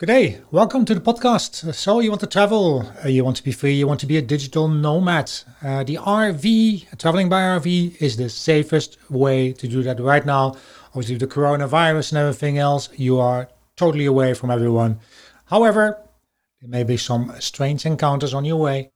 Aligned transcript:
Good 0.00 0.06
day. 0.06 0.40
Welcome 0.50 0.86
to 0.86 0.94
the 0.94 1.00
podcast. 1.02 1.74
So, 1.74 2.00
you 2.00 2.08
want 2.08 2.22
to 2.22 2.26
travel, 2.26 2.90
uh, 3.04 3.08
you 3.08 3.22
want 3.22 3.36
to 3.36 3.44
be 3.44 3.52
free, 3.52 3.74
you 3.74 3.86
want 3.86 4.00
to 4.00 4.06
be 4.06 4.16
a 4.16 4.22
digital 4.22 4.66
nomad. 4.66 5.30
Uh, 5.62 5.84
the 5.84 5.96
RV, 5.96 6.96
traveling 6.96 7.28
by 7.28 7.42
RV, 7.42 8.00
is 8.00 8.16
the 8.16 8.30
safest 8.30 8.96
way 9.10 9.52
to 9.52 9.68
do 9.68 9.82
that 9.82 10.00
right 10.00 10.24
now. 10.24 10.56
Obviously, 10.94 11.16
with 11.16 11.20
the 11.20 11.26
coronavirus 11.26 12.12
and 12.12 12.18
everything 12.18 12.56
else, 12.56 12.88
you 12.96 13.18
are 13.18 13.50
totally 13.76 14.06
away 14.06 14.32
from 14.32 14.50
everyone. 14.50 15.00
However, 15.44 16.00
there 16.62 16.70
may 16.70 16.82
be 16.82 16.96
some 16.96 17.34
strange 17.38 17.84
encounters 17.84 18.32
on 18.32 18.46
your 18.46 18.56
way. 18.56 18.92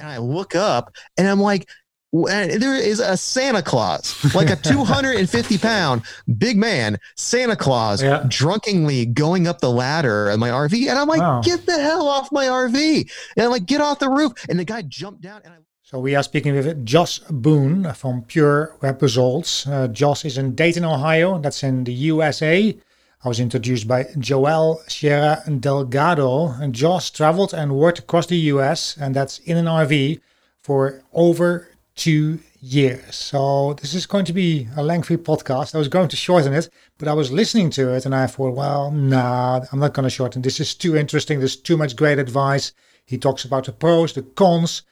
And 0.00 0.08
I 0.08 0.18
look 0.18 0.56
up 0.56 0.92
and 1.16 1.28
I'm 1.28 1.38
like, 1.38 1.68
there 2.12 2.76
is 2.76 3.00
a 3.00 3.16
Santa 3.16 3.62
Claus, 3.62 4.34
like 4.34 4.50
a 4.50 4.56
250 4.62 5.58
pound 5.58 6.02
big 6.38 6.56
man, 6.56 6.98
Santa 7.16 7.56
Claus, 7.56 8.02
yeah. 8.02 8.24
drunkenly 8.28 9.06
going 9.06 9.46
up 9.46 9.60
the 9.60 9.70
ladder 9.70 10.28
of 10.28 10.38
my 10.38 10.50
RV. 10.50 10.88
And 10.88 10.98
I'm 10.98 11.08
like, 11.08 11.20
wow. 11.20 11.40
get 11.42 11.64
the 11.66 11.80
hell 11.80 12.06
off 12.06 12.30
my 12.30 12.46
RV. 12.46 13.10
And 13.36 13.44
I'm 13.44 13.50
like, 13.50 13.66
get 13.66 13.80
off 13.80 13.98
the 13.98 14.10
roof. 14.10 14.32
And 14.48 14.58
the 14.58 14.64
guy 14.64 14.82
jumped 14.82 15.22
down 15.22 15.40
and 15.44 15.54
I 15.54 15.56
so 15.92 15.98
we 15.98 16.14
are 16.14 16.22
speaking 16.22 16.54
with 16.54 16.86
Josh 16.86 17.18
Boone 17.28 17.92
from 17.92 18.22
Pure 18.22 18.78
Web 18.80 19.02
Results. 19.02 19.66
Uh, 19.66 19.88
Josh 19.88 20.24
is 20.24 20.38
in 20.38 20.54
Dayton, 20.54 20.86
Ohio. 20.86 21.38
That's 21.38 21.62
in 21.62 21.84
the 21.84 21.92
USA. 21.92 22.74
I 23.22 23.28
was 23.28 23.38
introduced 23.38 23.86
by 23.86 24.06
Joel 24.18 24.80
Sierra 24.88 25.42
Delgado. 25.60 26.48
And 26.48 26.74
Josh 26.74 27.10
traveled 27.10 27.52
and 27.52 27.76
worked 27.76 27.98
across 27.98 28.24
the 28.24 28.38
US, 28.54 28.96
and 28.96 29.14
that's 29.14 29.38
in 29.40 29.58
an 29.58 29.66
RV 29.66 30.18
for 30.62 31.02
over 31.12 31.68
two 31.94 32.38
years. 32.60 33.14
So 33.14 33.74
this 33.74 33.94
is 33.94 34.06
going 34.06 34.24
to 34.26 34.32
be 34.32 34.68
a 34.76 34.82
lengthy 34.82 35.16
podcast. 35.16 35.74
I 35.74 35.78
was 35.78 35.88
going 35.88 36.08
to 36.08 36.16
shorten 36.16 36.52
it, 36.52 36.68
but 36.98 37.08
I 37.08 37.12
was 37.12 37.32
listening 37.32 37.70
to 37.70 37.94
it 37.94 38.06
and 38.06 38.14
I 38.14 38.26
thought, 38.26 38.54
well, 38.54 38.90
nah, 38.90 39.64
I'm 39.70 39.80
not 39.80 39.94
going 39.94 40.04
to 40.04 40.10
shorten. 40.10 40.42
This 40.42 40.60
is 40.60 40.74
too 40.74 40.96
interesting. 40.96 41.38
There's 41.38 41.56
too 41.56 41.76
much 41.76 41.96
great 41.96 42.18
advice. 42.18 42.72
He 43.04 43.18
talks 43.18 43.44
about 43.44 43.66
the 43.66 43.72
pros, 43.72 44.12
the 44.12 44.22
cons. 44.22 44.82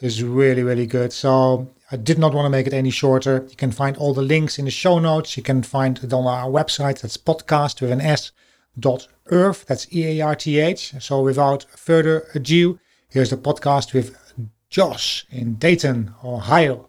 Is 0.00 0.22
really, 0.22 0.62
really 0.62 0.84
good. 0.86 1.10
So 1.10 1.72
I 1.90 1.96
did 1.96 2.18
not 2.18 2.34
want 2.34 2.44
to 2.44 2.50
make 2.50 2.66
it 2.66 2.74
any 2.74 2.90
shorter. 2.90 3.46
You 3.48 3.56
can 3.56 3.72
find 3.72 3.96
all 3.96 4.12
the 4.12 4.20
links 4.20 4.58
in 4.58 4.66
the 4.66 4.70
show 4.70 4.98
notes. 4.98 5.38
You 5.38 5.42
can 5.42 5.62
find 5.62 5.98
it 6.04 6.12
on 6.12 6.26
our 6.26 6.50
website. 6.50 7.00
That's 7.00 7.16
podcast 7.16 7.80
with 7.80 7.90
an 7.90 8.02
S 8.02 8.30
dot 8.78 9.08
earth. 9.30 9.64
That's 9.66 9.90
E 9.94 10.20
A 10.20 10.20
R 10.20 10.36
T 10.36 10.58
H. 10.58 10.92
So 11.00 11.22
without 11.22 11.64
further 11.78 12.26
ado, 12.34 12.78
here's 13.08 13.30
the 13.30 13.38
podcast 13.38 13.94
with 13.94 14.25
Josh 14.70 15.26
in 15.30 15.54
Dayton, 15.54 16.12
Ohio. 16.24 16.88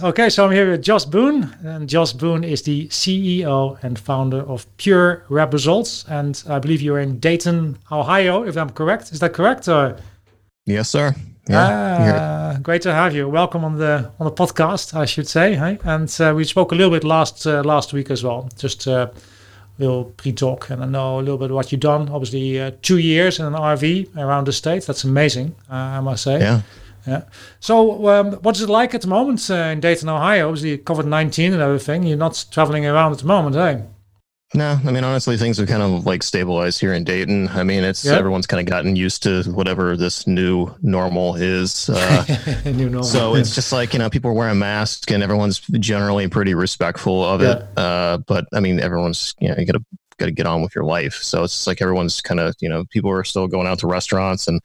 Okay, 0.00 0.28
so 0.28 0.44
I'm 0.44 0.52
here 0.52 0.70
with 0.70 0.82
Josh 0.82 1.04
Boone, 1.04 1.56
and 1.64 1.88
Josh 1.88 2.12
Boone 2.12 2.44
is 2.44 2.62
the 2.62 2.86
CEO 2.88 3.82
and 3.82 3.98
founder 3.98 4.40
of 4.42 4.64
Pure 4.76 5.24
Web 5.28 5.52
Results, 5.52 6.04
and 6.08 6.40
I 6.48 6.60
believe 6.60 6.80
you're 6.80 7.00
in 7.00 7.18
Dayton, 7.18 7.78
Ohio, 7.90 8.44
if 8.44 8.56
I'm 8.56 8.70
correct. 8.70 9.10
Is 9.10 9.18
that 9.20 9.32
correct? 9.32 9.66
Or? 9.66 9.96
Yes, 10.66 10.88
sir. 10.88 11.14
Yeah, 11.48 12.54
ah, 12.54 12.58
great 12.62 12.82
to 12.82 12.92
have 12.92 13.14
you. 13.14 13.28
Welcome 13.28 13.64
on 13.64 13.78
the 13.78 14.12
on 14.20 14.26
the 14.26 14.32
podcast, 14.32 14.94
I 14.94 15.06
should 15.06 15.26
say. 15.26 15.54
Hey? 15.54 15.78
And 15.82 16.14
uh, 16.20 16.34
we 16.36 16.44
spoke 16.44 16.72
a 16.72 16.74
little 16.74 16.92
bit 16.92 17.04
last 17.04 17.46
uh, 17.46 17.62
last 17.62 17.92
week 17.94 18.10
as 18.10 18.22
well. 18.22 18.50
Just 18.56 18.86
uh, 18.86 19.08
little 19.78 20.04
pre-talk 20.04 20.70
and 20.70 20.82
I 20.82 20.86
know 20.86 21.18
a 21.18 21.22
little 21.22 21.38
bit 21.38 21.50
what 21.50 21.70
you've 21.72 21.80
done. 21.80 22.08
Obviously, 22.08 22.60
uh, 22.60 22.72
two 22.82 22.98
years 22.98 23.38
in 23.38 23.46
an 23.46 23.52
RV 23.54 24.16
around 24.16 24.46
the 24.46 24.52
state. 24.52 24.84
That's 24.86 25.04
amazing, 25.04 25.54
uh, 25.70 25.74
I 25.74 26.00
must 26.00 26.24
say. 26.24 26.40
Yeah. 26.40 26.62
Yeah. 27.06 27.22
So, 27.60 28.08
um, 28.08 28.32
what 28.42 28.56
is 28.56 28.62
it 28.62 28.68
like 28.68 28.94
at 28.94 29.00
the 29.00 29.08
moment 29.08 29.50
uh, 29.50 29.54
in 29.54 29.80
Dayton, 29.80 30.08
Ohio? 30.08 30.48
Obviously, 30.48 30.76
COVID 30.78 31.06
nineteen 31.06 31.54
and 31.54 31.62
everything. 31.62 32.02
You're 32.02 32.18
not 32.18 32.44
traveling 32.50 32.84
around 32.84 33.12
at 33.12 33.18
the 33.18 33.26
moment, 33.26 33.56
eh? 33.56 33.80
No, 34.54 34.80
I 34.82 34.90
mean 34.90 35.04
honestly, 35.04 35.36
things 35.36 35.58
have 35.58 35.68
kind 35.68 35.82
of 35.82 36.06
like 36.06 36.22
stabilized 36.22 36.80
here 36.80 36.94
in 36.94 37.04
Dayton. 37.04 37.48
I 37.48 37.64
mean, 37.64 37.84
it's 37.84 38.04
yep. 38.04 38.18
everyone's 38.18 38.46
kind 38.46 38.60
of 38.60 38.66
gotten 38.66 38.96
used 38.96 39.22
to 39.24 39.42
whatever 39.44 39.94
this 39.94 40.26
new 40.26 40.74
normal 40.80 41.34
is. 41.34 41.90
Uh, 41.90 42.24
new 42.64 42.88
normal. 42.88 43.02
So 43.02 43.34
it's 43.34 43.54
just 43.54 43.72
like 43.72 43.92
you 43.92 43.98
know, 43.98 44.08
people 44.08 44.30
are 44.30 44.34
wearing 44.34 44.58
masks 44.58 45.12
and 45.12 45.22
everyone's 45.22 45.60
generally 45.60 46.28
pretty 46.28 46.54
respectful 46.54 47.24
of 47.24 47.42
yeah. 47.42 47.56
it. 47.56 47.78
Uh, 47.78 48.18
but 48.26 48.46
I 48.54 48.60
mean, 48.60 48.80
everyone's 48.80 49.34
you 49.38 49.48
know, 49.48 49.56
you 49.58 49.66
gotta 49.66 49.84
got 50.18 50.26
to 50.26 50.32
get 50.32 50.46
on 50.46 50.62
with 50.62 50.74
your 50.74 50.84
life. 50.84 51.14
So 51.14 51.44
it's 51.44 51.66
like 51.66 51.80
everyone's 51.80 52.20
kind 52.20 52.40
of 52.40 52.54
you 52.60 52.68
know, 52.68 52.84
people 52.86 53.10
are 53.10 53.24
still 53.24 53.48
going 53.48 53.66
out 53.66 53.78
to 53.80 53.86
restaurants 53.86 54.48
and 54.48 54.60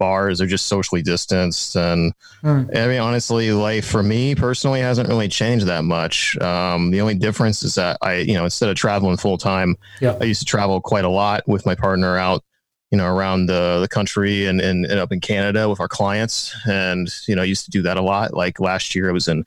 bars 0.00 0.40
are 0.40 0.46
just 0.46 0.66
socially 0.66 1.02
distanced 1.02 1.76
and 1.76 2.14
mm. 2.42 2.76
i 2.76 2.88
mean 2.88 2.98
honestly 2.98 3.52
life 3.52 3.86
for 3.86 4.02
me 4.02 4.34
personally 4.34 4.80
hasn't 4.80 5.08
really 5.08 5.28
changed 5.28 5.66
that 5.66 5.84
much 5.84 6.36
um, 6.38 6.90
the 6.90 7.02
only 7.02 7.14
difference 7.14 7.62
is 7.62 7.74
that 7.74 7.98
i 8.00 8.14
you 8.14 8.32
know 8.32 8.44
instead 8.44 8.70
of 8.70 8.74
traveling 8.74 9.18
full 9.18 9.36
time 9.36 9.76
yeah. 10.00 10.16
i 10.20 10.24
used 10.24 10.40
to 10.40 10.46
travel 10.46 10.80
quite 10.80 11.04
a 11.04 11.08
lot 11.08 11.46
with 11.46 11.66
my 11.66 11.74
partner 11.74 12.16
out 12.16 12.42
you 12.90 12.96
know 12.96 13.06
around 13.06 13.46
the, 13.46 13.78
the 13.80 13.88
country 13.88 14.46
and, 14.46 14.60
and, 14.60 14.86
and 14.86 14.98
up 14.98 15.12
in 15.12 15.20
canada 15.20 15.68
with 15.68 15.80
our 15.80 15.88
clients 15.88 16.56
and 16.66 17.12
you 17.28 17.36
know 17.36 17.42
I 17.42 17.44
used 17.44 17.66
to 17.66 17.70
do 17.70 17.82
that 17.82 17.98
a 17.98 18.02
lot 18.02 18.32
like 18.32 18.58
last 18.58 18.94
year 18.94 19.10
i 19.10 19.12
was 19.12 19.28
in 19.28 19.44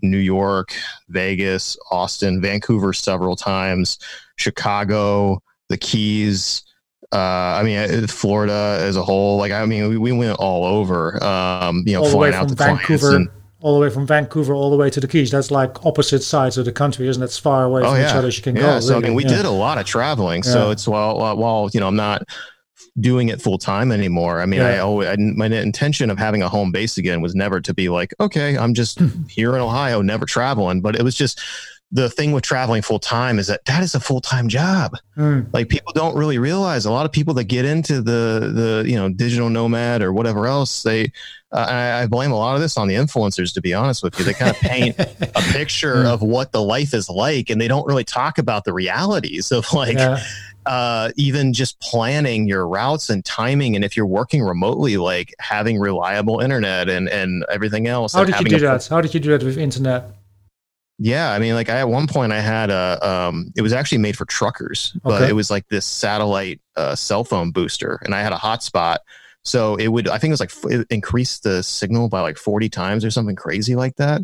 new 0.00 0.16
york 0.16 0.72
vegas 1.10 1.76
austin 1.90 2.40
vancouver 2.40 2.94
several 2.94 3.36
times 3.36 3.98
chicago 4.36 5.42
the 5.68 5.76
keys 5.76 6.62
uh, 7.12 7.16
I 7.16 7.62
mean, 7.64 7.76
uh, 7.76 8.06
Florida 8.06 8.78
as 8.80 8.96
a 8.96 9.02
whole. 9.02 9.36
Like, 9.36 9.52
I 9.52 9.66
mean, 9.66 9.88
we, 9.88 9.96
we 9.96 10.12
went 10.12 10.38
all 10.38 10.64
over. 10.64 11.22
Um, 11.22 11.82
you 11.86 11.94
know, 11.94 12.04
all 12.04 12.10
flying 12.10 12.34
out 12.34 12.48
to 12.48 12.54
Vancouver, 12.54 13.16
and, 13.16 13.28
all 13.60 13.74
the 13.74 13.80
way 13.80 13.90
from 13.90 14.06
Vancouver 14.06 14.54
all 14.54 14.70
the 14.70 14.76
way 14.76 14.90
to 14.90 15.00
the 15.00 15.08
Keys. 15.08 15.30
That's 15.30 15.50
like 15.50 15.84
opposite 15.84 16.22
sides 16.22 16.56
of 16.56 16.64
the 16.64 16.72
country, 16.72 17.08
isn't 17.08 17.22
it? 17.22 17.26
It's 17.26 17.38
far 17.38 17.64
away 17.64 17.82
oh, 17.82 17.90
from 17.90 17.96
yeah. 17.96 18.08
each 18.08 18.14
other 18.14 18.28
as 18.28 18.36
you 18.36 18.42
can 18.42 18.56
yeah, 18.56 18.62
go. 18.62 18.80
So 18.80 18.94
really. 18.94 19.04
I 19.04 19.08
mean, 19.08 19.16
we 19.16 19.24
yeah. 19.24 19.36
did 19.36 19.44
a 19.44 19.50
lot 19.50 19.78
of 19.78 19.86
traveling. 19.86 20.42
So 20.42 20.70
it's 20.70 20.86
while 20.86 21.36
while 21.36 21.68
you 21.72 21.80
know 21.80 21.88
I'm 21.88 21.96
not 21.96 22.22
doing 22.98 23.28
it 23.28 23.40
full 23.40 23.58
time 23.58 23.92
anymore. 23.92 24.40
I 24.40 24.46
mean, 24.46 24.60
I 24.60 24.78
always 24.78 25.08
I, 25.08 25.16
my 25.16 25.46
intention 25.46 26.10
of 26.10 26.18
having 26.18 26.42
a 26.42 26.48
home 26.48 26.70
base 26.72 26.96
again 26.96 27.20
was 27.20 27.34
never 27.34 27.60
to 27.60 27.74
be 27.74 27.88
like, 27.88 28.14
okay, 28.20 28.56
I'm 28.56 28.74
just 28.74 29.00
here 29.28 29.54
in 29.54 29.60
Ohio, 29.60 30.00
never 30.02 30.26
traveling, 30.26 30.80
but 30.80 30.96
it 30.96 31.02
was 31.02 31.14
just 31.14 31.40
the 31.92 32.08
thing 32.08 32.32
with 32.32 32.44
traveling 32.44 32.82
full 32.82 33.00
time 33.00 33.38
is 33.38 33.48
that 33.48 33.64
that 33.64 33.82
is 33.82 33.94
a 33.94 34.00
full 34.00 34.20
time 34.20 34.48
job. 34.48 34.96
Mm. 35.16 35.52
Like 35.52 35.68
people 35.68 35.92
don't 35.92 36.16
really 36.16 36.38
realize 36.38 36.84
a 36.84 36.90
lot 36.90 37.04
of 37.04 37.12
people 37.12 37.34
that 37.34 37.44
get 37.44 37.64
into 37.64 38.00
the 38.00 38.52
the 38.54 38.84
you 38.88 38.94
know 38.94 39.08
digital 39.08 39.50
nomad 39.50 40.02
or 40.02 40.12
whatever 40.12 40.46
else 40.46 40.82
they. 40.82 41.12
Uh, 41.52 41.66
I, 41.68 42.02
I, 42.02 42.06
blame 42.06 42.30
a 42.30 42.36
lot 42.36 42.54
of 42.54 42.60
this 42.60 42.76
on 42.76 42.86
the 42.86 42.94
influencers, 42.94 43.52
to 43.54 43.60
be 43.60 43.74
honest 43.74 44.04
with 44.04 44.16
you. 44.16 44.24
They 44.24 44.34
kind 44.34 44.52
of 44.52 44.56
paint 44.58 44.96
a 45.00 45.42
picture 45.50 45.96
mm. 45.96 46.06
of 46.06 46.22
what 46.22 46.52
the 46.52 46.62
life 46.62 46.94
is 46.94 47.10
like, 47.10 47.50
and 47.50 47.60
they 47.60 47.66
don't 47.66 47.84
really 47.88 48.04
talk 48.04 48.38
about 48.38 48.64
the 48.64 48.72
realities 48.72 49.50
of 49.50 49.72
like 49.72 49.98
yeah. 49.98 50.22
uh, 50.66 51.10
even 51.16 51.52
just 51.52 51.80
planning 51.80 52.46
your 52.46 52.68
routes 52.68 53.10
and 53.10 53.24
timing. 53.24 53.74
And 53.74 53.84
if 53.84 53.96
you're 53.96 54.06
working 54.06 54.44
remotely, 54.44 54.96
like 54.96 55.34
having 55.40 55.80
reliable 55.80 56.38
internet 56.38 56.88
and 56.88 57.08
and 57.08 57.44
everything 57.50 57.88
else. 57.88 58.12
How 58.12 58.22
did 58.22 58.38
you 58.38 58.46
do 58.46 58.60
that? 58.60 58.86
How 58.86 59.00
did 59.00 59.12
you 59.12 59.18
do 59.18 59.30
that 59.30 59.42
with 59.42 59.58
internet? 59.58 60.19
Yeah, 61.02 61.32
I 61.32 61.38
mean, 61.38 61.54
like 61.54 61.70
I 61.70 61.78
at 61.78 61.88
one 61.88 62.06
point 62.06 62.30
I 62.30 62.40
had 62.40 62.68
a, 62.68 62.98
um, 63.00 63.50
it 63.56 63.62
was 63.62 63.72
actually 63.72 63.96
made 63.96 64.18
for 64.18 64.26
truckers, 64.26 64.94
but 65.02 65.22
okay. 65.22 65.30
it 65.30 65.32
was 65.32 65.50
like 65.50 65.66
this 65.68 65.86
satellite 65.86 66.60
uh, 66.76 66.94
cell 66.94 67.24
phone 67.24 67.52
booster, 67.52 67.98
and 68.04 68.14
I 68.14 68.20
had 68.20 68.34
a 68.34 68.36
hotspot, 68.36 68.98
so 69.42 69.76
it 69.76 69.88
would, 69.88 70.08
I 70.08 70.18
think 70.18 70.30
it 70.30 70.38
was 70.38 70.40
like 70.40 70.52
it 70.70 70.86
increased 70.90 71.42
the 71.42 71.62
signal 71.62 72.10
by 72.10 72.20
like 72.20 72.36
forty 72.36 72.68
times 72.68 73.02
or 73.02 73.10
something 73.10 73.34
crazy 73.34 73.74
like 73.74 73.96
that, 73.96 74.20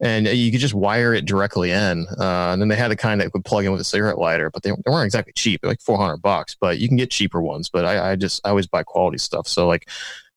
and 0.00 0.28
you 0.28 0.52
could 0.52 0.60
just 0.60 0.72
wire 0.72 1.14
it 1.14 1.24
directly 1.24 1.72
in. 1.72 2.06
Uh, 2.16 2.52
and 2.52 2.62
then 2.62 2.68
they 2.68 2.76
had 2.76 2.92
the 2.92 2.96
kind 2.96 3.20
that 3.20 3.32
would 3.34 3.44
plug 3.44 3.64
in 3.64 3.72
with 3.72 3.80
a 3.80 3.84
cigarette 3.84 4.18
lighter, 4.18 4.50
but 4.50 4.62
they, 4.62 4.70
they 4.70 4.90
weren't 4.92 5.06
exactly 5.06 5.32
cheap, 5.34 5.64
like 5.64 5.80
four 5.80 5.98
hundred 5.98 6.18
bucks, 6.18 6.56
but 6.60 6.78
you 6.78 6.86
can 6.86 6.96
get 6.96 7.10
cheaper 7.10 7.42
ones. 7.42 7.68
But 7.68 7.84
I, 7.84 8.12
I 8.12 8.16
just 8.16 8.40
I 8.46 8.50
always 8.50 8.68
buy 8.68 8.84
quality 8.84 9.18
stuff, 9.18 9.48
so 9.48 9.66
like 9.66 9.88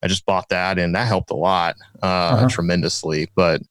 I 0.02 0.08
just 0.08 0.26
bought 0.26 0.50
that, 0.50 0.80
and 0.80 0.96
that 0.96 1.06
helped 1.06 1.30
a 1.30 1.36
lot, 1.36 1.76
uh, 2.02 2.06
uh-huh. 2.06 2.48
tremendously, 2.50 3.30
but 3.36 3.62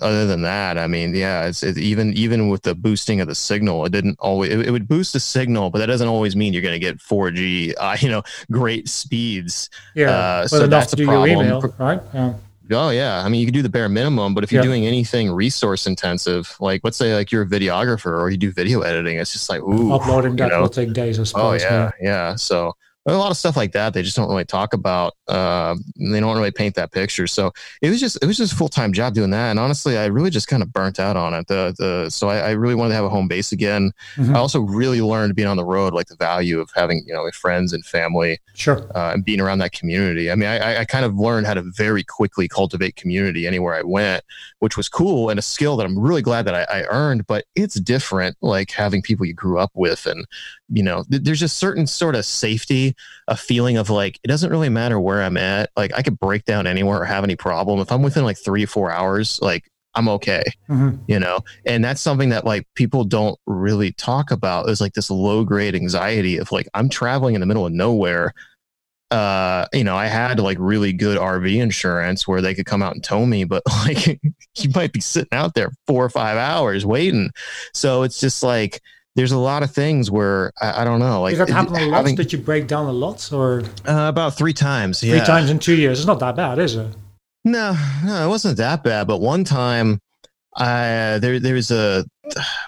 other 0.00 0.26
than 0.26 0.42
that, 0.42 0.78
I 0.78 0.86
mean, 0.86 1.14
yeah, 1.14 1.46
it's 1.46 1.62
it, 1.62 1.78
even 1.78 2.12
even 2.14 2.48
with 2.48 2.62
the 2.62 2.74
boosting 2.74 3.20
of 3.20 3.28
the 3.28 3.34
signal, 3.34 3.84
it 3.84 3.92
didn't 3.92 4.18
always. 4.20 4.52
It, 4.52 4.66
it 4.66 4.70
would 4.70 4.88
boost 4.88 5.12
the 5.12 5.20
signal, 5.20 5.70
but 5.70 5.78
that 5.78 5.86
doesn't 5.86 6.08
always 6.08 6.36
mean 6.36 6.52
you're 6.52 6.62
going 6.62 6.74
to 6.74 6.78
get 6.78 6.98
4G, 6.98 7.74
uh, 7.78 7.96
you 8.00 8.08
know, 8.08 8.22
great 8.50 8.88
speeds. 8.88 9.70
Yeah, 9.94 10.10
uh, 10.10 10.48
so 10.48 10.66
that's 10.66 10.92
a 10.92 10.96
problem. 10.96 11.30
Email, 11.30 11.74
right? 11.78 12.00
Yeah. 12.14 12.34
Oh 12.70 12.90
yeah, 12.90 13.24
I 13.24 13.28
mean 13.28 13.40
you 13.40 13.46
can 13.46 13.54
do 13.54 13.62
the 13.62 13.68
bare 13.70 13.88
minimum, 13.88 14.34
but 14.34 14.44
if 14.44 14.52
you're 14.52 14.62
yeah. 14.62 14.68
doing 14.68 14.86
anything 14.86 15.30
resource 15.30 15.86
intensive, 15.86 16.54
like 16.60 16.82
let's 16.84 16.98
say 16.98 17.14
like 17.14 17.32
you're 17.32 17.42
a 17.42 17.46
videographer 17.46 18.20
or 18.20 18.28
you 18.28 18.36
do 18.36 18.52
video 18.52 18.82
editing, 18.82 19.16
it's 19.16 19.32
just 19.32 19.48
like 19.48 19.62
ooh, 19.62 19.92
uploading 19.92 20.36
that 20.36 20.50
know? 20.50 20.62
will 20.62 20.68
take 20.68 20.92
days. 20.92 21.18
I 21.18 21.24
suppose. 21.24 21.62
Oh 21.62 21.66
yeah, 21.66 21.90
yeah. 22.00 22.08
yeah. 22.08 22.36
So 22.36 22.76
a 23.14 23.18
lot 23.18 23.30
of 23.30 23.36
stuff 23.36 23.56
like 23.56 23.72
that 23.72 23.94
they 23.94 24.02
just 24.02 24.16
don't 24.16 24.28
really 24.28 24.44
talk 24.44 24.74
about 24.74 25.14
uh, 25.28 25.74
they 25.96 26.20
don't 26.20 26.36
really 26.36 26.50
paint 26.50 26.74
that 26.74 26.90
picture. 26.90 27.26
So 27.26 27.52
it 27.82 27.90
was 27.90 28.00
just 28.00 28.18
it 28.22 28.26
was 28.26 28.36
just 28.36 28.52
a 28.52 28.56
full-time 28.56 28.92
job 28.92 29.14
doing 29.14 29.30
that 29.30 29.50
and 29.50 29.58
honestly 29.58 29.96
i 29.98 30.06
really 30.06 30.30
just 30.30 30.48
kind 30.48 30.62
of 30.62 30.72
burnt 30.72 30.98
out 30.98 31.16
on 31.16 31.34
it. 31.34 31.46
The 31.46 31.74
the 31.78 32.10
so 32.10 32.28
i, 32.28 32.38
I 32.38 32.50
really 32.52 32.74
wanted 32.74 32.90
to 32.90 32.94
have 32.96 33.04
a 33.04 33.08
home 33.08 33.28
base 33.28 33.52
again. 33.52 33.92
Mm-hmm. 34.16 34.34
i 34.34 34.38
also 34.38 34.60
really 34.60 35.00
learned 35.00 35.34
being 35.34 35.48
on 35.48 35.56
the 35.56 35.64
road 35.64 35.92
like 35.92 36.06
the 36.06 36.16
value 36.16 36.60
of 36.60 36.70
having 36.74 37.04
you 37.06 37.12
know 37.12 37.28
friends 37.32 37.72
and 37.72 37.84
family 37.84 38.38
sure. 38.54 38.90
uh, 38.96 39.12
and 39.12 39.24
being 39.24 39.40
around 39.40 39.58
that 39.58 39.72
community. 39.72 40.30
I 40.30 40.34
mean 40.34 40.48
I, 40.48 40.80
I 40.80 40.84
kind 40.84 41.04
of 41.04 41.16
learned 41.16 41.46
how 41.46 41.54
to 41.54 41.62
very 41.76 42.02
quickly 42.02 42.48
cultivate 42.48 42.96
community 42.96 43.46
anywhere 43.46 43.74
i 43.74 43.82
went 43.82 44.24
which 44.60 44.76
was 44.76 44.88
cool 44.88 45.30
and 45.30 45.38
a 45.38 45.42
skill 45.42 45.76
that 45.76 45.86
i'm 45.86 45.98
really 45.98 46.22
glad 46.22 46.44
that 46.46 46.54
I, 46.54 46.80
I 46.80 46.82
earned 46.88 47.26
but 47.26 47.44
it's 47.54 47.78
different 47.80 48.36
like 48.40 48.70
having 48.70 49.02
people 49.02 49.26
you 49.26 49.34
grew 49.34 49.58
up 49.58 49.70
with 49.74 50.06
and 50.06 50.26
you 50.68 50.82
know 50.82 51.04
th- 51.10 51.22
there's 51.22 51.40
just 51.40 51.58
certain 51.58 51.86
sort 51.86 52.14
of 52.14 52.24
safety 52.24 52.94
a 53.26 53.36
feeling 53.36 53.76
of 53.76 53.90
like 53.90 54.18
it 54.22 54.28
doesn't 54.28 54.50
really 54.50 54.68
matter 54.68 54.98
where 54.98 55.22
i'm 55.22 55.36
at 55.36 55.70
like 55.76 55.92
i 55.94 56.02
could 56.02 56.18
break 56.18 56.44
down 56.44 56.66
anywhere 56.66 57.00
or 57.00 57.04
have 57.04 57.24
any 57.24 57.36
problem 57.36 57.80
if 57.80 57.90
i'm 57.92 58.02
within 58.02 58.24
like 58.24 58.38
three 58.38 58.64
or 58.64 58.68
four 58.68 58.90
hours 58.90 59.38
like 59.42 59.64
i'm 59.94 60.08
okay 60.08 60.42
mm-hmm. 60.68 60.96
you 61.06 61.18
know 61.18 61.40
and 61.66 61.84
that's 61.84 62.00
something 62.00 62.28
that 62.28 62.44
like 62.44 62.66
people 62.74 63.04
don't 63.04 63.38
really 63.46 63.92
talk 63.92 64.30
about 64.30 64.66
there's 64.66 64.80
like 64.80 64.94
this 64.94 65.10
low 65.10 65.44
grade 65.44 65.74
anxiety 65.74 66.38
of 66.38 66.52
like 66.52 66.68
i'm 66.74 66.88
traveling 66.88 67.34
in 67.34 67.40
the 67.40 67.46
middle 67.46 67.66
of 67.66 67.72
nowhere 67.72 68.32
uh, 69.10 69.66
you 69.72 69.84
know, 69.84 69.96
I 69.96 70.06
had 70.06 70.38
like 70.38 70.58
really 70.60 70.92
good 70.92 71.18
RV 71.18 71.56
insurance 71.56 72.28
where 72.28 72.42
they 72.42 72.54
could 72.54 72.66
come 72.66 72.82
out 72.82 72.94
and 72.94 73.02
tow 73.02 73.24
me, 73.24 73.44
but 73.44 73.62
like 73.86 74.06
you 74.06 74.70
might 74.74 74.92
be 74.92 75.00
sitting 75.00 75.32
out 75.32 75.54
there 75.54 75.70
four 75.86 76.04
or 76.04 76.10
five 76.10 76.36
hours 76.36 76.84
waiting. 76.84 77.30
So 77.72 78.02
it's 78.02 78.20
just 78.20 78.42
like 78.42 78.82
there's 79.18 79.32
a 79.32 79.38
lot 79.38 79.64
of 79.64 79.72
things 79.72 80.12
where 80.12 80.52
I, 80.60 80.82
I 80.82 80.84
don't 80.84 81.00
know. 81.00 81.22
Like, 81.22 81.36
did 81.36 81.48
that 81.48 81.52
happen 81.52 81.74
a 81.74 81.86
lot? 81.86 81.96
Having, 81.96 82.14
did 82.14 82.32
you 82.32 82.38
break 82.38 82.68
down 82.68 82.86
a 82.86 82.92
lot, 82.92 83.32
or 83.32 83.64
uh, 83.84 84.06
about 84.08 84.36
three 84.36 84.52
times? 84.52 85.02
Yeah, 85.02 85.16
three 85.16 85.26
times 85.26 85.50
in 85.50 85.58
two 85.58 85.74
years. 85.74 85.98
It's 85.98 86.06
not 86.06 86.20
that 86.20 86.36
bad, 86.36 86.60
is 86.60 86.76
it? 86.76 86.86
No, 87.44 87.76
no, 88.04 88.24
it 88.24 88.28
wasn't 88.28 88.58
that 88.58 88.84
bad. 88.84 89.08
But 89.08 89.20
one 89.20 89.42
time, 89.42 89.98
I 90.54 91.18
there 91.20 91.40
there 91.40 91.54
was 91.54 91.72
a 91.72 92.04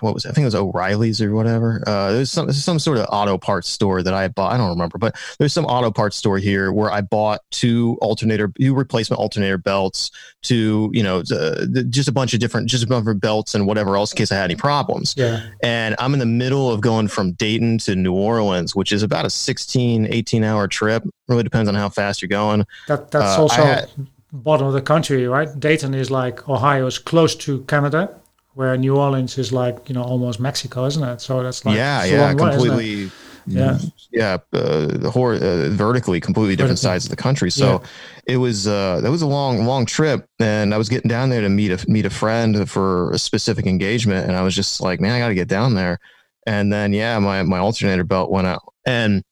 what 0.01 0.15
was 0.15 0.25
it? 0.25 0.31
I 0.31 0.33
think 0.33 0.43
it 0.43 0.47
was 0.47 0.55
O'Reilly's 0.55 1.21
or 1.21 1.35
whatever. 1.35 1.83
Uh, 1.87 2.13
there's 2.13 2.31
some 2.31 2.51
some 2.53 2.79
sort 2.79 2.99
of 2.99 3.07
auto 3.11 3.39
parts 3.39 3.69
store 3.69 4.03
that 4.03 4.15
I 4.15 4.29
bought. 4.29 4.53
I 4.53 4.57
don't 4.57 4.71
remember, 4.71 4.99
but 4.99 5.17
there's 5.39 5.53
some 5.53 5.67
auto 5.67 5.91
parts 5.91 6.17
store 6.17 6.39
here 6.39 6.73
where 6.73 6.91
I 6.91 7.01
bought 7.01 7.41
two 7.51 7.99
alternator, 8.01 8.53
two 8.61 8.75
replacement 8.75 9.21
alternator 9.21 9.59
belts, 9.59 10.11
to 10.43 10.91
you 10.93 11.03
know 11.03 11.23
uh, 11.33 11.67
just 11.89 12.09
a 12.09 12.13
bunch 12.13 12.35
of 12.35 12.41
different, 12.41 12.69
just 12.69 12.85
a 12.85 12.87
bunch 12.87 13.07
of 13.07 13.21
belts 13.21 13.55
and 13.55 13.67
whatever 13.67 13.97
else 13.97 14.13
in 14.13 14.17
case 14.17 14.33
I 14.33 14.37
had 14.37 14.45
any 14.45 14.57
problems. 14.57 15.15
Yeah. 15.17 15.47
And 15.63 15.95
I'm 15.99 16.13
in 16.13 16.19
the 16.19 16.27
middle 16.27 16.71
of 16.71 16.81
going 16.81 17.09
from 17.09 17.33
Dayton 17.33 17.79
to 17.79 17.95
New 17.95 18.15
Orleans, 18.15 18.75
which 18.75 18.93
is 18.93 19.03
about 19.03 19.25
a 19.25 19.31
16, 19.31 20.07
18 20.11 20.45
hour 20.45 20.69
trip. 20.69 21.05
Really 21.29 21.43
depends 21.43 21.69
on 21.69 21.75
how 21.75 21.89
fast 21.89 22.23
you're 22.23 22.29
going. 22.29 22.67
That 22.89 23.11
that's 23.11 23.39
uh, 23.39 23.43
also. 23.43 23.63
Had, 23.63 23.91
bottom 24.33 24.67
of 24.67 24.73
the 24.73 24.83
country, 24.83 25.27
right? 25.27 25.49
Dayton 25.59 25.95
is 25.95 26.11
like 26.11 26.49
Ohio 26.49 26.87
is 26.87 26.99
close 26.99 27.35
to 27.37 27.63
Canada, 27.65 28.20
where 28.61 28.77
New 28.77 28.95
Orleans 28.95 29.39
is 29.39 29.55
like 29.55 29.89
you 29.89 29.95
know 29.95 30.03
almost 30.03 30.39
Mexico, 30.39 30.85
isn't 30.85 31.03
it? 31.03 31.23
So 31.23 31.43
that's 31.43 31.65
like 31.65 31.77
yeah, 31.77 32.05
yeah, 32.05 32.35
completely. 32.35 33.07
Way, 33.07 33.13
yeah, 33.47 33.79
yeah, 34.13 34.37
uh, 34.53 35.11
hor- 35.11 35.35
uh, 35.35 35.71
vertically, 35.71 36.21
completely 36.21 36.57
different 36.57 36.79
sides 36.79 37.07
of 37.07 37.11
the 37.11 37.17
country. 37.17 37.51
So 37.51 37.81
yeah. 37.81 38.35
it 38.35 38.37
was 38.37 38.69
uh, 38.69 39.01
that 39.01 39.11
was 39.11 39.23
a 39.23 39.27
long, 39.27 39.65
long 39.65 39.87
trip, 39.87 40.29
and 40.39 40.75
I 40.75 40.77
was 40.77 40.91
getting 40.91 41.09
down 41.09 41.31
there 41.31 41.41
to 41.41 41.49
meet 41.49 41.73
a 41.73 41.91
meet 41.91 42.05
a 42.05 42.11
friend 42.11 42.71
for 42.71 43.11
a 43.13 43.19
specific 43.19 43.67
engagement, 43.67 44.29
and 44.29 44.37
I 44.37 44.43
was 44.43 44.55
just 44.55 44.83
like, 44.83 45.01
man, 45.01 45.13
I 45.13 45.19
got 45.21 45.29
to 45.29 45.35
get 45.35 45.49
down 45.49 45.75
there. 45.75 45.99
And 46.47 46.71
then 46.71 46.93
yeah, 46.93 47.19
my 47.19 47.43
my 47.43 47.59
alternator 47.61 48.05
belt 48.05 48.31
went 48.31 48.47
out, 48.47 48.63
and 48.87 49.23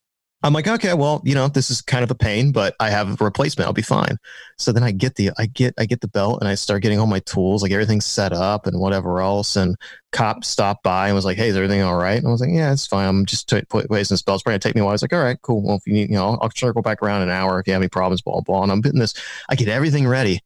I'm 0.45 0.53
like, 0.53 0.69
okay, 0.69 0.95
well, 0.95 1.21
you 1.25 1.35
know, 1.35 1.49
this 1.49 1.69
is 1.69 1.83
kind 1.83 2.05
of 2.05 2.13
a 2.13 2.15
pain, 2.15 2.53
but 2.53 2.77
I 2.79 2.91
have 2.91 3.21
a 3.21 3.25
replacement. 3.25 3.67
I'll 3.67 3.73
be 3.73 3.83
fine. 3.83 4.17
So 4.57 4.71
then 4.71 4.85
I 4.85 4.93
get 4.93 5.17
the, 5.17 5.33
I 5.37 5.47
get, 5.47 5.75
I 5.79 5.85
get 5.85 6.01
the 6.01 6.07
belt 6.07 6.39
and 6.41 6.49
I 6.49 6.55
start 6.55 6.83
getting 6.83 7.01
all 7.01 7.09
my 7.09 7.19
tools, 7.21 7.61
like 7.61 7.73
everything's 7.73 8.07
set 8.07 8.33
up 8.33 8.67
and 8.67 8.79
whatever 8.79 9.21
else. 9.21 9.57
And 9.57 9.75
cop 10.13 10.45
stopped 10.45 10.85
by 10.85 11.09
and 11.09 11.17
was 11.17 11.25
like, 11.25 11.39
Hey, 11.39 11.49
is 11.49 11.57
everything 11.57 11.83
all 11.83 11.97
right? 11.97 12.19
And 12.19 12.29
I 12.29 12.31
was 12.31 12.41
like, 12.41 12.51
yeah, 12.53 12.73
it's 12.73 12.87
fine. 12.87 13.09
I'm 13.09 13.27
just 13.27 13.49
t- 13.49 13.63
this 13.69 14.23
belt. 14.23 14.37
It's 14.37 14.43
probably 14.43 14.43
gonna 14.43 14.59
take 14.61 14.77
me 14.77 14.81
a 14.81 14.85
while. 14.85 14.93
I 14.93 14.95
was 14.95 15.03
like, 15.03 15.13
all 15.13 15.23
right, 15.23 15.43
cool. 15.43 15.63
Well, 15.63 15.77
if 15.77 15.87
you 15.87 15.95
need, 15.95 16.11
you 16.11 16.17
know, 16.17 16.39
I'll 16.41 16.51
circle 16.55 16.83
back 16.83 17.03
around 17.03 17.23
an 17.23 17.31
hour 17.31 17.59
if 17.59 17.67
you 17.67 17.73
have 17.73 17.83
any 17.83 17.89
problems, 17.89 18.23
blah, 18.23 18.41
blah. 18.41 18.63
And 18.63 18.71
I'm 18.71 18.81
putting 18.81 19.01
this, 19.01 19.15
I 19.49 19.57
get 19.57 19.69
everything 19.69 20.07
ready. 20.07 20.41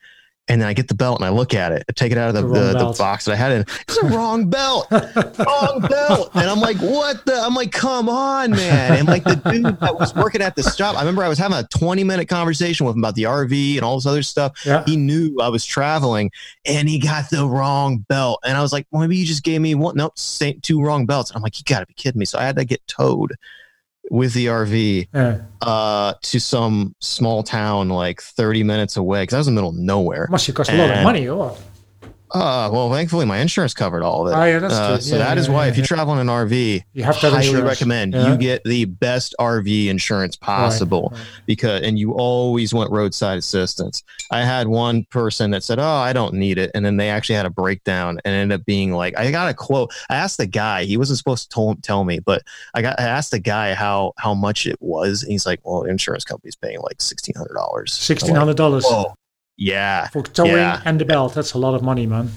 And 0.49 0.61
then 0.61 0.69
I 0.69 0.73
get 0.73 0.89
the 0.89 0.95
belt 0.95 1.21
and 1.21 1.25
I 1.25 1.31
look 1.31 1.55
at 1.55 1.71
it, 1.71 1.85
I 1.89 1.93
take 1.93 2.11
it 2.11 2.19
out 2.19 2.29
of 2.29 2.35
the, 2.35 2.43
the, 2.43 2.73
the, 2.73 2.89
the 2.89 2.97
box 2.99 3.27
that 3.27 3.33
I 3.33 3.37
had 3.37 3.53
in. 3.53 3.61
It's 3.61 3.97
a 3.99 4.07
wrong 4.07 4.51
belt, 4.51 4.89
wrong 4.91 5.87
belt. 5.89 6.31
And 6.35 6.51
I'm 6.51 6.61
like, 6.61 6.79
what 6.79 7.25
the? 7.25 7.35
I'm 7.35 7.55
like, 7.55 7.71
come 7.71 8.09
on, 8.09 8.51
man. 8.51 8.99
And 8.99 9.07
like 9.07 9.23
the 9.23 9.37
dude 9.37 9.79
that 9.81 9.95
was 9.95 10.15
working 10.17 10.43
at 10.43 10.57
the 10.57 10.65
shop, 10.65 10.97
I 10.97 11.01
remember 11.01 11.23
I 11.23 11.29
was 11.29 11.39
having 11.39 11.59
a 11.59 11.67
20 11.69 12.03
minute 12.03 12.29
conversation 12.29 12.85
with 12.85 12.97
him 12.97 13.03
about 13.03 13.15
the 13.15 13.23
RV 13.23 13.77
and 13.77 13.85
all 13.85 13.97
this 13.97 14.07
other 14.07 14.25
stuff. 14.25 14.67
Yeah. 14.67 14.83
He 14.85 14.97
knew 14.97 15.37
I 15.41 15.49
was 15.49 15.65
traveling 15.65 16.33
and 16.65 16.89
he 16.89 16.99
got 16.99 17.31
the 17.31 17.47
wrong 17.47 17.99
belt. 17.99 18.41
And 18.45 18.57
I 18.57 18.63
was 18.63 18.73
like, 18.73 18.89
well, 18.91 19.01
maybe 19.01 19.17
you 19.17 19.25
just 19.25 19.45
gave 19.45 19.61
me 19.61 19.77
one, 19.77 19.97
nope, 19.97 20.19
same, 20.19 20.61
two 20.61 20.83
wrong 20.83 21.07
belts. 21.07 21.31
And 21.31 21.37
I'm 21.37 21.43
like, 21.43 21.57
you 21.59 21.65
got 21.65 21.81
to 21.81 21.87
be 21.87 21.95
kidding 21.95 22.19
me. 22.19 22.25
So 22.25 22.41
I 22.41 22.43
had 22.43 22.57
to 22.57 22.65
get 22.65 22.85
towed 22.89 23.37
with 24.13 24.35
the 24.35 24.45
RV 24.45 25.09
yeah. 25.15 25.39
uh, 25.63 26.13
to 26.21 26.39
some 26.39 26.95
small 27.01 27.43
town 27.43 27.89
like 27.89 28.21
30 28.21 28.63
minutes 28.63 28.99
away 28.99 29.23
because 29.23 29.35
I 29.35 29.39
was 29.39 29.49
in 29.49 29.55
the 29.55 29.59
middle 29.59 29.71
of 29.71 29.77
nowhere. 29.77 30.29
Must 30.31 30.47
have 30.49 30.55
cost 30.55 30.69
and, 30.69 30.79
a 30.79 30.87
lot 30.87 30.99
of 30.99 31.03
money 31.03 31.27
or 31.27 31.57
uh, 32.35 32.71
well, 32.73 32.91
thankfully, 32.91 33.27
my 33.27 33.39
insurance 33.39 33.75
covered 33.75 34.03
all 34.03 34.27
of 34.27 34.33
it. 34.33 34.37
Oh, 34.37 34.45
yeah, 34.45 34.59
that's 34.59 34.75
uh, 34.75 34.89
true. 34.89 35.01
So 35.01 35.17
yeah, 35.17 35.25
that 35.25 35.37
yeah, 35.37 35.41
is 35.41 35.51
why, 35.51 35.69
if 35.69 35.77
you 35.77 35.85
travel 35.85 36.15
in 36.15 36.21
an 36.21 36.29
RV, 36.29 36.83
you 36.95 37.03
have 37.03 37.21
to 37.21 37.31
highly 37.31 37.47
insurance. 37.49 37.69
recommend 37.69 38.15
you 38.15 38.37
get 38.37 38.65
the 38.65 38.87
best 38.87 39.35
RV 39.39 39.89
insurance 39.89 40.37
possible 40.37 41.11
right, 41.13 41.19
right. 41.19 41.43
because, 41.47 41.83
and 41.83 41.99
you 41.99 42.13
always 42.13 42.73
want 42.73 42.91
roadside 42.91 43.39
assistance. 43.39 44.03
I 44.31 44.45
had 44.45 44.69
one 44.69 45.05
person 45.05 45.51
that 45.51 45.63
said, 45.63 45.79
"Oh, 45.79 45.85
I 45.85 46.13
don't 46.15 46.35
need 46.35 46.57
it," 46.57 46.71
and 46.75 46.85
then 46.85 46.97
they 46.97 47.11
actually 47.11 47.35
had 47.35 47.47
a 47.47 47.51
breakdown 47.51 48.19
and 48.25 48.35
ended 48.35 48.61
up 48.61 48.65
being 48.65 48.93
like, 48.93 49.19
I 49.19 49.31
got 49.31 49.51
a 49.51 49.55
quote. 49.55 49.93
I 50.09 50.17
asked 50.17 50.39
the 50.39 50.47
guy; 50.47 50.85
he 50.85 50.97
wasn't 50.97 51.19
supposed 51.19 51.51
to 51.51 51.55
tell, 51.55 51.75
tell 51.83 52.05
me, 52.05 52.19
but 52.19 52.43
I 52.75 52.81
got 52.81 52.99
I 52.99 53.05
asked 53.05 53.33
the 53.33 53.41
guy 53.41 53.75
how 53.75 54.15
how 54.17 54.33
much 54.33 54.67
it 54.67 54.77
was, 54.81 55.23
and 55.23 55.33
he's 55.33 55.45
like, 55.45 55.61
"Well, 55.65 55.83
insurance 55.83 56.25
company's 56.25 56.57
paying 56.57 56.81
like 56.81 57.03
sixteen 57.03 57.35
hundred 57.37 57.55
dollars." 57.55 57.93
Sixteen 57.93 58.35
hundred 58.35 58.57
dollars. 58.57 58.85
Oh, 58.87 59.15
yeah. 59.63 60.09
For 60.09 60.23
towing 60.23 60.53
yeah. 60.53 60.83
and 60.85 61.01
the 61.01 61.05
belt. 61.05 61.35
That's 61.35 61.53
a 61.53 61.59
lot 61.59 61.75
of 61.75 61.83
money, 61.83 62.07
man. 62.07 62.31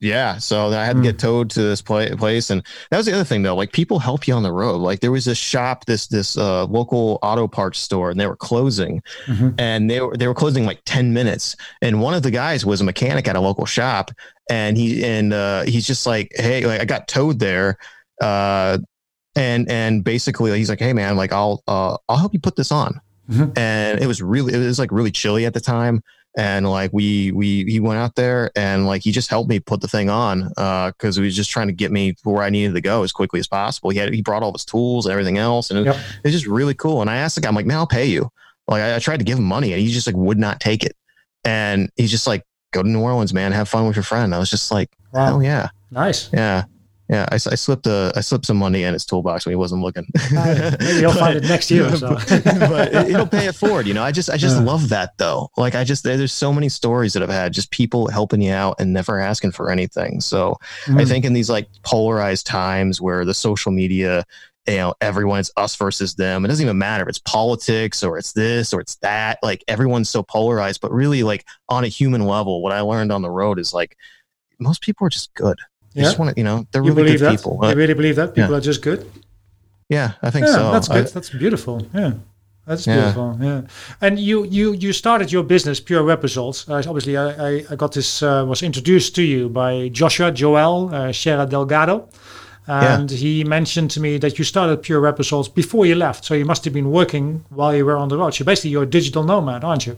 Yeah, 0.00 0.38
so 0.38 0.68
I 0.68 0.84
had 0.84 0.96
to 0.96 1.02
get 1.02 1.16
hmm. 1.16 1.26
towed 1.26 1.50
to 1.50 1.62
this 1.62 1.82
place, 1.82 2.50
and 2.50 2.62
that 2.90 2.96
was 2.96 3.06
the 3.06 3.12
other 3.12 3.24
thing 3.24 3.42
though. 3.42 3.56
Like 3.56 3.72
people 3.72 3.98
help 3.98 4.28
you 4.28 4.34
on 4.34 4.44
the 4.44 4.52
road. 4.52 4.76
Like 4.76 5.00
there 5.00 5.10
was 5.10 5.24
this 5.24 5.38
shop, 5.38 5.86
this 5.86 6.06
this 6.06 6.38
uh, 6.38 6.66
local 6.66 7.18
auto 7.20 7.48
parts 7.48 7.80
store, 7.80 8.08
and 8.08 8.20
they 8.20 8.28
were 8.28 8.36
closing, 8.36 9.02
mm-hmm. 9.26 9.50
and 9.58 9.90
they 9.90 10.00
were 10.00 10.16
they 10.16 10.28
were 10.28 10.34
closing 10.34 10.64
like 10.64 10.80
ten 10.84 11.12
minutes. 11.12 11.56
And 11.82 12.00
one 12.00 12.14
of 12.14 12.22
the 12.22 12.30
guys 12.30 12.64
was 12.64 12.80
a 12.80 12.84
mechanic 12.84 13.26
at 13.26 13.34
a 13.34 13.40
local 13.40 13.66
shop, 13.66 14.12
and 14.48 14.76
he 14.76 15.04
and 15.04 15.32
uh, 15.32 15.62
he's 15.62 15.84
just 15.84 16.06
like, 16.06 16.30
hey, 16.36 16.64
like 16.64 16.80
I 16.80 16.84
got 16.84 17.08
towed 17.08 17.40
there, 17.40 17.76
uh, 18.22 18.78
and 19.34 19.68
and 19.68 20.04
basically 20.04 20.56
he's 20.56 20.70
like, 20.70 20.78
hey 20.78 20.92
man, 20.92 21.16
like 21.16 21.32
I'll 21.32 21.64
uh, 21.66 21.96
I'll 22.08 22.18
help 22.18 22.32
you 22.34 22.40
put 22.40 22.54
this 22.54 22.70
on. 22.70 23.00
Mm-hmm. 23.28 23.58
And 23.58 24.00
it 24.00 24.06
was 24.06 24.22
really 24.22 24.54
it 24.54 24.58
was 24.58 24.78
like 24.78 24.92
really 24.92 25.10
chilly 25.10 25.44
at 25.44 25.54
the 25.54 25.60
time 25.60 26.04
and 26.36 26.68
like 26.70 26.92
we 26.92 27.32
we 27.32 27.64
he 27.64 27.80
went 27.80 27.98
out 27.98 28.14
there 28.14 28.50
and 28.54 28.86
like 28.86 29.02
he 29.02 29.12
just 29.12 29.30
helped 29.30 29.48
me 29.48 29.58
put 29.58 29.80
the 29.80 29.88
thing 29.88 30.10
on 30.10 30.48
because 30.48 31.18
uh, 31.18 31.20
he 31.20 31.24
was 31.24 31.34
just 31.34 31.50
trying 31.50 31.68
to 31.68 31.72
get 31.72 31.90
me 31.90 32.14
where 32.24 32.42
I 32.42 32.50
needed 32.50 32.74
to 32.74 32.80
go 32.80 33.02
as 33.02 33.12
quickly 33.12 33.40
as 33.40 33.48
possible. 33.48 33.90
He 33.90 33.98
had 33.98 34.12
he 34.12 34.22
brought 34.22 34.42
all 34.42 34.52
his 34.52 34.64
tools 34.64 35.06
and 35.06 35.12
everything 35.12 35.38
else, 35.38 35.70
and 35.70 35.80
it, 35.80 35.86
yep. 35.86 35.96
it's 36.24 36.32
just 36.32 36.46
really 36.46 36.74
cool. 36.74 37.00
And 37.00 37.10
I 37.10 37.16
asked 37.16 37.34
the 37.34 37.40
guy, 37.40 37.48
I'm 37.48 37.54
like, 37.54 37.66
man, 37.66 37.78
I'll 37.78 37.86
pay 37.86 38.06
you. 38.06 38.30
Like 38.66 38.82
I, 38.82 38.96
I, 38.96 38.98
tried 38.98 39.16
to 39.16 39.24
give 39.24 39.38
him 39.38 39.44
money, 39.44 39.72
and 39.72 39.80
he 39.80 39.88
just 39.88 40.06
like 40.06 40.16
would 40.16 40.38
not 40.38 40.60
take 40.60 40.84
it. 40.84 40.94
And 41.44 41.90
he's 41.96 42.10
just 42.10 42.26
like, 42.26 42.44
go 42.72 42.82
to 42.82 42.88
New 42.88 43.00
Orleans, 43.00 43.32
man, 43.32 43.52
have 43.52 43.68
fun 43.68 43.86
with 43.86 43.96
your 43.96 44.02
friend. 44.02 44.34
I 44.34 44.38
was 44.38 44.50
just 44.50 44.70
like, 44.70 44.90
wow. 45.12 45.24
hell 45.24 45.42
yeah, 45.42 45.70
nice, 45.90 46.30
yeah. 46.32 46.64
Yeah, 47.08 47.26
I, 47.30 47.36
I, 47.36 47.38
slipped 47.38 47.86
a 47.86 48.12
I 48.16 48.20
slipped 48.20 48.44
some 48.44 48.58
money 48.58 48.82
in 48.82 48.92
his 48.92 49.06
toolbox 49.06 49.46
when 49.46 49.52
he 49.52 49.56
wasn't 49.56 49.80
looking. 49.80 50.06
Maybe 50.32 50.98
he'll 50.98 51.12
find 51.14 51.38
it 51.38 51.44
next 51.44 51.70
year. 51.70 51.94
So. 51.96 52.10
but 52.28 52.94
it'll 52.94 53.26
pay 53.26 53.46
it 53.46 53.54
forward. 53.54 53.86
You 53.86 53.94
know, 53.94 54.02
I 54.02 54.12
just 54.12 54.28
I 54.28 54.36
just 54.36 54.56
yeah. 54.56 54.64
love 54.64 54.90
that 54.90 55.16
though. 55.16 55.50
Like 55.56 55.74
I 55.74 55.84
just 55.84 56.04
there's 56.04 56.32
so 56.32 56.52
many 56.52 56.68
stories 56.68 57.14
that 57.14 57.22
I've 57.22 57.30
had 57.30 57.54
just 57.54 57.70
people 57.70 58.08
helping 58.08 58.42
you 58.42 58.52
out 58.52 58.76
and 58.78 58.92
never 58.92 59.18
asking 59.18 59.52
for 59.52 59.70
anything. 59.70 60.20
So 60.20 60.56
mm. 60.84 61.00
I 61.00 61.06
think 61.06 61.24
in 61.24 61.32
these 61.32 61.48
like 61.48 61.68
polarized 61.82 62.46
times 62.46 63.00
where 63.00 63.24
the 63.24 63.34
social 63.34 63.72
media 63.72 64.24
you 64.66 64.76
know 64.76 64.94
everyone's 65.00 65.50
us 65.56 65.74
versus 65.76 66.14
them 66.16 66.44
it 66.44 66.48
doesn't 66.48 66.64
even 66.64 66.76
matter 66.76 67.02
if 67.02 67.08
it's 67.08 67.18
politics 67.20 68.04
or 68.04 68.18
it's 68.18 68.32
this 68.32 68.74
or 68.74 68.80
it's 68.80 68.96
that 68.96 69.38
like 69.42 69.64
everyone's 69.66 70.10
so 70.10 70.22
polarized 70.22 70.82
but 70.82 70.92
really 70.92 71.22
like 71.22 71.46
on 71.70 71.84
a 71.84 71.88
human 71.88 72.26
level 72.26 72.62
what 72.62 72.72
i 72.72 72.80
learned 72.80 73.10
on 73.10 73.22
the 73.22 73.30
road 73.30 73.58
is 73.58 73.72
like 73.72 73.96
most 74.58 74.82
people 74.82 75.06
are 75.06 75.10
just 75.10 75.32
good 75.32 75.58
yeah. 75.94 76.04
just 76.04 76.18
want 76.18 76.34
to, 76.34 76.40
you 76.40 76.44
know, 76.44 76.66
they're 76.72 76.84
you 76.84 76.92
really 76.92 77.12
good 77.12 77.20
that? 77.20 77.36
people. 77.36 77.60
You 77.62 77.74
really 77.74 77.94
believe 77.94 78.16
that 78.16 78.34
people 78.34 78.50
yeah. 78.50 78.56
are 78.56 78.60
just 78.60 78.82
good? 78.82 79.10
Yeah, 79.88 80.12
I 80.22 80.30
think 80.30 80.46
yeah, 80.46 80.54
so. 80.54 80.72
That's 80.72 80.88
good. 80.88 81.06
I, 81.06 81.10
that's 81.10 81.30
beautiful. 81.30 81.86
Yeah. 81.94 82.12
That's 82.66 82.84
beautiful. 82.84 83.38
Yeah. 83.40 83.46
yeah. 83.46 83.62
And 84.02 84.18
you 84.18 84.44
you 84.44 84.74
you 84.74 84.92
started 84.92 85.32
your 85.32 85.42
business, 85.42 85.80
Pure 85.80 86.04
Web 86.04 86.22
Results. 86.22 86.68
Uh, 86.68 86.82
obviously, 86.86 87.16
I, 87.16 87.28
I, 87.30 87.64
I 87.70 87.76
got 87.76 87.92
this 87.92 88.22
uh, 88.22 88.44
was 88.46 88.62
introduced 88.62 89.14
to 89.14 89.22
you 89.22 89.48
by 89.48 89.88
Joshua 89.88 90.30
Joel 90.30 90.94
uh, 90.94 91.46
Delgado. 91.46 92.08
and 92.66 93.10
yeah. 93.10 93.16
he 93.16 93.44
mentioned 93.44 93.90
to 93.92 94.00
me 94.00 94.18
that 94.18 94.38
you 94.38 94.44
started 94.44 94.82
Pure 94.82 95.00
Web 95.00 95.18
Results 95.18 95.48
before 95.48 95.86
you 95.86 95.94
left. 95.94 96.26
So 96.26 96.34
you 96.34 96.44
must 96.44 96.64
have 96.64 96.74
been 96.74 96.90
working 96.90 97.46
while 97.48 97.74
you 97.74 97.86
were 97.86 97.96
on 97.96 98.08
the 98.08 98.18
road. 98.18 98.34
So 98.34 98.44
basically, 98.44 98.72
you're 98.72 98.82
a 98.82 98.86
digital 98.98 99.24
nomad, 99.24 99.64
aren't 99.64 99.86
you? 99.86 99.96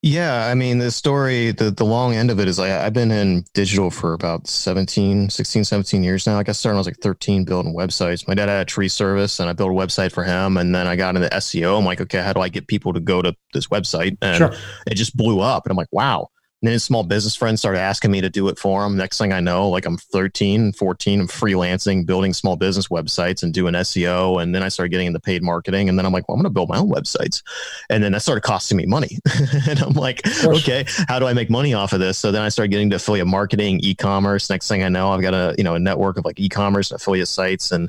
Yeah, 0.00 0.46
I 0.46 0.54
mean, 0.54 0.78
the 0.78 0.92
story, 0.92 1.50
the, 1.50 1.72
the 1.72 1.84
long 1.84 2.14
end 2.14 2.30
of 2.30 2.38
it 2.38 2.46
is 2.46 2.56
like 2.56 2.70
I've 2.70 2.92
been 2.92 3.10
in 3.10 3.44
digital 3.52 3.90
for 3.90 4.12
about 4.12 4.46
17, 4.46 5.28
16, 5.28 5.64
17 5.64 6.04
years 6.04 6.24
now. 6.24 6.38
I 6.38 6.44
got 6.44 6.54
started 6.54 6.74
when 6.74 6.78
I 6.78 6.80
was 6.80 6.86
like 6.86 6.98
13 6.98 7.44
building 7.44 7.74
websites. 7.74 8.28
My 8.28 8.34
dad 8.34 8.48
had 8.48 8.60
a 8.60 8.64
tree 8.64 8.86
service 8.86 9.40
and 9.40 9.50
I 9.50 9.54
built 9.54 9.70
a 9.70 9.74
website 9.74 10.12
for 10.12 10.22
him. 10.22 10.56
And 10.56 10.72
then 10.72 10.86
I 10.86 10.94
got 10.94 11.16
into 11.16 11.28
SEO. 11.30 11.76
I'm 11.76 11.84
like, 11.84 12.00
okay, 12.00 12.22
how 12.22 12.32
do 12.32 12.40
I 12.40 12.48
get 12.48 12.68
people 12.68 12.92
to 12.92 13.00
go 13.00 13.22
to 13.22 13.34
this 13.52 13.66
website? 13.66 14.16
And 14.22 14.36
sure. 14.36 14.52
it 14.86 14.94
just 14.94 15.16
blew 15.16 15.40
up. 15.40 15.66
And 15.66 15.72
I'm 15.72 15.76
like, 15.76 15.88
wow, 15.90 16.28
and 16.60 16.66
then 16.66 16.72
his 16.72 16.82
small 16.82 17.04
business 17.04 17.36
friends 17.36 17.60
started 17.60 17.78
asking 17.78 18.10
me 18.10 18.20
to 18.20 18.28
do 18.28 18.48
it 18.48 18.58
for 18.58 18.82
them. 18.82 18.96
Next 18.96 19.16
thing 19.16 19.32
I 19.32 19.38
know, 19.38 19.68
like 19.68 19.86
I'm 19.86 19.96
13, 19.96 20.72
14, 20.72 21.20
I'm 21.20 21.28
freelancing, 21.28 22.04
building 22.04 22.34
small 22.34 22.56
business 22.56 22.88
websites 22.88 23.44
and 23.44 23.54
doing 23.54 23.74
SEO. 23.74 24.42
And 24.42 24.52
then 24.52 24.64
I 24.64 24.68
started 24.68 24.90
getting 24.90 25.06
into 25.06 25.20
paid 25.20 25.40
marketing. 25.40 25.88
And 25.88 25.96
then 25.96 26.04
I'm 26.04 26.12
like, 26.12 26.28
well, 26.28 26.34
I'm 26.34 26.42
going 26.42 26.50
to 26.50 26.54
build 26.54 26.68
my 26.68 26.78
own 26.78 26.90
websites. 26.90 27.44
And 27.90 28.02
then 28.02 28.10
that 28.10 28.22
started 28.22 28.40
costing 28.40 28.76
me 28.76 28.86
money. 28.86 29.20
and 29.68 29.78
I'm 29.80 29.92
like, 29.92 30.20
okay, 30.44 30.84
how 31.06 31.20
do 31.20 31.26
I 31.26 31.32
make 31.32 31.48
money 31.48 31.74
off 31.74 31.92
of 31.92 32.00
this? 32.00 32.18
So 32.18 32.32
then 32.32 32.42
I 32.42 32.48
started 32.48 32.72
getting 32.72 32.90
to 32.90 32.96
affiliate 32.96 33.28
marketing, 33.28 33.78
e-commerce. 33.84 34.50
Next 34.50 34.66
thing 34.66 34.82
I 34.82 34.88
know, 34.88 35.12
I've 35.12 35.22
got 35.22 35.34
a, 35.34 35.54
you 35.56 35.62
know, 35.62 35.76
a 35.76 35.78
network 35.78 36.18
of 36.18 36.24
like 36.24 36.40
e-commerce 36.40 36.90
and 36.90 37.00
affiliate 37.00 37.28
sites. 37.28 37.70
And, 37.70 37.88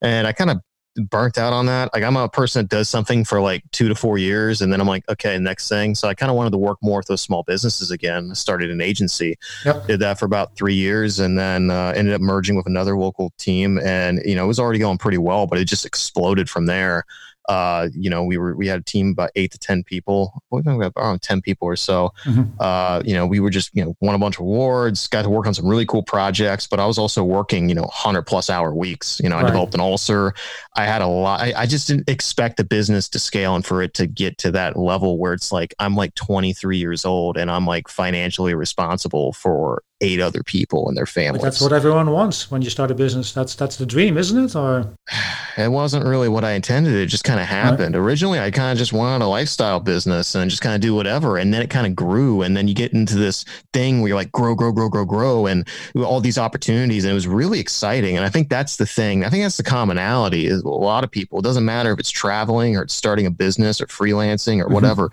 and 0.00 0.26
I 0.26 0.32
kind 0.32 0.50
of 0.50 0.62
burnt 0.96 1.38
out 1.38 1.52
on 1.52 1.66
that. 1.66 1.92
Like 1.92 2.02
I'm 2.02 2.16
a 2.16 2.28
person 2.28 2.62
that 2.62 2.68
does 2.68 2.88
something 2.88 3.24
for 3.24 3.40
like 3.40 3.62
two 3.72 3.88
to 3.88 3.94
four 3.94 4.18
years, 4.18 4.60
and 4.60 4.72
then 4.72 4.80
I'm 4.80 4.86
like, 4.86 5.08
okay, 5.08 5.38
next 5.38 5.68
thing. 5.68 5.94
So 5.94 6.08
I 6.08 6.14
kind 6.14 6.30
of 6.30 6.36
wanted 6.36 6.50
to 6.50 6.58
work 6.58 6.78
more 6.82 6.98
with 6.98 7.06
those 7.06 7.20
small 7.20 7.42
businesses 7.42 7.90
again. 7.90 8.28
I 8.30 8.34
started 8.34 8.70
an 8.70 8.80
agency, 8.80 9.38
yep. 9.64 9.86
did 9.86 10.00
that 10.00 10.18
for 10.18 10.26
about 10.26 10.56
three 10.56 10.74
years, 10.74 11.18
and 11.18 11.38
then 11.38 11.70
uh, 11.70 11.92
ended 11.96 12.14
up 12.14 12.20
merging 12.20 12.56
with 12.56 12.66
another 12.66 12.96
local 12.96 13.32
team. 13.38 13.78
And 13.78 14.20
you 14.24 14.34
know, 14.34 14.44
it 14.44 14.48
was 14.48 14.58
already 14.58 14.78
going 14.78 14.98
pretty 14.98 15.18
well, 15.18 15.46
but 15.46 15.58
it 15.58 15.66
just 15.66 15.86
exploded 15.86 16.48
from 16.48 16.66
there 16.66 17.04
uh, 17.48 17.88
you 17.94 18.10
know, 18.10 18.24
we 18.24 18.36
were 18.36 18.56
we 18.56 18.66
had 18.66 18.80
a 18.80 18.82
team 18.82 19.10
about 19.10 19.30
eight 19.36 19.52
to 19.52 19.58
ten 19.58 19.84
people. 19.84 20.42
We 20.50 20.62
got 20.62 20.92
around 20.96 21.22
ten 21.22 21.40
people 21.40 21.68
or 21.68 21.76
so. 21.76 22.12
Mm-hmm. 22.24 22.42
Uh, 22.58 23.02
you 23.04 23.14
know, 23.14 23.26
we 23.26 23.40
were 23.40 23.50
just 23.50 23.70
you 23.72 23.84
know 23.84 23.96
won 24.00 24.14
a 24.14 24.18
bunch 24.18 24.36
of 24.36 24.40
awards, 24.40 25.06
got 25.06 25.22
to 25.22 25.30
work 25.30 25.46
on 25.46 25.54
some 25.54 25.66
really 25.66 25.86
cool 25.86 26.02
projects. 26.02 26.66
But 26.66 26.80
I 26.80 26.86
was 26.86 26.98
also 26.98 27.22
working 27.22 27.68
you 27.68 27.74
know 27.74 27.88
hundred 27.92 28.22
plus 28.22 28.50
hour 28.50 28.74
weeks. 28.74 29.20
You 29.22 29.28
know, 29.28 29.36
I 29.36 29.42
right. 29.42 29.48
developed 29.48 29.74
an 29.74 29.80
ulcer. 29.80 30.34
I 30.76 30.84
had 30.84 31.02
a 31.02 31.06
lot. 31.06 31.40
I, 31.40 31.54
I, 31.56 31.66
just 31.66 31.88
didn't 31.88 32.08
expect 32.08 32.58
the 32.58 32.64
business 32.64 33.08
to 33.10 33.18
scale 33.18 33.54
and 33.54 33.64
for 33.64 33.82
it 33.82 33.94
to 33.94 34.06
get 34.06 34.36
to 34.38 34.50
that 34.52 34.76
level 34.76 35.18
where 35.18 35.32
it's 35.32 35.50
like 35.50 35.74
I'm 35.78 35.96
like 35.96 36.14
23 36.14 36.76
years 36.76 37.04
old 37.06 37.38
and 37.38 37.50
I'm 37.50 37.66
like 37.66 37.88
financially 37.88 38.54
responsible 38.54 39.32
for 39.32 39.82
eight 40.02 40.20
other 40.20 40.42
people 40.42 40.88
and 40.88 40.96
their 40.96 41.06
families. 41.06 41.40
But 41.40 41.46
that's 41.46 41.60
what 41.60 41.72
everyone 41.72 42.10
wants 42.10 42.50
when 42.50 42.60
you 42.60 42.68
start 42.68 42.90
a 42.90 42.94
business. 42.94 43.32
That's 43.32 43.54
that's 43.54 43.76
the 43.76 43.86
dream, 43.86 44.18
isn't 44.18 44.44
it? 44.44 44.54
Or 44.54 44.94
it 45.56 45.70
wasn't 45.70 46.04
really 46.04 46.28
what 46.28 46.44
I 46.44 46.52
intended. 46.52 46.92
It 46.92 47.06
just 47.06 47.24
kind 47.24 47.40
of 47.40 47.46
happened. 47.46 47.94
Right. 47.94 48.02
Originally, 48.02 48.38
I 48.38 48.50
kind 48.50 48.72
of 48.72 48.78
just 48.78 48.92
wanted 48.92 49.24
a 49.24 49.28
lifestyle 49.28 49.80
business 49.80 50.34
and 50.34 50.50
just 50.50 50.62
kind 50.62 50.74
of 50.74 50.80
do 50.80 50.94
whatever. 50.94 51.38
And 51.38 51.52
then 51.52 51.62
it 51.62 51.70
kind 51.70 51.86
of 51.86 51.94
grew. 51.96 52.42
And 52.42 52.56
then 52.56 52.68
you 52.68 52.74
get 52.74 52.92
into 52.92 53.16
this 53.16 53.44
thing 53.72 54.00
where 54.00 54.08
you're 54.08 54.16
like 54.16 54.32
grow, 54.32 54.54
grow, 54.54 54.72
grow, 54.72 54.88
grow, 54.88 55.04
grow, 55.04 55.46
and 55.46 55.66
all 55.96 56.20
these 56.20 56.38
opportunities. 56.38 57.04
And 57.04 57.12
it 57.12 57.14
was 57.14 57.26
really 57.26 57.60
exciting. 57.60 58.16
And 58.16 58.24
I 58.24 58.28
think 58.28 58.50
that's 58.50 58.76
the 58.76 58.86
thing. 58.86 59.24
I 59.24 59.30
think 59.30 59.44
that's 59.44 59.56
the 59.56 59.62
commonality 59.62 60.46
is 60.46 60.62
a 60.66 60.70
lot 60.70 61.04
of 61.04 61.10
people. 61.10 61.38
It 61.38 61.42
doesn't 61.42 61.64
matter 61.64 61.92
if 61.92 61.98
it's 61.98 62.10
traveling 62.10 62.76
or 62.76 62.82
it's 62.82 62.94
starting 62.94 63.26
a 63.26 63.30
business 63.30 63.80
or 63.80 63.86
freelancing 63.86 64.60
or 64.60 64.64
mm-hmm. 64.64 64.74
whatever. 64.74 65.10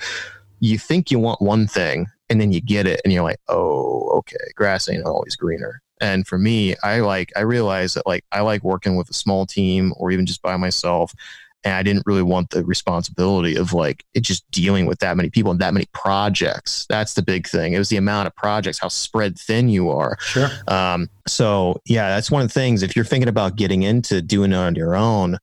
You 0.59 0.77
think 0.77 1.11
you 1.11 1.19
want 1.19 1.41
one 1.41 1.67
thing 1.67 2.07
and 2.29 2.39
then 2.39 2.51
you 2.51 2.61
get 2.61 2.87
it 2.87 3.01
and 3.03 3.13
you're 3.13 3.23
like, 3.23 3.39
oh, 3.49 4.09
okay, 4.17 4.37
grass 4.55 4.89
ain't 4.89 5.05
always 5.05 5.35
greener. 5.35 5.81
And 6.01 6.27
for 6.27 6.37
me, 6.37 6.75
I 6.83 6.99
like, 6.99 7.31
I 7.35 7.41
realize 7.41 7.93
that 7.93 8.07
like, 8.07 8.25
I 8.31 8.41
like 8.41 8.63
working 8.63 8.95
with 8.95 9.09
a 9.09 9.13
small 9.13 9.45
team 9.45 9.93
or 9.97 10.11
even 10.11 10.25
just 10.25 10.41
by 10.41 10.57
myself. 10.57 11.13
And 11.63 11.73
I 11.73 11.83
didn't 11.83 12.05
really 12.05 12.23
want 12.23 12.49
the 12.49 12.65
responsibility 12.65 13.55
of 13.55 13.73
like 13.73 14.05
it 14.13 14.21
just 14.21 14.49
dealing 14.51 14.85
with 14.85 14.99
that 14.99 15.15
many 15.15 15.29
people 15.29 15.51
and 15.51 15.59
that 15.61 15.73
many 15.73 15.85
projects. 15.93 16.85
That's 16.89 17.13
the 17.13 17.21
big 17.21 17.47
thing. 17.47 17.73
It 17.73 17.77
was 17.77 17.89
the 17.89 17.97
amount 17.97 18.27
of 18.27 18.35
projects, 18.35 18.79
how 18.79 18.89
spread 18.89 19.39
thin 19.39 19.69
you 19.69 19.89
are. 19.89 20.17
Sure. 20.19 20.49
Um, 20.67 21.09
so 21.27 21.81
yeah, 21.85 22.09
that's 22.09 22.29
one 22.29 22.41
of 22.41 22.49
the 22.49 22.53
things. 22.53 22.83
If 22.83 22.95
you're 22.95 23.05
thinking 23.05 23.29
about 23.29 23.55
getting 23.55 23.83
into 23.83 24.21
doing 24.21 24.51
it 24.51 24.57
on 24.57 24.75
your 24.75 24.95
own, 24.95 25.37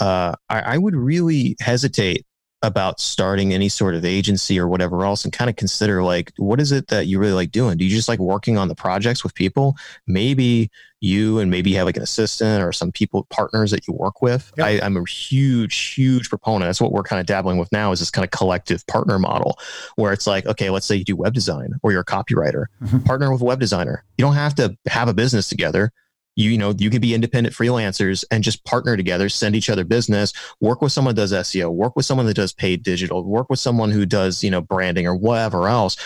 uh, 0.00 0.34
I, 0.48 0.60
I 0.60 0.78
would 0.78 0.96
really 0.96 1.56
hesitate 1.60 2.26
about 2.62 3.00
starting 3.00 3.52
any 3.52 3.68
sort 3.68 3.94
of 3.94 4.04
agency 4.04 4.58
or 4.58 4.68
whatever 4.68 5.04
else 5.04 5.24
and 5.24 5.32
kind 5.32 5.50
of 5.50 5.56
consider 5.56 6.02
like 6.02 6.32
what 6.36 6.60
is 6.60 6.70
it 6.70 6.88
that 6.88 7.06
you 7.06 7.18
really 7.18 7.32
like 7.32 7.50
doing? 7.50 7.76
Do 7.76 7.84
you 7.84 7.90
just 7.90 8.08
like 8.08 8.20
working 8.20 8.56
on 8.56 8.68
the 8.68 8.74
projects 8.74 9.24
with 9.24 9.34
people? 9.34 9.76
Maybe 10.06 10.70
you 11.00 11.40
and 11.40 11.50
maybe 11.50 11.70
you 11.70 11.76
have 11.76 11.86
like 11.86 11.96
an 11.96 12.04
assistant 12.04 12.62
or 12.62 12.72
some 12.72 12.92
people 12.92 13.24
partners 13.30 13.72
that 13.72 13.88
you 13.88 13.94
work 13.94 14.22
with. 14.22 14.52
Yep. 14.56 14.66
I, 14.66 14.86
i'm 14.86 14.96
a 14.96 15.04
huge 15.04 15.76
huge 15.94 16.28
proponent. 16.28 16.68
That's 16.68 16.80
what 16.80 16.92
we're 16.92 17.02
kind 17.02 17.18
of 17.18 17.26
dabbling 17.26 17.58
with 17.58 17.72
now 17.72 17.90
is 17.90 17.98
this 17.98 18.10
kind 18.10 18.24
of 18.24 18.30
collective 18.30 18.86
partner 18.86 19.18
model 19.18 19.58
where 19.96 20.12
it's 20.12 20.28
like 20.28 20.46
okay 20.46 20.70
let's 20.70 20.86
say 20.86 20.94
you 20.94 21.04
do 21.04 21.16
web 21.16 21.34
design 21.34 21.74
or 21.82 21.90
you're 21.90 22.02
a 22.02 22.04
copywriter. 22.04 22.66
Mm-hmm. 22.82 23.00
partner 23.00 23.32
with 23.32 23.40
a 23.40 23.44
web 23.44 23.58
designer. 23.58 24.04
You 24.16 24.24
don't 24.24 24.34
have 24.34 24.54
to 24.56 24.76
have 24.86 25.08
a 25.08 25.14
business 25.14 25.48
together 25.48 25.92
you, 26.36 26.50
you 26.50 26.58
know 26.58 26.74
you 26.78 26.90
could 26.90 27.02
be 27.02 27.14
independent 27.14 27.54
freelancers 27.54 28.24
and 28.30 28.42
just 28.42 28.64
partner 28.64 28.96
together 28.96 29.28
send 29.28 29.54
each 29.54 29.68
other 29.70 29.84
business 29.84 30.32
work 30.60 30.80
with 30.80 30.92
someone 30.92 31.14
that 31.14 31.20
does 31.20 31.32
seo 31.32 31.70
work 31.70 31.94
with 31.96 32.06
someone 32.06 32.26
that 32.26 32.34
does 32.34 32.52
paid 32.52 32.82
digital 32.82 33.22
work 33.24 33.50
with 33.50 33.58
someone 33.58 33.90
who 33.90 34.06
does 34.06 34.42
you 34.42 34.50
know 34.50 34.60
branding 34.60 35.06
or 35.06 35.14
whatever 35.14 35.68
else 35.68 35.96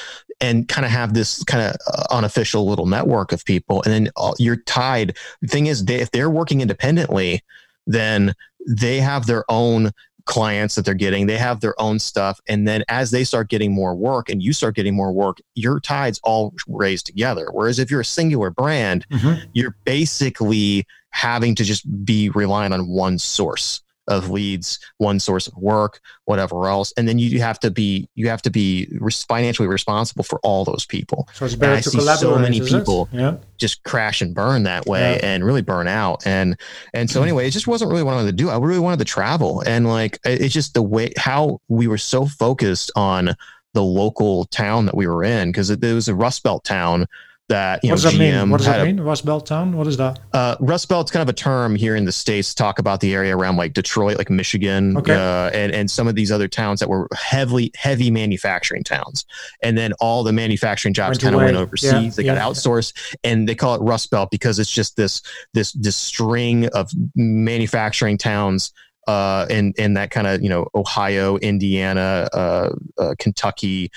and 0.40 0.68
kind 0.68 0.84
of 0.84 0.90
have 0.90 1.14
this 1.14 1.42
kind 1.44 1.62
of 1.62 1.76
uh, 1.92 2.04
unofficial 2.14 2.66
little 2.66 2.86
network 2.86 3.32
of 3.32 3.44
people. 3.44 3.82
And 3.84 3.92
then 3.92 4.10
uh, 4.16 4.34
you're 4.38 4.56
tied 4.56 5.16
the 5.40 5.48
thing 5.48 5.66
is 5.66 5.84
they, 5.84 5.96
if 5.96 6.10
they're 6.10 6.30
working 6.30 6.60
independently 6.60 7.42
then 7.86 8.34
they 8.66 9.00
have 9.00 9.26
their 9.26 9.44
own 9.48 9.92
clients 10.26 10.74
that 10.74 10.84
they're 10.84 10.94
getting. 10.94 11.26
They 11.26 11.38
have 11.38 11.60
their 11.60 11.80
own 11.80 11.98
stuff. 11.98 12.40
And 12.48 12.68
then 12.68 12.84
as 12.88 13.10
they 13.10 13.24
start 13.24 13.48
getting 13.48 13.72
more 13.72 13.94
work 13.94 14.28
and 14.28 14.42
you 14.42 14.52
start 14.52 14.74
getting 14.74 14.94
more 14.94 15.12
work, 15.12 15.38
your 15.54 15.80
tides 15.80 16.20
all 16.22 16.52
raise 16.68 17.02
together. 17.02 17.48
Whereas 17.52 17.78
if 17.78 17.90
you're 17.90 18.00
a 18.00 18.04
singular 18.04 18.50
brand, 18.50 19.06
mm-hmm. 19.08 19.48
you're 19.52 19.76
basically 19.84 20.86
having 21.10 21.54
to 21.54 21.64
just 21.64 22.04
be 22.04 22.28
reliant 22.30 22.74
on 22.74 22.88
one 22.88 23.18
source 23.18 23.80
of 24.08 24.30
leads, 24.30 24.78
one 24.98 25.18
source 25.20 25.46
of 25.46 25.56
work, 25.56 26.00
whatever 26.24 26.66
else, 26.68 26.92
and 26.96 27.08
then 27.08 27.18
you 27.18 27.40
have 27.40 27.58
to 27.60 27.70
be 27.70 28.08
you 28.14 28.28
have 28.28 28.42
to 28.42 28.50
be 28.50 28.86
financially 29.28 29.68
responsible 29.68 30.24
for 30.24 30.38
all 30.42 30.64
those 30.64 30.86
people. 30.86 31.28
So 31.34 31.44
it's 31.44 31.54
better 31.54 31.72
and 31.72 31.78
I 31.78 31.82
to 31.82 31.90
see 31.90 32.00
so 32.00 32.38
many 32.38 32.60
people 32.60 33.08
yeah. 33.12 33.36
just 33.58 33.82
crash 33.84 34.20
and 34.20 34.34
burn 34.34 34.64
that 34.64 34.86
way, 34.86 35.14
yeah. 35.16 35.26
and 35.26 35.44
really 35.44 35.62
burn 35.62 35.88
out. 35.88 36.26
And 36.26 36.58
and 36.94 37.10
so 37.10 37.20
hmm. 37.20 37.24
anyway, 37.24 37.48
it 37.48 37.52
just 37.52 37.66
wasn't 37.66 37.90
really 37.90 38.02
what 38.02 38.12
I 38.12 38.16
wanted 38.16 38.30
to 38.30 38.36
do. 38.36 38.48
I 38.48 38.58
really 38.58 38.80
wanted 38.80 38.98
to 38.98 39.04
travel, 39.04 39.62
and 39.66 39.86
like 39.86 40.18
it's 40.24 40.54
just 40.54 40.74
the 40.74 40.82
way 40.82 41.12
how 41.16 41.60
we 41.68 41.88
were 41.88 41.98
so 41.98 42.26
focused 42.26 42.90
on 42.96 43.36
the 43.74 43.82
local 43.82 44.46
town 44.46 44.86
that 44.86 44.96
we 44.96 45.06
were 45.06 45.22
in 45.22 45.50
because 45.50 45.68
it, 45.68 45.84
it 45.84 45.92
was 45.92 46.08
a 46.08 46.14
Rust 46.14 46.42
Belt 46.42 46.64
town 46.64 47.06
that 47.48 47.84
you 47.84 47.90
what 47.90 48.02
know 48.02 48.02
does 48.02 48.18
that 48.18 48.20
GM 48.20 48.40
mean? 48.40 48.50
What 48.50 48.58
does 48.58 48.66
that 48.66 48.84
mean? 48.84 49.00
Rust 49.00 49.24
Belt 49.24 49.46
town? 49.46 49.76
What 49.76 49.86
is 49.86 49.96
that? 49.98 50.18
Uh, 50.32 50.56
Rust 50.60 50.88
Belt's 50.88 51.10
kind 51.10 51.22
of 51.22 51.28
a 51.28 51.32
term 51.32 51.76
here 51.76 51.94
in 51.94 52.04
the 52.04 52.12
states. 52.12 52.54
Talk 52.54 52.78
about 52.78 53.00
the 53.00 53.14
area 53.14 53.36
around 53.36 53.56
like 53.56 53.72
Detroit, 53.72 54.18
like 54.18 54.30
Michigan, 54.30 54.96
okay. 54.96 55.14
uh, 55.14 55.50
and 55.50 55.72
and 55.72 55.90
some 55.90 56.08
of 56.08 56.14
these 56.14 56.32
other 56.32 56.48
towns 56.48 56.80
that 56.80 56.88
were 56.88 57.08
heavily 57.14 57.70
heavy 57.76 58.10
manufacturing 58.10 58.82
towns. 58.82 59.24
And 59.62 59.78
then 59.78 59.92
all 60.00 60.24
the 60.24 60.32
manufacturing 60.32 60.94
jobs 60.94 61.18
kind 61.18 61.34
of 61.34 61.40
went 61.40 61.56
overseas. 61.56 61.92
Yeah, 61.92 62.10
they 62.10 62.24
yeah, 62.24 62.34
got 62.34 62.52
outsourced, 62.52 62.94
yeah. 63.12 63.30
and 63.30 63.48
they 63.48 63.54
call 63.54 63.74
it 63.74 63.82
Rust 63.82 64.10
Belt 64.10 64.30
because 64.30 64.58
it's 64.58 64.70
just 64.70 64.96
this 64.96 65.22
this 65.54 65.72
this 65.72 65.96
string 65.96 66.66
of 66.68 66.90
manufacturing 67.14 68.18
towns 68.18 68.72
uh, 69.06 69.46
in 69.48 69.72
in 69.76 69.94
that 69.94 70.10
kind 70.10 70.26
of 70.26 70.42
you 70.42 70.48
know 70.48 70.68
Ohio, 70.74 71.36
Indiana, 71.38 72.28
uh, 72.32 72.70
uh, 72.98 73.14
Kentucky, 73.18 73.90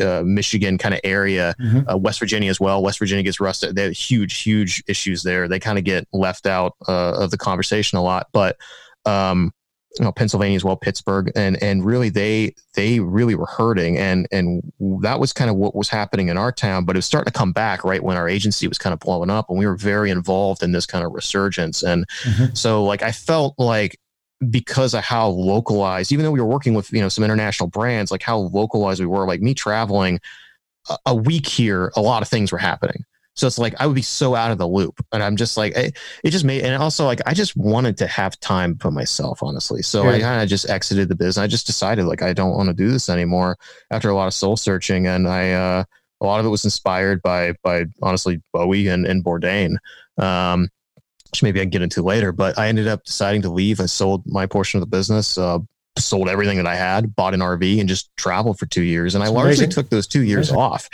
uh, 0.00 0.22
Michigan 0.24 0.78
kind 0.78 0.94
of 0.94 1.00
area, 1.04 1.54
mm-hmm. 1.60 1.88
Uh, 1.88 1.96
West 1.96 2.18
Virginia 2.18 2.50
as 2.50 2.60
well. 2.60 2.82
West 2.82 2.98
Virginia 2.98 3.22
gets 3.22 3.40
rusted. 3.40 3.74
They 3.74 3.84
have 3.84 3.92
huge, 3.92 4.42
huge 4.42 4.82
issues 4.86 5.22
there. 5.22 5.48
They 5.48 5.58
kind 5.58 5.78
of 5.78 5.84
get 5.84 6.06
left 6.12 6.46
out 6.46 6.76
uh, 6.88 7.12
of 7.18 7.30
the 7.30 7.38
conversation 7.38 7.98
a 7.98 8.02
lot, 8.02 8.28
but. 8.32 8.56
Um, 9.06 9.52
you 9.98 10.04
know 10.04 10.12
Pennsylvania 10.12 10.54
as 10.54 10.64
well, 10.64 10.76
Pittsburgh, 10.76 11.32
and 11.34 11.60
and 11.60 11.84
really 11.84 12.10
they 12.10 12.54
they 12.74 13.00
really 13.00 13.34
were 13.34 13.46
hurting, 13.46 13.98
and 13.98 14.28
and 14.30 14.62
that 15.00 15.18
was 15.18 15.32
kind 15.32 15.50
of 15.50 15.56
what 15.56 15.74
was 15.74 15.88
happening 15.88 16.28
in 16.28 16.36
our 16.36 16.52
town, 16.52 16.84
but 16.84 16.94
it 16.94 16.98
was 16.98 17.06
starting 17.06 17.30
to 17.32 17.36
come 17.36 17.52
back 17.52 17.82
right 17.82 18.02
when 18.02 18.16
our 18.16 18.28
agency 18.28 18.68
was 18.68 18.78
kind 18.78 18.92
of 18.92 19.00
blowing 19.00 19.30
up, 19.30 19.46
and 19.48 19.58
we 19.58 19.66
were 19.66 19.76
very 19.76 20.10
involved 20.10 20.62
in 20.62 20.70
this 20.70 20.86
kind 20.86 21.04
of 21.04 21.12
resurgence, 21.12 21.82
and 21.82 22.06
mm-hmm. 22.22 22.54
so 22.54 22.84
like 22.84 23.02
I 23.02 23.10
felt 23.10 23.54
like 23.58 23.98
because 24.48 24.94
of 24.94 25.04
how 25.04 25.28
localized, 25.28 26.12
even 26.12 26.24
though 26.24 26.30
we 26.30 26.40
were 26.40 26.46
working 26.46 26.74
with, 26.74 26.92
you 26.92 27.00
know, 27.00 27.08
some 27.08 27.24
international 27.24 27.68
brands, 27.68 28.10
like 28.10 28.22
how 28.22 28.38
localized 28.38 29.00
we 29.00 29.06
were, 29.06 29.26
like 29.26 29.42
me 29.42 29.52
traveling 29.52 30.18
a, 30.88 30.96
a 31.06 31.14
week 31.14 31.46
here, 31.46 31.92
a 31.96 32.00
lot 32.00 32.22
of 32.22 32.28
things 32.28 32.50
were 32.50 32.58
happening. 32.58 33.04
So 33.34 33.46
it's 33.46 33.58
like 33.58 33.74
I 33.80 33.86
would 33.86 33.94
be 33.94 34.02
so 34.02 34.34
out 34.34 34.50
of 34.50 34.58
the 34.58 34.66
loop, 34.66 35.04
and 35.12 35.22
I'm 35.22 35.36
just 35.36 35.56
like 35.56 35.74
it, 35.76 35.96
it 36.24 36.30
just 36.30 36.44
made, 36.44 36.62
and 36.62 36.82
also 36.82 37.04
like 37.04 37.20
I 37.26 37.32
just 37.32 37.56
wanted 37.56 37.96
to 37.98 38.06
have 38.06 38.38
time 38.40 38.76
for 38.76 38.90
myself, 38.90 39.42
honestly. 39.42 39.82
So 39.82 40.02
yeah. 40.02 40.10
I 40.10 40.20
kind 40.20 40.42
of 40.42 40.48
just 40.48 40.68
exited 40.68 41.08
the 41.08 41.14
business. 41.14 41.38
I 41.38 41.46
just 41.46 41.66
decided 41.66 42.04
like 42.06 42.22
I 42.22 42.32
don't 42.32 42.54
want 42.54 42.68
to 42.68 42.74
do 42.74 42.90
this 42.90 43.08
anymore 43.08 43.56
after 43.90 44.10
a 44.10 44.14
lot 44.14 44.26
of 44.26 44.34
soul 44.34 44.56
searching, 44.56 45.06
and 45.06 45.28
I 45.28 45.52
uh, 45.52 45.84
a 46.20 46.26
lot 46.26 46.40
of 46.40 46.46
it 46.46 46.50
was 46.50 46.64
inspired 46.64 47.22
by 47.22 47.54
by 47.62 47.86
honestly 48.02 48.42
Bowie 48.52 48.88
and 48.88 49.06
and 49.06 49.24
Bourdain. 49.24 49.76
Um, 50.18 50.68
which 51.30 51.42
maybe 51.42 51.60
I 51.60 51.64
can 51.64 51.70
get 51.70 51.82
into 51.82 52.02
later. 52.02 52.32
But 52.32 52.58
I 52.58 52.68
ended 52.68 52.88
up 52.88 53.04
deciding 53.04 53.42
to 53.42 53.50
leave. 53.50 53.80
I 53.80 53.86
sold 53.86 54.26
my 54.26 54.46
portion 54.46 54.78
of 54.78 54.88
the 54.88 54.96
business, 54.96 55.38
uh, 55.38 55.58
sold 55.98 56.28
everything 56.28 56.56
that 56.56 56.66
I 56.66 56.76
had, 56.76 57.14
bought 57.14 57.34
an 57.34 57.40
RV, 57.40 57.80
and 57.80 57.88
just 57.88 58.14
traveled 58.16 58.58
for 58.58 58.66
two 58.66 58.82
years. 58.82 59.14
And 59.14 59.22
That's 59.22 59.30
I 59.30 59.34
largely 59.34 59.64
amazing. 59.64 59.70
took 59.70 59.90
those 59.90 60.06
two 60.06 60.22
years 60.22 60.50
amazing. 60.50 60.62
off. 60.62 60.88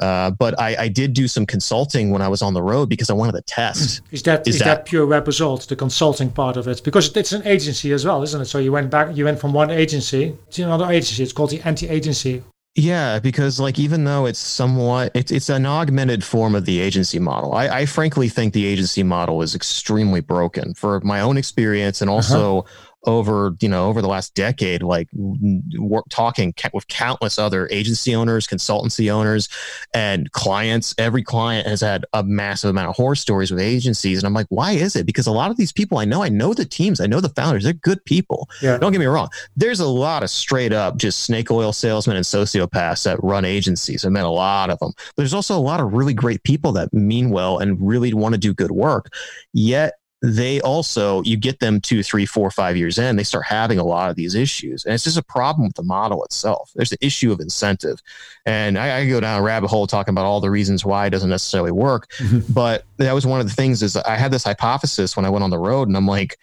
Uh, 0.00 0.32
but 0.32 0.58
I, 0.58 0.76
I, 0.76 0.88
did 0.88 1.12
do 1.12 1.28
some 1.28 1.46
consulting 1.46 2.10
when 2.10 2.20
I 2.20 2.26
was 2.26 2.42
on 2.42 2.52
the 2.52 2.62
road 2.62 2.88
because 2.88 3.10
I 3.10 3.12
wanted 3.12 3.32
to 3.32 3.42
test. 3.42 4.02
Is 4.10 4.24
that 4.24 4.46
is, 4.46 4.56
is 4.56 4.60
that, 4.60 4.64
that, 4.64 4.86
pure 4.86 5.06
web 5.06 5.24
results, 5.28 5.66
the 5.66 5.76
consulting 5.76 6.30
part 6.30 6.56
of 6.56 6.66
it? 6.66 6.82
Because 6.82 7.16
it's 7.16 7.30
an 7.30 7.46
agency 7.46 7.92
as 7.92 8.04
well, 8.04 8.20
isn't 8.24 8.40
it? 8.40 8.46
So 8.46 8.58
you 8.58 8.72
went 8.72 8.90
back, 8.90 9.16
you 9.16 9.24
went 9.24 9.38
from 9.38 9.52
one 9.52 9.70
agency 9.70 10.36
to 10.50 10.62
another 10.62 10.86
agency. 10.90 11.22
It's 11.22 11.32
called 11.32 11.50
the 11.50 11.60
anti-agency. 11.60 12.42
Yeah, 12.76 13.20
because 13.20 13.60
like 13.60 13.78
even 13.78 14.02
though 14.02 14.26
it's 14.26 14.40
somewhat 14.40 15.12
it's 15.14 15.30
it's 15.30 15.48
an 15.48 15.64
augmented 15.64 16.24
form 16.24 16.56
of 16.56 16.64
the 16.64 16.80
agency 16.80 17.20
model. 17.20 17.54
I, 17.54 17.68
I 17.68 17.86
frankly 17.86 18.28
think 18.28 18.52
the 18.52 18.66
agency 18.66 19.04
model 19.04 19.42
is 19.42 19.54
extremely 19.54 20.20
broken 20.20 20.74
for 20.74 21.00
my 21.00 21.20
own 21.20 21.36
experience 21.36 22.00
and 22.00 22.10
uh-huh. 22.10 22.16
also 22.16 22.58
uh-huh 22.60 22.90
over 23.06 23.54
you 23.60 23.68
know 23.68 23.88
over 23.88 24.00
the 24.00 24.08
last 24.08 24.34
decade 24.34 24.82
like 24.82 25.08
work, 25.12 26.04
talking 26.10 26.52
with 26.72 26.88
countless 26.88 27.38
other 27.38 27.68
agency 27.70 28.14
owners 28.14 28.46
consultancy 28.46 29.10
owners 29.10 29.48
and 29.92 30.30
clients. 30.32 30.94
Every 30.98 31.22
client 31.22 31.66
has 31.66 31.80
had 31.80 32.04
a 32.12 32.22
massive 32.22 32.70
amount 32.70 32.88
of 32.88 32.96
horror 32.96 33.14
stories 33.14 33.50
with 33.50 33.60
agencies 33.60 34.18
and 34.18 34.26
i'm 34.26 34.34
like 34.34 34.46
why 34.48 34.72
is 34.72 34.96
it? 34.96 35.06
Because 35.06 35.26
a 35.26 35.32
lot 35.32 35.50
of 35.50 35.56
these 35.56 35.72
people 35.72 35.98
i 35.98 36.04
know 36.04 36.22
i 36.22 36.28
know 36.28 36.54
the 36.54 36.64
teams 36.64 37.00
i 37.00 37.06
know 37.06 37.20
the 37.20 37.28
founders 37.30 37.64
they're 37.64 37.72
good 37.72 38.04
people. 38.04 38.48
Yeah. 38.62 38.78
don't 38.78 38.92
get 38.92 38.98
me 38.98 39.06
wrong 39.06 39.28
there's 39.56 39.80
a 39.80 39.88
lot 39.88 40.22
of 40.22 40.30
straight 40.30 40.72
up 40.72 40.96
just 40.96 41.20
snake 41.20 41.50
oil 41.50 41.72
salesmen 41.72 42.16
and 42.16 42.24
sociopaths 42.24 43.04
that 43.04 43.22
run 43.22 43.44
agencies. 43.44 44.04
I 44.04 44.08
met 44.08 44.24
a 44.24 44.28
lot 44.28 44.70
of 44.70 44.78
them 44.78 44.92
but 44.96 45.16
there's 45.22 45.34
also 45.34 45.56
a 45.56 45.60
lot 45.60 45.80
of 45.80 45.92
really 45.92 46.14
great 46.14 46.42
people 46.42 46.72
that 46.72 46.92
mean 46.92 47.30
well 47.30 47.58
and 47.58 47.76
really 47.80 48.14
want 48.14 48.34
to 48.34 48.38
do 48.38 48.54
good 48.54 48.70
work. 48.70 49.12
Yet 49.52 49.94
they 50.24 50.58
also 50.62 51.22
you 51.22 51.36
get 51.36 51.60
them 51.60 51.82
two 51.82 52.02
three 52.02 52.24
four 52.24 52.50
five 52.50 52.78
years 52.78 52.98
in 52.98 53.16
they 53.16 53.22
start 53.22 53.44
having 53.44 53.78
a 53.78 53.84
lot 53.84 54.08
of 54.08 54.16
these 54.16 54.34
issues. 54.34 54.84
And 54.84 54.94
it's 54.94 55.04
just 55.04 55.18
a 55.18 55.22
problem 55.22 55.66
with 55.66 55.76
the 55.76 55.82
model 55.82 56.24
itself. 56.24 56.70
There's 56.74 56.88
the 56.88 57.04
issue 57.04 57.30
of 57.30 57.40
incentive. 57.40 58.00
And 58.46 58.78
i, 58.78 59.00
I 59.00 59.08
go 59.08 59.20
down 59.20 59.38
a 59.38 59.42
rabbit 59.42 59.68
hole 59.68 59.86
talking 59.86 60.12
about 60.12 60.24
all 60.24 60.40
the 60.40 60.50
reasons 60.50 60.84
why 60.84 61.06
it 61.06 61.10
doesn't 61.10 61.28
necessarily 61.28 61.72
work. 61.72 62.10
Mm-hmm. 62.12 62.40
but 62.54 62.84
that 62.96 63.12
was 63.12 63.26
one 63.26 63.40
of 63.40 63.46
the 63.46 63.54
things 63.54 63.82
is 63.82 63.96
i 63.96 64.16
had 64.16 64.32
this 64.32 64.44
hypothesis 64.44 65.14
when 65.16 65.26
i 65.26 65.30
went 65.30 65.44
on 65.44 65.50
the 65.50 65.58
road 65.58 65.88
and 65.88 65.96
i'm 65.96 66.06
like 66.06 66.38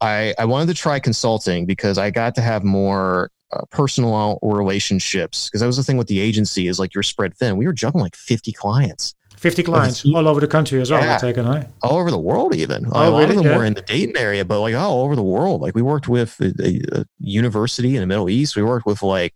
i 0.00 0.34
i 0.38 0.44
wanted 0.44 0.66
to 0.66 0.74
try 0.74 0.98
consulting 0.98 1.64
because 1.64 1.98
i 1.98 2.10
got 2.10 2.34
to 2.34 2.40
have 2.40 2.64
more 2.64 3.30
uh, 3.52 3.62
personal 3.70 4.40
relationships. 4.42 5.48
Because 5.48 5.60
that 5.60 5.68
was 5.68 5.76
the 5.76 5.84
thing 5.84 5.96
with 5.96 6.08
the 6.08 6.18
agency 6.18 6.66
is 6.66 6.80
like 6.80 6.94
you're 6.94 7.04
spread 7.04 7.36
thin. 7.36 7.56
We 7.56 7.66
were 7.66 7.72
juggling 7.72 8.02
like 8.02 8.16
50 8.16 8.50
clients 8.50 9.14
50 9.36 9.62
clients 9.62 10.04
all 10.04 10.26
over 10.28 10.40
the 10.40 10.46
country 10.46 10.80
as 10.80 10.90
well. 10.90 11.02
Yeah. 11.02 11.18
Taken, 11.18 11.46
right? 11.46 11.68
All 11.82 11.98
over 11.98 12.10
the 12.10 12.18
world, 12.18 12.54
even. 12.54 12.86
Oh, 12.86 12.90
a 12.90 13.10
lot 13.10 13.18
really? 13.18 13.22
of 13.24 13.36
them 13.36 13.44
yeah. 13.44 13.56
were 13.56 13.64
in 13.64 13.74
the 13.74 13.82
Dayton 13.82 14.16
area, 14.16 14.44
but 14.44 14.60
like 14.60 14.74
all 14.74 15.02
over 15.02 15.14
the 15.14 15.22
world. 15.22 15.60
Like 15.60 15.74
we 15.74 15.82
worked 15.82 16.08
with 16.08 16.40
a, 16.40 17.00
a, 17.00 17.04
university 17.18 17.94
in 17.96 18.00
the 18.00 18.06
Middle 18.06 18.30
East. 18.30 18.56
We 18.56 18.62
worked 18.62 18.86
with 18.86 19.02
like 19.02 19.34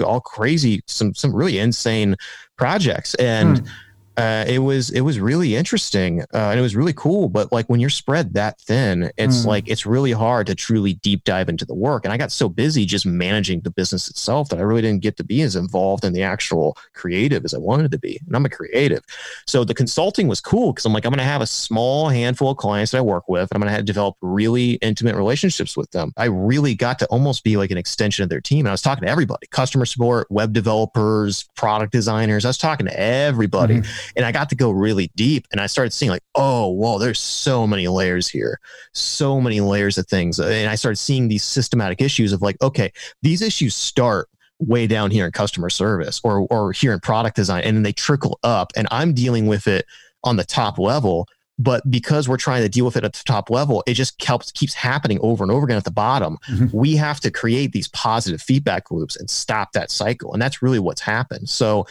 all 0.00 0.20
crazy, 0.20 0.82
some 0.86 1.14
some 1.14 1.34
really 1.34 1.58
insane 1.58 2.16
projects, 2.56 3.14
and. 3.16 3.58
Hmm 3.58 3.66
uh, 4.16 4.44
it 4.46 4.58
was 4.58 4.90
it 4.90 5.00
was 5.00 5.18
really 5.18 5.56
interesting 5.56 6.20
uh, 6.34 6.50
and 6.50 6.58
it 6.58 6.62
was 6.62 6.76
really 6.76 6.92
cool. 6.92 7.28
But 7.28 7.50
like 7.50 7.66
when 7.66 7.80
you're 7.80 7.90
spread 7.90 8.34
that 8.34 8.60
thin, 8.60 9.10
it's 9.16 9.42
mm. 9.42 9.46
like 9.46 9.68
it's 9.68 9.86
really 9.86 10.12
hard 10.12 10.46
to 10.48 10.54
truly 10.54 10.94
deep 10.94 11.24
dive 11.24 11.48
into 11.48 11.64
the 11.64 11.74
work. 11.74 12.04
And 12.04 12.12
I 12.12 12.18
got 12.18 12.30
so 12.30 12.48
busy 12.48 12.84
just 12.84 13.06
managing 13.06 13.60
the 13.60 13.70
business 13.70 14.10
itself 14.10 14.50
that 14.50 14.58
I 14.58 14.62
really 14.62 14.82
didn't 14.82 15.02
get 15.02 15.16
to 15.16 15.24
be 15.24 15.40
as 15.42 15.56
involved 15.56 16.04
in 16.04 16.12
the 16.12 16.22
actual 16.22 16.76
creative 16.92 17.44
as 17.44 17.54
I 17.54 17.58
wanted 17.58 17.90
to 17.92 17.98
be. 17.98 18.20
And 18.26 18.36
I'm 18.36 18.44
a 18.44 18.50
creative, 18.50 19.02
so 19.46 19.64
the 19.64 19.74
consulting 19.74 20.28
was 20.28 20.40
cool 20.40 20.72
because 20.72 20.84
I'm 20.84 20.92
like 20.92 21.06
I'm 21.06 21.10
going 21.10 21.18
to 21.18 21.24
have 21.24 21.42
a 21.42 21.46
small 21.46 22.08
handful 22.10 22.50
of 22.50 22.58
clients 22.58 22.92
that 22.92 22.98
I 22.98 23.02
work 23.02 23.28
with, 23.28 23.50
and 23.50 23.56
I'm 23.56 23.60
going 23.60 23.70
to 23.70 23.76
have 23.76 23.84
develop 23.86 24.16
really 24.20 24.72
intimate 24.74 25.16
relationships 25.16 25.76
with 25.76 25.90
them. 25.92 26.12
I 26.18 26.26
really 26.26 26.74
got 26.74 26.98
to 26.98 27.06
almost 27.06 27.44
be 27.44 27.56
like 27.56 27.70
an 27.70 27.78
extension 27.78 28.22
of 28.22 28.28
their 28.28 28.40
team. 28.40 28.60
And 28.60 28.68
I 28.68 28.72
was 28.72 28.82
talking 28.82 29.04
to 29.04 29.10
everybody: 29.10 29.46
customer 29.46 29.86
support, 29.86 30.30
web 30.30 30.52
developers, 30.52 31.44
product 31.56 31.92
designers. 31.92 32.44
I 32.44 32.48
was 32.50 32.58
talking 32.58 32.86
to 32.86 33.00
everybody. 33.00 33.76
Mm-hmm 33.76 34.01
and 34.16 34.24
I 34.24 34.32
got 34.32 34.48
to 34.50 34.54
go 34.54 34.70
really 34.70 35.10
deep 35.16 35.46
and 35.52 35.60
I 35.60 35.66
started 35.66 35.92
seeing 35.92 36.10
like, 36.10 36.22
oh, 36.34 36.68
whoa, 36.68 36.98
there's 36.98 37.20
so 37.20 37.66
many 37.66 37.88
layers 37.88 38.28
here, 38.28 38.60
so 38.92 39.40
many 39.40 39.60
layers 39.60 39.98
of 39.98 40.06
things. 40.06 40.38
And 40.38 40.68
I 40.68 40.74
started 40.74 40.96
seeing 40.96 41.28
these 41.28 41.44
systematic 41.44 42.00
issues 42.00 42.32
of 42.32 42.42
like, 42.42 42.60
okay, 42.62 42.92
these 43.22 43.42
issues 43.42 43.74
start 43.74 44.28
way 44.58 44.86
down 44.86 45.10
here 45.10 45.26
in 45.26 45.32
customer 45.32 45.68
service 45.68 46.20
or 46.22 46.46
or 46.50 46.72
here 46.72 46.92
in 46.92 47.00
product 47.00 47.34
design 47.34 47.64
and 47.64 47.76
then 47.76 47.82
they 47.82 47.92
trickle 47.92 48.38
up 48.44 48.72
and 48.76 48.86
I'm 48.92 49.12
dealing 49.12 49.46
with 49.46 49.66
it 49.66 49.86
on 50.22 50.36
the 50.36 50.44
top 50.44 50.78
level 50.78 51.26
but 51.58 51.88
because 51.90 52.28
we're 52.28 52.36
trying 52.36 52.62
to 52.62 52.68
deal 52.68 52.84
with 52.84 52.96
it 52.96 53.04
at 53.04 53.12
the 53.12 53.22
top 53.24 53.50
level, 53.50 53.82
it 53.86 53.94
just 53.94 54.22
helps, 54.24 54.50
keeps 54.52 54.74
happening 54.74 55.18
over 55.20 55.44
and 55.44 55.50
over 55.50 55.64
again 55.64 55.76
at 55.76 55.84
the 55.84 55.90
bottom. 55.90 56.38
Mm-hmm. 56.48 56.76
We 56.76 56.96
have 56.96 57.20
to 57.20 57.30
create 57.30 57.72
these 57.72 57.88
positive 57.88 58.40
feedback 58.40 58.90
loops 58.90 59.16
and 59.16 59.28
stop 59.28 59.72
that 59.72 59.90
cycle. 59.90 60.32
And 60.32 60.40
that's 60.40 60.62
really 60.62 60.78
what's 60.78 61.00
happened. 61.00 61.48
So 61.48 61.86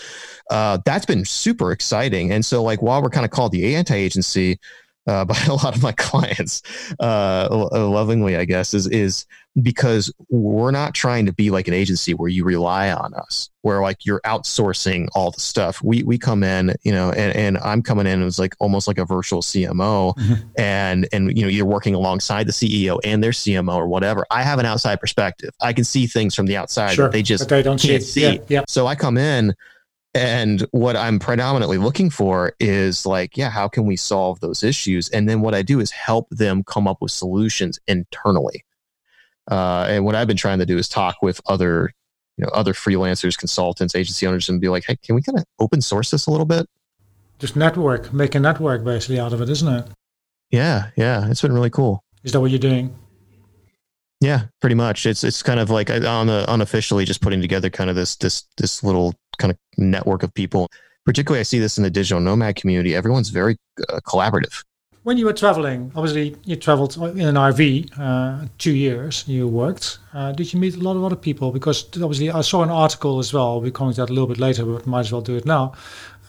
uh, 0.50 0.80
that's 0.86 1.06
been 1.06 1.26
super 1.26 1.72
exciting. 1.72 2.32
And 2.32 2.44
so, 2.44 2.64
like, 2.64 2.82
while 2.82 3.02
we're 3.02 3.10
kind 3.10 3.26
of 3.26 3.32
called 3.32 3.52
the 3.52 3.76
anti 3.76 3.96
agency, 3.96 4.60
uh, 5.08 5.26
by 5.26 5.38
a 5.48 5.54
lot 5.54 5.76
of 5.76 5.84
my 5.84 5.92
clients, 5.94 6.62
uh, 7.00 7.48
lovingly, 7.72 8.36
I 8.36 8.46
guess, 8.46 8.74
is 8.74 8.88
is 8.88 9.26
because 9.62 10.14
we're 10.30 10.72
not 10.72 10.94
trying 10.94 11.26
to 11.26 11.34
be 11.34 11.50
like 11.50 11.68
an 11.68 11.74
agency 11.74 12.14
where 12.14 12.30
you 12.30 12.46
rely 12.46 12.90
on 12.92 13.14
us, 13.14 13.50
where 13.62 13.82
like 13.82 14.06
you're 14.06 14.22
outsourcing 14.22 15.10
all 15.14 15.32
the 15.32 15.42
stuff. 15.42 15.82
We 15.84 16.04
we 16.04 16.18
come 16.18 16.44
in, 16.44 16.74
you 16.84 16.92
know, 16.92 17.12
and, 17.12 17.36
and 17.36 17.58
I'm 17.58 17.82
coming 17.82 18.08
in 18.08 18.22
as 18.22 18.40
like 18.40 18.56
almost 18.60 18.88
like 18.88 18.98
a 18.98 19.06
virtual 19.06 19.42
CMO, 19.42 20.16
mm-hmm. 20.16 20.34
and 20.58 21.08
and 21.12 21.36
you 21.38 21.44
know 21.44 21.50
you're 21.50 21.66
working 21.66 21.96
alongside 21.96 22.48
the 22.48 22.54
CEO 22.54 23.00
and 23.04 23.24
their 23.24 23.32
CMO 23.32 23.76
or 23.76 23.88
whatever. 23.88 24.26
I 24.32 24.44
have 24.44 24.60
an 24.60 24.66
outside 24.66 25.00
perspective. 25.00 25.52
I 25.62 25.74
can 25.74 25.84
see 25.84 26.08
things 26.08 26.36
from 26.36 26.46
the 26.46 26.58
outside 26.58 26.94
sure, 26.94 27.06
that 27.06 27.12
they 27.12 27.24
just 27.24 27.50
they 27.50 27.64
don't 27.64 27.82
can't 27.82 28.04
see. 28.04 28.22
see. 28.22 28.34
Yeah, 28.36 28.42
yeah. 28.48 28.62
So 28.68 28.88
I 28.88 28.96
come 28.96 29.18
in 29.18 29.56
and 30.14 30.68
what 30.72 30.96
I'm 30.98 31.20
predominantly 31.20 31.78
looking 31.78 32.10
for 32.10 32.54
is 32.60 33.06
like, 33.06 33.38
yeah, 33.38 33.50
how 33.50 33.68
can 33.68 33.86
we 33.86 33.96
solve 33.96 34.40
those 34.42 34.62
issues? 34.62 35.08
And 35.10 35.30
then 35.30 35.42
what 35.42 35.56
I 35.56 35.62
do 35.62 35.80
is 35.80 35.92
help 35.92 36.30
them 36.30 36.64
come 36.64 36.88
up 36.88 37.02
with 37.02 37.12
solutions 37.12 37.80
internally. 37.88 38.66
Uh, 39.50 39.86
and 39.90 40.04
what 40.04 40.16
I've 40.16 40.28
been 40.28 40.38
trying 40.38 40.60
to 40.60 40.66
do 40.66 40.78
is 40.78 40.90
talk 40.90 41.18
with 41.22 41.40
other, 41.46 41.94
you 42.38 42.44
know, 42.44 42.52
other 42.54 42.74
freelancers, 42.74 43.38
consultants, 43.38 43.96
agency 43.96 44.28
owners, 44.28 44.50
and 44.50 44.60
be 44.60 44.68
like, 44.68 44.84
hey, 44.86 44.98
can 44.98 45.16
we 45.16 45.22
kind 45.22 45.38
of 45.38 45.46
open 45.60 45.82
source 45.82 46.12
this 46.12 46.28
a 46.28 46.32
little 46.32 46.46
bit? 46.46 46.68
Just 47.40 47.56
network, 47.56 48.14
make 48.14 48.36
a 48.36 48.40
network 48.40 48.84
basically 48.84 49.20
out 49.20 49.34
of 49.34 49.42
it, 49.42 49.50
isn't 49.50 49.74
it? 49.74 49.88
Yeah, 50.52 50.90
yeah, 50.98 51.30
it's 51.30 51.42
been 51.42 51.54
really 51.54 51.70
cool. 51.70 52.04
Is 52.24 52.34
that 52.34 52.42
what 52.42 52.52
you're 52.52 52.60
doing? 52.60 52.94
Yeah, 54.20 54.44
pretty 54.60 54.76
much. 54.76 55.08
It's 55.08 55.24
it's 55.24 55.42
kind 55.42 55.60
of 55.60 55.72
like 55.72 55.90
on 55.90 56.28
the 56.28 56.46
unofficially 56.48 57.06
just 57.06 57.22
putting 57.22 57.42
together 57.42 57.72
kind 57.72 57.90
of 57.90 57.96
this 57.96 58.16
this 58.18 58.44
this 58.58 58.84
little 58.84 59.16
kind 59.38 59.52
of 59.52 59.58
network 59.78 60.24
of 60.24 60.34
people. 60.34 60.70
Particularly, 61.06 61.40
I 61.40 61.44
see 61.44 61.60
this 61.60 61.78
in 61.78 61.84
the 61.84 61.90
digital 61.90 62.20
nomad 62.20 62.56
community. 62.56 62.96
Everyone's 62.96 63.30
very 63.30 63.58
uh, 63.90 64.00
collaborative. 64.08 64.64
When 65.04 65.18
you 65.18 65.26
were 65.26 65.34
traveling, 65.34 65.92
obviously 65.96 66.36
you 66.46 66.56
traveled 66.56 66.96
in 66.96 67.22
an 67.22 67.34
RV. 67.34 67.90
Uh, 67.98 68.48
two 68.60 68.76
years 68.76 69.24
you 69.28 69.48
worked. 69.48 69.98
Uh, 70.14 70.32
did 70.32 70.54
you 70.54 70.60
meet 70.60 70.76
a 70.76 70.80
lot 70.80 70.96
of 70.96 71.04
other 71.04 71.16
people? 71.16 71.52
Because 71.52 71.86
obviously 71.96 72.30
I 72.30 72.42
saw 72.42 72.62
an 72.62 72.70
article 72.70 73.18
as 73.18 73.34
well. 73.34 73.60
We'll 73.60 73.72
comment 73.72 73.98
that 73.98 74.12
a 74.12 74.14
little 74.14 74.28
bit 74.28 74.38
later, 74.38 74.64
but 74.64 74.86
might 74.86 75.00
as 75.00 75.12
well 75.12 75.22
do 75.22 75.36
it 75.36 75.46
now. 75.46 75.74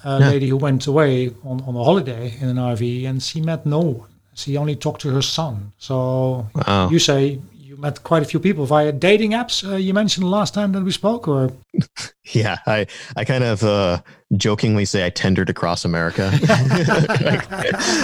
A 0.04 0.18
yeah. 0.18 0.30
lady 0.30 0.48
who 0.48 0.56
went 0.56 0.86
away 0.86 1.28
on, 1.44 1.60
on 1.62 1.76
a 1.76 1.84
holiday 1.84 2.34
in 2.40 2.48
an 2.48 2.56
RV 2.56 3.06
and 3.06 3.22
she 3.22 3.42
met 3.42 3.66
no 3.66 3.80
one. 3.80 4.08
She 4.34 4.56
only 4.56 4.74
talked 4.74 5.02
to 5.02 5.10
her 5.10 5.20
son. 5.20 5.72
So 5.76 6.48
wow. 6.54 6.88
you 6.88 6.98
say 6.98 7.40
met 7.82 8.02
quite 8.04 8.22
a 8.22 8.24
few 8.24 8.40
people 8.40 8.64
via 8.64 8.92
dating 8.92 9.32
apps. 9.32 9.68
Uh, 9.68 9.76
you 9.76 9.92
mentioned 9.92 10.30
last 10.30 10.54
time 10.54 10.72
that 10.72 10.82
we 10.82 10.92
spoke, 10.92 11.28
or 11.28 11.52
yeah, 12.24 12.58
I 12.66 12.86
I 13.16 13.24
kind 13.24 13.44
of 13.44 13.62
uh, 13.62 14.00
jokingly 14.36 14.84
say 14.86 15.04
I 15.04 15.10
tendered 15.10 15.50
across 15.50 15.84
America. 15.84 16.30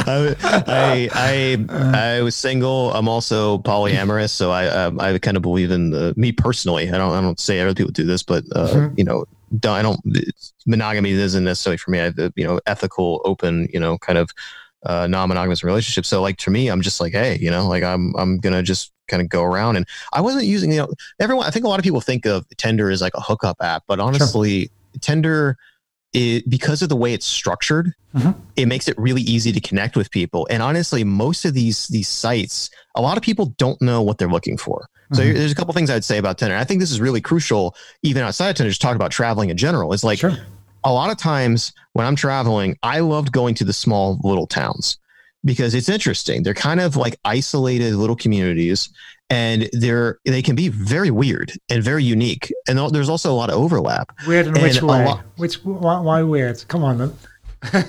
I, 0.05 0.37
I, 0.67 1.09
I 1.15 2.19
I 2.19 2.23
was 2.23 2.35
single. 2.35 2.93
I'm 2.93 3.09
also 3.09 3.59
polyamorous, 3.59 4.31
so 4.31 4.51
I 4.51 4.67
um, 4.67 5.01
I 5.01 5.17
kind 5.19 5.37
of 5.37 5.43
believe 5.43 5.71
in 5.71 5.91
the, 5.91 6.13
me 6.17 6.33
personally. 6.33 6.89
I 6.89 6.99
don't 6.99 7.13
I 7.13 7.21
don't 7.21 7.41
say 7.41 7.61
other 7.61 7.75
people 7.75 7.93
do 7.93 8.05
this, 8.05 8.23
but 8.23 8.45
uh, 8.55 8.69
mm-hmm. 8.69 8.95
you 8.99 9.05
know. 9.05 9.25
Don't, 9.59 9.77
I 9.77 9.81
don't 9.81 9.99
monogamy 10.67 11.13
isn't 11.13 11.43
necessarily 11.43 11.79
for 11.79 11.91
me. 11.91 12.01
I 12.01 12.13
have 12.13 12.33
you 12.37 12.47
know 12.47 12.61
ethical, 12.67 13.23
open, 13.25 13.67
you 13.73 13.81
know, 13.81 13.97
kind 13.97 14.19
of 14.19 14.31
uh, 14.85 15.07
non-monogamous 15.07 15.65
relationship. 15.65 16.07
So 16.07 16.23
like 16.23 16.37
to 16.39 16.51
me, 16.51 16.69
I'm 16.69 16.83
just 16.83 17.01
like, 17.01 17.13
hey, 17.13 17.39
you 17.41 17.51
know, 17.51 17.67
like 17.67 17.83
I'm 17.83 18.15
I'm 18.17 18.39
gonna 18.39 18.63
just 18.63 18.93
kind 19.09 19.23
of 19.23 19.29
go 19.29 19.43
around. 19.43 19.77
And 19.77 19.87
I 20.13 20.21
wasn't 20.21 20.45
using, 20.45 20.71
you 20.73 20.79
know, 20.79 20.89
everyone. 21.19 21.47
I 21.47 21.51
think 21.51 21.65
a 21.65 21.69
lot 21.69 21.79
of 21.79 21.85
people 21.85 22.01
think 22.01 22.27
of 22.27 22.47
Tinder 22.57 22.91
as 22.91 23.01
like 23.01 23.15
a 23.15 23.21
hookup 23.21 23.57
app, 23.61 23.85
but 23.87 24.01
honestly, 24.01 24.61
sure. 24.61 24.69
Tinder. 25.01 25.57
It, 26.15 26.49
because 26.49 26.81
of 26.81 26.89
the 26.89 26.97
way 26.97 27.13
it's 27.13 27.27
structured, 27.27 27.93
mm-hmm. 28.15 28.31
it 28.57 28.65
makes 28.65 28.89
it 28.89 28.97
really 28.99 29.21
easy 29.21 29.53
to 29.53 29.61
connect 29.61 29.95
with 29.95 30.11
people. 30.11 30.49
And 30.51 30.63
honestly, 30.63 31.05
most 31.05 31.45
of 31.45 31.53
these 31.53 31.87
these 31.89 32.09
sites, 32.09 32.71
a 32.95 33.03
lot 33.03 33.19
of 33.19 33.23
people 33.23 33.55
don't 33.59 33.81
know 33.83 34.01
what 34.01 34.17
they're 34.17 34.27
looking 34.27 34.57
for. 34.57 34.89
So 35.13 35.21
mm-hmm. 35.21 35.35
there's 35.35 35.53
a 35.53 35.55
couple 35.55 35.75
things 35.75 35.91
I'd 35.91 36.05
say 36.05 36.17
about 36.17 36.39
Tinder. 36.39 36.57
I 36.57 36.65
think 36.65 36.81
this 36.81 36.91
is 36.91 36.99
really 36.99 37.21
crucial, 37.21 37.77
even 38.03 38.23
outside 38.23 38.49
of 38.49 38.57
Tinder, 38.57 38.71
just 38.71 38.81
talk 38.81 38.97
about 38.97 39.11
traveling 39.11 39.51
in 39.51 39.59
general. 39.59 39.93
It's 39.93 40.03
like 40.03 40.19
sure 40.19 40.39
a 40.85 40.93
lot 40.93 41.11
of 41.11 41.19
times 41.19 41.73
when 41.93 42.07
I'm 42.07 42.17
traveling, 42.17 42.77
I 42.83 43.01
loved 43.01 43.33
going 43.33 43.55
to 43.57 43.65
the 43.65 43.73
small 43.73 44.19
little 44.23 44.47
towns 44.47 44.99
because 45.45 45.75
it's 45.75 45.89
interesting. 45.89 46.43
They're 46.43 46.55
kind 46.55 46.81
of 46.81 46.97
like 46.97 47.19
isolated 47.25 47.95
little 47.95 48.17
communities 48.17 48.91
and 49.31 49.69
they're 49.73 50.19
they 50.25 50.43
can 50.43 50.57
be 50.57 50.69
very 50.69 51.11
weird 51.11 51.53
and 51.69 51.83
very 51.83 52.05
unique. 52.05 52.53
And 52.67 52.79
there's 52.95 53.09
also 53.09 53.33
a 53.33 53.37
lot 53.37 53.51
of 53.51 53.57
overlap. 53.57 54.13
Weird 54.27 54.47
in 54.47 54.55
and 54.55 54.63
which 54.63 54.83
way? 54.83 55.05
Lo- 55.05 55.21
which 55.37 55.57
why, 55.65 56.01
why, 56.01 56.23
weird? 56.23 56.65
Come 56.69 56.83
on, 56.83 56.99
then. 56.99 57.13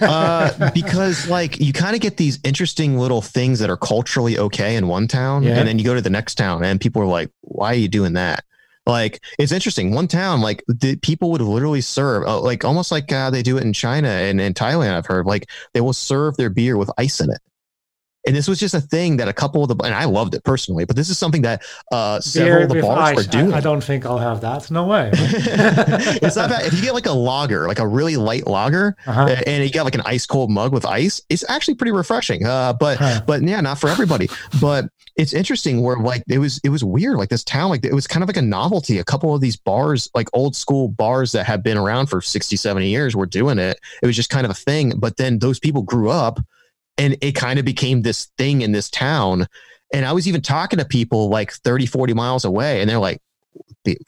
uh, 0.02 0.72
because 0.74 1.30
like 1.30 1.60
you 1.60 1.72
kind 1.72 1.96
of 1.96 2.02
get 2.02 2.18
these 2.18 2.40
interesting 2.44 2.98
little 2.98 3.22
things 3.22 3.60
that 3.60 3.70
are 3.70 3.78
culturally 3.78 4.38
okay 4.38 4.76
in 4.76 4.88
one 4.88 5.08
town, 5.08 5.44
yeah. 5.44 5.58
and 5.58 5.68
then 5.68 5.80
you 5.80 5.86
go 5.86 5.94
to 5.94 6.02
the 6.02 6.10
next 6.10 6.36
town, 6.36 6.64
and 6.64 6.82
people 6.82 7.02
are 7.02 7.08
like, 7.08 7.30
"Why 7.42 7.72
are 7.72 7.78
you 7.78 7.88
doing 7.88 8.14
that?" 8.14 8.44
Like 8.90 9.24
it's 9.38 9.52
interesting. 9.52 9.92
One 9.92 10.08
town, 10.08 10.42
like 10.42 10.64
the 10.68 10.96
people 10.98 11.32
would 11.32 11.42
literally 11.42 11.82
serve, 11.82 12.26
uh, 12.26 12.42
like 12.42 12.66
almost 12.66 12.92
like 12.92 13.12
uh, 13.12 13.30
they 13.30 13.44
do 13.44 13.58
it 13.58 13.64
in 13.64 13.72
China 13.72 14.10
and 14.10 14.42
in 14.42 14.54
Thailand. 14.54 14.96
I've 14.96 15.06
heard 15.06 15.26
like 15.28 15.50
they 15.74 15.82
will 15.82 15.94
serve 15.94 16.38
their 16.38 16.50
beer 16.50 16.76
with 16.76 16.90
ice 16.98 17.22
in 17.22 17.30
it. 17.30 17.40
And 18.28 18.36
this 18.36 18.48
was 18.48 18.60
just 18.60 18.74
a 18.74 18.82
thing 18.82 19.18
that 19.18 19.30
a 19.30 19.34
couple 19.34 19.64
of 19.64 19.70
the, 19.70 19.84
and 19.84 19.96
I 19.96 20.04
loved 20.06 20.36
it 20.36 20.44
personally, 20.44 20.84
but 20.84 20.96
this 20.96 21.10
is 21.10 21.18
something 21.18 21.42
that 21.44 21.64
uh, 21.92 22.20
several 22.20 22.64
of 22.64 22.70
the 22.70 22.82
bars 22.82 23.16
were 23.16 23.24
doing. 23.24 23.54
I, 23.54 23.62
don't 23.62 23.84
think 23.84 24.06
I'll 24.06 24.18
have 24.18 24.42
that. 24.42 24.70
No 24.70 24.86
way. 24.86 25.10
it's 25.14 26.36
not 26.36 26.50
bad. 26.50 26.66
If 26.66 26.74
you 26.74 26.82
get 26.82 26.94
like 26.94 27.06
a 27.06 27.14
lager, 27.14 27.68
like 27.68 27.80
a 27.80 27.88
really 27.88 28.18
light 28.18 28.46
lager, 28.46 28.98
uh-huh. 29.08 29.38
and 29.48 29.64
you 29.64 29.72
got 29.72 29.86
like 29.86 29.96
an 29.96 30.02
ice 30.06 30.26
cold 30.26 30.52
mug 30.52 30.74
with 30.74 30.86
ice, 30.86 31.22
it's 31.30 31.50
actually 31.50 31.76
pretty 31.76 31.94
refreshing. 31.94 32.46
Uh, 32.46 32.74
but, 32.74 32.98
huh. 32.98 33.22
but 33.26 33.42
yeah, 33.42 33.62
not 33.62 33.80
for 33.80 33.90
everybody. 33.90 34.28
But 34.60 34.90
it's 35.16 35.34
interesting 35.34 35.82
where 35.82 35.98
like 35.98 36.24
it 36.28 36.40
was, 36.40 36.60
it 36.66 36.70
was 36.70 36.84
weird. 36.84 37.18
Like 37.18 37.30
this 37.30 37.46
town, 37.46 37.70
like 37.70 37.86
it 37.86 37.94
was 37.94 38.06
kind 38.06 38.22
of 38.22 38.28
like 38.28 38.38
a 38.38 38.42
novelty. 38.42 39.00
A 39.00 39.04
couple 39.04 39.34
of 39.34 39.40
these 39.40 39.56
bars, 39.56 40.10
like 40.14 40.28
old 40.34 40.58
school 40.58 40.90
bars 40.90 41.32
that 41.32 41.46
have 41.46 41.64
been 41.64 41.78
around 41.78 42.08
for 42.08 42.22
60, 42.22 42.58
70 42.58 42.90
years 42.90 43.16
were 43.16 43.26
doing 43.26 43.60
it. 43.60 43.80
It 44.04 44.08
was 44.08 44.16
just 44.18 44.30
kind 44.30 44.44
of 44.44 44.52
a 44.52 44.56
thing. 44.56 44.94
But 44.98 45.16
then 45.16 45.40
those 45.40 45.60
people 45.60 45.84
grew 45.84 46.10
up 46.10 46.40
and 46.98 47.18
it 47.22 47.34
kind 47.34 47.60
of 47.60 47.66
became 47.66 48.02
this 48.02 48.32
thing 48.38 48.62
in 48.62 48.72
this 48.72 48.90
town. 48.90 49.48
And 49.92 50.06
i 50.06 50.14
was 50.14 50.28
even 50.28 50.42
talking 50.42 50.78
to 50.78 50.86
people 50.86 51.30
like 51.30 51.52
30 51.52 51.88
40 51.88 52.14
miles 52.14 52.46
away 52.46 52.82
and 52.82 52.90
they're 52.90 53.00
like 53.00 53.20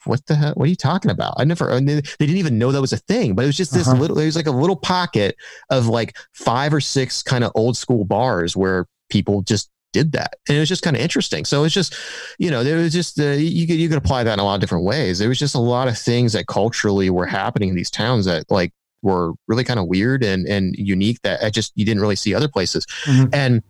what 0.04 0.24
the 0.26 0.36
hell? 0.36 0.52
What 0.54 0.66
are 0.66 0.70
you 0.70 0.76
talking 0.76 1.10
about? 1.10 1.34
I 1.38 1.44
never 1.44 1.80
they 1.80 2.00
didn't 2.00 2.36
even 2.36 2.58
know 2.58 2.70
that 2.70 2.80
was 2.80 2.92
a 2.92 2.98
thing 2.98 3.34
but 3.34 3.42
it 3.42 3.46
was 3.46 3.56
just 3.56 3.72
this 3.72 3.88
uh-huh. 3.88 3.98
little 3.98 4.18
it 4.18 4.26
was 4.26 4.36
like 4.36 4.46
a 4.46 4.52
little 4.52 4.76
pocket 4.76 5.36
of 5.70 5.88
like 5.88 6.16
five 6.32 6.72
or 6.72 6.80
six 6.80 7.22
kind 7.22 7.42
of 7.42 7.50
old 7.54 7.76
school 7.76 8.04
bars 8.04 8.56
where 8.56 8.86
people 9.08 9.42
just 9.42 9.70
did 9.92 10.12
that 10.12 10.36
and 10.48 10.56
it 10.56 10.60
was 10.60 10.68
just 10.68 10.82
kind 10.82 10.96
of 10.96 11.02
interesting. 11.02 11.44
So 11.44 11.64
it's 11.64 11.74
just 11.74 11.94
you 12.38 12.50
know 12.50 12.64
there 12.64 12.78
was 12.78 12.92
just 12.92 13.20
uh, 13.20 13.30
you 13.30 13.66
could 13.66 13.76
you 13.76 13.88
could 13.88 13.98
apply 13.98 14.24
that 14.24 14.34
in 14.34 14.38
a 14.38 14.44
lot 14.44 14.54
of 14.54 14.60
different 14.60 14.84
ways. 14.84 15.18
There 15.18 15.28
was 15.28 15.38
just 15.38 15.54
a 15.54 15.60
lot 15.60 15.88
of 15.88 15.98
things 15.98 16.32
that 16.32 16.46
culturally 16.46 17.10
were 17.10 17.26
happening 17.26 17.70
in 17.70 17.74
these 17.74 17.90
towns 17.90 18.24
that 18.26 18.50
like 18.50 18.72
were 19.02 19.32
really 19.48 19.64
kind 19.64 19.78
of 19.78 19.86
weird 19.86 20.22
and 20.22 20.46
and 20.46 20.74
unique 20.76 21.20
that 21.22 21.42
I 21.42 21.50
just 21.50 21.72
you 21.74 21.84
didn't 21.84 22.00
really 22.00 22.16
see 22.16 22.34
other 22.34 22.48
places. 22.48 22.86
Mm-hmm. 23.04 23.26
And 23.32 23.62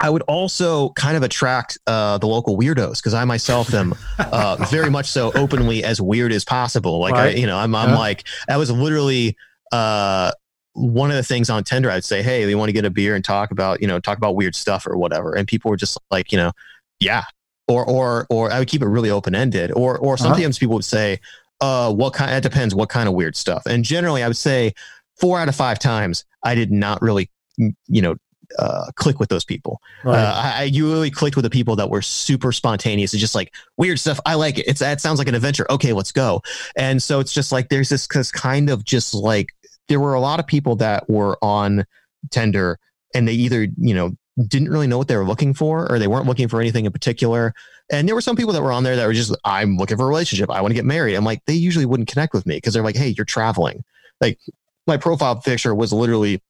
I 0.00 0.10
would 0.10 0.22
also 0.22 0.90
kind 0.90 1.16
of 1.16 1.22
attract 1.22 1.76
uh, 1.86 2.18
the 2.18 2.28
local 2.28 2.56
weirdos 2.56 2.98
because 2.98 3.14
I 3.14 3.24
myself 3.24 3.74
am 3.74 3.94
uh, 4.18 4.64
very 4.70 4.90
much 4.90 5.06
so 5.06 5.32
openly 5.34 5.82
as 5.82 6.00
weird 6.00 6.32
as 6.32 6.44
possible. 6.44 7.00
Like 7.00 7.14
right. 7.14 7.34
I, 7.34 7.38
you 7.38 7.46
know, 7.46 7.58
I'm 7.58 7.74
I'm 7.74 7.90
yeah. 7.90 7.98
like 7.98 8.24
I 8.48 8.56
was 8.56 8.70
literally 8.70 9.36
uh, 9.72 10.32
one 10.74 11.10
of 11.10 11.16
the 11.16 11.24
things 11.24 11.50
on 11.50 11.64
Tinder. 11.64 11.90
I'd 11.90 12.04
say, 12.04 12.22
hey, 12.22 12.46
we 12.46 12.54
want 12.54 12.68
to 12.68 12.72
get 12.72 12.84
a 12.84 12.90
beer 12.90 13.16
and 13.16 13.24
talk 13.24 13.50
about 13.50 13.80
you 13.80 13.88
know 13.88 13.98
talk 13.98 14.18
about 14.18 14.36
weird 14.36 14.54
stuff 14.54 14.86
or 14.86 14.96
whatever, 14.96 15.34
and 15.34 15.48
people 15.48 15.70
were 15.70 15.76
just 15.76 15.98
like, 16.10 16.30
you 16.30 16.38
know, 16.38 16.52
yeah, 17.00 17.24
or 17.66 17.84
or 17.84 18.26
or 18.30 18.52
I 18.52 18.60
would 18.60 18.68
keep 18.68 18.82
it 18.82 18.86
really 18.86 19.10
open 19.10 19.34
ended, 19.34 19.72
or 19.72 19.98
or 19.98 20.14
uh-huh. 20.14 20.24
sometimes 20.24 20.56
uh-huh. 20.56 20.60
people 20.60 20.74
would 20.74 20.84
say, 20.84 21.20
uh, 21.60 21.92
what 21.92 22.14
kind? 22.14 22.30
It 22.32 22.42
depends 22.42 22.74
what 22.74 22.88
kind 22.88 23.08
of 23.08 23.14
weird 23.14 23.36
stuff. 23.36 23.64
And 23.66 23.84
generally, 23.84 24.22
I 24.22 24.28
would 24.28 24.36
say 24.36 24.74
four 25.16 25.38
out 25.38 25.48
of 25.48 25.54
five 25.54 25.78
times 25.78 26.24
I 26.44 26.54
did 26.54 26.70
not 26.70 27.02
really, 27.02 27.30
you 27.56 28.02
know, 28.02 28.16
uh, 28.58 28.86
click 28.94 29.20
with 29.20 29.28
those 29.28 29.44
people. 29.44 29.80
Right. 30.04 30.18
Uh, 30.18 30.32
I, 30.34 30.60
I 30.60 30.62
usually 30.64 31.10
clicked 31.10 31.36
with 31.36 31.42
the 31.42 31.50
people 31.50 31.76
that 31.76 31.90
were 31.90 32.02
super 32.02 32.52
spontaneous. 32.52 33.12
It's 33.12 33.20
just 33.20 33.34
like 33.34 33.52
weird 33.76 34.00
stuff. 34.00 34.20
I 34.24 34.34
like 34.34 34.58
it. 34.58 34.66
It's 34.66 34.80
that 34.80 35.00
sounds 35.00 35.18
like 35.18 35.28
an 35.28 35.34
adventure. 35.34 35.66
Okay, 35.70 35.92
let's 35.92 36.12
go. 36.12 36.42
And 36.76 37.02
so 37.02 37.20
it's 37.20 37.32
just 37.32 37.52
like 37.52 37.68
there's 37.68 37.88
this 37.88 38.06
cause 38.06 38.30
kind 38.32 38.70
of 38.70 38.84
just 38.84 39.14
like 39.14 39.48
there 39.88 40.00
were 40.00 40.14
a 40.14 40.20
lot 40.20 40.40
of 40.40 40.46
people 40.46 40.76
that 40.76 41.08
were 41.08 41.38
on 41.42 41.84
Tinder 42.30 42.78
and 43.14 43.26
they 43.26 43.32
either 43.32 43.68
you 43.78 43.94
know 43.94 44.16
didn't 44.46 44.68
really 44.68 44.86
know 44.86 44.98
what 44.98 45.08
they 45.08 45.16
were 45.16 45.24
looking 45.24 45.54
for 45.54 45.90
or 45.90 45.98
they 45.98 46.06
weren't 46.06 46.26
looking 46.26 46.48
for 46.48 46.60
anything 46.60 46.84
in 46.84 46.92
particular. 46.92 47.54
And 47.90 48.06
there 48.06 48.14
were 48.14 48.20
some 48.20 48.36
people 48.36 48.52
that 48.52 48.62
were 48.62 48.72
on 48.72 48.84
there 48.84 48.96
that 48.96 49.06
were 49.06 49.12
just, 49.12 49.34
I'm 49.44 49.76
looking 49.76 49.96
for 49.96 50.04
a 50.04 50.08
relationship. 50.08 50.50
I 50.50 50.60
want 50.60 50.70
to 50.70 50.74
get 50.74 50.84
married. 50.84 51.14
I'm 51.14 51.24
like, 51.24 51.44
they 51.46 51.54
usually 51.54 51.86
wouldn't 51.86 52.08
connect 52.08 52.34
with 52.34 52.46
me 52.46 52.56
because 52.56 52.74
they're 52.74 52.82
like, 52.82 52.96
hey, 52.96 53.14
you're 53.16 53.24
traveling. 53.24 53.82
Like 54.20 54.38
my 54.86 54.96
profile 54.96 55.36
picture 55.36 55.74
was 55.74 55.92
literally 55.92 56.42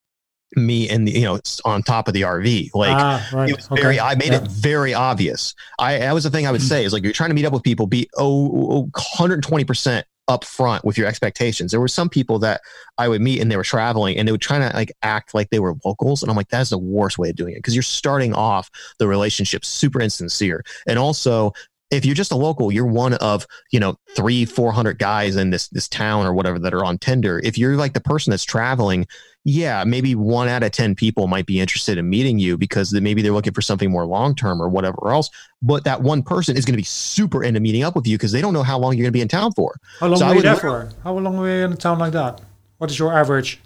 me 0.56 0.88
and 0.88 1.06
the, 1.06 1.12
you 1.12 1.24
know 1.24 1.38
on 1.64 1.82
top 1.82 2.08
of 2.08 2.14
the 2.14 2.22
RV. 2.22 2.70
Like 2.74 2.90
ah, 2.90 3.28
right. 3.32 3.50
it 3.50 3.56
was 3.56 3.70
okay. 3.70 3.82
very 3.82 4.00
I 4.00 4.14
made 4.14 4.32
yeah. 4.32 4.42
it 4.42 4.50
very 4.50 4.94
obvious. 4.94 5.54
I 5.78 5.98
that 5.98 6.14
was 6.14 6.24
the 6.24 6.30
thing 6.30 6.46
I 6.46 6.52
would 6.52 6.62
say 6.62 6.84
is 6.84 6.92
like 6.92 7.02
you're 7.02 7.12
trying 7.12 7.30
to 7.30 7.34
meet 7.34 7.44
up 7.44 7.52
with 7.52 7.62
people, 7.62 7.86
be 7.86 8.08
oh 8.16 8.88
120 8.94 9.64
percent 9.64 10.06
upfront 10.28 10.84
with 10.84 10.98
your 10.98 11.06
expectations. 11.06 11.70
There 11.70 11.80
were 11.80 11.88
some 11.88 12.08
people 12.08 12.38
that 12.40 12.60
I 12.98 13.08
would 13.08 13.20
meet 13.20 13.40
and 13.40 13.50
they 13.50 13.56
were 13.56 13.62
traveling 13.62 14.16
and 14.16 14.28
they 14.28 14.32
would 14.32 14.40
try 14.40 14.58
to 14.58 14.70
like 14.74 14.92
act 15.02 15.34
like 15.34 15.50
they 15.50 15.58
were 15.58 15.74
locals. 15.84 16.22
And 16.22 16.30
I'm 16.30 16.36
like, 16.36 16.48
that's 16.48 16.70
the 16.70 16.78
worst 16.78 17.18
way 17.18 17.30
of 17.30 17.36
doing 17.36 17.54
it 17.54 17.58
because 17.58 17.74
you're 17.74 17.82
starting 17.82 18.34
off 18.34 18.70
the 18.98 19.08
relationship 19.08 19.64
super 19.64 20.00
insincere. 20.00 20.64
And 20.86 20.98
also, 20.98 21.52
if 21.90 22.04
you're 22.04 22.14
just 22.14 22.32
a 22.32 22.36
local, 22.36 22.70
you're 22.70 22.86
one 22.86 23.14
of, 23.14 23.46
you 23.72 23.80
know, 23.80 23.96
three, 24.14 24.44
400 24.44 24.98
guys 24.98 25.36
in 25.36 25.50
this, 25.50 25.68
this 25.68 25.88
town 25.88 26.26
or 26.26 26.34
whatever 26.34 26.58
that 26.58 26.74
are 26.74 26.84
on 26.84 26.98
Tinder. 26.98 27.40
If 27.42 27.56
you're 27.56 27.76
like 27.76 27.94
the 27.94 28.00
person 28.00 28.30
that's 28.30 28.44
traveling, 28.44 29.06
yeah, 29.48 29.82
maybe 29.82 30.14
one 30.14 30.46
out 30.46 30.62
of 30.62 30.72
10 30.72 30.94
people 30.94 31.26
might 31.26 31.46
be 31.46 31.58
interested 31.58 31.96
in 31.96 32.10
meeting 32.10 32.38
you 32.38 32.58
because 32.58 32.92
maybe 32.92 33.22
they're 33.22 33.32
looking 33.32 33.54
for 33.54 33.62
something 33.62 33.90
more 33.90 34.04
long 34.04 34.34
term 34.34 34.60
or 34.60 34.68
whatever 34.68 35.08
else. 35.08 35.30
But 35.62 35.84
that 35.84 36.02
one 36.02 36.22
person 36.22 36.54
is 36.54 36.66
going 36.66 36.74
to 36.74 36.78
be 36.78 36.84
super 36.84 37.42
into 37.42 37.58
meeting 37.58 37.82
up 37.82 37.96
with 37.96 38.06
you 38.06 38.18
because 38.18 38.30
they 38.30 38.42
don't 38.42 38.52
know 38.52 38.62
how 38.62 38.78
long 38.78 38.92
you're 38.92 39.04
going 39.04 39.12
to 39.12 39.16
be 39.16 39.22
in 39.22 39.28
town 39.28 39.52
for. 39.52 39.80
How 40.00 40.08
long 40.08 40.18
so 40.18 40.28
were 40.28 40.34
you 40.34 40.42
there 40.42 40.56
for? 40.56 40.90
How 41.02 41.16
long 41.16 41.38
were 41.38 41.48
you 41.48 41.64
in 41.64 41.72
a 41.72 41.76
town 41.76 41.98
like 41.98 42.12
that? 42.12 42.42
What 42.76 42.90
is 42.90 42.98
your 42.98 43.10
average? 43.10 43.58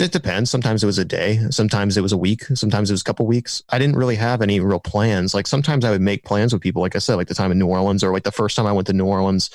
It 0.00 0.10
depends. 0.10 0.50
Sometimes 0.50 0.82
it 0.82 0.86
was 0.86 0.98
a 0.98 1.04
day. 1.04 1.38
Sometimes 1.50 1.96
it 1.96 2.00
was 2.00 2.10
a 2.10 2.18
week. 2.18 2.42
Sometimes 2.54 2.90
it 2.90 2.94
was 2.94 3.02
a 3.02 3.04
couple 3.04 3.24
weeks. 3.24 3.62
I 3.68 3.78
didn't 3.78 3.94
really 3.94 4.16
have 4.16 4.42
any 4.42 4.58
real 4.58 4.80
plans. 4.80 5.34
Like 5.34 5.46
sometimes 5.46 5.84
I 5.84 5.92
would 5.92 6.00
make 6.00 6.24
plans 6.24 6.52
with 6.52 6.62
people. 6.62 6.82
Like 6.82 6.96
I 6.96 6.98
said, 6.98 7.14
like 7.14 7.28
the 7.28 7.34
time 7.34 7.52
in 7.52 7.60
New 7.60 7.68
Orleans 7.68 8.02
or 8.02 8.12
like 8.12 8.24
the 8.24 8.32
first 8.32 8.56
time 8.56 8.66
I 8.66 8.72
went 8.72 8.88
to 8.88 8.92
New 8.92 9.06
Orleans 9.06 9.50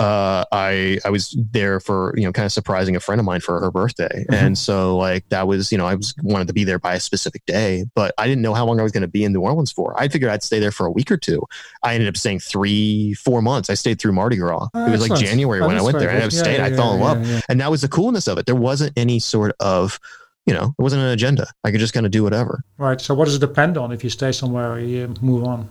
uh, 0.00 0.46
I 0.50 0.98
I 1.04 1.10
was 1.10 1.36
there 1.52 1.78
for 1.78 2.14
you 2.16 2.24
know 2.24 2.32
kind 2.32 2.46
of 2.46 2.52
surprising 2.52 2.96
a 2.96 3.00
friend 3.00 3.20
of 3.20 3.26
mine 3.26 3.40
for 3.40 3.60
her 3.60 3.70
birthday, 3.70 4.08
mm-hmm. 4.08 4.34
and 4.34 4.58
so 4.58 4.96
like 4.96 5.28
that 5.28 5.46
was 5.46 5.70
you 5.70 5.76
know 5.76 5.86
I 5.86 5.94
was 5.94 6.14
wanted 6.22 6.48
to 6.48 6.54
be 6.54 6.64
there 6.64 6.78
by 6.78 6.94
a 6.94 7.00
specific 7.00 7.44
day, 7.44 7.84
but 7.94 8.14
I 8.16 8.26
didn't 8.26 8.40
know 8.40 8.54
how 8.54 8.64
long 8.64 8.80
I 8.80 8.82
was 8.82 8.92
going 8.92 9.02
to 9.02 9.08
be 9.08 9.24
in 9.24 9.34
New 9.34 9.42
Orleans 9.42 9.70
for. 9.70 9.94
I 10.00 10.08
figured 10.08 10.30
I'd 10.30 10.42
stay 10.42 10.58
there 10.58 10.72
for 10.72 10.86
a 10.86 10.90
week 10.90 11.10
or 11.10 11.18
two. 11.18 11.42
I 11.82 11.92
ended 11.94 12.08
up 12.08 12.16
staying 12.16 12.40
three 12.40 13.12
four 13.14 13.42
months. 13.42 13.68
I 13.68 13.74
stayed 13.74 14.00
through 14.00 14.12
Mardi 14.12 14.36
Gras. 14.36 14.68
Oh, 14.72 14.86
it 14.86 14.90
was 14.90 15.06
like 15.06 15.20
January 15.20 15.60
when 15.60 15.76
I 15.76 15.82
went 15.82 15.98
there, 15.98 16.08
and 16.08 16.24
I 16.24 16.28
stayed. 16.30 16.56
Yeah, 16.56 16.64
I 16.64 16.70
fell 16.70 16.94
in 16.94 17.00
love, 17.00 17.44
and 17.50 17.60
that 17.60 17.70
was 17.70 17.82
the 17.82 17.88
coolness 17.88 18.26
of 18.26 18.38
it. 18.38 18.46
There 18.46 18.54
wasn't 18.54 18.94
any 18.96 19.18
sort 19.18 19.54
of 19.60 20.00
you 20.46 20.54
know, 20.54 20.74
it 20.78 20.82
wasn't 20.82 21.02
an 21.02 21.10
agenda. 21.10 21.46
I 21.62 21.70
could 21.70 21.80
just 21.80 21.92
kind 21.92 22.06
of 22.06 22.12
do 22.12 22.24
whatever. 22.24 22.64
Right. 22.78 23.00
So, 23.00 23.14
what 23.14 23.26
does 23.26 23.36
it 23.36 23.40
depend 23.40 23.76
on 23.76 23.92
if 23.92 24.02
you 24.02 24.08
stay 24.08 24.32
somewhere 24.32 24.72
or 24.72 24.80
you 24.80 25.14
move 25.20 25.44
on? 25.44 25.68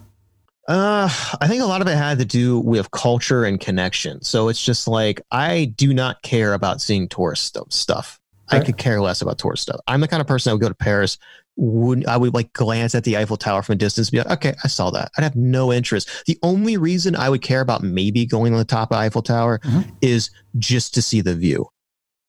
Uh, 0.70 1.10
I 1.42 1.48
think 1.48 1.64
a 1.64 1.66
lot 1.66 1.82
of 1.82 1.88
it 1.88 1.98
had 1.98 2.20
to 2.20 2.26
do 2.26 2.60
with 2.60 2.92
culture 2.92 3.44
and 3.44 3.60
connection. 3.60 4.22
So 4.22 4.50
it's 4.50 4.64
just 4.64 4.88
like 4.88 5.20
I 5.32 5.74
do 5.76 5.96
not 5.96 6.22
care 6.22 6.54
about 6.54 6.80
seeing 6.80 7.10
tourist 7.10 7.58
stuff. 7.70 8.20
I 8.52 8.60
could 8.60 8.78
care 8.78 9.02
less 9.02 9.22
about 9.22 9.38
tourist 9.38 9.64
stuff. 9.64 9.80
I'm 9.88 10.02
the 10.02 10.08
kind 10.08 10.22
of 10.22 10.28
person 10.28 10.50
that 10.50 10.56
would 10.56 10.62
go 10.62 10.70
to 10.70 10.76
Paris. 10.76 11.18
Would 11.58 12.06
I 12.06 12.18
would 12.18 12.34
like 12.34 12.54
glance 12.54 12.96
at 12.96 13.04
the 13.04 13.18
Eiffel 13.18 13.36
Tower 13.36 13.64
from 13.64 13.74
a 13.74 13.76
distance, 13.78 14.12
be 14.12 14.20
like, 14.20 14.30
okay, 14.30 14.54
I 14.64 14.68
saw 14.68 14.92
that. 14.92 15.12
I'd 15.18 15.24
have 15.24 15.36
no 15.36 15.74
interest. 15.74 16.26
The 16.26 16.38
only 16.44 16.78
reason 16.78 17.16
I 17.16 17.30
would 17.30 17.42
care 17.42 17.62
about 17.62 17.84
maybe 17.84 18.26
going 18.26 18.54
on 18.54 18.60
the 18.60 18.66
top 18.66 18.92
of 18.92 18.98
Eiffel 18.98 19.22
Tower 19.22 19.60
mm-hmm. 19.60 19.90
is 20.02 20.30
just 20.58 20.94
to 20.94 21.02
see 21.02 21.22
the 21.22 21.36
view. 21.36 21.68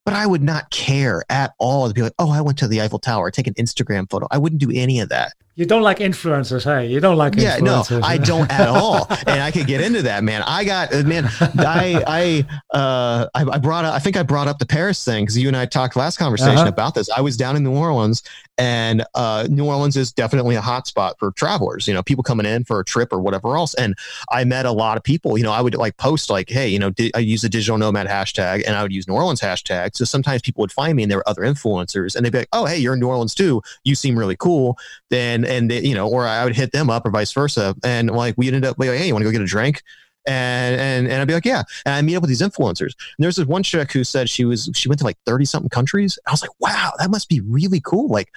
But 0.05 0.15
I 0.15 0.27
would 0.27 0.43
not 0.43 0.71
care 0.71 1.23
at 1.29 1.53
all 1.59 1.87
to 1.89 1.95
be 1.95 2.03
like, 2.03 2.15
oh, 2.19 2.31
I 2.31 2.41
went 2.41 2.59
to 2.59 2.69
the 2.69 2.81
Eiffel 2.81 2.99
Tower, 2.99 3.31
take 3.31 3.47
an 3.47 3.55
Instagram 3.55 4.11
photo. 4.11 4.27
I 4.31 4.39
wouldn't 4.39 4.61
do 4.61 4.71
any 4.75 5.01
of 5.01 5.11
that. 5.11 5.35
You 5.61 5.67
don't 5.67 5.83
like 5.83 5.99
influencers, 5.99 6.65
hey? 6.65 6.87
You 6.87 7.01
don't 7.01 7.19
like 7.19 7.35
yeah, 7.37 7.59
no, 7.59 7.85
I 8.03 8.17
don't 8.17 8.51
at 8.51 8.67
all. 8.71 9.07
and 9.27 9.43
I 9.43 9.51
could 9.51 9.67
get 9.67 9.83
into 9.83 10.01
that, 10.05 10.25
man. 10.25 10.43
I 10.47 10.65
got 10.65 10.91
uh, 10.91 11.03
man, 11.03 11.27
I 11.39 12.03
I 12.07 12.47
uh 12.75 13.29
I, 13.35 13.45
I 13.45 13.59
brought 13.59 13.85
up, 13.85 13.93
I 13.93 13.99
think 13.99 14.17
I 14.17 14.23
brought 14.23 14.49
up 14.49 14.59
the 14.59 14.65
Paris 14.65 15.05
thing 15.05 15.25
because 15.25 15.37
you 15.37 15.49
and 15.49 15.57
I 15.59 15.67
talked 15.67 15.97
last 15.97 16.17
conversation 16.17 16.57
uh-huh. 16.57 16.69
about 16.69 16.95
this. 16.95 17.11
I 17.11 17.21
was 17.21 17.37
down 17.37 17.57
in 17.57 17.63
New 17.63 17.77
Orleans 17.77 18.23
and 18.61 19.07
uh, 19.15 19.49
New 19.49 19.65
Orleans 19.65 19.97
is 19.97 20.13
definitely 20.13 20.55
a 20.55 20.61
hotspot 20.61 21.15
for 21.19 21.33
travelers. 21.33 21.89
You 21.89 21.95
know, 21.95 22.03
people 22.03 22.23
coming 22.23 22.45
in 22.45 22.65
for 22.65 22.79
a 22.79 22.85
trip 22.85 23.11
or 23.11 23.19
whatever 23.19 23.57
else. 23.57 23.73
And 23.75 23.97
I 24.31 24.45
met 24.45 24.67
a 24.67 24.71
lot 24.71 24.99
of 24.99 25.03
people. 25.03 25.39
You 25.39 25.45
know, 25.45 25.53
I 25.53 25.63
would 25.63 25.75
like 25.75 25.97
post 25.97 26.29
like, 26.29 26.51
"Hey, 26.51 26.69
you 26.69 26.79
know, 26.79 26.91
di- 26.91 27.11
I 27.15 27.21
use 27.21 27.41
the 27.41 27.49
digital 27.49 27.79
nomad 27.79 28.07
hashtag, 28.07 28.63
and 28.67 28.77
I 28.77 28.83
would 28.83 28.93
use 28.93 29.09
New 29.09 29.15
Orleans 29.15 29.41
hashtag." 29.41 29.97
So 29.97 30.05
sometimes 30.05 30.43
people 30.43 30.61
would 30.61 30.73
find 30.73 30.95
me, 30.95 31.03
and 31.03 31.11
there 31.11 31.19
were 31.19 31.29
other 31.29 31.41
influencers, 31.41 32.15
and 32.15 32.25
they'd 32.25 32.33
be 32.33 32.39
like, 32.41 32.49
"Oh, 32.53 32.67
hey, 32.67 32.77
you're 32.77 32.93
in 32.93 33.01
New 33.01 33.09
Orleans 33.09 33.35
too. 33.35 33.63
You 33.85 33.95
seem 33.95 34.19
really 34.19 34.37
cool." 34.37 34.77
Then 35.09 35.47
and 35.51 35.71
they, 35.71 35.83
you 35.83 35.95
know, 35.95 36.09
or 36.09 36.27
I 36.27 36.45
would 36.45 36.57
hit 36.57 36.73
them 36.73 36.89
up 36.89 37.05
or 37.05 37.11
vice 37.11 37.33
versa, 37.33 37.75
and 37.85 38.11
like 38.11 38.35
we 38.39 38.47
ended 38.47 38.65
up 38.65 38.79
like, 38.79 38.91
"Hey, 38.91 39.09
you 39.09 39.15
want 39.15 39.23
to 39.23 39.29
go 39.29 39.33
get 39.33 39.43
a 39.43 39.47
drink?" 39.47 39.83
and 40.27 40.81
and 40.81 41.09
and 41.09 41.21
I'd 41.21 41.29
be 41.29 41.35
like, 41.35 41.45
yeah. 41.45 41.63
And 41.85 41.95
I 41.95 42.03
meet 42.03 42.17
up 42.17 42.23
with 42.23 42.29
these 42.29 42.43
influencers. 42.43 42.93
And 42.93 43.19
there's 43.19 43.37
this 43.37 43.47
one 43.47 43.63
chick 43.63 43.93
who 43.93 44.05
said 44.05 44.29
she 44.29 44.45
was 44.45 44.71
she 44.75 44.89
went 44.89 44.99
to 45.01 45.05
like 45.05 45.19
thirty 45.27 45.45
something 45.45 45.71
countries. 45.71 46.19
I 46.27 46.31
was 46.31 46.43
like, 46.43 46.51
wow, 46.61 46.93
that 46.99 47.11
must 47.11 47.29
be 47.29 47.41
really 47.41 47.81
cool. 47.81 48.09
Like 48.09 48.31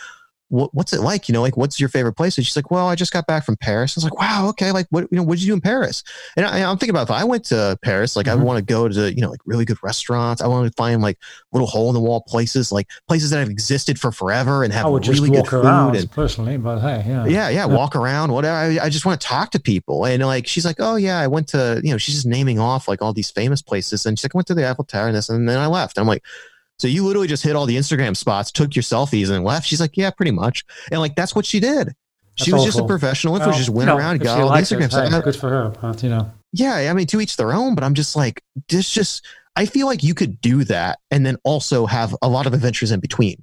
what, 0.54 0.72
what's 0.72 0.94
it 0.94 1.02
like? 1.02 1.28
You 1.28 1.34
know, 1.34 1.42
like, 1.42 1.58
what's 1.58 1.80
your 1.80 1.90
favorite 1.90 2.14
place? 2.14 2.38
And 2.38 2.46
she's 2.46 2.56
like, 2.56 2.70
well, 2.70 2.88
I 2.88 2.94
just 2.94 3.12
got 3.12 3.26
back 3.26 3.44
from 3.44 3.58
Paris. 3.58 3.98
I 3.98 3.98
was 3.98 4.04
like, 4.04 4.20
wow, 4.20 4.48
okay. 4.50 4.72
Like, 4.72 4.86
what, 4.92 5.08
you 5.10 5.18
know, 5.18 5.24
what 5.24 5.40
did 5.40 5.44
you 5.44 5.48
do 5.48 5.54
in 5.56 5.62
Paris? 5.62 6.04
And 6.38 6.46
I, 6.46 6.60
am 6.60 6.78
thinking 6.78 6.92
about 6.92 7.10
if 7.10 7.12
I 7.12 7.24
went 7.24 7.44
to 7.46 7.76
Paris, 7.82 8.16
like, 8.16 8.28
mm-hmm. 8.28 8.40
I 8.40 8.44
want 8.44 8.60
to 8.60 8.64
go 8.64 8.88
to, 8.88 9.12
you 9.12 9.22
know, 9.22 9.32
like 9.32 9.40
really 9.46 9.66
good 9.66 9.82
restaurants. 9.82 10.44
I 10.44 10.48
want 10.48 10.68
to 10.68 10.74
find 10.76 11.02
like 11.02 11.18
little 11.54 11.68
hole 11.68 11.90
in 11.90 11.96
the 11.96 12.00
wall 12.00 12.22
places, 12.22 12.72
like 12.72 12.88
places 13.08 13.32
that 13.32 13.40
have 13.40 13.50
existed 13.50 14.00
for 14.00 14.12
forever 14.12 14.64
and 14.64 14.72
have 14.72 14.86
really 14.86 15.32
good 15.32 15.48
food. 15.48 15.66
And, 15.66 16.12
personally, 16.12 16.58
but 16.58 16.82
hey, 16.82 17.04
yeah. 17.08 17.26
Yeah. 17.26 17.50
Yeah. 17.50 17.66
Walk 17.66 17.96
around, 17.96 18.32
whatever. 18.32 18.56
I, 18.56 18.86
I 18.86 18.90
just 18.90 19.08
want 19.08 19.20
to 19.20 19.28
talk 19.28 19.50
to 19.52 19.60
people. 19.60 20.06
And 20.06 20.24
like, 20.24 20.46
she's 20.46 20.66
like, 20.66 20.78
oh, 20.78 20.98
yeah, 20.98 21.20
I 21.20 21.26
went 21.26 21.48
to, 21.50 21.82
you 21.84 21.90
know, 21.90 21.98
she's 21.98 22.14
just 22.14 22.28
naming 22.28 22.60
off 22.60 22.88
like 22.88 23.02
all 23.02 23.12
these 23.12 23.32
famous 23.32 23.64
places. 23.64 24.06
And 24.06 24.20
she's 24.20 24.26
like, 24.26 24.36
I 24.36 24.38
went 24.38 24.48
to 24.48 24.54
the 24.54 24.70
Eiffel 24.70 24.84
Tower 24.84 25.08
and 25.08 25.16
this, 25.16 25.30
and 25.30 25.50
then 25.50 25.58
I 25.58 25.66
left. 25.66 25.98
And 25.98 26.04
I'm 26.04 26.08
like, 26.08 26.24
so 26.84 26.90
you 26.90 27.06
literally 27.06 27.30
just 27.30 27.44
hit 27.44 27.56
all 27.56 27.66
the 27.66 27.78
Instagram 27.78 28.14
spots, 28.14 28.52
took 28.52 28.76
your 28.76 28.84
selfies, 28.84 29.30
and 29.30 29.46
left. 29.46 29.66
She's 29.66 29.80
like, 29.80 29.96
yeah, 29.96 30.12
pretty 30.12 30.32
much. 30.32 30.66
And 30.92 31.00
like 31.00 31.16
that's 31.16 31.34
what 31.34 31.46
she 31.46 31.62
did. 31.62 31.88
That's 31.88 31.96
she 32.36 32.52
was 32.52 32.64
awful. 32.64 32.66
just 32.66 32.80
a 32.80 32.86
professional 32.86 33.36
influencer. 33.36 33.46
Well, 33.46 33.54
she 33.54 33.60
just 33.60 33.70
went 33.70 33.90
around, 33.90 34.20
got 34.20 34.42
all 34.42 34.50
the 34.50 34.56
Instagram 34.56 34.92
stuff. 34.92 35.24
good 35.24 35.38
for 35.38 35.48
her, 35.48 35.70
but 35.82 36.04
you 36.04 36.10
know. 36.10 36.30
Yeah, 36.52 36.74
I 36.74 36.92
mean, 36.92 37.08
to 37.08 37.22
each 37.22 37.38
their 37.38 37.54
own. 37.54 37.74
But 37.74 37.86
I'm 37.86 37.94
just 37.94 38.18
like, 38.18 38.44
this 38.68 38.90
just. 38.90 39.26
I 39.56 39.66
feel 39.66 39.88
like 39.88 40.04
you 40.04 40.14
could 40.14 40.42
do 40.42 40.66
that 40.66 41.00
and 41.10 41.26
then 41.26 41.38
also 41.46 41.86
have 41.86 42.14
a 42.22 42.28
lot 42.28 42.48
of 42.48 42.54
adventures 42.54 42.92
in 42.92 43.00
between. 43.00 43.36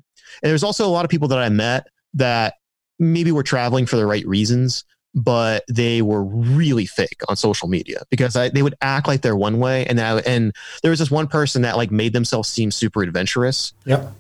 And 0.43 0.51
there's 0.51 0.65
also 0.65 0.85
a 0.85 0.91
lot 0.91 1.07
of 1.07 1.11
people 1.11 1.29
that 1.29 1.39
I 1.39 1.49
met 1.49 1.87
that 2.13 2.57
maybe 2.99 3.33
were 3.33 3.43
traveling 3.43 3.87
for 3.87 3.97
the 3.97 4.05
right 4.05 4.27
reasons, 4.27 4.85
but 5.15 5.65
they 5.69 6.03
were 6.03 6.23
really 6.23 6.87
fake 6.87 7.21
on 7.29 7.37
social 7.37 7.69
media 7.69 8.03
because 8.11 8.37
I, 8.37 8.49
they 8.49 8.63
would 8.63 8.75
act 8.81 9.09
like 9.09 9.23
they're 9.23 9.37
one 9.37 9.59
way 9.59 9.87
and 9.87 10.01
I, 10.01 10.19
and 10.21 10.55
there 10.83 10.91
was 10.91 10.99
this 11.01 11.11
one 11.11 11.27
person 11.27 11.63
that 11.63 11.77
like 11.77 11.91
made 11.91 12.13
themselves 12.13 12.49
seem 12.49 12.71
super 12.71 13.03
adventurous. 13.03 13.73
Yep. 13.85 14.13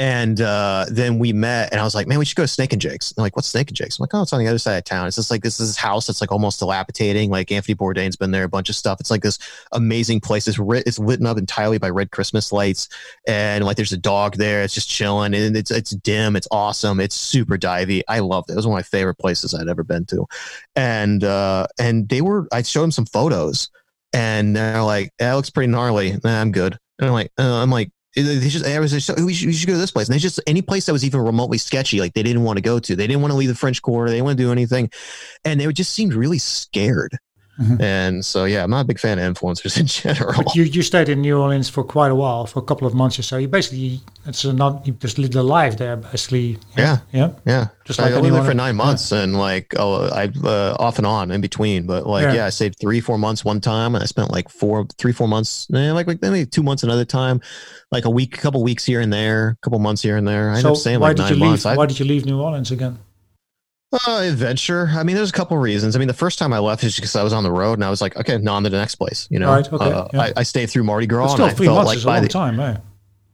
And 0.00 0.40
uh, 0.40 0.86
then 0.90 1.18
we 1.18 1.34
met, 1.34 1.72
and 1.72 1.80
I 1.80 1.84
was 1.84 1.94
like, 1.94 2.06
"Man, 2.06 2.18
we 2.18 2.24
should 2.24 2.34
go 2.36 2.44
to 2.44 2.48
Snake 2.48 2.72
and 2.72 2.80
Jake's." 2.80 3.10
And 3.12 3.18
like, 3.18 3.36
"What's 3.36 3.48
Snake 3.48 3.68
and 3.68 3.76
Jake's?" 3.76 3.98
I'm 3.98 4.04
like, 4.04 4.14
"Oh, 4.14 4.22
it's 4.22 4.32
on 4.32 4.38
the 4.38 4.48
other 4.48 4.56
side 4.56 4.78
of 4.78 4.84
town. 4.84 5.06
It's 5.06 5.16
just 5.16 5.30
like 5.30 5.42
this 5.42 5.60
is 5.60 5.68
this 5.68 5.76
house 5.76 6.06
that's 6.06 6.22
like 6.22 6.32
almost 6.32 6.58
dilapidating. 6.58 7.28
Like 7.28 7.52
Anthony 7.52 7.74
Bourdain's 7.74 8.16
been 8.16 8.30
there, 8.30 8.44
a 8.44 8.48
bunch 8.48 8.70
of 8.70 8.76
stuff. 8.76 8.98
It's 8.98 9.10
like 9.10 9.20
this 9.20 9.38
amazing 9.72 10.20
place. 10.20 10.48
It's, 10.48 10.58
rit- 10.58 10.86
it's 10.86 10.98
lit 10.98 11.22
up 11.22 11.36
entirely 11.36 11.76
by 11.76 11.90
red 11.90 12.12
Christmas 12.12 12.50
lights, 12.50 12.88
and 13.28 13.62
like 13.62 13.76
there's 13.76 13.92
a 13.92 13.98
dog 13.98 14.36
there. 14.36 14.62
It's 14.62 14.72
just 14.72 14.88
chilling, 14.88 15.34
and 15.34 15.54
it's 15.54 15.70
it's 15.70 15.90
dim. 15.90 16.34
It's 16.34 16.48
awesome. 16.50 16.98
It's 16.98 17.14
super 17.14 17.58
divey. 17.58 18.00
I 18.08 18.20
loved 18.20 18.48
it. 18.48 18.54
It 18.54 18.56
was 18.56 18.66
one 18.66 18.78
of 18.78 18.78
my 18.78 18.98
favorite 18.98 19.18
places 19.18 19.52
I'd 19.52 19.68
ever 19.68 19.84
been 19.84 20.06
to, 20.06 20.24
and 20.76 21.22
uh, 21.22 21.66
and 21.78 22.08
they 22.08 22.22
were. 22.22 22.48
I 22.52 22.62
showed 22.62 22.84
them 22.84 22.92
some 22.92 23.04
photos, 23.04 23.68
and 24.14 24.56
they're 24.56 24.82
like, 24.82 25.10
"That 25.18 25.34
looks 25.34 25.50
pretty 25.50 25.70
gnarly." 25.70 26.16
Nah, 26.24 26.40
I'm 26.40 26.52
good. 26.52 26.78
And 26.98 27.08
I'm 27.08 27.12
like, 27.14 27.32
uh, 27.38 27.62
I'm 27.62 27.70
like, 27.70 27.90
they 28.14 28.48
just, 28.48 28.66
I 28.66 28.80
was 28.80 28.90
just, 28.90 29.20
we 29.20 29.32
should, 29.32 29.46
we 29.46 29.52
should 29.52 29.68
go 29.68 29.74
to 29.74 29.78
this 29.78 29.92
place. 29.92 30.08
And 30.08 30.14
they 30.14 30.18
just, 30.18 30.40
any 30.46 30.62
place 30.62 30.86
that 30.86 30.92
was 30.92 31.04
even 31.04 31.20
remotely 31.20 31.58
sketchy, 31.58 32.00
like 32.00 32.14
they 32.14 32.22
didn't 32.22 32.42
want 32.42 32.56
to 32.56 32.62
go 32.62 32.78
to. 32.78 32.96
They 32.96 33.06
didn't 33.06 33.22
want 33.22 33.32
to 33.32 33.36
leave 33.36 33.48
the 33.48 33.54
French 33.54 33.82
Quarter. 33.82 34.10
They 34.10 34.16
didn't 34.16 34.24
want 34.24 34.38
to 34.38 34.44
do 34.44 34.52
anything. 34.52 34.90
And 35.44 35.60
they 35.60 35.72
just 35.72 35.92
seemed 35.92 36.14
really 36.14 36.38
scared. 36.38 37.16
Mm-hmm. 37.60 37.82
And 37.82 38.24
so, 38.24 38.46
yeah, 38.46 38.64
I'm 38.64 38.70
not 38.70 38.80
a 38.80 38.84
big 38.84 38.98
fan 38.98 39.18
of 39.18 39.34
influencers 39.34 39.76
in 39.80 39.86
general. 39.86 40.42
But 40.42 40.54
you, 40.54 40.64
you 40.64 40.82
stayed 40.82 41.08
in 41.08 41.20
New 41.20 41.38
Orleans 41.38 41.68
for 41.68 41.84
quite 41.84 42.10
a 42.10 42.14
while, 42.14 42.46
for 42.46 42.58
a 42.58 42.62
couple 42.62 42.86
of 42.86 42.94
months 42.94 43.18
or 43.18 43.22
so. 43.22 43.36
You 43.36 43.48
basically, 43.48 44.00
it's 44.26 44.44
not, 44.44 44.86
you 44.86 44.94
just 44.94 45.18
lived 45.18 45.34
a 45.34 45.42
life 45.42 45.76
there, 45.76 45.96
basically. 45.96 46.58
Yeah. 46.76 46.98
Yeah. 47.12 47.32
Yeah. 47.44 47.68
Just 47.84 47.98
like 47.98 48.12
I 48.12 48.20
lived 48.20 48.34
there 48.34 48.44
for 48.44 48.54
nine 48.54 48.76
months 48.76 49.12
yeah. 49.12 49.22
and 49.22 49.36
like, 49.36 49.74
oh, 49.76 50.08
I, 50.08 50.30
uh, 50.42 50.76
off 50.78 50.98
and 50.98 51.06
on 51.06 51.30
in 51.30 51.40
between. 51.40 51.86
But 51.86 52.06
like, 52.06 52.22
yeah. 52.22 52.34
yeah. 52.34 52.46
I 52.46 52.50
stayed 52.50 52.78
three, 52.80 53.00
four 53.00 53.18
months 53.18 53.44
one 53.44 53.60
time. 53.60 53.94
And 53.94 54.02
I 54.02 54.06
spent 54.06 54.30
like 54.30 54.48
four, 54.48 54.86
three, 54.96 55.12
four 55.12 55.28
months, 55.28 55.68
eh, 55.74 55.92
like, 55.92 56.06
like 56.06 56.22
maybe 56.22 56.46
two 56.46 56.62
months 56.62 56.82
another 56.82 57.04
time, 57.04 57.40
like 57.90 58.06
a 58.06 58.10
week, 58.10 58.38
a 58.38 58.40
couple 58.40 58.62
weeks 58.62 58.84
here 58.84 59.00
and 59.00 59.12
there, 59.12 59.50
a 59.50 59.56
couple 59.64 59.78
months 59.80 60.02
here 60.02 60.16
and 60.16 60.26
there. 60.26 60.50
I 60.50 60.54
so 60.54 60.58
ended 60.58 60.70
up 60.70 60.76
staying 60.78 61.00
like 61.00 61.18
nine 61.18 61.38
months. 61.38 61.64
Why 61.64 61.86
did 61.86 61.98
you 61.98 62.06
leave 62.06 62.24
New 62.24 62.40
Orleans 62.40 62.70
again? 62.70 62.98
Uh, 63.92 64.20
adventure. 64.22 64.88
I 64.92 65.02
mean, 65.02 65.16
there's 65.16 65.30
a 65.30 65.32
couple 65.32 65.56
reasons. 65.58 65.96
I 65.96 65.98
mean, 65.98 66.06
the 66.06 66.14
first 66.14 66.38
time 66.38 66.52
I 66.52 66.60
left 66.60 66.84
is 66.84 66.94
because 66.94 67.16
I 67.16 67.24
was 67.24 67.32
on 67.32 67.42
the 67.42 67.50
road 67.50 67.74
and 67.74 67.84
I 67.84 67.90
was 67.90 68.00
like, 68.00 68.16
okay, 68.16 68.38
now 68.38 68.54
on 68.54 68.62
to 68.62 68.70
the 68.70 68.76
next 68.76 68.96
place. 68.96 69.26
You 69.30 69.40
know, 69.40 69.50
right? 69.50 69.72
Okay. 69.72 69.84
Uh, 69.84 70.08
yeah. 70.12 70.20
I, 70.20 70.32
I, 70.36 70.42
stayed 70.44 70.70
through 70.70 70.84
Mardi 70.84 71.08
Gras. 71.08 71.32
still, 71.32 71.46
and 71.46 71.56
three 71.56 71.66
I 71.66 71.74
felt 71.74 71.86
like 71.86 72.04
by 72.04 72.20
the 72.20 72.28
time, 72.28 72.60
eh? 72.60 72.76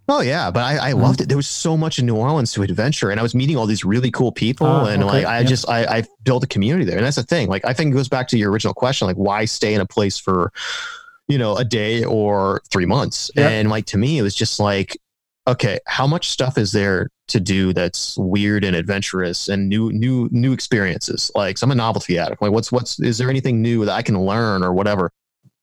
Oh 0.09 0.21
yeah, 0.21 0.51
but 0.51 0.63
I, 0.63 0.91
I 0.91 0.93
mm 0.93 1.03
loved 1.03 1.21
it. 1.21 1.29
There 1.29 1.37
was 1.37 1.49
so 1.49 1.77
much 1.77 1.99
in 1.99 2.07
New 2.07 2.17
Orleans 2.17 2.53
to 2.53 2.63
adventure, 2.63 3.11
and 3.11 3.19
I 3.19 3.23
was 3.23 3.35
meeting 3.35 3.57
all 3.57 3.67
these 3.67 3.85
really 3.85 4.11
cool 4.11 4.33
people, 4.33 4.67
uh, 4.67 4.89
and 4.89 5.03
okay. 5.03 5.13
like 5.13 5.27
I 5.27 5.41
yeah. 5.41 5.47
just 5.47 5.69
I, 5.69 5.85
I 5.85 6.05
built 6.23 6.45
a 6.45 6.47
community 6.47 6.85
there, 6.85 6.97
and 6.97 7.05
that's 7.05 7.17
the 7.17 7.23
thing. 7.23 7.49
Like 7.49 7.65
I 7.65 7.73
think 7.73 7.93
it 7.93 7.97
goes 7.97 8.09
back 8.09 8.29
to 8.29 8.39
your 8.39 8.51
original 8.51 8.73
question, 8.73 9.07
like 9.07 9.17
why 9.17 9.45
stay 9.45 9.75
in 9.75 9.81
a 9.81 9.87
place 9.87 10.19
for 10.19 10.53
you 11.27 11.39
know 11.39 11.57
a 11.57 11.65
day 11.65 12.05
or 12.05 12.63
three 12.71 12.87
months? 12.87 13.31
Yeah. 13.35 13.49
And 13.49 13.69
like 13.69 13.87
to 13.87 13.99
me, 13.99 14.19
it 14.19 14.23
was 14.23 14.35
just 14.35 14.61
like 14.61 14.97
okay, 15.47 15.79
how 15.87 16.07
much 16.07 16.31
stuff 16.31 16.59
is 16.59 16.73
there 16.73 17.11
to 17.29 17.41
do 17.41 17.73
that's 17.73 18.17
weird 18.19 18.65
and 18.65 18.77
adventurous 18.77 19.49
and 19.49 19.69
new 19.69 19.93
new 19.93 20.29
new 20.33 20.53
experiences? 20.53 21.31
Like, 21.35 21.59
so 21.59 21.67
I'm 21.67 21.71
a 21.71 21.75
novelty 21.75 22.19
addict. 22.19 22.43
Like, 22.43 22.53
what's 22.53 22.73
what's 22.73 22.99
is 23.01 23.19
there 23.19 23.31
anything 23.31 23.63
new 23.63 23.85
that 23.85 23.95
I 23.95 24.03
can 24.03 24.21
learn 24.21 24.63
or 24.63 24.73
whatever? 24.73 25.13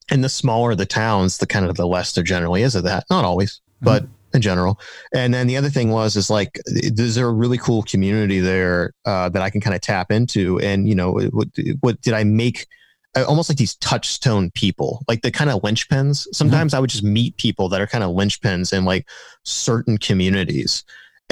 And 0.10 0.24
the 0.24 0.30
smaller 0.30 0.76
the 0.76 0.86
towns, 0.86 1.38
the 1.38 1.48
kind 1.48 1.65
of 1.65 1.76
the 1.76 1.88
less 1.88 2.13
there 2.13 2.24
generally 2.24 2.63
is 2.63 2.76
of 2.76 2.84
that. 2.84 3.06
Not 3.10 3.26
always, 3.26 3.56
mm-hmm. 3.56 3.86
but 3.86 4.06
in 4.34 4.41
general. 4.41 4.80
And 5.13 5.34
then 5.34 5.48
the 5.48 5.58
other 5.58 5.69
thing 5.69 5.89
was 5.91 6.15
is 6.15 6.30
like, 6.30 6.60
is 6.65 7.15
there 7.15 7.28
a 7.28 7.34
really 7.34 7.58
cool 7.58 7.84
community 7.84 8.39
there 8.39 8.93
uh, 9.06 9.30
that 9.30 9.41
I 9.41 9.50
can 9.50 9.62
kind 9.62 9.76
of 9.76 9.82
tap 9.82 10.12
into? 10.12 10.60
And 10.60 10.88
you 10.88 10.96
know, 10.96 11.12
what, 11.32 11.48
what 11.82 12.02
did 12.02 12.13
I 12.13 12.24
make? 12.24 12.67
Almost 13.15 13.49
like 13.49 13.58
these 13.58 13.76
touchstone 13.76 14.49
people, 14.52 15.04
like 15.08 15.21
the 15.21 15.32
kind 15.32 15.49
of 15.49 15.62
linchpins. 15.62 16.28
Sometimes 16.34 16.71
mm-hmm. 16.71 16.78
I 16.78 16.80
would 16.80 16.89
just 16.89 17.04
meet 17.04 17.38
people 17.38 17.69
that 17.69 17.82
are 17.82 17.88
kind 17.88 18.04
of 18.04 18.12
linchpins 18.12 18.76
in 18.76 18.86
like 18.86 19.08
certain 19.43 19.97
communities 19.97 20.84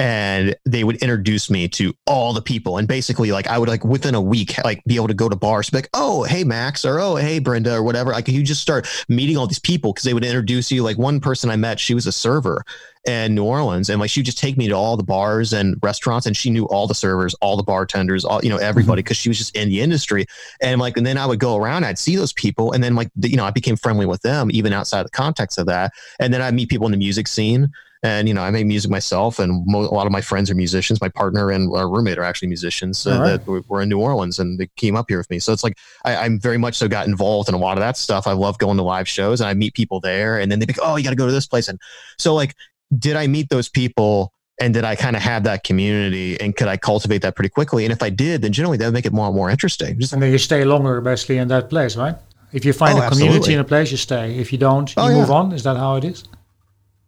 and 0.02 0.56
they 0.64 0.82
would 0.82 0.96
introduce 0.96 1.48
me 1.48 1.68
to 1.68 1.94
all 2.06 2.32
the 2.32 2.42
people. 2.42 2.76
And 2.76 2.88
basically 2.88 3.30
like 3.30 3.46
i 3.46 3.56
would 3.56 3.68
like 3.68 3.84
within 3.84 4.16
a 4.16 4.20
week 4.20 4.56
like 4.64 4.82
be 4.84 4.96
able 4.96 5.06
to 5.06 5.14
go 5.14 5.28
to 5.28 5.36
bars 5.36 5.70
be 5.70 5.78
like 5.78 5.90
oh 5.94 6.24
hey 6.24 6.42
max 6.42 6.84
or 6.84 6.98
oh 6.98 7.14
hey 7.14 7.38
brenda 7.38 7.76
or 7.76 7.84
whatever. 7.84 8.10
Like 8.10 8.26
you 8.26 8.42
just 8.42 8.60
start 8.60 8.88
meeting 9.08 9.36
all 9.36 9.46
these 9.46 9.60
people 9.60 9.92
because 9.92 10.02
they 10.02 10.12
would 10.12 10.24
introduce 10.24 10.72
you. 10.72 10.82
Like 10.82 10.98
one 10.98 11.20
person 11.20 11.50
i 11.50 11.56
met 11.56 11.78
she 11.78 11.94
was 11.94 12.08
a 12.08 12.12
server 12.12 12.64
in 13.04 13.34
new 13.34 13.44
orleans 13.44 13.88
and 13.88 14.00
like 14.00 14.10
she 14.10 14.20
would 14.20 14.26
just 14.26 14.38
take 14.38 14.56
me 14.56 14.68
to 14.68 14.74
all 14.74 14.96
the 14.96 15.02
bars 15.02 15.52
and 15.52 15.76
restaurants 15.82 16.24
and 16.26 16.36
she 16.36 16.50
knew 16.50 16.64
all 16.66 16.86
the 16.86 16.94
servers 16.94 17.34
all 17.34 17.56
the 17.56 17.62
bartenders 17.62 18.24
all 18.24 18.40
you 18.42 18.50
know 18.50 18.58
everybody 18.58 19.02
because 19.02 19.16
mm-hmm. 19.16 19.22
she 19.22 19.28
was 19.28 19.38
just 19.38 19.56
in 19.56 19.68
the 19.68 19.80
industry. 19.80 20.26
And 20.60 20.80
like 20.80 20.96
and 20.96 21.06
then 21.06 21.16
i 21.16 21.26
would 21.26 21.38
go 21.38 21.56
around 21.56 21.84
i'd 21.84 21.98
see 21.98 22.16
those 22.16 22.32
people 22.32 22.72
and 22.72 22.82
then 22.82 22.96
like 22.96 23.10
you 23.20 23.36
know 23.36 23.44
i 23.44 23.52
became 23.52 23.76
friendly 23.76 24.06
with 24.06 24.22
them 24.22 24.50
even 24.52 24.72
outside 24.72 25.04
the 25.06 25.10
context 25.10 25.58
of 25.58 25.66
that. 25.66 25.92
And 26.18 26.34
then 26.34 26.42
i'd 26.42 26.54
meet 26.54 26.68
people 26.68 26.86
in 26.86 26.92
the 26.92 26.98
music 26.98 27.28
scene 27.28 27.70
and 28.02 28.26
you 28.26 28.34
know, 28.34 28.42
I 28.42 28.50
make 28.50 28.66
music 28.66 28.90
myself, 28.90 29.38
and 29.38 29.64
mo- 29.66 29.82
a 29.82 29.94
lot 29.94 30.06
of 30.06 30.12
my 30.12 30.20
friends 30.20 30.50
are 30.50 30.54
musicians. 30.54 31.00
My 31.00 31.08
partner 31.08 31.50
and 31.50 31.72
our 31.72 31.88
roommate 31.88 32.18
are 32.18 32.24
actually 32.24 32.48
musicians 32.48 33.06
uh, 33.06 33.20
right. 33.20 33.46
that 33.46 33.68
were 33.68 33.80
in 33.80 33.88
New 33.88 34.00
Orleans, 34.00 34.38
and 34.38 34.58
they 34.58 34.68
came 34.76 34.96
up 34.96 35.06
here 35.08 35.18
with 35.18 35.30
me. 35.30 35.38
So 35.38 35.52
it's 35.52 35.62
like 35.62 35.78
I, 36.04 36.26
am 36.26 36.40
very 36.40 36.58
much 36.58 36.74
so 36.76 36.88
got 36.88 37.06
involved 37.06 37.48
in 37.48 37.54
a 37.54 37.58
lot 37.58 37.76
of 37.76 37.80
that 37.80 37.96
stuff. 37.96 38.26
I 38.26 38.32
love 38.32 38.58
going 38.58 38.76
to 38.76 38.82
live 38.82 39.08
shows, 39.08 39.40
and 39.40 39.48
I 39.48 39.54
meet 39.54 39.74
people 39.74 40.00
there, 40.00 40.38
and 40.38 40.50
then 40.50 40.58
they 40.58 40.66
be, 40.66 40.74
oh, 40.82 40.96
you 40.96 41.04
got 41.04 41.10
to 41.10 41.16
go 41.16 41.26
to 41.26 41.32
this 41.32 41.46
place, 41.46 41.68
and 41.68 41.78
so 42.18 42.34
like, 42.34 42.54
did 42.98 43.16
I 43.16 43.26
meet 43.26 43.48
those 43.48 43.68
people? 43.68 44.32
and 44.60 44.74
did 44.74 44.84
I 44.84 44.94
kind 44.94 45.16
of 45.16 45.22
have 45.22 45.42
that 45.44 45.64
community 45.64 46.38
and 46.38 46.54
could 46.54 46.68
I 46.68 46.76
cultivate 46.76 47.22
that 47.22 47.34
pretty 47.34 47.48
quickly? 47.48 47.84
And 47.84 47.92
if 47.92 48.02
I 48.02 48.10
did, 48.10 48.42
then 48.42 48.52
generally 48.52 48.76
that 48.76 48.84
would 48.84 48.94
make 48.94 49.06
it 49.06 49.12
more 49.12 49.26
and 49.26 49.34
more 49.34 49.50
interesting. 49.50 49.98
Just, 49.98 50.12
and 50.12 50.22
then 50.22 50.30
you 50.30 50.38
stay 50.38 50.64
longer 50.64 51.00
basically 51.00 51.38
in 51.38 51.48
that 51.48 51.68
place, 51.68 51.96
right? 51.96 52.14
If 52.52 52.64
you 52.64 52.72
find 52.72 52.98
oh, 52.98 53.02
a 53.02 53.08
community 53.08 53.38
absolutely. 53.38 53.54
in 53.54 53.60
a 53.60 53.64
place, 53.64 53.90
you 53.90 53.96
stay. 53.96 54.36
If 54.36 54.52
you 54.52 54.58
don't, 54.58 54.94
you 54.94 55.02
oh, 55.02 55.08
move 55.08 55.28
yeah. 55.28 55.34
on. 55.34 55.52
Is 55.52 55.64
that 55.64 55.76
how 55.78 55.96
it 55.96 56.04
is? 56.04 56.24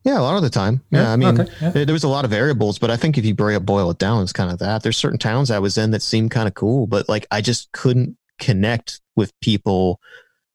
Yeah, 0.05 0.19
a 0.19 0.23
lot 0.23 0.37
of 0.37 0.43
the 0.43 0.51
time. 0.51 0.83
Yeah, 0.91 1.03
yeah 1.03 1.13
I 1.13 1.17
mean, 1.17 1.41
okay, 1.41 1.53
yeah. 1.61 1.71
there, 1.71 1.85
there, 1.87 1.93
was 1.95 2.05
a 2.05 2.09
lot 2.09 2.27
of 2.27 2.31
variables, 2.31 2.79
but 2.79 2.91
I 2.91 2.97
think 2.97 3.17
if 3.17 3.25
you 3.25 3.35
boil 3.35 3.91
it 3.91 3.99
down, 3.99 4.23
it's 4.23 4.33
kind 4.35 4.53
of 4.53 4.59
that. 4.59 4.83
There's 4.83 4.99
certain 4.99 5.19
towns 5.19 5.51
I 5.51 5.59
was 5.59 5.79
in 5.79 5.93
that 5.93 6.03
seemed 6.03 6.31
kind 6.31 6.47
of 6.47 6.55
cool, 6.55 6.87
but 6.87 7.09
like 7.09 7.27
I 7.31 7.41
just 7.41 7.73
couldn't 7.73 8.17
connect 8.39 9.01
with 9.17 9.33
people. 9.41 10.01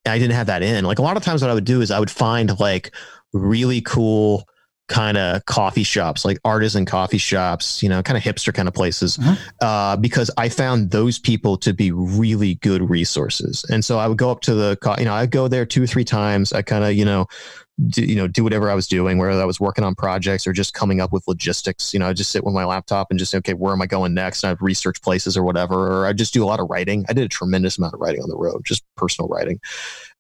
I 0.06 0.20
didn't 0.20 0.36
have 0.36 0.48
that 0.48 0.62
in. 0.62 0.86
Like 0.86 1.00
a 1.00 1.02
lot 1.02 1.18
of 1.18 1.24
times, 1.24 1.42
what 1.42 1.50
I 1.50 1.56
would 1.56 1.66
do 1.66 1.82
is 1.82 1.90
I 1.90 2.00
would 2.00 2.12
find 2.12 2.60
like 2.60 2.94
really 3.34 3.82
cool 3.82 4.46
kind 4.90 5.18
of 5.18 5.46
coffee 5.46 5.84
shops, 5.84 6.26
like 6.26 6.40
artisan 6.44 6.86
coffee 6.86 7.20
shops, 7.20 7.82
you 7.82 7.88
know, 7.88 8.04
kind 8.04 8.18
of 8.18 8.24
hipster 8.24 8.54
kind 8.54 8.68
of 8.68 8.74
places, 8.74 9.18
mm-hmm. 9.18 9.34
uh, 9.62 9.96
because 9.96 10.30
I 10.36 10.50
found 10.50 10.92
those 10.92 11.20
people 11.20 11.58
to 11.58 11.74
be 11.74 11.92
really 11.92 12.56
good 12.56 12.90
resources. 12.90 13.64
And 13.70 13.86
so 13.86 14.00
I 14.00 14.08
would 14.08 14.18
go 14.18 14.32
up 14.32 14.42
to 14.42 14.56
the, 14.56 14.78
you 14.98 15.06
know, 15.06 15.14
I'd 15.14 15.32
go 15.32 15.48
there 15.48 15.66
two 15.66 15.84
or 15.84 15.88
three 15.88 16.04
times. 16.04 16.52
I 16.52 16.64
kind 16.64 16.84
of, 16.84 16.94
you 16.94 17.06
know, 17.06 17.28
do, 17.88 18.04
you 18.04 18.16
know, 18.16 18.28
do 18.28 18.44
whatever 18.44 18.70
I 18.70 18.76
was 18.76 18.88
doing, 18.88 19.18
whether 19.18 19.42
I 19.42 19.46
was 19.46 19.60
working 19.60 19.84
on 19.84 19.96
projects 19.96 20.46
or 20.46 20.54
just 20.54 20.74
coming 20.74 21.00
up 21.00 21.12
with 21.14 21.28
logistics. 21.28 21.94
You 21.94 22.00
know, 22.00 22.08
I 22.08 22.14
just 22.14 22.32
sit 22.32 22.44
with 22.44 22.54
my 22.54 22.66
laptop 22.66 23.08
and 23.10 23.20
just 23.20 23.32
say, 23.32 23.38
okay, 23.38 23.54
where 23.54 23.74
am 23.74 23.82
I 23.82 23.86
going 23.86 24.14
next? 24.14 24.44
And 24.44 24.52
I'd 24.52 24.62
research 24.62 25.02
places 25.02 25.38
or 25.38 25.44
whatever, 25.44 25.76
or 25.76 26.06
I 26.06 26.14
just 26.14 26.34
do 26.34 26.44
a 26.44 26.48
lot 26.48 26.60
of 26.60 26.70
writing. 26.70 27.06
I 27.08 27.14
did 27.14 27.24
a 27.24 27.30
tremendous 27.30 27.78
amount 27.78 27.94
of 27.94 28.00
writing 28.00 28.22
on 28.22 28.30
the 28.30 28.38
road, 28.38 28.66
just 28.66 28.84
personal 28.96 29.30
writing 29.30 29.60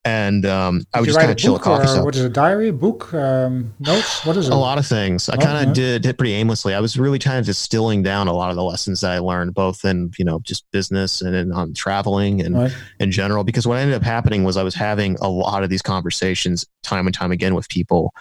and 0.05 0.45
um, 0.45 0.83
I 0.93 1.01
would 1.01 1.07
just 1.07 1.19
kind 1.19 1.31
of 1.31 1.37
chill 1.37 1.55
at 1.55 1.61
coffee 1.61 1.87
shop. 1.87 2.05
What 2.05 2.15
is 2.15 2.23
a 2.23 2.29
diary, 2.29 2.71
book, 2.71 3.13
um, 3.13 3.73
notes? 3.79 4.25
What 4.25 4.37
is 4.37 4.47
it? 4.47 4.53
A 4.53 4.55
lot 4.55 4.77
of 4.77 4.85
things. 4.85 5.27
I 5.27 5.35
kind 5.37 5.67
of 5.67 5.73
did 5.73 6.05
it 6.05 6.17
pretty 6.17 6.33
aimlessly. 6.33 6.73
I 6.73 6.79
was 6.79 6.97
really 6.97 7.19
kind 7.19 7.37
of 7.37 7.45
distilling 7.45 8.01
down 8.01 8.27
a 8.27 8.33
lot 8.33 8.49
of 8.49 8.55
the 8.55 8.63
lessons 8.63 9.01
that 9.01 9.11
I 9.11 9.19
learned, 9.19 9.53
both 9.53 9.83
in 9.83 10.11
you 10.17 10.25
know 10.25 10.39
just 10.39 10.69
business 10.71 11.21
and 11.21 11.35
in 11.35 11.51
on 11.51 11.73
traveling 11.73 12.41
and 12.41 12.55
right. 12.55 12.75
in 12.99 13.11
general. 13.11 13.43
Because 13.43 13.67
what 13.67 13.77
ended 13.77 13.95
up 13.95 14.03
happening 14.03 14.43
was 14.43 14.57
I 14.57 14.63
was 14.63 14.75
having 14.75 15.17
a 15.21 15.29
lot 15.29 15.63
of 15.63 15.69
these 15.69 15.81
conversations 15.81 16.65
time 16.83 17.05
and 17.05 17.13
time 17.13 17.31
again 17.31 17.53
with 17.55 17.67
people 17.69 18.13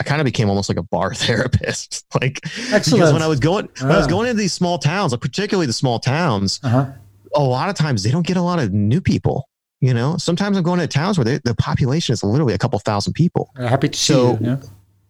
I 0.00 0.02
kind 0.02 0.20
of 0.20 0.24
became 0.24 0.48
almost 0.48 0.68
like 0.68 0.78
a 0.78 0.82
bar 0.82 1.14
therapist. 1.14 2.04
like 2.20 2.40
Excellent. 2.44 2.84
because 2.84 3.12
when 3.12 3.22
I 3.22 3.26
was 3.26 3.40
going, 3.40 3.68
when 3.80 3.92
I 3.92 3.96
was 3.96 4.06
going 4.06 4.28
into 4.28 4.40
these 4.40 4.52
small 4.52 4.78
towns, 4.78 5.12
like 5.12 5.20
particularly 5.20 5.66
the 5.66 5.72
small 5.72 5.98
towns, 5.98 6.60
uh-huh. 6.62 6.86
a 7.34 7.42
lot 7.42 7.68
of 7.68 7.76
times 7.76 8.02
they 8.02 8.10
don't 8.10 8.26
get 8.26 8.36
a 8.36 8.42
lot 8.42 8.58
of 8.58 8.72
new 8.72 9.00
people. 9.00 9.48
You 9.84 9.92
know, 9.92 10.16
sometimes 10.16 10.56
I'm 10.56 10.62
going 10.62 10.80
to 10.80 10.86
towns 10.86 11.18
where 11.18 11.26
they, 11.26 11.38
the 11.44 11.54
population 11.54 12.14
is 12.14 12.24
literally 12.24 12.54
a 12.54 12.58
couple 12.58 12.78
thousand 12.78 13.12
people. 13.12 13.50
happy 13.68 13.90
to 13.90 13.98
so, 13.98 14.36
see 14.38 14.44
you. 14.44 14.50
Yeah. 14.50 14.56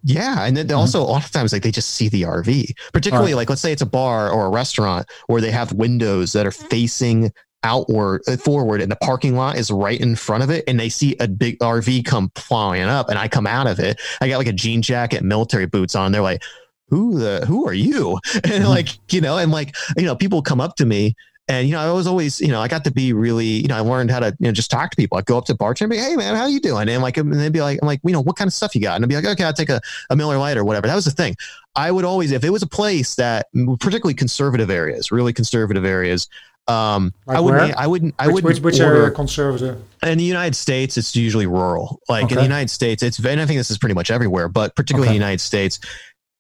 Yeah, 0.07 0.45
and 0.45 0.55
then 0.55 0.67
mm-hmm. 0.67 0.77
also 0.77 1.01
a 1.01 1.05
lot 1.05 1.25
of 1.25 1.31
times 1.31 1.53
like 1.53 1.63
they 1.63 1.71
just 1.71 1.93
see 1.93 2.09
the 2.09 2.23
RV. 2.23 2.73
Particularly 2.93 3.33
right. 3.33 3.39
like 3.39 3.49
let's 3.51 3.63
say 3.63 3.73
it's 3.73 3.83
a 3.83 3.87
bar 3.87 4.31
or 4.31 4.47
a 4.47 4.51
restaurant 4.51 5.07
where 5.29 5.41
they 5.41 5.53
have 5.53 5.73
windows 5.73 6.33
that 6.33 6.45
are 6.45 6.51
facing 6.51 7.33
outward 7.63 8.21
uh, 8.29 8.37
forward 8.37 8.83
and 8.83 8.93
the 8.93 8.97
parking 8.97 9.37
lot 9.37 9.57
is 9.57 9.71
right 9.71 9.99
in 10.01 10.15
front 10.15 10.43
of 10.43 10.51
it 10.51 10.63
and 10.69 10.79
they 10.79 10.91
see 10.91 11.17
a 11.21 11.27
big 11.27 11.59
RV 11.61 12.05
come 12.05 12.31
flying 12.35 12.83
up 12.83 13.09
and 13.09 13.19
I 13.19 13.29
come 13.29 13.47
out 13.47 13.67
of 13.67 13.79
it. 13.79 13.99
I 14.21 14.29
got 14.29 14.39
like 14.39 14.47
a 14.49 14.53
jean 14.53 14.83
jacket, 14.83 15.23
military 15.23 15.67
boots 15.67 15.95
on. 15.95 16.13
They're 16.13 16.21
like, 16.21 16.43
"Who 16.89 17.19
the 17.19 17.47
who 17.47 17.67
are 17.67 17.73
you?" 17.73 18.19
And 18.35 18.43
mm-hmm. 18.45 18.65
like, 18.67 18.89
you 19.11 19.23
know, 19.23 19.39
and 19.39 19.53
like, 19.53 19.75
you 19.97 20.05
know, 20.05 20.17
people 20.17 20.43
come 20.43 20.61
up 20.61 20.77
to 20.77 20.85
me 20.85 21.15
and 21.49 21.69
you 21.69 21.75
know, 21.75 21.81
I 21.81 21.93
was 21.93 22.07
always, 22.07 22.41
you 22.41 22.49
know, 22.49 22.61
I 22.61 22.69
got 22.69 22.85
to 22.85 22.91
be 22.91 23.13
really, 23.13 23.47
you 23.47 23.69
know, 23.69 23.77
I 23.77 23.81
learned 23.81 24.11
how 24.11 24.21
to, 24.21 24.37
you 24.39 24.47
know, 24.47 24.53
just 24.53 24.71
talk 24.71 24.91
to 24.91 24.97
people. 24.97 25.19
I'd 25.19 25.27
go 25.27 25.37
up 25.37 25.45
to 25.47 25.55
bartender, 25.55 25.95
and 25.95 26.01
be, 26.01 26.05
hey 26.05 26.17
man, 26.17 26.35
how 26.35 26.47
you 26.47 26.61
doing? 26.61 26.89
And 26.89 27.03
like, 27.03 27.17
and 27.17 27.33
they'd 27.33 27.53
be 27.53 27.61
like, 27.61 27.79
I'm 27.83 27.87
like, 27.87 28.01
you 28.03 28.13
know, 28.13 28.23
what 28.23 28.37
kind 28.37 28.49
of 28.49 28.55
stuff 28.55 28.75
you 28.75 28.81
got? 28.81 28.97
And 28.97 29.05
I'd 29.05 29.09
be 29.09 29.15
like, 29.15 29.27
okay, 29.27 29.45
I'll 29.45 29.53
take 29.53 29.69
a, 29.69 29.81
a 30.11 30.17
Miller 30.17 30.39
Lite 30.39 30.57
or 30.57 30.65
whatever. 30.65 30.87
That 30.87 30.95
was 30.95 31.05
the 31.05 31.11
thing. 31.11 31.37
I 31.77 31.91
would 31.91 32.05
always, 32.05 32.33
if 32.33 32.45
it 32.45 32.51
was 32.51 32.63
a 32.63 32.67
place 32.67 33.17
that, 33.17 33.49
particularly 33.81 34.15
conservative 34.15 34.71
areas, 34.71 35.13
really 35.13 35.33
conservative 35.33 35.85
areas, 35.85 36.29
um, 36.67 37.13
like 37.27 37.37
I 37.37 37.41
wouldn't, 37.41 37.77
I 37.77 37.87
wouldn't, 37.87 38.15
I 38.19 38.29
wouldn't. 38.29 38.45
Which, 38.45 38.61
which 38.61 38.81
area 38.81 39.11
conservative? 39.11 39.83
In 40.03 40.17
the 40.17 40.25
United 40.25 40.55
States, 40.55 40.97
it's 40.97 41.15
usually 41.15 41.47
rural. 41.47 42.01
Like 42.09 42.25
okay. 42.25 42.35
in 42.35 42.39
the 42.39 42.43
United 42.43 42.71
States, 42.71 43.03
it's, 43.03 43.19
and 43.23 43.39
I 43.39 43.45
think 43.45 43.59
this 43.59 43.71
is 43.71 43.77
pretty 43.77 43.95
much 43.95 44.11
everywhere, 44.11 44.49
but 44.49 44.75
particularly 44.75 45.09
okay. 45.09 45.17
in 45.17 45.21
the 45.21 45.27
United 45.27 45.43
States, 45.43 45.79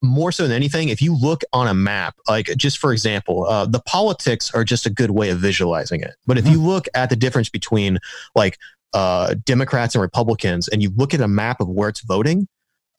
more 0.05 0.33
so 0.33 0.45
than 0.45 0.53
anything, 0.53 0.88
if 0.88 1.03
you 1.03 1.17
look 1.17 1.43
on 1.53 1.67
a 1.67 1.75
map, 1.75 2.17
like 2.29 2.47
just 2.57 2.79
for 2.79 2.93
example, 2.93 3.47
uh, 3.47 3.67
the 3.67 3.81
politics 3.81 4.53
are 4.55 4.64
just 4.64 4.87
a 4.87 4.90
good 4.90 5.11
way 5.11 5.31
of 5.31 5.38
visualizing 5.38 6.01
it. 6.01 6.14
But 6.27 6.38
if 6.38 6.45
mm-hmm. 6.45 6.55
you 6.55 6.61
look 6.61 6.87
at 6.95 7.11
the 7.11 7.17
difference 7.17 7.49
between 7.49 7.99
like 8.35 8.59
uh, 8.93 9.35
Democrats 9.45 9.95
and 9.95 10.03
Republicans, 10.03 10.69
and 10.69 10.83
you 10.83 10.90
look 10.95 11.14
at 11.14 11.21
a 11.21 11.29
map 11.29 11.61
of 11.61 11.69
where 11.69 11.88
it's 11.88 12.01
voting, 12.01 12.47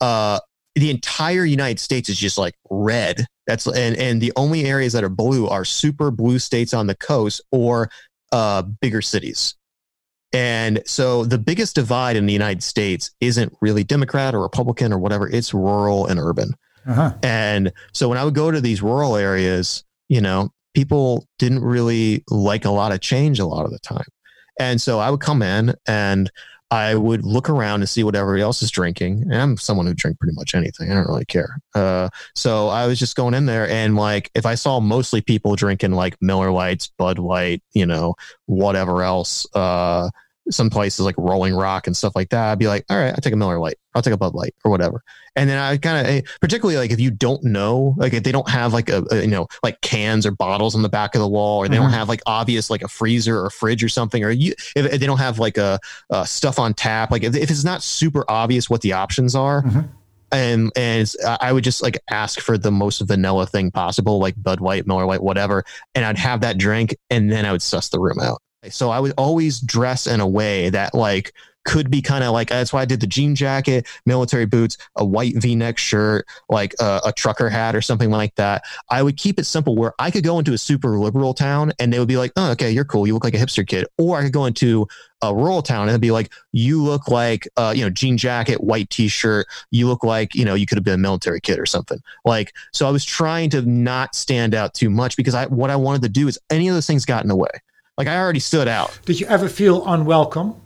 uh, 0.00 0.40
the 0.74 0.90
entire 0.90 1.44
United 1.44 1.80
States 1.80 2.08
is 2.08 2.18
just 2.18 2.36
like 2.36 2.54
red. 2.70 3.26
That's 3.46 3.66
and 3.66 3.96
and 3.96 4.20
the 4.20 4.32
only 4.36 4.64
areas 4.64 4.92
that 4.92 5.04
are 5.04 5.08
blue 5.08 5.46
are 5.48 5.64
super 5.64 6.10
blue 6.10 6.38
states 6.38 6.74
on 6.74 6.86
the 6.86 6.94
coast 6.94 7.40
or 7.50 7.90
uh, 8.32 8.62
bigger 8.62 9.02
cities. 9.02 9.54
And 10.32 10.82
so 10.84 11.24
the 11.24 11.38
biggest 11.38 11.74
divide 11.74 12.16
in 12.16 12.26
the 12.26 12.32
United 12.32 12.62
States 12.62 13.10
isn't 13.20 13.56
really 13.62 13.84
Democrat 13.84 14.34
or 14.34 14.42
Republican 14.42 14.92
or 14.92 14.98
whatever. 14.98 15.28
It's 15.28 15.54
rural 15.54 16.06
and 16.06 16.20
urban. 16.20 16.54
Uh-huh. 16.86 17.14
And 17.22 17.72
so 17.92 18.08
when 18.08 18.18
I 18.18 18.24
would 18.24 18.34
go 18.34 18.50
to 18.50 18.60
these 18.60 18.82
rural 18.82 19.16
areas, 19.16 19.84
you 20.08 20.20
know, 20.20 20.50
people 20.74 21.26
didn't 21.38 21.64
really 21.64 22.22
like 22.30 22.64
a 22.64 22.70
lot 22.70 22.92
of 22.92 23.00
change 23.00 23.38
a 23.38 23.46
lot 23.46 23.64
of 23.64 23.72
the 23.72 23.78
time. 23.78 24.06
And 24.58 24.80
so 24.80 24.98
I 24.98 25.10
would 25.10 25.20
come 25.20 25.42
in 25.42 25.74
and 25.86 26.30
I 26.70 26.96
would 26.96 27.24
look 27.24 27.48
around 27.48 27.80
and 27.80 27.88
see 27.88 28.02
what 28.02 28.16
everybody 28.16 28.42
else 28.42 28.60
is 28.60 28.70
drinking. 28.70 29.22
And 29.22 29.34
I'm 29.34 29.56
someone 29.56 29.86
who 29.86 29.94
drink 29.94 30.18
pretty 30.18 30.34
much 30.34 30.54
anything. 30.54 30.90
I 30.90 30.94
don't 30.94 31.06
really 31.06 31.24
care. 31.24 31.58
Uh, 31.74 32.08
so 32.34 32.68
I 32.68 32.86
was 32.86 32.98
just 32.98 33.16
going 33.16 33.34
in 33.34 33.46
there 33.46 33.68
and 33.68 33.94
like, 33.94 34.30
if 34.34 34.46
I 34.46 34.56
saw 34.56 34.80
mostly 34.80 35.20
people 35.20 35.54
drinking 35.54 35.92
like 35.92 36.16
Miller 36.20 36.50
Lights, 36.50 36.88
Bud 36.88 37.18
Light, 37.18 37.62
you 37.72 37.86
know, 37.86 38.14
whatever 38.46 39.02
else, 39.02 39.46
uh, 39.54 40.10
some 40.50 40.70
places 40.70 41.00
like 41.00 41.14
Rolling 41.18 41.54
Rock 41.54 41.86
and 41.86 41.96
stuff 41.96 42.14
like 42.14 42.30
that, 42.30 42.52
I'd 42.52 42.58
be 42.58 42.68
like, 42.68 42.84
all 42.88 42.96
right, 42.96 43.10
I'll 43.10 43.16
take 43.16 43.32
a 43.32 43.36
Miller 43.36 43.58
Lite, 43.58 43.78
I'll 43.94 44.02
take 44.02 44.14
a 44.14 44.16
Bud 44.16 44.34
Light 44.34 44.54
or 44.64 44.70
whatever. 44.70 45.02
And 45.34 45.50
then 45.50 45.58
I 45.58 45.76
kind 45.76 46.06
of, 46.06 46.12
eh, 46.12 46.22
particularly 46.40 46.78
like 46.78 46.90
if 46.90 47.00
you 47.00 47.10
don't 47.10 47.44
know, 47.44 47.94
like 47.98 48.14
if 48.14 48.22
they 48.22 48.32
don't 48.32 48.48
have 48.48 48.72
like 48.72 48.88
a, 48.88 49.04
a, 49.10 49.20
you 49.20 49.26
know 49.26 49.48
like 49.62 49.80
cans 49.82 50.24
or 50.24 50.30
bottles 50.30 50.74
on 50.74 50.82
the 50.82 50.88
back 50.88 51.14
of 51.14 51.20
the 51.20 51.28
wall, 51.28 51.58
or 51.58 51.68
they 51.68 51.76
mm-hmm. 51.76 51.84
don't 51.84 51.92
have 51.92 52.08
like 52.08 52.22
obvious 52.26 52.70
like 52.70 52.82
a 52.82 52.88
freezer 52.88 53.38
or 53.38 53.46
a 53.46 53.50
fridge 53.50 53.84
or 53.84 53.88
something, 53.88 54.24
or 54.24 54.30
you 54.30 54.52
if, 54.74 54.86
if 54.86 55.00
they 55.00 55.06
don't 55.06 55.18
have 55.18 55.38
like 55.38 55.58
a, 55.58 55.78
a, 56.10 56.26
stuff 56.26 56.58
on 56.58 56.74
tap, 56.74 57.10
like 57.10 57.22
if, 57.22 57.36
if 57.36 57.50
it's 57.50 57.64
not 57.64 57.82
super 57.82 58.24
obvious 58.28 58.70
what 58.70 58.80
the 58.80 58.94
options 58.94 59.34
are. 59.34 59.62
Mm-hmm. 59.62 59.80
And 60.32 60.72
and 60.74 61.12
I 61.40 61.52
would 61.52 61.62
just 61.62 61.82
like 61.82 62.02
ask 62.10 62.40
for 62.40 62.58
the 62.58 62.72
most 62.72 63.00
vanilla 63.00 63.46
thing 63.46 63.70
possible, 63.70 64.18
like 64.18 64.34
Bud 64.42 64.60
White, 64.60 64.84
Miller 64.84 65.06
White, 65.06 65.22
whatever, 65.22 65.64
and 65.94 66.04
I'd 66.04 66.18
have 66.18 66.40
that 66.40 66.58
drink, 66.58 66.96
and 67.10 67.30
then 67.30 67.46
I 67.46 67.52
would 67.52 67.62
suss 67.62 67.90
the 67.90 68.00
room 68.00 68.18
out. 68.20 68.42
So 68.70 68.90
I 68.90 69.00
would 69.00 69.12
always 69.16 69.60
dress 69.60 70.06
in 70.06 70.20
a 70.20 70.26
way 70.26 70.70
that 70.70 70.94
like 70.94 71.32
could 71.66 71.90
be 71.90 72.00
kind 72.00 72.24
of 72.24 72.32
like 72.32 72.48
that's 72.48 72.72
why 72.72 72.80
I 72.80 72.84
did 72.84 73.00
the 73.00 73.06
jean 73.06 73.34
jacket, 73.34 73.86
military 74.06 74.46
boots, 74.46 74.78
a 74.94 75.04
white 75.04 75.34
V-neck 75.36 75.76
shirt, 75.76 76.26
like 76.48 76.74
a, 76.80 77.00
a, 77.06 77.12
trucker 77.12 77.48
hat 77.50 77.74
or 77.74 77.82
something 77.82 78.10
like 78.10 78.34
that. 78.36 78.62
I 78.88 79.02
would 79.02 79.16
keep 79.16 79.38
it 79.38 79.44
simple 79.44 79.74
where 79.74 79.92
I 79.98 80.10
could 80.10 80.22
go 80.22 80.38
into 80.38 80.52
a 80.52 80.58
super 80.58 80.96
liberal 80.96 81.34
town 81.34 81.72
and 81.78 81.92
they 81.92 81.98
would 81.98 82.08
be 82.08 82.16
like, 82.16 82.32
"Oh, 82.36 82.52
okay, 82.52 82.70
you're 82.70 82.84
cool. 82.84 83.06
You 83.06 83.14
look 83.14 83.24
like 83.24 83.34
a 83.34 83.38
hipster 83.38 83.66
kid," 83.66 83.86
or 83.98 84.16
I 84.16 84.22
could 84.22 84.32
go 84.32 84.46
into 84.46 84.86
a 85.22 85.34
rural 85.34 85.62
town 85.62 85.82
and 85.82 85.90
it'd 85.90 86.00
be 86.00 86.12
like, 86.12 86.32
"You 86.52 86.82
look 86.82 87.08
like 87.08 87.48
uh, 87.56 87.74
you 87.76 87.82
know 87.82 87.90
jean 87.90 88.16
jacket, 88.16 88.62
white 88.62 88.88
t-shirt. 88.90 89.46
You 89.72 89.88
look 89.88 90.04
like 90.04 90.34
you 90.34 90.44
know 90.44 90.54
you 90.54 90.66
could 90.66 90.78
have 90.78 90.84
been 90.84 90.94
a 90.94 90.98
military 90.98 91.40
kid 91.40 91.58
or 91.58 91.66
something." 91.66 91.98
Like 92.24 92.52
so, 92.72 92.86
I 92.86 92.90
was 92.90 93.04
trying 93.04 93.50
to 93.50 93.62
not 93.62 94.14
stand 94.14 94.54
out 94.54 94.74
too 94.74 94.88
much 94.88 95.16
because 95.16 95.34
I 95.34 95.46
what 95.46 95.70
I 95.70 95.76
wanted 95.76 96.02
to 96.02 96.08
do 96.08 96.28
is 96.28 96.38
any 96.48 96.68
of 96.68 96.74
those 96.74 96.86
things 96.86 97.04
got 97.04 97.24
in 97.24 97.28
the 97.28 97.36
way. 97.36 97.50
Like 97.96 98.08
I 98.08 98.18
already 98.18 98.40
stood 98.40 98.68
out. 98.68 98.98
Did 99.04 99.20
you 99.20 99.26
ever 99.26 99.48
feel 99.48 99.86
unwelcome? 99.86 100.60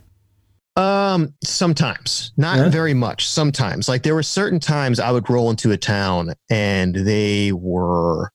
Um, 0.76 1.34
sometimes, 1.44 2.32
not 2.36 2.58
yeah. 2.58 2.68
very 2.68 2.94
much. 2.94 3.28
Sometimes, 3.28 3.88
like 3.88 4.02
there 4.02 4.14
were 4.14 4.22
certain 4.22 4.60
times 4.60 5.00
I 5.00 5.10
would 5.10 5.28
roll 5.28 5.50
into 5.50 5.72
a 5.72 5.76
town 5.76 6.34
and 6.48 6.94
they 6.94 7.52
were 7.52 8.30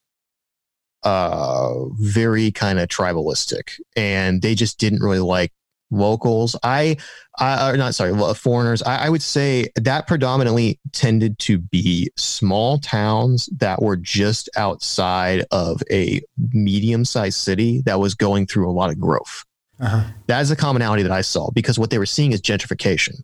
uh 1.03 1.71
very 1.99 2.51
kind 2.51 2.79
of 2.79 2.87
tribalistic 2.89 3.79
and 3.95 4.41
they 4.41 4.55
just 4.55 4.79
didn't 4.79 5.03
really 5.03 5.19
like 5.19 5.51
locals. 5.91 6.55
I, 6.63 6.97
I 7.37 7.71
or 7.71 7.77
not 7.77 7.95
sorry, 7.95 8.13
foreigners. 8.35 8.81
I, 8.83 9.05
I, 9.05 9.09
would 9.09 9.21
say 9.21 9.69
that 9.75 10.07
predominantly 10.07 10.79
tended 10.91 11.37
to 11.39 11.57
be 11.57 12.11
small 12.15 12.79
towns 12.79 13.49
that 13.57 13.81
were 13.81 13.97
just 13.97 14.49
outside 14.55 15.45
of 15.51 15.81
a 15.91 16.21
medium-sized 16.51 17.37
city 17.37 17.81
that 17.85 17.99
was 17.99 18.15
going 18.15 18.47
through 18.47 18.69
a 18.69 18.73
lot 18.73 18.89
of 18.89 18.99
growth. 18.99 19.43
Uh-huh. 19.79 20.03
That 20.27 20.41
is 20.41 20.51
a 20.51 20.55
commonality 20.55 21.03
that 21.03 21.11
I 21.11 21.21
saw 21.21 21.51
because 21.51 21.77
what 21.77 21.89
they 21.89 21.97
were 21.97 22.05
seeing 22.05 22.31
is 22.31 22.41
gentrification, 22.41 23.21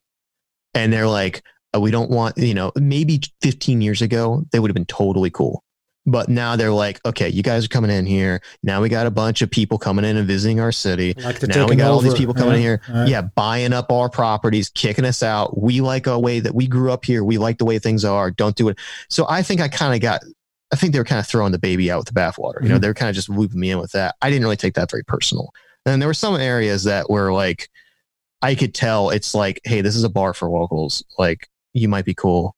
and 0.74 0.92
they're 0.92 1.08
like, 1.08 1.44
oh, 1.74 1.80
"We 1.80 1.92
don't 1.92 2.12
want," 2.12 2.38
you 2.38 2.54
know, 2.54 2.72
maybe 2.76 3.22
15 3.42 3.82
years 3.82 4.02
ago 4.02 4.44
they 4.52 4.60
would 4.60 4.70
have 4.70 4.76
been 4.76 4.86
totally 4.86 5.30
cool. 5.30 5.64
But 6.06 6.30
now 6.30 6.56
they're 6.56 6.72
like, 6.72 7.00
okay, 7.06 7.30
you 7.30 7.44
guys 7.44 7.66
are 7.66 7.68
coming 7.68 7.92
in 7.92 8.08
here. 8.08 8.42
Now 8.64 8.82
we 8.82 8.90
got 8.90 9.06
a 9.06 9.12
bunch 9.12 9.44
of 9.44 9.52
people 9.52 9.78
coming 9.78 10.04
in 10.04 10.18
and 10.18 10.28
visiting 10.28 10.60
our 10.60 10.72
city. 10.72 11.14
Like 11.16 11.48
now 11.48 11.68
we 11.68 11.76
got 11.76 11.86
over. 11.86 11.94
all 11.94 12.00
these 12.00 12.16
people 12.16 12.34
coming 12.34 12.62
yeah. 12.62 12.72
in 12.74 12.80
here. 12.88 13.06
Yeah, 13.08 13.22
buying 13.22 13.72
up 13.72 13.92
our 13.92 14.10
properties, 14.10 14.70
kicking 14.70 15.06
us 15.06 15.22
out. 15.22 15.62
We 15.62 15.80
like 15.80 16.08
a 16.08 16.18
way 16.18 16.40
that 16.40 16.56
we 16.56 16.68
grew 16.68 16.92
up 16.92 17.06
here. 17.06 17.24
We 17.24 17.38
like 17.38 17.60
the 17.60 17.66
way 17.66 17.78
things 17.78 18.04
are. 18.04 18.32
Don't 18.32 18.56
do 18.56 18.70
it. 18.70 18.80
So 19.10 19.28
I 19.30 19.44
think 19.44 19.62
I 19.62 19.68
kind 19.68 19.94
of 19.94 20.02
got, 20.02 20.22
I 20.74 20.76
think 20.76 20.94
they 20.94 21.00
were 21.00 21.06
kind 21.06 21.20
of 21.20 21.28
throwing 21.28 21.52
the 21.52 21.60
baby 21.60 21.92
out 21.92 22.00
with 22.00 22.08
the 22.08 22.20
bathwater. 22.20 22.56
Mm-hmm. 22.56 22.64
You 22.64 22.70
know, 22.70 22.76
mm-hmm. 22.76 22.82
they 22.82 22.88
were 22.88 22.94
kind 22.96 23.10
of 23.10 23.16
just 23.16 23.30
looping 23.30 23.60
me 23.60 23.70
in 23.70 23.80
with 23.80 23.92
that. 23.92 24.16
I 24.24 24.30
didn't 24.30 24.44
really 24.44 24.58
take 24.58 24.74
that 24.74 24.90
very 24.90 25.04
personal. 25.04 25.52
And 25.86 26.02
there 26.02 26.10
were 26.10 26.16
some 26.16 26.36
areas 26.36 26.84
that 26.86 27.12
were 27.12 27.32
like, 27.32 27.70
I 28.42 28.56
could 28.56 28.74
tell 28.74 29.12
it's 29.12 29.36
like, 29.36 29.62
hey, 29.66 29.82
this 29.82 29.96
is 29.96 30.04
a 30.04 30.10
bar 30.10 30.34
for 30.34 30.50
locals. 30.50 31.04
Like, 31.20 31.48
you 31.74 31.88
might 31.88 32.06
be 32.06 32.16
cool. 32.16 32.56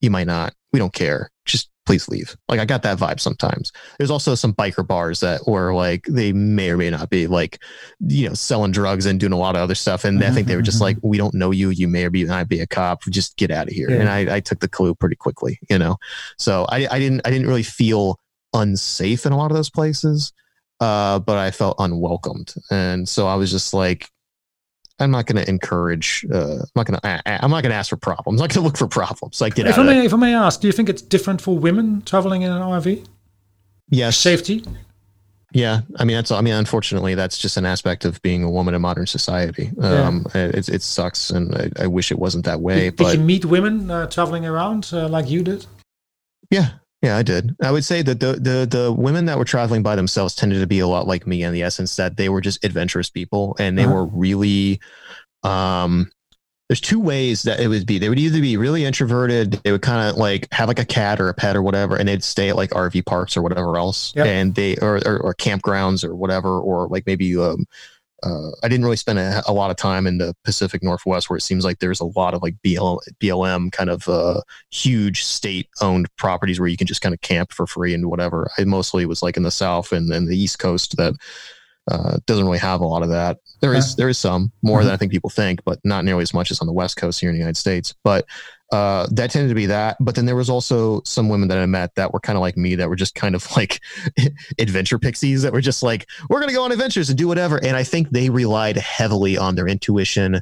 You 0.00 0.10
might 0.10 0.26
not. 0.26 0.54
We 0.72 0.78
don't 0.78 0.94
care. 0.94 1.30
Just 1.44 1.68
please 1.86 2.08
leave. 2.08 2.36
Like 2.48 2.60
I 2.60 2.64
got 2.64 2.82
that 2.82 2.98
vibe 2.98 3.20
sometimes. 3.20 3.72
There's 3.98 4.10
also 4.10 4.34
some 4.34 4.52
biker 4.52 4.86
bars 4.86 5.20
that 5.20 5.46
were 5.46 5.72
like 5.72 6.04
they 6.08 6.32
may 6.32 6.70
or 6.70 6.76
may 6.76 6.90
not 6.90 7.08
be 7.08 7.26
like 7.26 7.62
you 8.00 8.28
know 8.28 8.34
selling 8.34 8.72
drugs 8.72 9.06
and 9.06 9.18
doing 9.18 9.32
a 9.32 9.38
lot 9.38 9.54
of 9.56 9.62
other 9.62 9.74
stuff. 9.74 10.04
And 10.04 10.22
I 10.22 10.30
think 10.30 10.48
they 10.48 10.56
were 10.56 10.62
just 10.62 10.80
like, 10.80 10.98
we 11.02 11.16
don't 11.16 11.34
know 11.34 11.52
you. 11.52 11.70
You 11.70 11.88
may 11.88 12.04
or 12.04 12.10
may 12.10 12.24
not 12.24 12.48
be 12.48 12.60
a 12.60 12.66
cop. 12.66 13.02
Just 13.04 13.36
get 13.36 13.50
out 13.50 13.68
of 13.68 13.72
here. 13.72 13.90
Yeah. 13.90 14.00
And 14.00 14.08
I, 14.08 14.36
I 14.36 14.40
took 14.40 14.60
the 14.60 14.68
clue 14.68 14.94
pretty 14.94 15.16
quickly. 15.16 15.58
You 15.70 15.78
know, 15.78 15.96
so 16.36 16.66
I, 16.68 16.88
I 16.90 16.98
didn't 16.98 17.22
I 17.24 17.30
didn't 17.30 17.46
really 17.46 17.62
feel 17.62 18.18
unsafe 18.52 19.24
in 19.24 19.32
a 19.32 19.36
lot 19.36 19.50
of 19.50 19.56
those 19.56 19.70
places. 19.70 20.32
Uh, 20.78 21.18
but 21.18 21.38
I 21.38 21.52
felt 21.52 21.76
unwelcomed, 21.78 22.52
and 22.70 23.08
so 23.08 23.26
I 23.26 23.36
was 23.36 23.50
just 23.50 23.72
like, 23.72 24.10
I'm 24.98 25.10
not 25.10 25.26
going 25.26 25.42
to 25.42 25.48
encourage. 25.48 26.24
Uh, 26.32 26.54
I'm 26.54 26.70
not 26.74 26.86
going 26.86 26.98
to. 26.98 27.22
I'm 27.44 27.50
not 27.50 27.62
going 27.62 27.70
to 27.70 27.76
ask 27.76 27.90
for 27.90 27.96
problems. 27.96 28.40
I'm 28.40 28.44
not 28.44 28.54
going 28.54 28.62
to 28.62 28.66
look 28.66 28.78
for 28.78 28.86
problems. 28.86 29.40
Like 29.40 29.54
get 29.54 29.66
if 29.66 29.78
I 29.78 29.82
may, 29.82 30.06
if 30.06 30.14
I 30.14 30.16
may 30.16 30.34
ask, 30.34 30.60
do 30.60 30.66
you 30.66 30.72
think 30.72 30.88
it's 30.88 31.02
different 31.02 31.40
for 31.40 31.58
women 31.58 32.02
traveling 32.02 32.42
in 32.42 32.50
an 32.50 32.62
RV? 32.62 33.06
Yes. 33.88 34.16
Safety. 34.16 34.64
Yeah, 35.52 35.82
I 35.98 36.04
mean 36.04 36.16
that's. 36.16 36.30
I 36.30 36.40
mean, 36.40 36.54
unfortunately, 36.54 37.14
that's 37.14 37.38
just 37.38 37.56
an 37.56 37.64
aspect 37.64 38.04
of 38.04 38.20
being 38.20 38.42
a 38.42 38.50
woman 38.50 38.74
in 38.74 38.82
modern 38.82 39.06
society. 39.06 39.70
Um, 39.80 40.26
it, 40.34 40.68
it 40.68 40.82
sucks, 40.82 41.30
and 41.30 41.54
I, 41.54 41.70
I, 41.84 41.86
wish 41.86 42.10
it 42.10 42.18
wasn't 42.18 42.44
that 42.44 42.60
way. 42.60 42.90
Did, 42.90 42.96
but, 42.96 43.12
did 43.12 43.20
you 43.20 43.24
meet 43.24 43.44
women 43.44 43.90
uh, 43.90 44.06
traveling 44.08 44.44
around 44.44 44.90
uh, 44.92 45.08
like 45.08 45.30
you 45.30 45.42
did? 45.42 45.64
Yeah, 46.50 46.70
yeah, 47.06 47.16
I 47.16 47.22
did. 47.22 47.54
I 47.62 47.70
would 47.70 47.84
say 47.84 48.02
that 48.02 48.18
the, 48.18 48.32
the 48.32 48.66
the 48.68 48.92
women 48.92 49.26
that 49.26 49.38
were 49.38 49.44
traveling 49.44 49.82
by 49.82 49.94
themselves 49.94 50.34
tended 50.34 50.60
to 50.60 50.66
be 50.66 50.80
a 50.80 50.88
lot 50.88 51.06
like 51.06 51.26
me 51.26 51.44
in 51.44 51.52
the 51.52 51.62
essence 51.62 51.94
that 51.96 52.16
they 52.16 52.28
were 52.28 52.40
just 52.40 52.64
adventurous 52.64 53.08
people 53.10 53.54
and 53.60 53.78
they 53.78 53.84
uh-huh. 53.84 53.94
were 53.94 54.06
really 54.06 54.80
um 55.44 56.10
there's 56.68 56.80
two 56.80 56.98
ways 56.98 57.42
that 57.44 57.60
it 57.60 57.68
would 57.68 57.86
be. 57.86 57.98
They 57.98 58.08
would 58.08 58.18
either 58.18 58.40
be 58.40 58.56
really 58.56 58.84
introverted, 58.84 59.52
they 59.62 59.70
would 59.70 59.82
kind 59.82 60.10
of 60.10 60.16
like 60.16 60.48
have 60.52 60.66
like 60.66 60.80
a 60.80 60.84
cat 60.84 61.20
or 61.20 61.28
a 61.28 61.34
pet 61.34 61.54
or 61.54 61.62
whatever, 61.62 61.94
and 61.94 62.08
they'd 62.08 62.24
stay 62.24 62.48
at 62.48 62.56
like 62.56 62.70
RV 62.70 63.06
parks 63.06 63.36
or 63.36 63.42
whatever 63.42 63.76
else, 63.76 64.12
yep. 64.16 64.26
and 64.26 64.56
they 64.56 64.76
or, 64.78 64.96
or, 65.06 65.18
or 65.20 65.34
campgrounds 65.34 66.02
or 66.02 66.16
whatever, 66.16 66.60
or 66.60 66.88
like 66.88 67.06
maybe 67.06 67.36
um, 67.36 67.66
uh, 68.22 68.50
I 68.62 68.68
didn't 68.68 68.84
really 68.84 68.96
spend 68.96 69.18
a, 69.18 69.42
a, 69.46 69.52
lot 69.52 69.70
of 69.70 69.76
time 69.76 70.06
in 70.06 70.18
the 70.18 70.34
Pacific 70.42 70.82
Northwest 70.82 71.28
where 71.28 71.36
it 71.36 71.42
seems 71.42 71.64
like 71.64 71.78
there's 71.80 72.00
a 72.00 72.06
lot 72.16 72.32
of 72.32 72.42
like 72.42 72.54
BL, 72.62 72.98
BLM 73.20 73.70
kind 73.72 73.90
of 73.90 74.08
uh, 74.08 74.40
huge 74.70 75.22
state 75.22 75.68
owned 75.82 76.08
properties 76.16 76.58
where 76.58 76.68
you 76.68 76.78
can 76.78 76.86
just 76.86 77.02
kind 77.02 77.14
of 77.14 77.20
camp 77.20 77.52
for 77.52 77.66
free 77.66 77.92
and 77.92 78.06
whatever. 78.06 78.50
I 78.56 78.64
mostly 78.64 79.04
was 79.04 79.22
like 79.22 79.36
in 79.36 79.42
the 79.42 79.50
South 79.50 79.92
and 79.92 80.10
then 80.10 80.24
the 80.26 80.36
East 80.36 80.58
Coast 80.58 80.96
that 80.96 81.14
uh, 81.88 82.18
doesn't 82.26 82.46
really 82.46 82.58
have 82.58 82.80
a 82.80 82.86
lot 82.86 83.02
of 83.02 83.10
that. 83.10 83.38
There 83.60 83.74
is 83.74 83.94
there 83.96 84.08
is 84.08 84.18
some 84.18 84.50
more 84.62 84.78
mm-hmm. 84.78 84.86
than 84.86 84.94
I 84.94 84.96
think 84.96 85.12
people 85.12 85.30
think, 85.30 85.62
but 85.64 85.78
not 85.84 86.04
nearly 86.04 86.22
as 86.22 86.34
much 86.34 86.50
as 86.50 86.60
on 86.60 86.66
the 86.66 86.72
West 86.72 86.96
Coast 86.96 87.20
here 87.20 87.30
in 87.30 87.34
the 87.34 87.40
United 87.40 87.56
States. 87.56 87.94
But 88.02 88.26
uh, 88.72 89.06
that 89.12 89.30
tended 89.30 89.48
to 89.48 89.54
be 89.54 89.66
that. 89.66 89.96
But 90.00 90.14
then 90.14 90.26
there 90.26 90.36
was 90.36 90.50
also 90.50 91.02
some 91.04 91.28
women 91.28 91.48
that 91.48 91.58
I 91.58 91.66
met 91.66 91.94
that 91.94 92.12
were 92.12 92.20
kind 92.20 92.36
of 92.36 92.40
like 92.40 92.56
me, 92.56 92.74
that 92.74 92.88
were 92.88 92.96
just 92.96 93.14
kind 93.14 93.34
of 93.34 93.48
like 93.56 93.80
adventure 94.58 94.98
pixies 94.98 95.42
that 95.42 95.52
were 95.52 95.60
just 95.60 95.82
like, 95.82 96.06
we're 96.28 96.40
going 96.40 96.48
to 96.48 96.54
go 96.54 96.64
on 96.64 96.72
adventures 96.72 97.08
and 97.08 97.18
do 97.18 97.28
whatever. 97.28 97.62
And 97.64 97.76
I 97.76 97.84
think 97.84 98.10
they 98.10 98.30
relied 98.30 98.76
heavily 98.76 99.38
on 99.38 99.54
their 99.54 99.68
intuition 99.68 100.40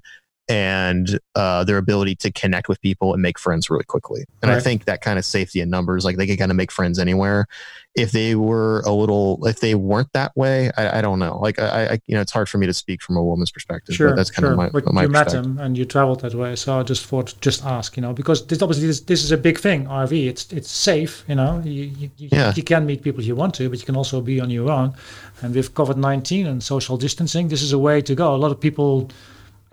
and 0.48 1.18
uh, 1.34 1.64
their 1.64 1.78
ability 1.78 2.14
to 2.16 2.30
connect 2.30 2.68
with 2.68 2.80
people 2.82 3.14
and 3.14 3.22
make 3.22 3.38
friends 3.38 3.70
really 3.70 3.84
quickly. 3.84 4.24
And 4.42 4.50
right. 4.50 4.58
I 4.58 4.60
think 4.60 4.84
that 4.84 5.00
kind 5.00 5.18
of 5.18 5.24
safety 5.24 5.60
in 5.60 5.70
numbers, 5.70 6.04
like 6.04 6.16
they 6.16 6.26
could 6.26 6.38
kind 6.38 6.50
of 6.50 6.56
make 6.56 6.70
friends 6.70 6.98
anywhere. 6.98 7.46
If 7.94 8.10
they 8.10 8.34
were 8.34 8.80
a 8.80 8.92
little, 8.92 9.46
if 9.46 9.60
they 9.60 9.74
weren't 9.76 10.12
that 10.12 10.36
way, 10.36 10.70
I, 10.76 10.98
I 10.98 11.00
don't 11.00 11.20
know. 11.20 11.38
Like 11.38 11.60
I, 11.60 11.86
I, 11.86 12.00
you 12.06 12.14
know, 12.14 12.20
it's 12.20 12.32
hard 12.32 12.48
for 12.48 12.58
me 12.58 12.66
to 12.66 12.74
speak 12.74 13.00
from 13.00 13.16
a 13.16 13.22
woman's 13.22 13.52
perspective. 13.52 13.94
Sure, 13.94 14.08
but 14.08 14.16
that's 14.16 14.32
kind 14.32 14.42
sure. 14.42 14.50
of 14.50 14.56
my. 14.56 14.68
But 14.68 14.92
my 14.92 15.02
you 15.02 15.08
met 15.08 15.32
him 15.32 15.58
and 15.58 15.78
you 15.78 15.84
traveled 15.84 16.20
that 16.20 16.34
way, 16.34 16.56
so 16.56 16.80
I 16.80 16.82
just 16.82 17.06
thought, 17.06 17.34
just 17.40 17.64
ask, 17.64 17.96
you 17.96 18.02
know, 18.02 18.12
because 18.12 18.46
this 18.48 18.60
obviously 18.60 18.88
this, 18.88 19.00
this 19.00 19.22
is 19.22 19.30
a 19.30 19.36
big 19.36 19.58
thing. 19.58 19.86
RV, 19.86 20.26
it's 20.26 20.52
it's 20.52 20.72
safe, 20.72 21.24
you 21.28 21.36
know. 21.36 21.62
You 21.64 21.84
you, 21.84 22.10
you, 22.16 22.28
yeah. 22.32 22.52
you 22.56 22.64
can 22.64 22.84
meet 22.84 23.02
people 23.02 23.22
you 23.22 23.36
want 23.36 23.54
to, 23.54 23.70
but 23.70 23.78
you 23.78 23.86
can 23.86 23.96
also 23.96 24.20
be 24.20 24.40
on 24.40 24.50
your 24.50 24.70
own. 24.70 24.92
And 25.40 25.54
with 25.54 25.72
COVID 25.74 25.96
nineteen 25.96 26.48
and 26.48 26.62
social 26.64 26.96
distancing, 26.96 27.46
this 27.46 27.62
is 27.62 27.72
a 27.72 27.78
way 27.78 28.02
to 28.02 28.14
go. 28.16 28.34
A 28.34 28.36
lot 28.36 28.50
of 28.50 28.60
people 28.60 29.08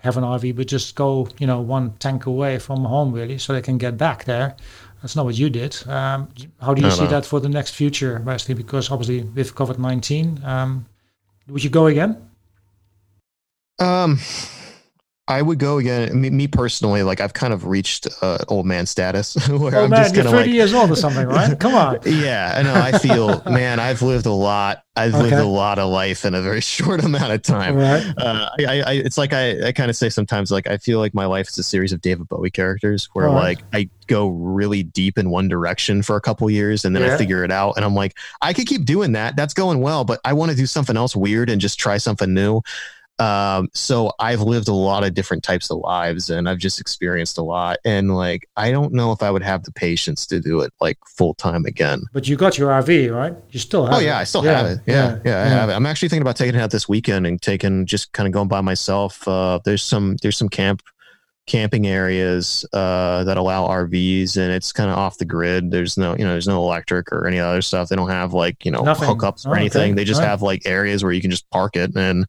have 0.02 0.16
an 0.16 0.24
RV, 0.24 0.56
but 0.56 0.66
just 0.66 0.94
go, 0.94 1.28
you 1.38 1.46
know, 1.46 1.60
one 1.60 1.94
tank 1.98 2.26
away 2.26 2.58
from 2.58 2.84
home, 2.84 3.12
really, 3.12 3.38
so 3.38 3.52
they 3.52 3.62
can 3.62 3.78
get 3.78 3.96
back 3.96 4.24
there. 4.24 4.56
That's 5.00 5.16
not 5.16 5.24
what 5.24 5.36
you 5.36 5.50
did. 5.50 5.76
Um, 5.88 6.28
how 6.60 6.74
do 6.74 6.82
you 6.82 6.90
see 6.90 7.06
that 7.06 7.26
for 7.26 7.40
the 7.40 7.48
next 7.48 7.74
future, 7.74 8.22
Wesley? 8.24 8.54
Because 8.54 8.90
obviously 8.90 9.22
with 9.22 9.54
COVID 9.54 9.78
nineteen, 9.78 10.40
um, 10.44 10.86
would 11.48 11.64
you 11.64 11.70
go 11.70 11.86
again? 11.86 12.30
Um, 13.80 14.18
I 15.32 15.40
would 15.40 15.58
go 15.58 15.78
again. 15.78 16.20
Me, 16.20 16.28
me, 16.28 16.46
personally, 16.46 17.02
like 17.02 17.18
I've 17.18 17.32
kind 17.32 17.54
of 17.54 17.64
reached 17.64 18.06
uh, 18.20 18.38
old 18.48 18.66
man 18.66 18.84
status 18.84 19.34
where 19.48 19.74
oh, 19.74 19.84
I'm 19.84 19.90
man, 19.90 20.02
just 20.02 20.14
kind 20.14 20.26
of 20.26 20.34
like 20.34 20.46
years 20.46 20.74
old 20.74 20.90
or 20.90 20.96
something, 20.96 21.26
right? 21.26 21.58
Come 21.60 21.74
on. 21.74 22.00
yeah, 22.04 22.54
I 22.54 22.62
know. 22.62 22.74
I 22.74 22.98
feel, 22.98 23.42
man, 23.50 23.80
I've 23.80 24.02
lived 24.02 24.26
a 24.26 24.32
lot. 24.32 24.84
I've 24.94 25.14
okay. 25.14 25.22
lived 25.22 25.36
a 25.36 25.46
lot 25.46 25.78
of 25.78 25.90
life 25.90 26.26
in 26.26 26.34
a 26.34 26.42
very 26.42 26.60
short 26.60 27.02
amount 27.02 27.32
of 27.32 27.40
time. 27.40 27.76
Right. 27.76 28.04
Uh, 28.18 28.50
I, 28.58 28.82
I, 28.82 28.92
it's 28.92 29.16
like 29.16 29.32
I, 29.32 29.68
I 29.68 29.72
kind 29.72 29.88
of 29.88 29.96
say 29.96 30.10
sometimes, 30.10 30.50
like 30.50 30.66
I 30.66 30.76
feel 30.76 30.98
like 30.98 31.14
my 31.14 31.24
life 31.24 31.48
is 31.48 31.56
a 31.56 31.62
series 31.62 31.92
of 31.92 32.02
David 32.02 32.28
Bowie 32.28 32.50
characters, 32.50 33.08
where 33.14 33.30
like 33.30 33.60
I 33.72 33.88
go 34.08 34.28
really 34.28 34.82
deep 34.82 35.16
in 35.16 35.30
one 35.30 35.48
direction 35.48 36.02
for 36.02 36.16
a 36.16 36.20
couple 36.20 36.50
years, 36.50 36.84
and 36.84 36.94
then 36.94 37.02
yeah. 37.02 37.14
I 37.14 37.16
figure 37.16 37.42
it 37.42 37.50
out, 37.50 37.76
and 37.76 37.86
I'm 37.86 37.94
like, 37.94 38.18
I 38.42 38.52
could 38.52 38.66
keep 38.66 38.84
doing 38.84 39.12
that. 39.12 39.34
That's 39.34 39.54
going 39.54 39.80
well, 39.80 40.04
but 40.04 40.20
I 40.26 40.34
want 40.34 40.50
to 40.50 40.56
do 40.56 40.66
something 40.66 40.96
else 40.96 41.16
weird 41.16 41.48
and 41.48 41.58
just 41.58 41.80
try 41.80 41.96
something 41.96 42.34
new. 42.34 42.60
Um, 43.22 43.68
so 43.72 44.12
I've 44.18 44.40
lived 44.40 44.66
a 44.66 44.72
lot 44.72 45.04
of 45.04 45.14
different 45.14 45.44
types 45.44 45.70
of 45.70 45.78
lives 45.78 46.28
and 46.28 46.48
I've 46.48 46.58
just 46.58 46.80
experienced 46.80 47.38
a 47.38 47.42
lot. 47.42 47.78
And 47.84 48.16
like, 48.16 48.48
I 48.56 48.72
don't 48.72 48.92
know 48.92 49.12
if 49.12 49.22
I 49.22 49.30
would 49.30 49.44
have 49.44 49.62
the 49.62 49.70
patience 49.70 50.26
to 50.26 50.40
do 50.40 50.60
it 50.60 50.72
like 50.80 50.98
full 51.06 51.34
time 51.34 51.64
again. 51.64 52.02
But 52.12 52.26
you 52.26 52.36
got 52.36 52.58
your 52.58 52.70
RV, 52.70 53.14
right? 53.14 53.34
You 53.50 53.60
still 53.60 53.86
have 53.86 53.94
Oh, 53.94 53.98
yeah, 54.00 54.18
it. 54.18 54.22
I 54.22 54.24
still 54.24 54.44
yeah. 54.44 54.52
have 54.52 54.66
it. 54.66 54.78
Yeah, 54.86 54.94
yeah, 54.94 55.20
yeah, 55.24 55.42
I 55.42 55.48
have 55.48 55.70
it. 55.70 55.74
I'm 55.74 55.86
actually 55.86 56.08
thinking 56.08 56.22
about 56.22 56.34
taking 56.36 56.56
it 56.56 56.60
out 56.60 56.72
this 56.72 56.88
weekend 56.88 57.26
and 57.28 57.40
taking 57.40 57.86
just 57.86 58.12
kind 58.12 58.26
of 58.26 58.32
going 58.32 58.48
by 58.48 58.60
myself. 58.60 59.26
Uh, 59.28 59.60
there's 59.64 59.84
some, 59.84 60.16
there's 60.22 60.36
some 60.36 60.48
camp 60.48 60.82
camping 61.46 61.86
areas 61.86 62.64
uh, 62.72 63.24
that 63.24 63.36
allow 63.36 63.66
RVs 63.68 64.36
and 64.36 64.52
it's 64.52 64.72
kind 64.72 64.90
of 64.90 64.96
off 64.96 65.18
the 65.18 65.24
grid. 65.24 65.70
There's 65.70 65.96
no, 65.96 66.16
you 66.16 66.24
know, 66.24 66.32
there's 66.32 66.48
no 66.48 66.62
electric 66.62 67.12
or 67.12 67.26
any 67.26 67.38
other 67.38 67.62
stuff. 67.62 67.88
They 67.88 67.96
don't 67.96 68.10
have 68.10 68.32
like, 68.32 68.64
you 68.64 68.70
know, 68.70 68.82
Nothing. 68.82 69.08
hookups 69.08 69.46
or 69.46 69.50
oh, 69.50 69.54
anything. 69.54 69.92
Okay. 69.92 69.92
They 69.92 70.04
just 70.04 70.20
right. 70.20 70.28
have 70.28 70.42
like 70.42 70.62
areas 70.66 71.02
where 71.02 71.12
you 71.12 71.20
can 71.20 71.30
just 71.30 71.48
park 71.50 71.76
it 71.76 71.94
and 71.96 72.26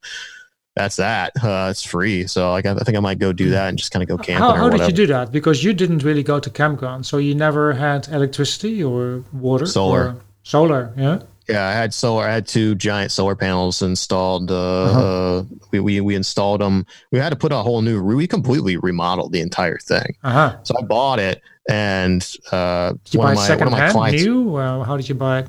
that's 0.75 0.95
that. 0.97 1.33
Uh, 1.43 1.67
it's 1.69 1.83
free. 1.83 2.25
So 2.25 2.51
like, 2.51 2.65
I 2.65 2.73
think 2.75 2.95
I 2.95 3.01
might 3.01 3.19
go 3.19 3.33
do 3.33 3.49
that 3.49 3.67
and 3.67 3.77
just 3.77 3.91
kind 3.91 4.01
of 4.01 4.07
go 4.07 4.17
camping. 4.17 4.37
How, 4.37 4.55
how 4.55 4.69
did 4.69 4.87
you 4.87 4.93
do 4.93 5.05
that? 5.07 5.31
Because 5.31 5.61
you 5.61 5.73
didn't 5.73 6.03
really 6.03 6.23
go 6.23 6.39
to 6.39 6.49
campground, 6.49 7.05
so 7.05 7.17
you 7.17 7.35
never 7.35 7.73
had 7.73 8.07
electricity 8.07 8.81
or 8.81 9.23
water. 9.33 9.65
Solar. 9.65 10.01
Or 10.01 10.21
solar. 10.43 10.93
Yeah. 10.95 11.19
Yeah, 11.49 11.67
I 11.67 11.73
had 11.73 11.93
solar. 11.93 12.25
I 12.25 12.33
had 12.33 12.47
two 12.47 12.75
giant 12.75 13.11
solar 13.11 13.35
panels 13.35 13.81
installed. 13.81 14.49
Uh, 14.49 14.83
uh-huh. 14.83 15.01
uh, 15.01 15.43
we, 15.71 15.79
we 15.81 16.01
we 16.01 16.15
installed 16.15 16.61
them. 16.61 16.85
We 17.11 17.19
had 17.19 17.31
to 17.31 17.35
put 17.35 17.51
a 17.51 17.57
whole 17.57 17.81
new. 17.81 18.01
We 18.01 18.27
completely 18.27 18.77
remodeled 18.77 19.33
the 19.33 19.41
entire 19.41 19.77
thing. 19.77 20.15
Uh-huh. 20.23 20.57
So 20.63 20.75
I 20.79 20.83
bought 20.83 21.19
it, 21.19 21.41
and 21.69 22.25
uh, 22.53 22.93
one, 23.13 23.31
of 23.31 23.35
my, 23.35 23.55
one 23.55 23.67
of 23.67 23.71
my 23.71 23.91
clients. 23.91 24.23
New? 24.23 24.57
how 24.57 24.95
did 24.95 25.09
you 25.09 25.15
buy 25.15 25.39
it? 25.39 25.47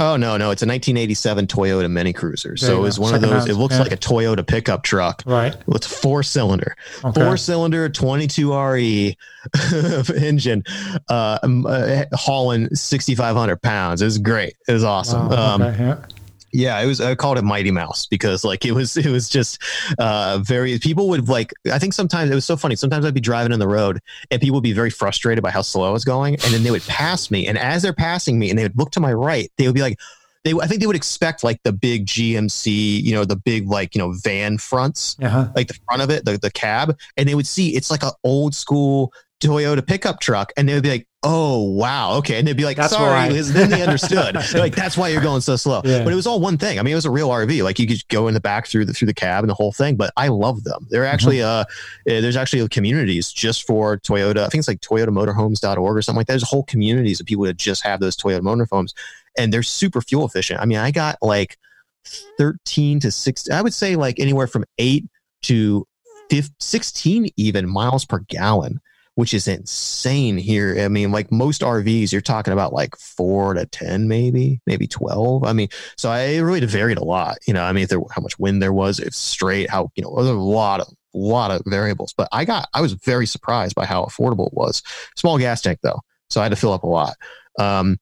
Oh 0.00 0.16
no, 0.16 0.36
no, 0.36 0.50
it's 0.52 0.62
a 0.62 0.66
1987 0.66 1.48
Toyota 1.48 1.90
Mini 1.90 2.12
Cruiser. 2.12 2.56
So 2.56 2.84
it's 2.84 2.98
one 2.98 3.12
Second 3.12 3.24
of 3.24 3.30
those. 3.30 3.38
Hand. 3.46 3.50
It 3.50 3.60
looks 3.60 3.74
yeah. 3.74 3.82
like 3.82 3.92
a 3.92 3.96
Toyota 3.96 4.46
pickup 4.46 4.84
truck. 4.84 5.24
Right. 5.26 5.56
It's 5.68 5.86
four 5.86 6.22
cylinder, 6.22 6.76
okay. 7.04 7.20
four 7.20 7.36
cylinder, 7.36 7.88
22 7.88 8.56
RE 8.56 9.16
engine, 10.16 10.62
uh, 11.08 11.38
uh, 11.42 12.04
hauling 12.12 12.72
6,500 12.74 13.60
pounds. 13.60 14.00
It 14.00 14.04
was 14.04 14.18
great. 14.18 14.54
It 14.68 14.72
was 14.72 14.84
awesome. 14.84 15.30
Wow. 15.30 15.54
Um, 15.54 15.62
okay. 15.62 15.84
yeah. 15.84 16.04
Yeah, 16.52 16.80
it 16.80 16.86
was. 16.86 17.00
I 17.00 17.14
called 17.14 17.38
it 17.38 17.42
Mighty 17.42 17.70
Mouse 17.70 18.06
because 18.06 18.44
like 18.44 18.64
it 18.64 18.72
was. 18.72 18.96
It 18.96 19.10
was 19.10 19.28
just 19.28 19.62
uh, 19.98 20.40
very. 20.42 20.78
People 20.78 21.08
would 21.08 21.28
like. 21.28 21.52
I 21.72 21.78
think 21.78 21.94
sometimes 21.94 22.30
it 22.30 22.34
was 22.34 22.44
so 22.44 22.56
funny. 22.56 22.76
Sometimes 22.76 23.04
I'd 23.04 23.14
be 23.14 23.20
driving 23.20 23.52
in 23.52 23.58
the 23.58 23.68
road 23.68 24.00
and 24.30 24.40
people 24.40 24.56
would 24.56 24.62
be 24.62 24.72
very 24.72 24.90
frustrated 24.90 25.42
by 25.42 25.50
how 25.50 25.62
slow 25.62 25.88
I 25.88 25.90
was 25.90 26.04
going, 26.04 26.34
and 26.34 26.54
then 26.54 26.62
they 26.62 26.70
would 26.70 26.82
pass 26.82 27.30
me. 27.30 27.46
And 27.46 27.58
as 27.58 27.82
they're 27.82 27.92
passing 27.92 28.38
me, 28.38 28.50
and 28.50 28.58
they 28.58 28.64
would 28.64 28.78
look 28.78 28.90
to 28.92 29.00
my 29.00 29.12
right, 29.12 29.52
they 29.56 29.66
would 29.66 29.74
be 29.74 29.82
like, 29.82 29.98
they. 30.44 30.52
I 30.52 30.66
think 30.66 30.80
they 30.80 30.86
would 30.86 30.96
expect 30.96 31.44
like 31.44 31.62
the 31.62 31.72
big 31.72 32.06
GMC, 32.06 33.02
you 33.02 33.14
know, 33.14 33.24
the 33.24 33.36
big 33.36 33.68
like 33.68 33.94
you 33.94 34.00
know 34.00 34.12
van 34.12 34.58
fronts, 34.58 35.16
uh-huh. 35.22 35.50
like 35.54 35.68
the 35.68 35.78
front 35.86 36.02
of 36.02 36.10
it, 36.10 36.24
the 36.24 36.38
the 36.38 36.50
cab, 36.50 36.96
and 37.16 37.28
they 37.28 37.34
would 37.34 37.46
see 37.46 37.76
it's 37.76 37.90
like 37.90 38.02
an 38.02 38.12
old 38.24 38.54
school 38.54 39.12
Toyota 39.40 39.86
pickup 39.86 40.20
truck, 40.20 40.52
and 40.56 40.68
they 40.68 40.74
would 40.74 40.82
be 40.82 40.90
like, 40.90 41.07
"Oh 41.22 41.62
wow, 41.70 42.14
okay," 42.18 42.38
and 42.38 42.46
they'd 42.46 42.56
be 42.56 42.64
like, 42.64 42.76
that's 42.76 42.92
"Sorry," 42.92 43.32
then 43.32 43.70
they 43.70 43.82
understood. 43.82 44.36
like, 44.54 44.74
"That's 44.74 44.96
why 44.96 45.08
you're 45.08 45.22
going 45.22 45.40
so 45.40 45.56
slow." 45.56 45.80
Yeah. 45.84 46.04
But 46.04 46.12
it 46.12 46.16
was 46.16 46.26
all 46.26 46.40
one 46.40 46.58
thing. 46.58 46.78
I 46.78 46.82
mean, 46.82 46.92
it 46.92 46.96
was 46.96 47.06
a 47.06 47.10
real 47.10 47.28
RV. 47.28 47.62
Like 47.62 47.78
you 47.78 47.86
could 47.86 48.06
go 48.08 48.28
in 48.28 48.34
the 48.34 48.40
back 48.40 48.66
through 48.66 48.84
the 48.84 48.92
through 48.92 49.06
the 49.06 49.14
cab 49.14 49.42
and 49.42 49.50
the 49.50 49.54
whole 49.54 49.72
thing. 49.72 49.96
But 49.96 50.12
I 50.16 50.28
love 50.28 50.64
them. 50.64 50.86
They're 50.90 51.02
mm-hmm. 51.02 51.14
actually 51.14 51.36
mm-hmm. 51.38 51.60
uh, 51.60 52.12
eh, 52.12 52.20
there's 52.20 52.36
actually 52.36 52.66
communities 52.68 53.32
just 53.32 53.66
for 53.66 53.98
Toyota. 53.98 54.38
I 54.38 54.48
think 54.48 54.60
it's 54.60 54.68
like 54.68 54.80
ToyotaMotorhomes.org 54.80 55.96
or 55.96 56.02
something 56.02 56.18
like 56.18 56.26
that. 56.28 56.34
There's 56.34 56.48
whole 56.48 56.64
communities 56.64 57.20
of 57.20 57.26
people 57.26 57.44
that 57.44 57.56
just 57.56 57.82
have 57.84 58.00
those 58.00 58.16
Toyota 58.16 58.40
motorhomes, 58.40 58.94
and 59.36 59.52
they're 59.52 59.62
super 59.62 60.00
fuel 60.00 60.26
efficient. 60.26 60.60
I 60.60 60.66
mean, 60.66 60.78
I 60.78 60.90
got 60.90 61.18
like 61.20 61.58
13 62.38 63.00
to 63.00 63.10
16. 63.10 63.52
I 63.52 63.62
would 63.62 63.74
say 63.74 63.96
like 63.96 64.20
anywhere 64.20 64.46
from 64.46 64.64
eight 64.78 65.06
to 65.42 65.86
15, 66.30 66.54
16 66.58 67.30
even 67.36 67.68
miles 67.68 68.04
per 68.04 68.20
gallon 68.20 68.80
which 69.18 69.34
is 69.34 69.48
insane 69.48 70.38
here. 70.38 70.78
I 70.78 70.86
mean, 70.86 71.10
like 71.10 71.32
most 71.32 71.62
RVs, 71.62 72.12
you're 72.12 72.20
talking 72.20 72.52
about 72.52 72.72
like 72.72 72.94
four 72.94 73.52
to 73.54 73.66
10, 73.66 74.06
maybe, 74.06 74.60
maybe 74.64 74.86
12. 74.86 75.42
I 75.42 75.52
mean, 75.52 75.70
so 75.96 76.08
I 76.08 76.36
really 76.36 76.64
varied 76.64 76.98
a 76.98 77.04
lot. 77.04 77.38
You 77.44 77.52
know, 77.52 77.64
I 77.64 77.72
mean, 77.72 77.88
there, 77.88 77.98
how 78.12 78.22
much 78.22 78.38
wind 78.38 78.62
there 78.62 78.72
was, 78.72 79.00
if 79.00 79.12
straight, 79.12 79.70
how, 79.70 79.90
you 79.96 80.04
know, 80.04 80.14
there's 80.14 80.28
a 80.28 80.34
lot 80.34 80.78
of, 80.78 80.86
lot 81.14 81.50
of 81.50 81.62
variables, 81.66 82.14
but 82.16 82.28
I 82.30 82.44
got, 82.44 82.68
I 82.72 82.80
was 82.80 82.92
very 82.92 83.26
surprised 83.26 83.74
by 83.74 83.86
how 83.86 84.04
affordable 84.04 84.46
it 84.46 84.54
was. 84.54 84.84
Small 85.16 85.36
gas 85.36 85.62
tank 85.62 85.80
though. 85.82 85.98
So 86.30 86.40
I 86.40 86.44
had 86.44 86.50
to 86.50 86.56
fill 86.56 86.72
up 86.72 86.84
a 86.84 86.86
lot. 86.86 87.16
Um, 87.58 87.98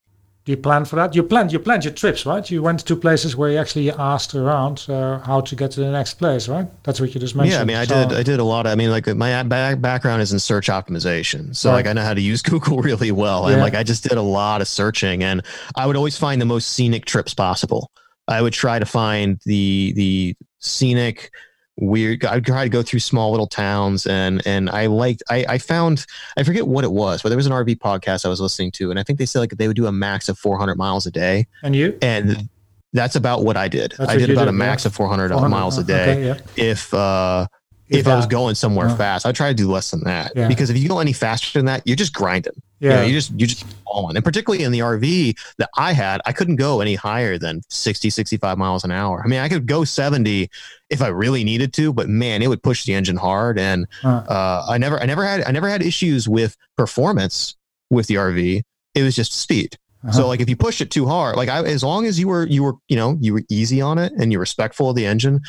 do 0.46 0.52
you 0.52 0.56
plan 0.56 0.84
for 0.84 0.94
that? 0.94 1.12
You 1.12 1.24
planned 1.24 1.52
you 1.52 1.58
planned 1.58 1.84
your 1.84 1.92
trips, 1.92 2.24
right? 2.24 2.48
You 2.48 2.62
went 2.62 2.86
to 2.86 2.94
places 2.94 3.34
where 3.34 3.50
you 3.50 3.58
actually 3.58 3.90
asked 3.90 4.32
around 4.32 4.86
uh, 4.88 5.18
how 5.18 5.40
to 5.40 5.56
get 5.56 5.72
to 5.72 5.80
the 5.80 5.90
next 5.90 6.14
place, 6.14 6.48
right? 6.48 6.68
That's 6.84 7.00
what 7.00 7.12
you 7.12 7.20
just 7.20 7.34
mentioned. 7.34 7.54
Yeah, 7.54 7.62
I 7.62 7.64
mean, 7.64 7.76
I 7.76 7.84
so, 7.84 8.08
did 8.08 8.16
I 8.16 8.22
did 8.22 8.38
a 8.38 8.44
lot. 8.44 8.64
Of, 8.64 8.70
I 8.70 8.76
mean, 8.76 8.90
like 8.90 9.08
my 9.08 9.42
background 9.42 10.22
is 10.22 10.32
in 10.32 10.38
search 10.38 10.68
optimization, 10.68 11.54
so 11.54 11.70
right. 11.70 11.76
like 11.76 11.86
I 11.88 11.94
know 11.94 12.02
how 12.02 12.14
to 12.14 12.20
use 12.20 12.42
Google 12.50 12.80
really 12.80 13.10
well, 13.10 13.48
and 13.48 13.60
like 13.60 13.74
I 13.74 13.82
just 13.82 14.04
did 14.04 14.12
a 14.12 14.22
lot 14.22 14.60
of 14.60 14.68
searching, 14.68 15.24
and 15.24 15.42
I 15.74 15.84
would 15.84 15.96
always 15.96 16.16
find 16.16 16.40
the 16.40 16.46
most 16.46 16.68
scenic 16.68 17.06
trips 17.06 17.34
possible. 17.34 17.90
I 18.28 18.40
would 18.40 18.52
try 18.52 18.78
to 18.78 18.86
find 18.86 19.40
the 19.46 19.94
the 19.96 20.36
scenic 20.60 21.32
weird 21.78 22.24
i 22.24 22.40
try 22.40 22.64
to 22.64 22.70
go 22.70 22.82
through 22.82 23.00
small 23.00 23.30
little 23.30 23.46
towns 23.46 24.06
and 24.06 24.44
and 24.46 24.70
i 24.70 24.86
liked 24.86 25.22
I, 25.28 25.44
I 25.48 25.58
found 25.58 26.06
i 26.36 26.42
forget 26.42 26.66
what 26.66 26.84
it 26.84 26.92
was 26.92 27.22
but 27.22 27.28
there 27.28 27.36
was 27.36 27.46
an 27.46 27.52
rv 27.52 27.76
podcast 27.76 28.24
i 28.24 28.28
was 28.28 28.40
listening 28.40 28.70
to 28.72 28.90
and 28.90 28.98
i 28.98 29.02
think 29.02 29.18
they 29.18 29.26
said 29.26 29.40
like 29.40 29.50
they 29.50 29.66
would 29.68 29.76
do 29.76 29.86
a 29.86 29.92
max 29.92 30.28
of 30.28 30.38
400 30.38 30.76
miles 30.76 31.06
a 31.06 31.10
day 31.10 31.46
and 31.62 31.76
you 31.76 31.98
and 32.00 32.48
that's 32.94 33.14
about 33.14 33.44
what 33.44 33.58
i 33.58 33.68
did 33.68 33.94
that's 33.98 34.10
i 34.10 34.16
did 34.16 34.30
about 34.30 34.46
did, 34.46 34.48
a 34.48 34.52
max 34.52 34.84
yeah. 34.84 34.88
of 34.88 34.94
400, 34.94 35.30
400 35.30 35.48
miles 35.50 35.76
a 35.76 35.84
day 35.84 36.12
okay, 36.12 36.26
yeah. 36.26 36.38
if 36.56 36.94
uh 36.94 37.46
if, 37.88 38.00
if 38.00 38.08
I 38.08 38.16
was 38.16 38.26
going 38.26 38.54
somewhere 38.56 38.88
uh, 38.88 38.96
fast. 38.96 39.26
I 39.26 39.32
try 39.32 39.48
to 39.48 39.54
do 39.54 39.70
less 39.70 39.90
than 39.90 40.02
that 40.04 40.32
yeah. 40.34 40.48
because 40.48 40.70
if 40.70 40.76
you 40.76 40.88
go 40.88 40.98
any 40.98 41.12
faster 41.12 41.56
than 41.56 41.66
that, 41.66 41.82
you're 41.84 41.96
just 41.96 42.12
grinding. 42.12 42.52
Yeah, 42.80 42.90
you 42.90 42.96
know, 42.96 43.02
you 43.04 43.12
just 43.12 43.30
you 43.32 43.46
just 43.46 43.64
falling. 43.84 44.16
And 44.16 44.24
particularly 44.24 44.64
in 44.64 44.72
the 44.72 44.80
RV 44.80 45.38
that 45.58 45.70
I 45.76 45.92
had, 45.92 46.20
I 46.26 46.32
couldn't 46.32 46.56
go 46.56 46.80
any 46.80 46.94
higher 46.94 47.38
than 47.38 47.62
60, 47.70 48.10
65 48.10 48.58
miles 48.58 48.84
an 48.84 48.90
hour. 48.90 49.22
I 49.24 49.28
mean, 49.28 49.38
I 49.40 49.48
could 49.48 49.66
go 49.66 49.84
70 49.84 50.50
if 50.90 51.02
I 51.02 51.08
really 51.08 51.44
needed 51.44 51.72
to, 51.74 51.92
but 51.92 52.08
man, 52.08 52.42
it 52.42 52.48
would 52.48 52.62
push 52.62 52.84
the 52.84 52.94
engine 52.94 53.16
hard. 53.16 53.58
And 53.58 53.86
uh, 54.04 54.66
I 54.68 54.78
never, 54.78 55.00
I 55.00 55.06
never 55.06 55.24
had, 55.24 55.42
I 55.44 55.50
never 55.50 55.68
had 55.68 55.82
issues 55.82 56.28
with 56.28 56.56
performance 56.76 57.56
with 57.90 58.06
the 58.06 58.14
RV. 58.14 58.62
It 58.94 59.02
was 59.02 59.16
just 59.16 59.32
speed. 59.32 59.76
Uh-huh. 60.04 60.12
So 60.12 60.28
like 60.28 60.40
if 60.40 60.48
you 60.48 60.56
push 60.56 60.80
it 60.80 60.90
too 60.90 61.06
hard, 61.06 61.36
like 61.36 61.48
I, 61.48 61.64
as 61.64 61.82
long 61.82 62.06
as 62.06 62.18
you 62.18 62.28
were, 62.28 62.46
you 62.46 62.62
were, 62.62 62.74
you 62.88 62.96
know, 62.96 63.16
you 63.20 63.34
were 63.34 63.42
easy 63.48 63.80
on 63.80 63.98
it 63.98 64.12
and 64.18 64.30
you're 64.30 64.40
respectful 64.40 64.90
of 64.90 64.96
the 64.96 65.06
engine, 65.06 65.40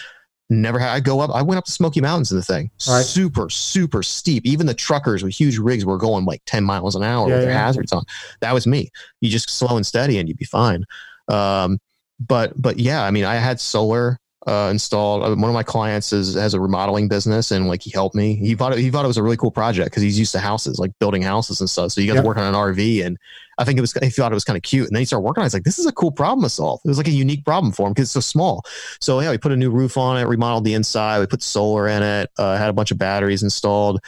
never 0.49 0.79
had 0.79 0.89
I 0.89 0.99
go 0.99 1.19
up. 1.19 1.29
I 1.31 1.41
went 1.41 1.59
up 1.59 1.65
the 1.65 1.71
Smoky 1.71 2.01
Mountains 2.01 2.31
in 2.31 2.37
the 2.37 2.43
thing. 2.43 2.71
Right. 2.87 3.05
Super, 3.05 3.49
super 3.49 4.01
steep. 4.01 4.45
Even 4.45 4.65
the 4.65 4.73
truckers 4.73 5.23
with 5.23 5.33
huge 5.33 5.57
rigs 5.59 5.85
were 5.85 5.97
going 5.97 6.25
like 6.25 6.41
10 6.45 6.63
miles 6.63 6.95
an 6.95 7.03
hour 7.03 7.27
yeah, 7.27 7.35
with 7.35 7.43
their 7.43 7.51
yeah. 7.51 7.65
hazards 7.65 7.91
on. 7.91 8.03
That 8.39 8.53
was 8.53 8.65
me. 8.65 8.89
You 9.21 9.29
just 9.29 9.49
slow 9.49 9.77
and 9.77 9.85
steady 9.85 10.17
and 10.17 10.27
you'd 10.27 10.37
be 10.37 10.45
fine. 10.45 10.85
Um, 11.27 11.79
but 12.19 12.59
but 12.59 12.79
yeah, 12.79 13.03
I 13.03 13.11
mean, 13.11 13.25
I 13.25 13.35
had 13.35 13.59
solar 13.59 14.19
uh, 14.47 14.69
installed. 14.71 15.23
Uh, 15.23 15.35
one 15.35 15.49
of 15.49 15.53
my 15.53 15.63
clients 15.63 16.13
is 16.13 16.35
has 16.35 16.53
a 16.53 16.59
remodeling 16.59 17.09
business, 17.09 17.51
and 17.51 17.67
like 17.67 17.81
he 17.81 17.91
helped 17.91 18.15
me. 18.15 18.35
He 18.35 18.55
thought 18.55 18.73
it, 18.73 18.79
he 18.79 18.89
thought 18.89 19.03
it 19.03 19.09
was 19.09 19.17
a 19.17 19.23
really 19.23 19.35
cool 19.35 19.51
project 19.51 19.91
because 19.91 20.01
he's 20.01 20.17
used 20.17 20.31
to 20.31 20.39
houses, 20.39 20.79
like 20.79 20.97
building 20.99 21.21
houses 21.21 21.59
and 21.59 21.69
stuff. 21.69 21.91
So 21.91 21.99
you 21.99 22.07
guys 22.07 22.15
yep. 22.15 22.25
work 22.25 22.37
on 22.37 22.43
an 22.43 22.53
RV, 22.53 23.05
and 23.05 23.17
I 23.57 23.65
think 23.65 23.77
it 23.77 23.81
was 23.81 23.91
he 23.91 24.09
thought 24.09 24.31
it 24.31 24.35
was 24.35 24.45
kind 24.45 24.55
of 24.55 24.63
cute. 24.63 24.87
And 24.87 24.95
then 24.95 25.01
he 25.01 25.05
started 25.05 25.25
working 25.25 25.41
on 25.41 25.45
it. 25.45 25.47
He's 25.47 25.53
like, 25.53 25.63
this 25.63 25.79
is 25.79 25.85
a 25.85 25.91
cool 25.91 26.11
problem 26.11 26.43
to 26.43 26.49
solve. 26.49 26.79
It 26.85 26.87
was 26.87 26.97
like 26.97 27.09
a 27.09 27.11
unique 27.11 27.43
problem 27.43 27.73
for 27.73 27.87
him 27.87 27.93
because 27.93 28.03
it's 28.03 28.13
so 28.13 28.21
small. 28.21 28.63
So 29.01 29.19
yeah, 29.19 29.31
we 29.31 29.37
put 29.37 29.51
a 29.51 29.57
new 29.57 29.69
roof 29.69 29.97
on 29.97 30.17
it, 30.17 30.23
remodeled 30.23 30.63
the 30.63 30.75
inside, 30.75 31.19
we 31.19 31.27
put 31.27 31.43
solar 31.43 31.87
in 31.89 32.01
it, 32.01 32.29
uh, 32.37 32.57
had 32.57 32.69
a 32.69 32.73
bunch 32.73 32.91
of 32.91 32.97
batteries 32.97 33.43
installed. 33.43 33.99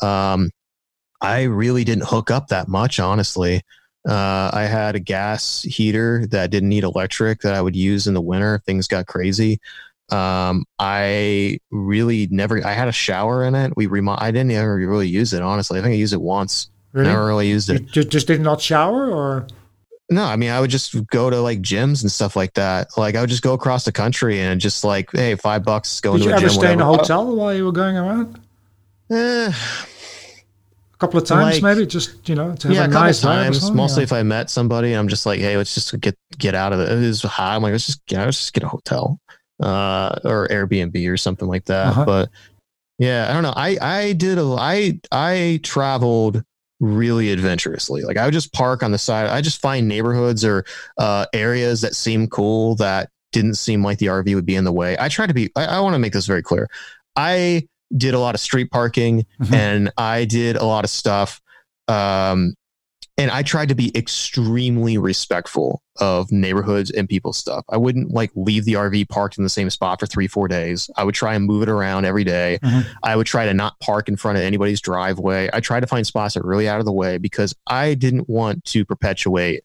Um, 0.00 0.50
I 1.20 1.42
really 1.42 1.82
didn't 1.82 2.04
hook 2.04 2.30
up 2.30 2.48
that 2.48 2.68
much, 2.68 3.00
honestly. 3.00 3.62
Uh, 4.08 4.50
I 4.52 4.62
had 4.62 4.94
a 4.94 5.00
gas 5.00 5.62
heater 5.62 6.26
that 6.28 6.50
didn't 6.50 6.68
need 6.68 6.84
electric 6.84 7.40
that 7.40 7.54
I 7.54 7.60
would 7.60 7.74
use 7.74 8.06
in 8.06 8.14
the 8.14 8.20
winter 8.20 8.54
if 8.54 8.62
things 8.62 8.86
got 8.86 9.06
crazy. 9.06 9.60
Um, 10.10 10.64
I 10.78 11.58
really 11.70 12.28
never. 12.30 12.64
I 12.66 12.72
had 12.72 12.88
a 12.88 12.92
shower 12.92 13.44
in 13.44 13.54
it. 13.54 13.74
We 13.76 13.86
remo- 13.86 14.16
I 14.18 14.30
didn't 14.30 14.52
ever 14.52 14.76
really 14.76 15.08
use 15.08 15.32
it. 15.32 15.42
Honestly, 15.42 15.78
I 15.78 15.82
think 15.82 15.92
I 15.92 15.96
used 15.96 16.14
it 16.14 16.20
once. 16.20 16.70
Really? 16.92 17.08
Never 17.08 17.26
really 17.26 17.48
used 17.48 17.68
it. 17.68 17.94
You 17.94 18.04
just 18.04 18.26
did 18.26 18.40
not 18.40 18.60
shower, 18.60 19.10
or 19.10 19.46
no? 20.10 20.24
I 20.24 20.36
mean, 20.36 20.50
I 20.50 20.60
would 20.60 20.70
just 20.70 21.06
go 21.08 21.28
to 21.28 21.40
like 21.40 21.60
gyms 21.60 22.02
and 22.02 22.10
stuff 22.10 22.36
like 22.36 22.54
that. 22.54 22.96
Like 22.96 23.16
I 23.16 23.20
would 23.20 23.28
just 23.28 23.42
go 23.42 23.52
across 23.52 23.84
the 23.84 23.92
country 23.92 24.40
and 24.40 24.60
just 24.60 24.82
like, 24.82 25.10
hey, 25.12 25.34
five 25.34 25.62
bucks, 25.62 26.00
go 26.00 26.16
did 26.16 26.22
into 26.22 26.34
a 26.34 26.38
gym. 26.38 26.40
Did 26.40 26.40
you 26.40 26.46
ever 26.46 26.54
stay 26.54 26.58
whatever. 26.60 26.72
in 26.72 26.80
a 26.80 26.98
hotel 26.98 27.36
while 27.36 27.54
you 27.54 27.66
were 27.66 27.72
going 27.72 27.96
around? 27.96 28.40
Eh, 29.10 29.52
a 29.52 30.96
couple 30.98 31.18
of 31.18 31.26
times, 31.26 31.60
like, 31.60 31.62
maybe 31.62 31.86
just 31.86 32.26
you 32.28 32.34
know 32.34 32.54
to 32.56 32.68
have 32.68 32.74
yeah, 32.74 32.82
a, 32.82 32.88
a 32.88 32.88
nice 32.88 33.20
times. 33.20 33.70
Mostly 33.70 34.00
yeah. 34.00 34.04
if 34.04 34.12
I 34.14 34.22
met 34.22 34.48
somebody, 34.48 34.94
I'm 34.94 35.08
just 35.08 35.26
like, 35.26 35.40
hey, 35.40 35.58
let's 35.58 35.74
just 35.74 36.00
get 36.00 36.16
get 36.38 36.54
out 36.54 36.72
of 36.72 36.80
it. 36.80 36.90
It 36.90 36.98
is 36.98 37.22
hot. 37.22 37.56
I'm 37.56 37.62
like, 37.62 37.72
let's 37.72 37.86
just 37.86 38.06
get, 38.06 38.24
let's 38.24 38.38
just 38.38 38.54
get 38.54 38.62
a 38.62 38.68
hotel 38.68 39.20
uh, 39.60 40.18
or 40.24 40.48
Airbnb 40.48 41.10
or 41.10 41.16
something 41.16 41.48
like 41.48 41.64
that. 41.66 41.88
Uh-huh. 41.88 42.04
But 42.04 42.30
yeah, 42.98 43.28
I 43.28 43.32
don't 43.32 43.42
know. 43.42 43.54
I 43.54 43.78
I 43.80 44.12
did 44.12 44.38
a 44.38 44.44
I 44.58 45.00
I 45.12 45.60
traveled 45.62 46.42
really 46.80 47.32
adventurously. 47.32 48.02
Like 48.02 48.16
I 48.16 48.24
would 48.24 48.34
just 48.34 48.52
park 48.52 48.82
on 48.82 48.90
the 48.90 48.98
side. 48.98 49.26
I 49.26 49.40
just 49.40 49.60
find 49.60 49.88
neighborhoods 49.88 50.44
or 50.44 50.64
uh, 50.96 51.26
areas 51.32 51.80
that 51.80 51.94
seem 51.94 52.28
cool 52.28 52.76
that 52.76 53.10
didn't 53.32 53.54
seem 53.54 53.82
like 53.82 53.98
the 53.98 54.06
RV 54.06 54.34
would 54.34 54.46
be 54.46 54.54
in 54.54 54.64
the 54.64 54.72
way. 54.72 54.96
I 54.98 55.08
try 55.08 55.26
to 55.26 55.34
be. 55.34 55.50
I, 55.56 55.64
I 55.64 55.80
want 55.80 55.94
to 55.94 55.98
make 55.98 56.12
this 56.12 56.26
very 56.26 56.42
clear. 56.42 56.68
I 57.16 57.66
did 57.96 58.14
a 58.14 58.18
lot 58.18 58.34
of 58.34 58.40
street 58.40 58.70
parking 58.70 59.26
mm-hmm. 59.40 59.54
and 59.54 59.92
I 59.96 60.24
did 60.24 60.56
a 60.56 60.64
lot 60.64 60.84
of 60.84 60.90
stuff 60.90 61.40
um, 61.88 62.54
and 63.18 63.32
I 63.32 63.42
tried 63.42 63.68
to 63.70 63.74
be 63.74 63.90
extremely 63.96 64.96
respectful 64.96 65.82
of 65.96 66.30
neighborhoods 66.30 66.92
and 66.92 67.08
people's 67.08 67.36
stuff. 67.36 67.64
I 67.68 67.76
wouldn't 67.76 68.12
like 68.12 68.30
leave 68.36 68.64
the 68.64 68.74
RV 68.74 69.08
parked 69.08 69.36
in 69.36 69.44
the 69.44 69.50
same 69.50 69.68
spot 69.70 69.98
for 69.98 70.06
three, 70.06 70.28
four 70.28 70.46
days. 70.46 70.88
I 70.96 71.02
would 71.02 71.16
try 71.16 71.34
and 71.34 71.44
move 71.44 71.64
it 71.64 71.68
around 71.68 72.04
every 72.04 72.22
day. 72.22 72.60
Mm-hmm. 72.62 72.88
I 73.02 73.16
would 73.16 73.26
try 73.26 73.44
to 73.44 73.52
not 73.52 73.78
park 73.80 74.08
in 74.08 74.16
front 74.16 74.38
of 74.38 74.44
anybody's 74.44 74.80
driveway. 74.80 75.50
I 75.52 75.58
tried 75.58 75.80
to 75.80 75.88
find 75.88 76.06
spots 76.06 76.34
that 76.34 76.44
were 76.44 76.50
really 76.50 76.68
out 76.68 76.78
of 76.78 76.86
the 76.86 76.92
way 76.92 77.18
because 77.18 77.52
I 77.66 77.94
didn't 77.94 78.28
want 78.28 78.64
to 78.66 78.84
perpetuate 78.84 79.64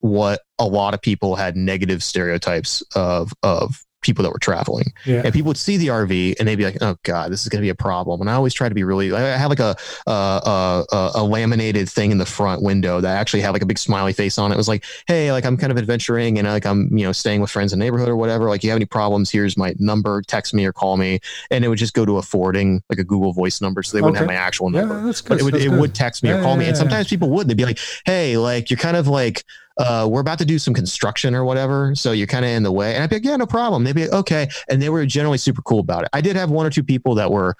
what 0.00 0.40
a 0.58 0.66
lot 0.66 0.94
of 0.94 1.02
people 1.02 1.36
had 1.36 1.56
negative 1.56 2.02
stereotypes 2.02 2.82
of 2.94 3.32
of 3.42 3.84
people 4.00 4.22
that 4.22 4.32
were 4.32 4.38
traveling. 4.38 4.92
Yeah. 5.04 5.22
And 5.24 5.32
people 5.32 5.48
would 5.48 5.56
see 5.56 5.76
the 5.76 5.88
RV 5.88 6.36
and 6.38 6.48
they'd 6.48 6.56
be 6.56 6.64
like, 6.64 6.78
"Oh 6.80 6.96
God, 7.02 7.32
this 7.32 7.42
is 7.42 7.48
going 7.48 7.60
to 7.60 7.66
be 7.66 7.70
a 7.70 7.74
problem." 7.74 8.20
And 8.20 8.30
I 8.30 8.34
always 8.34 8.54
try 8.54 8.68
to 8.68 8.74
be 8.74 8.84
really. 8.84 9.12
I 9.12 9.20
have 9.20 9.50
like 9.50 9.60
a 9.60 9.76
a, 10.06 10.84
a 10.92 11.10
a, 11.16 11.24
laminated 11.24 11.88
thing 11.88 12.10
in 12.10 12.18
the 12.18 12.26
front 12.26 12.62
window 12.62 13.00
that 13.00 13.16
actually 13.16 13.40
had 13.40 13.50
like 13.50 13.62
a 13.62 13.66
big 13.66 13.78
smiley 13.78 14.12
face 14.12 14.38
on 14.38 14.50
it. 14.50 14.54
It 14.54 14.58
was 14.58 14.68
like, 14.68 14.84
"Hey, 15.06 15.32
like 15.32 15.44
I'm 15.44 15.56
kind 15.56 15.72
of 15.72 15.78
adventuring 15.78 16.38
and 16.38 16.46
like 16.46 16.66
I'm 16.66 16.96
you 16.96 17.04
know 17.04 17.12
staying 17.12 17.40
with 17.40 17.50
friends 17.50 17.72
in 17.72 17.78
the 17.78 17.84
neighborhood 17.84 18.08
or 18.08 18.16
whatever. 18.16 18.48
Like, 18.48 18.62
you 18.62 18.70
have 18.70 18.76
any 18.76 18.86
problems? 18.86 19.30
Here's 19.30 19.56
my 19.56 19.74
number. 19.78 20.22
Text 20.22 20.54
me 20.54 20.64
or 20.64 20.72
call 20.72 20.96
me." 20.96 21.20
And 21.50 21.64
it 21.64 21.68
would 21.68 21.78
just 21.78 21.94
go 21.94 22.04
to 22.04 22.18
a 22.18 22.22
forwarding 22.22 22.82
like 22.88 22.98
a 22.98 23.04
Google 23.04 23.32
Voice 23.32 23.60
number, 23.60 23.82
so 23.82 23.96
they 23.96 24.02
wouldn't 24.02 24.18
have 24.18 24.26
my 24.26 24.34
actual 24.34 24.70
number. 24.70 24.98
Yeah, 24.98 25.06
that's 25.06 25.20
good. 25.20 25.28
But 25.28 25.40
it 25.40 25.44
would 25.44 25.54
it 25.54 25.68
good. 25.68 25.80
would 25.80 25.94
text 25.94 26.22
me 26.22 26.28
yeah, 26.30 26.38
or 26.38 26.42
call 26.42 26.56
me. 26.56 26.66
And 26.66 26.76
sometimes 26.76 27.08
people 27.08 27.30
would. 27.30 27.48
They'd 27.48 27.56
be 27.56 27.64
like, 27.64 27.78
"Hey, 28.04 28.36
like 28.36 28.70
you're 28.70 28.78
kind 28.78 28.96
of 28.96 29.08
like." 29.08 29.44
Uh, 29.78 30.08
we're 30.10 30.20
about 30.20 30.38
to 30.38 30.44
do 30.44 30.58
some 30.58 30.74
construction 30.74 31.34
or 31.34 31.44
whatever. 31.44 31.94
So 31.94 32.12
you're 32.12 32.26
kind 32.26 32.44
of 32.44 32.50
in 32.50 32.62
the 32.64 32.72
way. 32.72 32.94
And 32.94 33.02
I'd 33.02 33.10
be 33.10 33.16
like, 33.16 33.24
yeah, 33.24 33.36
no 33.36 33.46
problem. 33.46 33.84
They'd 33.84 33.94
be 33.94 34.02
like, 34.02 34.12
okay. 34.12 34.48
And 34.68 34.82
they 34.82 34.88
were 34.88 35.06
generally 35.06 35.38
super 35.38 35.62
cool 35.62 35.80
about 35.80 36.02
it. 36.02 36.10
I 36.12 36.20
did 36.20 36.36
have 36.36 36.50
one 36.50 36.66
or 36.66 36.70
two 36.70 36.82
people 36.82 37.14
that 37.14 37.30
were 37.30 37.54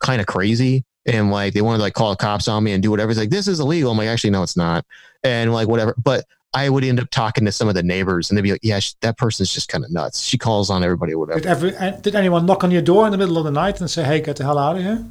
kind 0.00 0.20
of 0.20 0.26
crazy 0.26 0.84
and 1.06 1.30
like 1.30 1.52
they 1.52 1.60
wanted 1.60 1.78
to 1.78 1.82
like 1.82 1.94
call 1.94 2.10
the 2.10 2.16
cops 2.16 2.48
on 2.48 2.64
me 2.64 2.72
and 2.72 2.82
do 2.82 2.90
whatever. 2.90 3.10
It's 3.10 3.20
like, 3.20 3.30
this 3.30 3.48
is 3.48 3.60
illegal. 3.60 3.92
I'm 3.92 3.98
like, 3.98 4.08
actually, 4.08 4.30
no, 4.30 4.42
it's 4.42 4.56
not. 4.56 4.84
And 5.22 5.52
like, 5.52 5.68
whatever. 5.68 5.94
But 6.02 6.24
I 6.54 6.70
would 6.70 6.84
end 6.84 7.00
up 7.00 7.10
talking 7.10 7.44
to 7.44 7.52
some 7.52 7.68
of 7.68 7.74
the 7.74 7.82
neighbors 7.82 8.30
and 8.30 8.38
they'd 8.38 8.42
be 8.42 8.52
like, 8.52 8.60
yeah, 8.62 8.80
that 9.02 9.18
person's 9.18 9.52
just 9.52 9.68
kind 9.68 9.84
of 9.84 9.90
nuts. 9.90 10.22
She 10.22 10.38
calls 10.38 10.70
on 10.70 10.82
everybody 10.82 11.12
or 11.12 11.18
whatever. 11.18 11.40
Did, 11.40 11.48
every, 11.48 11.76
uh, 11.76 11.90
did 11.90 12.14
anyone 12.14 12.46
knock 12.46 12.64
on 12.64 12.70
your 12.70 12.82
door 12.82 13.04
in 13.04 13.12
the 13.12 13.18
middle 13.18 13.36
of 13.36 13.44
the 13.44 13.50
night 13.50 13.80
and 13.80 13.90
say, 13.90 14.04
hey, 14.04 14.22
get 14.22 14.36
the 14.36 14.44
hell 14.44 14.58
out 14.58 14.76
of 14.76 14.82
here? 14.82 15.04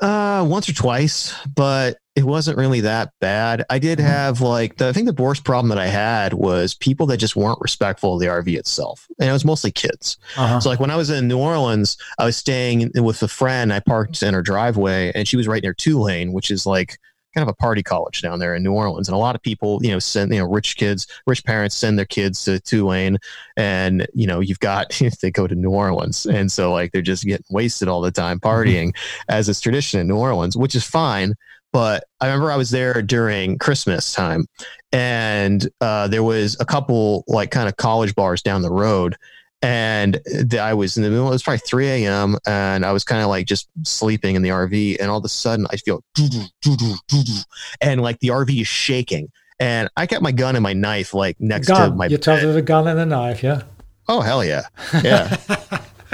Uh, 0.00 0.46
once 0.48 0.68
or 0.68 0.74
twice, 0.74 1.34
but 1.54 1.98
it 2.16 2.24
wasn't 2.24 2.56
really 2.56 2.80
that 2.80 3.12
bad. 3.20 3.64
I 3.68 3.78
did 3.78 3.98
mm-hmm. 3.98 4.08
have 4.08 4.40
like 4.40 4.78
the, 4.78 4.88
I 4.88 4.92
think 4.92 5.06
the 5.06 5.22
worst 5.22 5.44
problem 5.44 5.68
that 5.68 5.78
I 5.78 5.86
had 5.86 6.32
was 6.32 6.74
people 6.74 7.06
that 7.06 7.18
just 7.18 7.36
weren't 7.36 7.60
respectful 7.60 8.14
of 8.14 8.20
the 8.20 8.26
RV 8.26 8.56
itself, 8.56 9.06
and 9.20 9.28
it 9.28 9.32
was 9.32 9.44
mostly 9.44 9.70
kids. 9.70 10.16
Uh-huh. 10.36 10.58
So 10.58 10.70
like 10.70 10.80
when 10.80 10.90
I 10.90 10.96
was 10.96 11.10
in 11.10 11.28
New 11.28 11.38
Orleans, 11.38 11.98
I 12.18 12.24
was 12.24 12.36
staying 12.36 12.90
with 12.94 13.22
a 13.22 13.28
friend. 13.28 13.72
I 13.72 13.80
parked 13.80 14.22
in 14.22 14.32
her 14.32 14.42
driveway, 14.42 15.12
and 15.14 15.28
she 15.28 15.36
was 15.36 15.46
right 15.46 15.62
near 15.62 15.74
Tulane, 15.74 16.32
which 16.32 16.50
is 16.50 16.64
like 16.64 16.98
kind 17.34 17.46
of 17.46 17.52
a 17.52 17.62
party 17.62 17.82
college 17.82 18.22
down 18.22 18.38
there 18.38 18.54
in 18.54 18.62
New 18.62 18.72
Orleans. 18.72 19.08
And 19.08 19.14
a 19.14 19.18
lot 19.18 19.36
of 19.36 19.42
people, 19.42 19.78
you 19.82 19.90
know, 19.90 19.98
send, 19.98 20.32
you 20.32 20.40
know, 20.40 20.46
rich 20.46 20.78
kids, 20.78 21.06
rich 21.26 21.44
parents 21.44 21.76
send 21.76 21.98
their 21.98 22.06
kids 22.06 22.42
to 22.46 22.58
Tulane 22.60 23.18
and, 23.58 24.06
you 24.14 24.26
know, 24.26 24.40
you've 24.40 24.60
got, 24.60 24.98
they 25.20 25.30
go 25.30 25.46
to 25.46 25.54
New 25.54 25.68
Orleans. 25.68 26.24
And 26.24 26.50
so 26.50 26.72
like 26.72 26.92
they're 26.92 27.02
just 27.02 27.26
getting 27.26 27.44
wasted 27.50 27.88
all 27.88 28.00
the 28.00 28.10
time 28.10 28.40
mm-hmm. 28.40 28.48
partying 28.48 28.88
mm-hmm. 28.88 29.24
as 29.28 29.50
is 29.50 29.60
tradition 29.60 30.00
in 30.00 30.08
New 30.08 30.16
Orleans, 30.16 30.56
which 30.56 30.74
is 30.74 30.84
fine. 30.84 31.34
But 31.76 32.04
I 32.22 32.28
remember 32.28 32.50
I 32.50 32.56
was 32.56 32.70
there 32.70 33.02
during 33.02 33.58
Christmas 33.58 34.14
time 34.14 34.46
and 34.92 35.68
uh, 35.82 36.08
there 36.08 36.22
was 36.22 36.56
a 36.58 36.64
couple 36.64 37.22
like 37.28 37.50
kind 37.50 37.68
of 37.68 37.76
college 37.76 38.14
bars 38.14 38.40
down 38.40 38.62
the 38.62 38.72
road 38.72 39.14
and 39.60 40.18
I 40.58 40.72
was 40.72 40.96
in 40.96 41.02
the 41.02 41.10
middle. 41.10 41.26
It 41.26 41.32
was 41.32 41.42
probably 41.42 41.58
3 41.58 41.86
a.m. 41.86 42.38
and 42.46 42.86
I 42.86 42.92
was 42.92 43.04
kind 43.04 43.20
of 43.20 43.28
like 43.28 43.44
just 43.46 43.68
sleeping 43.82 44.36
in 44.36 44.42
the 44.42 44.48
RV, 44.48 44.96
and 45.00 45.10
all 45.10 45.18
of 45.18 45.24
a 45.26 45.28
sudden 45.28 45.66
I 45.70 45.76
feel 45.76 46.02
and 47.82 48.00
like 48.00 48.20
the 48.20 48.28
RV 48.28 48.58
is 48.58 48.68
shaking, 48.68 49.30
and 49.60 49.90
I 49.98 50.06
kept 50.06 50.22
my 50.22 50.32
gun 50.32 50.56
and 50.56 50.62
my 50.62 50.72
knife 50.72 51.12
like 51.12 51.36
next 51.40 51.68
gun. 51.68 51.90
to 51.90 51.94
my. 51.94 52.06
You 52.06 52.16
told 52.16 52.40
the 52.40 52.62
gun 52.62 52.88
and 52.88 52.98
the 52.98 53.04
knife, 53.04 53.42
yeah. 53.42 53.64
Oh 54.08 54.22
hell 54.22 54.42
yeah, 54.42 54.62
yeah. 55.02 55.36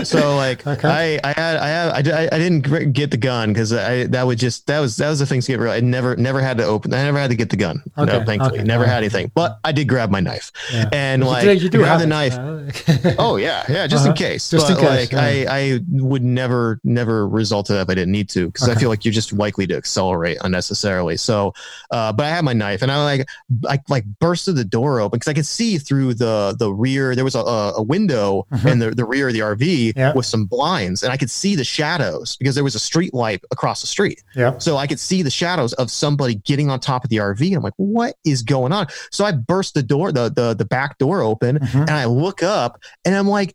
so 0.04 0.36
like 0.36 0.66
okay. 0.66 1.20
I 1.22 1.30
I 1.30 1.32
had 1.32 1.56
I 1.56 1.68
had 1.68 2.08
I, 2.08 2.28
I 2.32 2.38
didn't 2.38 2.92
get 2.92 3.10
the 3.10 3.16
gun 3.16 3.52
because 3.52 3.72
I 3.72 4.04
that 4.04 4.26
would 4.26 4.38
just 4.38 4.66
that 4.66 4.80
was 4.80 4.96
that 4.96 5.08
was 5.08 5.18
the 5.18 5.26
thing 5.26 5.40
to 5.40 5.46
get 5.46 5.60
real. 5.60 5.72
I 5.72 5.80
never 5.80 6.16
never 6.16 6.40
had 6.40 6.58
to 6.58 6.64
open. 6.64 6.92
I 6.94 7.02
never 7.04 7.18
had 7.18 7.30
to 7.30 7.36
get 7.36 7.50
the 7.50 7.56
gun. 7.56 7.82
Okay. 7.96 8.12
No, 8.18 8.24
thankfully, 8.24 8.58
okay. 8.58 8.66
never 8.66 8.84
had 8.86 8.98
anything. 8.98 9.30
But 9.34 9.58
I 9.64 9.72
did 9.72 9.88
grab 9.88 10.10
my 10.10 10.20
knife 10.20 10.52
yeah. 10.72 10.88
and 10.92 11.24
like 11.24 11.44
you, 11.44 11.52
you 11.52 11.68
do 11.68 11.78
grab 11.78 12.00
the 12.00 12.06
knife. 12.06 12.36
oh 13.18 13.36
yeah, 13.36 13.64
yeah, 13.68 13.86
just 13.86 14.02
uh-huh. 14.02 14.10
in 14.10 14.16
case. 14.16 14.50
Just 14.50 14.68
but, 14.68 14.78
in 14.78 14.86
case. 14.86 15.12
Like 15.12 15.12
yeah. 15.12 15.52
I 15.52 15.58
I 15.58 15.80
would 15.90 16.22
never 16.22 16.80
never 16.84 17.28
result 17.28 17.66
to 17.66 17.74
that 17.74 17.82
if 17.82 17.90
I 17.90 17.94
didn't 17.94 18.12
need 18.12 18.28
to 18.30 18.46
because 18.46 18.68
I 18.68 18.74
feel 18.74 18.88
like 18.88 19.04
you're 19.04 19.12
just 19.12 19.32
likely 19.32 19.66
to 19.66 19.76
accelerate 19.76 20.38
unnecessarily. 20.42 21.16
So, 21.16 21.54
uh, 21.90 22.12
but 22.12 22.26
I 22.26 22.30
had 22.30 22.44
my 22.44 22.52
knife 22.52 22.82
and 22.82 22.90
I 22.90 23.02
like 23.04 23.28
I 23.68 23.80
like 23.88 24.04
bursted 24.20 24.56
the 24.56 24.64
door 24.64 25.00
open 25.00 25.18
because 25.18 25.28
I 25.28 25.34
could 25.34 25.46
see 25.46 25.78
through 25.78 26.14
the 26.14 26.54
the 26.58 26.72
rear. 26.72 27.14
There 27.14 27.24
was 27.24 27.34
a, 27.34 27.40
a 27.40 27.82
window 27.82 28.46
uh-huh. 28.50 28.68
in 28.68 28.78
the 28.78 28.90
the 28.90 29.04
rear 29.04 29.28
of 29.28 29.34
the 29.34 29.40
RV 29.40 29.91
yeah. 29.96 30.12
with 30.14 30.26
some 30.26 30.46
blinds 30.46 31.02
and 31.02 31.12
I 31.12 31.16
could 31.16 31.30
see 31.30 31.54
the 31.56 31.64
shadows 31.64 32.36
because 32.36 32.54
there 32.54 32.64
was 32.64 32.74
a 32.74 32.80
street 32.80 33.14
light 33.14 33.42
across 33.50 33.80
the 33.80 33.86
street. 33.86 34.22
Yeah. 34.34 34.58
So 34.58 34.76
I 34.76 34.86
could 34.86 35.00
see 35.00 35.22
the 35.22 35.30
shadows 35.30 35.72
of 35.74 35.90
somebody 35.90 36.36
getting 36.36 36.70
on 36.70 36.80
top 36.80 37.04
of 37.04 37.10
the 37.10 37.16
RV. 37.16 37.54
I'm 37.54 37.62
like, 37.62 37.74
what 37.76 38.16
is 38.24 38.42
going 38.42 38.72
on? 38.72 38.86
So 39.10 39.24
I 39.24 39.32
burst 39.32 39.74
the 39.74 39.82
door, 39.82 40.12
the 40.12 40.28
the, 40.28 40.54
the 40.54 40.64
back 40.64 40.98
door 40.98 41.22
open, 41.22 41.58
mm-hmm. 41.58 41.78
and 41.78 41.90
I 41.90 42.06
look 42.06 42.42
up 42.42 42.80
and 43.04 43.14
I'm 43.14 43.28
like, 43.28 43.54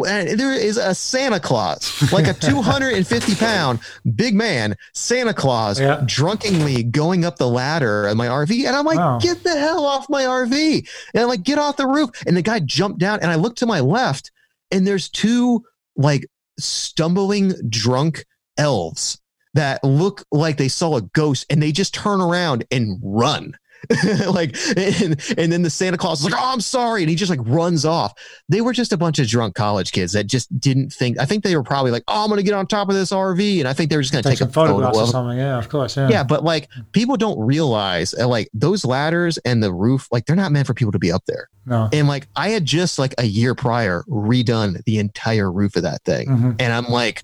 there 0.00 0.52
is 0.52 0.78
a 0.78 0.94
Santa 0.94 1.38
Claus, 1.38 2.12
like 2.12 2.26
a 2.26 2.32
250 2.40 3.34
pound 3.34 3.80
big 4.14 4.34
man, 4.34 4.76
Santa 4.94 5.34
Claus, 5.34 5.78
yeah. 5.78 6.02
drunkenly 6.06 6.82
going 6.82 7.24
up 7.24 7.36
the 7.36 7.48
ladder 7.48 8.06
of 8.06 8.16
my 8.16 8.26
RV. 8.26 8.66
And 8.66 8.74
I'm 8.74 8.86
like, 8.86 8.98
wow. 8.98 9.18
get 9.18 9.42
the 9.42 9.56
hell 9.56 9.84
off 9.84 10.08
my 10.08 10.22
RV. 10.22 10.88
And 11.14 11.22
I'm 11.22 11.28
like, 11.28 11.42
get 11.42 11.58
off 11.58 11.76
the 11.76 11.86
roof. 11.86 12.10
And 12.26 12.36
the 12.36 12.42
guy 12.42 12.60
jumped 12.60 13.00
down 13.00 13.20
and 13.20 13.30
I 13.30 13.34
looked 13.34 13.58
to 13.58 13.66
my 13.66 13.80
left 13.80 14.30
and 14.70 14.86
there's 14.86 15.08
two 15.08 15.64
like 15.96 16.26
stumbling 16.58 17.54
drunk 17.68 18.24
elves 18.56 19.18
that 19.54 19.82
look 19.84 20.24
like 20.30 20.56
they 20.56 20.68
saw 20.68 20.96
a 20.96 21.02
ghost 21.02 21.46
and 21.50 21.62
they 21.62 21.72
just 21.72 21.94
turn 21.94 22.20
around 22.20 22.64
and 22.70 22.98
run. 23.02 23.56
like 24.28 24.56
and, 24.76 25.20
and 25.36 25.52
then 25.52 25.62
the 25.62 25.70
Santa 25.70 25.96
Claus 25.96 26.20
is 26.20 26.30
like, 26.30 26.40
oh, 26.40 26.52
I'm 26.52 26.60
sorry, 26.60 27.02
and 27.02 27.10
he 27.10 27.16
just 27.16 27.30
like 27.30 27.40
runs 27.42 27.84
off. 27.84 28.12
They 28.48 28.60
were 28.60 28.72
just 28.72 28.92
a 28.92 28.96
bunch 28.96 29.18
of 29.18 29.26
drunk 29.26 29.54
college 29.54 29.92
kids 29.92 30.12
that 30.12 30.26
just 30.26 30.58
didn't 30.60 30.92
think. 30.92 31.18
I 31.18 31.24
think 31.24 31.42
they 31.44 31.56
were 31.56 31.62
probably 31.62 31.90
like, 31.90 32.04
oh, 32.08 32.24
I'm 32.24 32.30
gonna 32.30 32.42
get 32.42 32.54
on 32.54 32.66
top 32.66 32.88
of 32.88 32.94
this 32.94 33.10
RV, 33.10 33.58
and 33.58 33.68
I 33.68 33.72
think 33.72 33.90
they 33.90 33.96
were 33.96 34.02
just 34.02 34.12
gonna 34.12 34.22
take, 34.22 34.38
take 34.38 34.48
a 34.48 34.52
photo 34.52 34.74
or 34.82 35.06
something. 35.06 35.38
Yeah, 35.38 35.58
of 35.58 35.68
course. 35.68 35.96
Yeah. 35.96 36.08
yeah, 36.08 36.24
but 36.24 36.44
like 36.44 36.68
people 36.92 37.16
don't 37.16 37.40
realize 37.40 38.14
uh, 38.14 38.28
like 38.28 38.48
those 38.54 38.84
ladders 38.84 39.38
and 39.38 39.62
the 39.62 39.72
roof, 39.72 40.08
like 40.12 40.26
they're 40.26 40.36
not 40.36 40.52
meant 40.52 40.66
for 40.66 40.74
people 40.74 40.92
to 40.92 40.98
be 40.98 41.10
up 41.10 41.24
there. 41.26 41.48
No. 41.66 41.88
And 41.92 42.08
like 42.08 42.28
I 42.36 42.50
had 42.50 42.64
just 42.64 42.98
like 42.98 43.14
a 43.18 43.24
year 43.24 43.54
prior 43.54 44.04
redone 44.08 44.82
the 44.84 44.98
entire 44.98 45.50
roof 45.50 45.76
of 45.76 45.82
that 45.82 46.02
thing, 46.04 46.28
mm-hmm. 46.28 46.50
and 46.58 46.72
I'm 46.72 46.86
like 46.86 47.22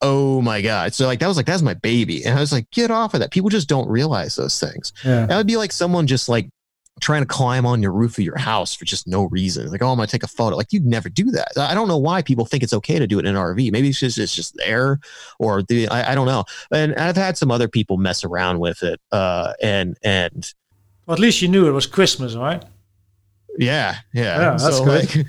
oh 0.00 0.40
my 0.40 0.60
god. 0.60 0.94
So 0.94 1.06
like 1.06 1.20
that 1.20 1.28
was 1.28 1.36
like 1.36 1.46
that's 1.46 1.62
my 1.62 1.74
baby. 1.74 2.24
And 2.24 2.36
i 2.36 2.40
was 2.40 2.52
like 2.52 2.70
get 2.70 2.90
off 2.90 3.14
of 3.14 3.20
that. 3.20 3.30
People 3.30 3.50
just 3.50 3.68
don't 3.68 3.88
realize 3.88 4.36
those 4.36 4.58
things. 4.58 4.92
Yeah. 5.04 5.26
that 5.26 5.36
would 5.36 5.46
be 5.46 5.56
like 5.56 5.72
someone 5.72 6.06
just 6.06 6.28
like 6.28 6.48
trying 7.00 7.20
to 7.20 7.26
climb 7.26 7.66
on 7.66 7.82
your 7.82 7.92
roof 7.92 8.16
of 8.16 8.24
your 8.24 8.38
house 8.38 8.74
for 8.74 8.84
just 8.84 9.06
no 9.06 9.24
reason. 9.24 9.70
Like 9.70 9.82
oh 9.82 9.88
i'm 9.88 9.96
gonna 9.96 10.06
take 10.06 10.22
a 10.22 10.28
photo. 10.28 10.56
Like 10.56 10.72
you'd 10.72 10.86
never 10.86 11.08
do 11.08 11.30
that. 11.32 11.48
I 11.56 11.74
don't 11.74 11.88
know 11.88 11.98
why 11.98 12.22
people 12.22 12.46
think 12.46 12.62
it's 12.62 12.74
okay 12.74 12.98
to 12.98 13.06
do 13.06 13.18
it 13.18 13.26
in 13.26 13.36
an 13.36 13.42
rv 13.42 13.72
maybe 13.72 13.88
it's 13.88 14.00
just 14.00 14.18
it's 14.18 14.34
just 14.34 14.56
there 14.56 15.00
or 15.38 15.62
the 15.62 15.88
I, 15.88 16.12
I 16.12 16.14
don't 16.14 16.26
know. 16.26 16.44
And 16.72 16.94
i've 16.96 17.16
had 17.16 17.38
some 17.38 17.50
other 17.50 17.68
people 17.68 17.96
mess 17.96 18.24
around 18.24 18.60
with 18.60 18.82
it 18.82 19.00
uh 19.12 19.54
and 19.62 19.96
and 20.02 20.52
well, 21.06 21.14
at 21.14 21.20
least 21.20 21.40
you 21.40 21.48
knew 21.48 21.68
it 21.68 21.72
was 21.72 21.86
christmas 21.86 22.34
right 22.34 22.64
yeah, 23.58 23.96
yeah. 24.12 24.52
yeah 24.52 24.56
so 24.56 24.82
like 24.82 25.08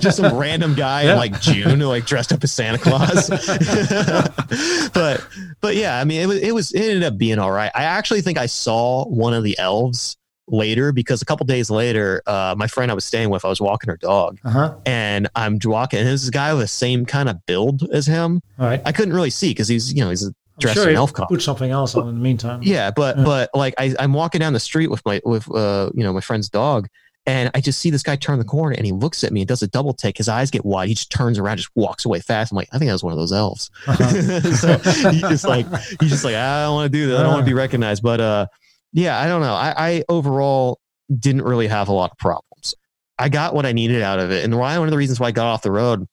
just 0.00 0.16
some 0.16 0.36
random 0.36 0.74
guy 0.74 1.02
yeah. 1.02 1.12
in 1.12 1.16
like 1.18 1.40
June 1.40 1.80
like 1.80 2.06
dressed 2.06 2.32
up 2.32 2.42
as 2.44 2.52
Santa 2.52 2.78
Claus. 2.78 3.28
but 4.92 5.26
but 5.60 5.76
yeah, 5.76 5.98
I 5.98 6.04
mean 6.04 6.20
it 6.20 6.26
was 6.26 6.38
it 6.38 6.54
was 6.54 6.72
it 6.72 6.80
ended 6.80 7.04
up 7.04 7.18
being 7.18 7.38
all 7.38 7.50
right. 7.50 7.70
I 7.74 7.84
actually 7.84 8.22
think 8.22 8.38
I 8.38 8.46
saw 8.46 9.04
one 9.06 9.34
of 9.34 9.44
the 9.44 9.58
elves 9.58 10.16
later 10.48 10.92
because 10.92 11.22
a 11.22 11.24
couple 11.24 11.46
days 11.46 11.70
later, 11.70 12.22
uh, 12.26 12.54
my 12.56 12.66
friend 12.66 12.90
I 12.90 12.94
was 12.94 13.04
staying 13.04 13.30
with, 13.30 13.44
I 13.44 13.48
was 13.48 13.60
walking 13.60 13.88
her 13.88 13.96
dog, 13.96 14.38
uh-huh. 14.44 14.74
and 14.84 15.28
I'm 15.36 15.58
walking, 15.64 16.00
and 16.00 16.08
there's 16.08 16.22
this 16.22 16.30
guy 16.30 16.52
with 16.52 16.62
the 16.62 16.68
same 16.68 17.06
kind 17.06 17.28
of 17.28 17.44
build 17.46 17.88
as 17.92 18.06
him. 18.06 18.42
All 18.58 18.66
right. 18.66 18.82
I 18.84 18.92
couldn't 18.92 19.14
really 19.14 19.30
see 19.30 19.50
because 19.50 19.68
he's 19.68 19.92
you 19.92 20.00
know 20.00 20.10
he's 20.10 20.30
dressed 20.60 20.76
sure 20.76 20.90
in 20.90 20.96
elf 20.96 21.12
costume. 21.12 21.36
Put 21.36 21.42
something 21.42 21.70
else 21.70 21.94
on 21.94 22.08
in 22.08 22.14
the 22.14 22.20
meantime. 22.20 22.60
Yeah, 22.62 22.90
but 22.90 23.16
yeah. 23.16 23.24
but 23.24 23.50
like 23.54 23.74
I, 23.78 23.94
I'm 23.98 24.12
walking 24.12 24.40
down 24.40 24.52
the 24.52 24.60
street 24.60 24.88
with 24.88 25.04
my 25.04 25.20
with 25.24 25.50
uh 25.54 25.90
you 25.94 26.02
know 26.02 26.12
my 26.12 26.20
friend's 26.20 26.48
dog, 26.48 26.88
and 27.26 27.50
I 27.54 27.60
just 27.60 27.78
see 27.80 27.90
this 27.90 28.02
guy 28.02 28.16
turn 28.16 28.38
the 28.38 28.44
corner 28.44 28.74
and 28.74 28.86
he 28.86 28.92
looks 28.92 29.24
at 29.24 29.32
me 29.32 29.42
and 29.42 29.48
does 29.48 29.62
a 29.62 29.68
double 29.68 29.92
take. 29.92 30.16
His 30.16 30.28
eyes 30.28 30.50
get 30.50 30.64
wide. 30.64 30.88
He 30.88 30.94
just 30.94 31.10
turns 31.10 31.38
around, 31.38 31.58
just 31.58 31.70
walks 31.74 32.04
away 32.04 32.20
fast. 32.20 32.50
I'm 32.50 32.56
like, 32.56 32.68
I 32.72 32.78
think 32.78 32.88
that 32.88 32.94
was 32.94 33.04
one 33.04 33.12
of 33.12 33.18
those 33.18 33.32
elves. 33.32 33.70
Uh-huh. 33.86 34.40
so 34.54 35.10
he's 35.10 35.20
just 35.20 35.44
like, 35.44 35.66
he's 36.00 36.10
just 36.10 36.24
like, 36.24 36.34
I 36.34 36.64
don't 36.64 36.74
want 36.74 36.92
to 36.92 36.98
do 36.98 37.08
that. 37.08 37.20
I 37.20 37.22
don't 37.22 37.32
want 37.32 37.44
to 37.44 37.50
be 37.50 37.54
recognized. 37.54 38.02
But 38.02 38.20
uh, 38.20 38.46
yeah, 38.92 39.20
I 39.20 39.26
don't 39.26 39.42
know. 39.42 39.54
I, 39.54 39.74
I 39.76 40.04
overall 40.08 40.80
didn't 41.16 41.42
really 41.42 41.68
have 41.68 41.88
a 41.88 41.92
lot 41.92 42.10
of 42.10 42.18
problems. 42.18 42.74
I 43.18 43.28
got 43.28 43.54
what 43.54 43.66
I 43.66 43.72
needed 43.72 44.00
out 44.00 44.18
of 44.18 44.30
it. 44.30 44.42
And 44.42 44.58
why 44.58 44.78
one 44.78 44.88
of 44.88 44.92
the 44.92 44.98
reasons 44.98 45.20
why 45.20 45.28
I 45.28 45.32
got 45.32 45.46
off 45.46 45.62
the 45.62 45.70
road 45.70 46.06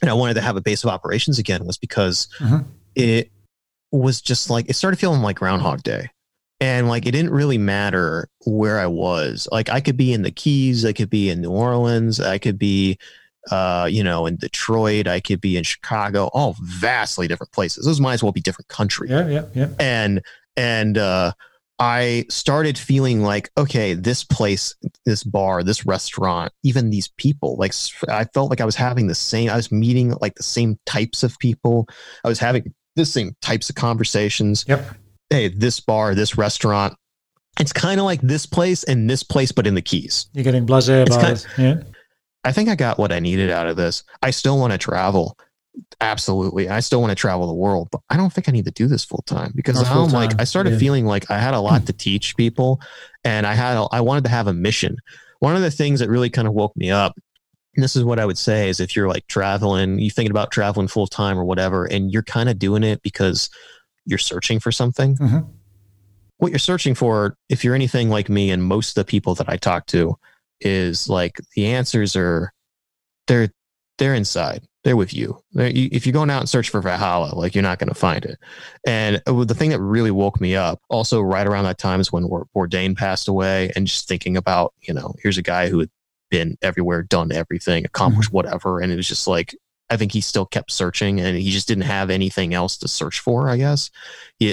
and 0.00 0.10
I 0.10 0.14
wanted 0.14 0.34
to 0.34 0.42
have 0.42 0.56
a 0.56 0.60
base 0.60 0.84
of 0.84 0.90
operations 0.90 1.40
again 1.40 1.64
was 1.64 1.76
because 1.76 2.28
uh-huh. 2.40 2.60
it 2.94 3.32
was 3.90 4.20
just 4.20 4.48
like, 4.48 4.70
it 4.70 4.74
started 4.74 4.98
feeling 4.98 5.22
like 5.22 5.36
Groundhog 5.36 5.82
Day 5.82 6.10
and 6.60 6.88
like 6.88 7.06
it 7.06 7.12
didn't 7.12 7.32
really 7.32 7.58
matter 7.58 8.28
where 8.44 8.78
I 8.78 8.86
was. 8.86 9.48
Like 9.50 9.68
I 9.68 9.80
could 9.80 9.96
be 9.96 10.12
in 10.12 10.22
the 10.22 10.30
Keys, 10.30 10.84
I 10.84 10.92
could 10.92 11.10
be 11.10 11.30
in 11.30 11.40
New 11.40 11.50
Orleans, 11.50 12.20
I 12.20 12.38
could 12.38 12.58
be 12.58 12.98
uh, 13.50 13.88
you 13.90 14.04
know, 14.04 14.26
in 14.26 14.36
Detroit, 14.36 15.06
I 15.06 15.18
could 15.18 15.40
be 15.40 15.56
in 15.56 15.64
Chicago, 15.64 16.26
all 16.34 16.56
vastly 16.60 17.26
different 17.26 17.52
places. 17.52 17.86
Those 17.86 18.00
might 18.00 18.14
as 18.14 18.22
well 18.22 18.32
be 18.32 18.42
different 18.42 18.68
countries. 18.68 19.10
Yeah, 19.10 19.26
yeah, 19.28 19.44
yeah. 19.54 19.68
And 19.78 20.22
and 20.56 20.98
uh 20.98 21.32
I 21.78 22.26
started 22.28 22.76
feeling 22.76 23.22
like, 23.22 23.50
okay, 23.56 23.94
this 23.94 24.22
place, 24.22 24.76
this 25.06 25.24
bar, 25.24 25.62
this 25.62 25.86
restaurant, 25.86 26.52
even 26.62 26.90
these 26.90 27.08
people, 27.16 27.56
like 27.56 27.72
I 28.06 28.24
felt 28.24 28.50
like 28.50 28.60
I 28.60 28.66
was 28.66 28.76
having 28.76 29.06
the 29.06 29.14
same, 29.14 29.48
I 29.48 29.56
was 29.56 29.72
meeting 29.72 30.14
like 30.20 30.34
the 30.34 30.42
same 30.42 30.78
types 30.84 31.22
of 31.22 31.38
people. 31.38 31.88
I 32.22 32.28
was 32.28 32.38
having 32.38 32.74
the 32.96 33.06
same 33.06 33.34
types 33.40 33.70
of 33.70 33.76
conversations. 33.76 34.66
Yep 34.68 34.94
hey, 35.30 35.48
this 35.48 35.80
bar, 35.80 36.14
this 36.14 36.36
restaurant, 36.36 36.94
it's 37.58 37.72
kind 37.72 38.00
of 38.00 38.06
like 38.06 38.20
this 38.20 38.46
place 38.46 38.84
and 38.84 39.08
this 39.08 39.22
place, 39.22 39.52
but 39.52 39.66
in 39.66 39.74
the 39.74 39.82
Keys. 39.82 40.26
You're 40.32 40.44
getting 40.44 40.66
blasé 40.66 41.02
about 41.02 41.20
kind 41.20 41.32
of, 41.32 41.44
it. 41.44 41.48
Yeah. 41.58 41.82
I 42.44 42.52
think 42.52 42.68
I 42.68 42.74
got 42.74 42.98
what 42.98 43.12
I 43.12 43.20
needed 43.20 43.50
out 43.50 43.66
of 43.66 43.76
this. 43.76 44.02
I 44.22 44.30
still 44.30 44.58
want 44.58 44.72
to 44.72 44.78
travel. 44.78 45.36
Absolutely. 46.00 46.68
I 46.68 46.80
still 46.80 47.00
want 47.00 47.10
to 47.10 47.16
travel 47.16 47.46
the 47.46 47.54
world, 47.54 47.88
but 47.92 48.00
I 48.10 48.16
don't 48.16 48.32
think 48.32 48.48
I 48.48 48.52
need 48.52 48.64
to 48.64 48.70
do 48.70 48.86
this 48.86 49.04
full 49.04 49.22
time 49.26 49.52
because 49.54 49.76
I'm 49.82 50.08
like, 50.08 50.40
I 50.40 50.44
started 50.44 50.74
yeah. 50.74 50.78
feeling 50.78 51.06
like 51.06 51.30
I 51.30 51.38
had 51.38 51.54
a 51.54 51.60
lot 51.60 51.86
to 51.86 51.92
teach 51.92 52.36
people 52.36 52.80
and 53.24 53.46
I 53.46 53.54
had, 53.54 53.76
a, 53.76 53.86
I 53.92 54.00
wanted 54.00 54.24
to 54.24 54.30
have 54.30 54.46
a 54.46 54.52
mission. 54.52 54.96
One 55.40 55.54
of 55.54 55.62
the 55.62 55.70
things 55.70 56.00
that 56.00 56.08
really 56.08 56.30
kind 56.30 56.48
of 56.48 56.54
woke 56.54 56.76
me 56.76 56.90
up 56.90 57.14
and 57.74 57.84
this 57.84 57.96
is 57.96 58.04
what 58.04 58.18
I 58.18 58.26
would 58.26 58.38
say 58.38 58.68
is 58.68 58.80
if 58.80 58.96
you're 58.96 59.08
like 59.08 59.26
traveling, 59.28 59.98
you 59.98 60.10
thinking 60.10 60.32
about 60.32 60.50
traveling 60.50 60.88
full 60.88 61.06
time 61.06 61.38
or 61.38 61.44
whatever, 61.44 61.84
and 61.84 62.10
you're 62.12 62.22
kind 62.22 62.48
of 62.48 62.58
doing 62.58 62.82
it 62.82 63.02
because 63.02 63.48
you're 64.10 64.18
searching 64.18 64.60
for 64.60 64.72
something. 64.72 65.16
Mm-hmm. 65.16 65.38
What 66.38 66.52
you're 66.52 66.58
searching 66.58 66.94
for, 66.94 67.36
if 67.48 67.64
you're 67.64 67.74
anything 67.74 68.10
like 68.10 68.28
me 68.28 68.50
and 68.50 68.62
most 68.62 68.90
of 68.90 68.94
the 68.96 69.04
people 69.08 69.34
that 69.36 69.48
I 69.48 69.56
talk 69.56 69.86
to, 69.86 70.18
is 70.60 71.08
like 71.08 71.38
the 71.54 71.66
answers 71.68 72.16
are 72.16 72.52
they're 73.26 73.48
they're 73.98 74.14
inside. 74.14 74.66
They're 74.82 74.96
with 74.96 75.12
you. 75.12 75.42
They're, 75.52 75.70
if 75.74 76.06
you're 76.06 76.14
going 76.14 76.30
out 76.30 76.40
and 76.40 76.48
search 76.48 76.70
for 76.70 76.80
Valhalla, 76.80 77.34
like 77.34 77.54
you're 77.54 77.62
not 77.62 77.78
going 77.78 77.90
to 77.90 77.94
find 77.94 78.24
it. 78.24 78.38
And 78.86 79.22
uh, 79.26 79.44
the 79.44 79.54
thing 79.54 79.70
that 79.70 79.80
really 79.80 80.10
woke 80.10 80.40
me 80.40 80.56
up, 80.56 80.80
also 80.88 81.20
right 81.20 81.46
around 81.46 81.64
that 81.64 81.76
time, 81.76 82.00
is 82.00 82.10
when 82.10 82.24
Bourdain 82.24 82.96
passed 82.96 83.28
away, 83.28 83.70
and 83.76 83.86
just 83.86 84.08
thinking 84.08 84.38
about, 84.38 84.72
you 84.80 84.94
know, 84.94 85.14
here's 85.22 85.36
a 85.36 85.42
guy 85.42 85.68
who 85.68 85.80
had 85.80 85.90
been 86.30 86.56
everywhere, 86.62 87.02
done 87.02 87.30
everything, 87.30 87.84
accomplished 87.84 88.30
mm-hmm. 88.30 88.36
whatever, 88.36 88.80
and 88.80 88.90
it 88.90 88.96
was 88.96 89.08
just 89.08 89.26
like 89.26 89.54
I 89.90 89.96
think 89.96 90.12
he 90.12 90.20
still 90.20 90.46
kept 90.46 90.70
searching 90.70 91.20
and 91.20 91.36
he 91.36 91.50
just 91.50 91.68
didn't 91.68 91.84
have 91.84 92.10
anything 92.10 92.54
else 92.54 92.76
to 92.78 92.88
search 92.88 93.18
for, 93.18 93.50
I 93.50 93.56
guess. 93.56 93.90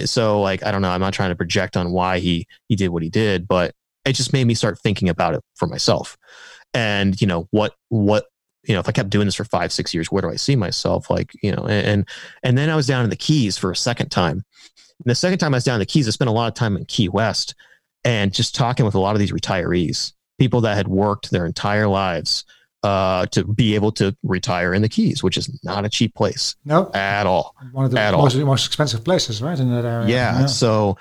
So 0.05 0.41
like 0.41 0.63
I 0.63 0.71
don't 0.71 0.81
know, 0.81 0.89
I'm 0.89 1.01
not 1.01 1.13
trying 1.13 1.29
to 1.29 1.35
project 1.35 1.77
on 1.77 1.91
why 1.91 2.19
he 2.19 2.47
he 2.67 2.75
did 2.75 2.89
what 2.89 3.03
he 3.03 3.09
did, 3.09 3.47
but 3.47 3.73
it 4.05 4.13
just 4.13 4.33
made 4.33 4.47
me 4.47 4.55
start 4.55 4.79
thinking 4.79 5.09
about 5.09 5.35
it 5.35 5.43
for 5.55 5.67
myself. 5.67 6.17
And, 6.73 7.19
you 7.21 7.27
know, 7.27 7.47
what 7.51 7.75
what 7.89 8.25
you 8.63 8.73
know, 8.73 8.79
if 8.79 8.89
I 8.89 8.91
kept 8.91 9.09
doing 9.09 9.25
this 9.25 9.35
for 9.35 9.45
five, 9.45 9.71
six 9.71 9.93
years, 9.93 10.11
where 10.11 10.21
do 10.21 10.29
I 10.29 10.35
see 10.35 10.55
myself? 10.55 11.09
Like, 11.09 11.31
you 11.41 11.55
know, 11.55 11.65
and 11.67 12.07
and 12.43 12.57
then 12.57 12.69
I 12.69 12.75
was 12.75 12.87
down 12.87 13.03
in 13.03 13.09
the 13.09 13.15
Keys 13.15 13.57
for 13.57 13.71
a 13.71 13.75
second 13.75 14.09
time. 14.09 14.43
And 14.99 15.11
the 15.11 15.15
second 15.15 15.37
time 15.39 15.53
I 15.53 15.57
was 15.57 15.63
down 15.63 15.75
in 15.75 15.79
the 15.79 15.85
Keys, 15.85 16.07
I 16.07 16.11
spent 16.11 16.29
a 16.29 16.33
lot 16.33 16.47
of 16.47 16.53
time 16.55 16.75
in 16.75 16.85
Key 16.85 17.07
West 17.07 17.55
and 18.03 18.33
just 18.33 18.55
talking 18.55 18.85
with 18.85 18.95
a 18.95 18.99
lot 18.99 19.15
of 19.15 19.19
these 19.19 19.31
retirees, 19.31 20.13
people 20.39 20.61
that 20.61 20.75
had 20.75 20.87
worked 20.87 21.29
their 21.29 21.45
entire 21.45 21.87
lives 21.87 22.45
uh, 22.83 23.25
to 23.27 23.43
be 23.45 23.75
able 23.75 23.91
to 23.93 24.15
retire 24.23 24.73
in 24.73 24.81
the 24.81 24.89
Keys, 24.89 25.23
which 25.23 25.37
is 25.37 25.59
not 25.63 25.85
a 25.85 25.89
cheap 25.89 26.13
place. 26.15 26.55
No, 26.65 26.91
at 26.93 27.25
all. 27.25 27.55
One 27.71 27.85
of 27.85 27.91
the 27.91 27.99
at 27.99 28.13
most, 28.13 28.35
all. 28.35 28.45
most 28.45 28.67
expensive 28.67 29.03
places, 29.03 29.41
right, 29.41 29.59
in 29.59 29.71
that 29.71 29.85
area. 29.85 30.07
Yeah, 30.07 30.41
yeah. 30.41 30.45
So 30.45 30.97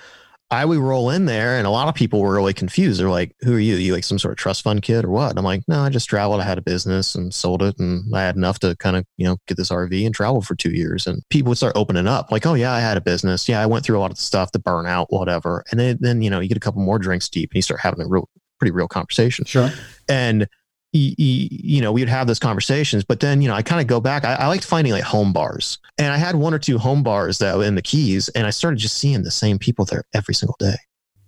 I 0.50 0.64
would 0.64 0.78
roll 0.78 1.10
in 1.10 1.26
there, 1.26 1.58
and 1.58 1.66
a 1.66 1.70
lot 1.70 1.88
of 1.88 1.94
people 1.94 2.20
were 2.20 2.34
really 2.34 2.54
confused. 2.54 3.00
They're 3.00 3.10
like, 3.10 3.34
"Who 3.40 3.56
are 3.56 3.58
you? 3.58 3.76
Are 3.76 3.78
you 3.78 3.92
like 3.92 4.04
some 4.04 4.18
sort 4.18 4.32
of 4.32 4.38
trust 4.38 4.62
fund 4.62 4.80
kid 4.82 5.04
or 5.04 5.10
what?" 5.10 5.30
And 5.30 5.38
I'm 5.38 5.44
like, 5.44 5.62
"No, 5.66 5.80
I 5.80 5.88
just 5.88 6.08
traveled. 6.08 6.40
I 6.40 6.44
had 6.44 6.58
a 6.58 6.62
business 6.62 7.16
and 7.16 7.34
sold 7.34 7.62
it, 7.62 7.78
and 7.80 8.14
I 8.14 8.22
had 8.22 8.36
enough 8.36 8.60
to 8.60 8.76
kind 8.76 8.96
of 8.96 9.04
you 9.16 9.26
know 9.26 9.38
get 9.48 9.56
this 9.56 9.70
RV 9.70 10.06
and 10.06 10.14
travel 10.14 10.42
for 10.42 10.54
two 10.54 10.70
years." 10.70 11.06
And 11.06 11.22
people 11.30 11.50
would 11.50 11.58
start 11.58 11.76
opening 11.76 12.06
up, 12.06 12.30
like, 12.30 12.46
"Oh 12.46 12.54
yeah, 12.54 12.72
I 12.72 12.80
had 12.80 12.96
a 12.96 13.00
business. 13.00 13.48
Yeah, 13.48 13.60
I 13.60 13.66
went 13.66 13.84
through 13.84 13.98
a 13.98 14.00
lot 14.00 14.12
of 14.12 14.18
the 14.18 14.22
stuff, 14.22 14.52
the 14.52 14.60
burnout, 14.60 15.06
whatever." 15.10 15.64
And 15.70 15.80
then 15.80 15.98
then 16.00 16.22
you 16.22 16.30
know 16.30 16.38
you 16.38 16.48
get 16.48 16.56
a 16.56 16.60
couple 16.60 16.80
more 16.80 17.00
drinks 17.00 17.28
deep, 17.28 17.50
and 17.50 17.56
you 17.56 17.62
start 17.62 17.80
having 17.80 18.00
a 18.00 18.06
real 18.06 18.28
pretty 18.60 18.70
real 18.70 18.88
conversation. 18.88 19.44
Sure. 19.44 19.70
And 20.08 20.46
you 20.96 21.80
know, 21.80 21.92
we 21.92 22.00
would 22.00 22.08
have 22.08 22.26
those 22.26 22.38
conversations, 22.38 23.04
but 23.04 23.20
then, 23.20 23.42
you 23.42 23.48
know, 23.48 23.54
I 23.54 23.62
kind 23.62 23.80
of 23.80 23.86
go 23.86 24.00
back. 24.00 24.24
I, 24.24 24.34
I 24.34 24.46
liked 24.46 24.64
finding 24.64 24.92
like 24.92 25.04
home 25.04 25.32
bars 25.32 25.78
and 25.98 26.12
I 26.12 26.16
had 26.16 26.36
one 26.36 26.54
or 26.54 26.58
two 26.58 26.78
home 26.78 27.02
bars 27.02 27.38
that 27.38 27.56
were 27.56 27.64
in 27.64 27.74
the 27.74 27.82
keys 27.82 28.28
and 28.30 28.46
I 28.46 28.50
started 28.50 28.78
just 28.78 28.98
seeing 28.98 29.22
the 29.22 29.30
same 29.30 29.58
people 29.58 29.84
there 29.84 30.04
every 30.14 30.34
single 30.34 30.56
day. 30.58 30.76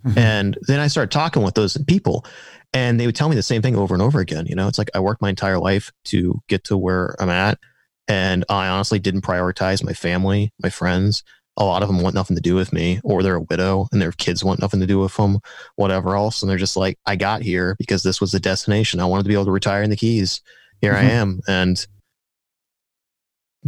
Mm-hmm. 0.04 0.18
And 0.18 0.58
then 0.62 0.80
I 0.80 0.86
started 0.86 1.10
talking 1.10 1.42
with 1.42 1.54
those 1.54 1.76
people 1.86 2.24
and 2.72 2.98
they 2.98 3.06
would 3.06 3.16
tell 3.16 3.28
me 3.28 3.36
the 3.36 3.42
same 3.42 3.62
thing 3.62 3.76
over 3.76 3.94
and 3.94 4.02
over 4.02 4.20
again. 4.20 4.46
You 4.46 4.54
know, 4.54 4.68
it's 4.68 4.78
like 4.78 4.90
I 4.94 5.00
worked 5.00 5.22
my 5.22 5.30
entire 5.30 5.58
life 5.58 5.90
to 6.04 6.40
get 6.48 6.64
to 6.64 6.76
where 6.76 7.16
I'm 7.18 7.30
at. 7.30 7.58
And 8.06 8.44
I 8.48 8.68
honestly 8.68 8.98
didn't 8.98 9.20
prioritize 9.20 9.84
my 9.84 9.92
family, 9.92 10.52
my 10.62 10.70
friends 10.70 11.22
a 11.58 11.64
lot 11.64 11.82
of 11.82 11.88
them 11.88 12.00
want 12.00 12.14
nothing 12.14 12.36
to 12.36 12.42
do 12.42 12.54
with 12.54 12.72
me 12.72 13.00
or 13.04 13.22
they're 13.22 13.34
a 13.34 13.42
widow 13.42 13.86
and 13.92 14.00
their 14.00 14.12
kids 14.12 14.42
want 14.42 14.60
nothing 14.60 14.80
to 14.80 14.86
do 14.86 14.98
with 14.98 15.14
them 15.16 15.38
whatever 15.76 16.16
else 16.16 16.40
and 16.40 16.48
they're 16.48 16.56
just 16.56 16.76
like 16.76 16.98
i 17.04 17.14
got 17.14 17.42
here 17.42 17.74
because 17.78 18.02
this 18.02 18.20
was 18.20 18.32
the 18.32 18.40
destination 18.40 19.00
i 19.00 19.04
wanted 19.04 19.24
to 19.24 19.28
be 19.28 19.34
able 19.34 19.44
to 19.44 19.50
retire 19.50 19.82
in 19.82 19.90
the 19.90 19.96
keys 19.96 20.40
here 20.80 20.94
mm-hmm. 20.94 21.06
i 21.06 21.10
am 21.10 21.40
and 21.46 21.86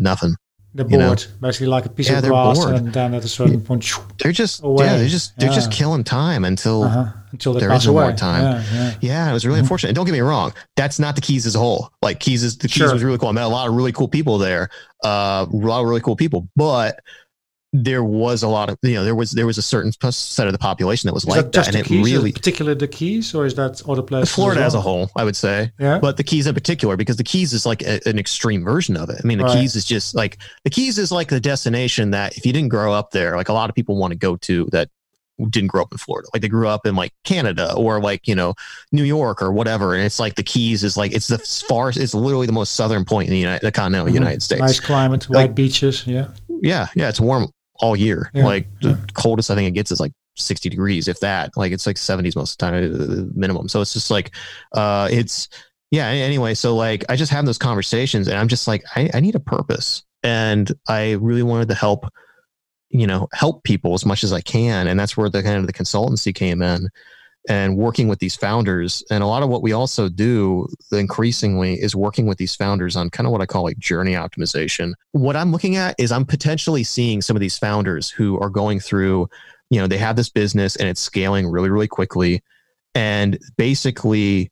nothing. 0.01 0.34
They're 0.72 0.84
bored, 0.84 0.93
you 0.93 0.99
know? 0.99 1.16
basically 1.41 1.66
like 1.66 1.84
a 1.84 1.88
piece 1.88 2.09
yeah, 2.09 2.18
of 2.18 2.24
grass, 2.24 2.59
bored. 2.59 2.76
and 2.76 2.93
then 2.93 3.12
at 3.14 3.24
a 3.24 3.28
certain 3.28 3.61
point, 3.61 3.84
they're 4.18 4.30
just 4.30 4.62
away. 4.62 4.84
yeah, 4.84 4.99
they're 4.99 5.09
just 5.09 5.36
they're 5.36 5.49
yeah. 5.49 5.55
just 5.55 5.72
killing 5.72 6.05
time 6.05 6.45
until 6.45 6.84
uh-huh. 6.84 7.12
until 7.32 7.55
there 7.55 7.72
is 7.72 7.86
no 7.86 7.93
more 7.93 8.12
time. 8.12 8.43
Yeah, 8.43 8.64
yeah. 8.72 8.95
yeah, 9.01 9.30
it 9.30 9.32
was 9.32 9.45
really 9.45 9.57
mm-hmm. 9.57 9.64
unfortunate. 9.64 9.88
And 9.88 9.97
don't 9.97 10.07
get 10.07 10.12
me 10.12 10.20
wrong, 10.20 10.55
that's 10.76 11.01
not 11.01 11.16
the 11.16 11.22
keys 11.22 11.45
as 11.45 11.57
a 11.57 11.59
whole. 11.59 11.91
Like 12.03 12.20
keys 12.20 12.45
is 12.45 12.57
the 12.57 12.68
keys 12.68 12.76
sure. 12.76 12.93
was 12.93 13.03
really 13.03 13.18
cool. 13.18 13.30
I 13.30 13.32
met 13.32 13.47
a 13.47 13.49
lot 13.49 13.66
of 13.66 13.74
really 13.74 13.91
cool 13.91 14.07
people 14.07 14.38
there, 14.38 14.68
uh, 15.05 15.45
a 15.53 15.57
lot 15.57 15.80
of 15.80 15.88
really 15.88 16.03
cool 16.03 16.14
people, 16.14 16.49
but 16.55 17.01
there 17.73 18.03
was 18.03 18.43
a 18.43 18.49
lot 18.49 18.68
of 18.68 18.77
you 18.83 18.95
know 18.95 19.05
there 19.05 19.14
was 19.14 19.31
there 19.31 19.47
was 19.47 19.57
a 19.57 19.62
certain 19.62 19.93
set 20.11 20.47
of 20.47 20.53
the 20.53 20.59
population 20.59 21.07
that 21.07 21.14
was 21.14 21.23
is 21.23 21.29
like 21.29 21.45
that, 21.45 21.53
that 21.53 21.66
and 21.68 21.77
it 21.77 21.87
keys, 21.87 22.05
really 22.05 22.33
particular 22.33 22.75
the 22.75 22.89
keys 22.89 23.33
or 23.33 23.47
is 23.47 23.55
that 23.55 23.81
other 23.89 24.03
places 24.03 24.35
florida 24.35 24.61
as, 24.61 24.61
well? 24.61 24.66
as, 24.66 24.75
a 24.75 24.81
whole 24.81 25.11
i 25.14 25.23
would 25.23 25.37
say 25.37 25.71
yeah 25.79 25.99
but 25.99 26.16
the 26.16 26.25
keys 26.25 26.49
in 26.49 26.55
particular 26.55 26.97
because 26.97 27.16
the 27.16 27.23
keys 27.23 27.53
is 27.53 27.64
like 27.64 27.83
a, 27.83 28.01
an 28.09 28.18
extreme 28.18 28.64
version 28.64 28.97
of 28.97 29.09
it 29.09 29.21
i 29.23 29.27
mean 29.27 29.39
the 29.39 29.45
right. 29.45 29.61
keys 29.61 29.77
is 29.77 29.85
just 29.85 30.16
like 30.16 30.39
the 30.64 30.71
keys 30.71 30.99
is 30.99 31.12
like 31.12 31.29
the 31.29 31.39
destination 31.39 32.11
that 32.11 32.37
if 32.37 32.45
you 32.45 32.53
didn't 32.53 32.71
grow 32.71 32.93
up 32.93 33.12
there 33.12 33.37
like 33.37 33.49
a 33.49 33.53
lot 33.53 33.71
of 33.71 33.77
people 33.77 33.97
want 33.97 34.11
to 34.11 34.18
go 34.18 34.37
to 34.37 34.68
that 34.73 34.89
didn't 35.49 35.68
grow 35.68 35.81
up 35.81 35.91
in 35.91 35.97
Florida. 35.97 36.29
Like 36.35 36.43
they 36.43 36.49
grew 36.49 36.68
up 36.68 36.87
in 36.87 36.95
like 36.95 37.12
Canada 37.25 37.75
or 37.75 38.01
like, 38.01 38.29
you 38.29 38.35
know, 38.35 38.55
New 38.93 39.05
York 39.05 39.41
or 39.41 39.53
whatever. 39.53 39.95
And 39.95 40.05
it's 40.05 40.21
like 40.21 40.35
the 40.35 40.43
Keys 40.43 40.85
is 40.85 40.99
like, 40.99 41.12
it's 41.12 41.29
the 41.29 41.39
far, 41.39 41.89
it's 41.89 42.12
literally 42.12 42.47
the 42.47 42.53
most 42.53 42.75
southern 42.75 43.07
point 43.07 43.29
in 43.29 43.33
the 43.33 43.39
United, 43.39 43.64
the 43.64 43.73
continental 43.73 44.09
mm-hmm. 44.09 44.16
United 44.16 44.43
States. 44.43 44.61
Nice 44.61 44.81
climate, 44.81 45.31
like, 45.31 45.49
white 45.49 45.55
beaches. 45.55 46.07
Yeah. 46.07 46.29
Yeah. 46.49 46.89
Yeah. 46.95 47.09
It's 47.09 47.21
warm 47.21 47.51
all 47.81 47.97
year. 47.97 48.31
Yeah. 48.35 48.45
Like 48.45 48.66
the 48.81 48.99
coldest 49.14 49.51
I 49.51 49.55
think 49.55 49.68
it 49.68 49.72
gets 49.72 49.91
is 49.91 50.01
like 50.01 50.12
60 50.37 50.68
degrees, 50.68 51.09
if 51.09 51.20
that. 51.20 51.57
Like 51.57 51.72
it's 51.72 51.87
like 51.87 51.97
70s 51.97 52.37
most 52.37 52.53
of 52.53 52.72
the 52.72 52.78
time, 52.78 53.28
uh, 53.28 53.33
minimum. 53.35 53.68
So 53.68 53.81
it's 53.81 53.93
just 53.93 54.11
like, 54.11 54.33
uh, 54.72 55.09
it's, 55.11 55.49
yeah. 55.91 56.07
Anyway, 56.07 56.55
so 56.55 56.76
like 56.76 57.05
I 57.09 57.16
just 57.16 57.33
have 57.33 57.47
those 57.47 57.59
conversations 57.59 58.28
and 58.28 58.39
I'm 58.39 58.49
just 58.49 58.68
like, 58.68 58.85
I, 58.95 59.11
I 59.14 59.20
need 59.20 59.35
a 59.35 59.41
purpose. 59.41 60.05
And 60.22 60.70
I 60.87 61.12
really 61.12 61.43
wanted 61.43 61.68
to 61.68 61.74
help, 61.74 62.07
you 62.91 63.07
know, 63.07 63.28
help 63.33 63.64
people 63.64 63.95
as 63.95 64.05
much 64.05 64.22
as 64.22 64.33
I 64.33 64.41
can. 64.41 64.87
And 64.87 65.01
that's 65.01 65.16
where 65.16 65.31
the 65.31 65.43
kind 65.43 65.57
of 65.57 65.66
the 65.66 65.72
consultancy 65.72 66.35
came 66.35 66.62
in 66.62 66.89
and 67.49 67.76
working 67.76 68.09
with 68.09 68.18
these 68.18 68.36
founders. 68.36 69.03
And 69.11 69.22
a 69.22 69.26
lot 69.26 69.43
of 69.43 69.49
what 69.49 69.62
we 69.62 69.72
also 69.72 70.09
do 70.09 70.68
increasingly 70.93 71.74
is 71.74 71.97
working 71.97 72.26
with 72.26 72.38
these 72.38 72.55
founders 72.55 72.97
on 72.97 73.11
kind 73.11 73.26
of 73.26 73.32
what 73.32 73.41
I 73.41 73.47
call 73.47 73.62
like 73.62 73.78
journey 73.78 74.12
optimization. 74.12 74.93
What 75.12 75.36
I'm 75.36 75.53
looking 75.53 75.76
at 75.76 75.95
is 75.99 76.12
I'm 76.12 76.26
potentially 76.26 76.84
seeing 76.84 77.22
some 77.22 77.36
of 77.36 77.41
these 77.41 77.59
founders 77.59 78.11
who 78.11 78.38
are 78.41 78.51
going 78.51 78.80
through, 78.80 79.28
you 79.70 79.80
know, 79.80 79.86
they 79.86 79.99
have 79.99 80.16
this 80.16 80.28
business 80.28 80.76
and 80.76 80.88
it's 80.88 81.01
scaling 81.01 81.49
really, 81.49 81.70
really 81.70 81.88
quickly. 81.88 82.43
And 82.95 83.38
basically, 83.57 84.51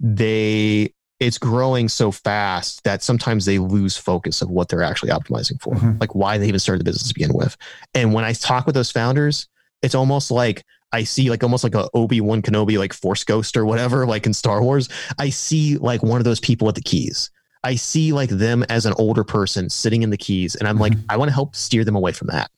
they 0.00 0.92
it's 1.20 1.38
growing 1.38 1.88
so 1.88 2.12
fast 2.12 2.84
that 2.84 3.02
sometimes 3.02 3.44
they 3.44 3.58
lose 3.58 3.96
focus 3.96 4.40
of 4.40 4.50
what 4.50 4.68
they're 4.68 4.84
actually 4.84 5.10
optimizing 5.10 5.60
for, 5.60 5.74
mm-hmm. 5.74 5.98
like 5.98 6.14
why 6.14 6.38
they 6.38 6.46
even 6.46 6.60
started 6.60 6.80
the 6.80 6.84
business 6.84 7.08
to 7.08 7.14
begin 7.14 7.32
with. 7.34 7.56
And 7.92 8.14
when 8.14 8.24
I 8.24 8.32
talk 8.34 8.66
with 8.66 8.76
those 8.76 8.92
founders, 8.92 9.48
it's 9.82 9.94
almost 9.94 10.30
like 10.30 10.64
I 10.92 11.04
see 11.04 11.30
like 11.30 11.42
almost 11.42 11.64
like 11.64 11.74
a 11.74 11.88
Obi 11.94 12.20
Wan 12.20 12.42
Kenobi 12.42 12.78
like 12.78 12.92
Force 12.92 13.24
Ghost 13.24 13.56
or 13.56 13.66
whatever, 13.66 14.06
like 14.06 14.26
in 14.26 14.32
Star 14.32 14.62
Wars. 14.62 14.88
I 15.18 15.30
see 15.30 15.76
like 15.76 16.02
one 16.02 16.18
of 16.18 16.24
those 16.24 16.40
people 16.40 16.68
at 16.68 16.74
the 16.74 16.80
keys. 16.82 17.30
I 17.64 17.74
see 17.74 18.12
like 18.12 18.30
them 18.30 18.64
as 18.68 18.86
an 18.86 18.94
older 18.98 19.24
person 19.24 19.68
sitting 19.68 20.02
in 20.02 20.10
the 20.10 20.16
keys, 20.16 20.54
and 20.54 20.68
I'm 20.68 20.76
mm-hmm. 20.76 20.82
like, 20.82 20.92
I 21.08 21.16
want 21.16 21.28
to 21.28 21.34
help 21.34 21.54
steer 21.54 21.84
them 21.84 21.96
away 21.96 22.12
from 22.12 22.28
that. 22.28 22.50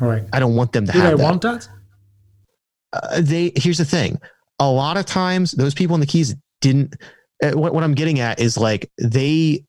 All 0.00 0.08
right. 0.08 0.24
I 0.32 0.40
don't 0.40 0.54
want 0.56 0.72
them 0.72 0.86
to 0.86 0.92
Do 0.92 0.98
have. 0.98 1.10
Do 1.12 1.16
they 1.16 1.22
want 1.22 1.42
that? 1.42 1.68
Uh, 2.92 3.20
they 3.20 3.52
here's 3.56 3.78
the 3.78 3.84
thing. 3.84 4.20
A 4.60 4.70
lot 4.70 4.96
of 4.96 5.04
times, 5.04 5.52
those 5.52 5.74
people 5.74 5.94
in 5.94 6.00
the 6.00 6.06
keys 6.06 6.34
didn't. 6.60 6.94
Uh, 7.42 7.50
what, 7.50 7.74
what 7.74 7.82
I'm 7.84 7.94
getting 7.94 8.20
at 8.20 8.38
is 8.38 8.56
like 8.56 8.90
they 8.98 9.64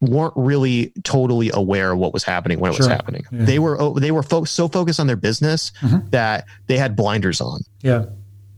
weren't 0.00 0.34
really 0.36 0.92
totally 1.04 1.50
aware 1.54 1.92
of 1.92 1.98
what 1.98 2.12
was 2.12 2.24
happening 2.24 2.58
when 2.58 2.72
it 2.72 2.74
sure. 2.74 2.86
was 2.86 2.88
happening. 2.88 3.24
Yeah. 3.30 3.44
They 3.44 3.58
were 3.58 3.80
oh, 3.80 3.94
they 3.94 4.10
were 4.10 4.22
fo- 4.22 4.44
so 4.44 4.68
focused 4.68 4.98
on 4.98 5.06
their 5.06 5.16
business 5.16 5.72
mm-hmm. 5.80 6.08
that 6.10 6.46
they 6.66 6.76
had 6.76 6.96
blinders 6.96 7.40
on. 7.40 7.60
Yeah. 7.80 8.06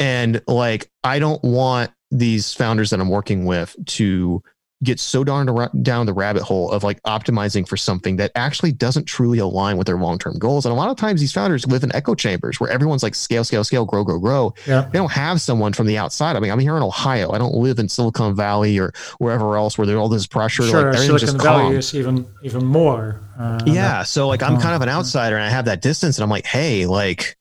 And 0.00 0.42
like 0.46 0.90
I 1.02 1.18
don't 1.18 1.42
want 1.44 1.90
these 2.10 2.54
founders 2.54 2.90
that 2.90 3.00
I'm 3.00 3.08
working 3.08 3.44
with 3.44 3.76
to 3.86 4.42
get 4.84 5.00
so 5.00 5.24
darn 5.24 5.46
down 5.82 6.06
the 6.06 6.12
rabbit 6.12 6.42
hole 6.42 6.70
of 6.70 6.84
like 6.84 7.02
optimizing 7.02 7.66
for 7.66 7.76
something 7.76 8.16
that 8.16 8.30
actually 8.34 8.72
doesn't 8.72 9.04
truly 9.04 9.38
align 9.38 9.76
with 9.76 9.86
their 9.86 9.96
long-term 9.96 10.38
goals. 10.38 10.66
And 10.66 10.72
a 10.72 10.76
lot 10.76 10.90
of 10.90 10.96
times 10.96 11.20
these 11.20 11.32
founders 11.32 11.66
live 11.66 11.82
in 11.82 11.94
echo 11.94 12.14
chambers 12.14 12.60
where 12.60 12.70
everyone's 12.70 13.02
like 13.02 13.14
scale, 13.14 13.44
scale, 13.44 13.64
scale, 13.64 13.84
grow, 13.84 14.04
grow, 14.04 14.18
grow. 14.18 14.54
Yeah. 14.66 14.82
They 14.82 14.98
don't 14.98 15.12
have 15.12 15.40
someone 15.40 15.72
from 15.72 15.86
the 15.86 15.98
outside. 15.98 16.36
I 16.36 16.40
mean, 16.40 16.50
I'm 16.50 16.58
here 16.58 16.76
in 16.76 16.82
Ohio. 16.82 17.32
I 17.32 17.38
don't 17.38 17.54
live 17.54 17.78
in 17.78 17.88
Silicon 17.88 18.36
Valley 18.36 18.78
or 18.78 18.92
wherever 19.18 19.56
else 19.56 19.78
where 19.78 19.86
there's 19.86 19.98
all 19.98 20.08
this 20.08 20.26
pressure. 20.26 20.62
Sure, 20.64 20.92
like, 20.92 21.00
Silicon 21.00 21.38
Valley 21.38 21.76
is 21.76 21.94
even 21.94 22.26
even 22.42 22.64
more. 22.64 23.20
Uh, 23.38 23.60
yeah. 23.66 24.02
So 24.02 24.28
like 24.28 24.42
I'm 24.42 24.60
kind 24.60 24.74
of 24.74 24.82
an 24.82 24.88
outsider 24.88 25.36
and 25.36 25.44
I 25.44 25.50
have 25.50 25.64
that 25.64 25.82
distance 25.82 26.18
and 26.18 26.22
I'm 26.22 26.30
like, 26.30 26.46
hey, 26.46 26.86
like 26.86 27.36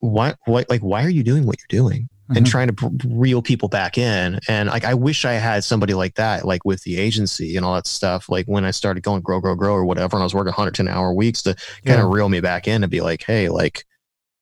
what 0.00 0.36
what 0.46 0.68
like 0.68 0.80
why 0.80 1.04
are 1.04 1.10
you 1.10 1.22
doing 1.22 1.46
what 1.46 1.56
you're 1.58 1.82
doing? 1.82 2.08
And 2.28 2.38
mm-hmm. 2.38 2.44
trying 2.44 2.68
to 2.68 3.08
reel 3.08 3.42
people 3.42 3.68
back 3.68 3.98
in. 3.98 4.38
And 4.48 4.68
like, 4.68 4.84
I 4.84 4.94
wish 4.94 5.24
I 5.24 5.34
had 5.34 5.64
somebody 5.64 5.94
like 5.94 6.14
that, 6.14 6.44
like 6.44 6.64
with 6.64 6.82
the 6.82 6.98
agency 6.98 7.56
and 7.56 7.66
all 7.66 7.74
that 7.74 7.86
stuff. 7.86 8.28
Like 8.28 8.46
when 8.46 8.64
I 8.64 8.70
started 8.70 9.02
going 9.02 9.22
grow, 9.22 9.40
grow, 9.40 9.54
grow 9.54 9.74
or 9.74 9.84
whatever, 9.84 10.16
and 10.16 10.22
I 10.22 10.24
was 10.24 10.34
working 10.34 10.50
110 10.50 10.88
hour 10.88 11.12
weeks 11.12 11.42
to 11.42 11.56
kind 11.84 12.00
of 12.00 12.10
reel 12.10 12.28
me 12.28 12.40
back 12.40 12.68
in 12.68 12.82
and 12.84 12.90
be 12.90 13.00
like, 13.00 13.24
Hey, 13.24 13.48
like 13.48 13.84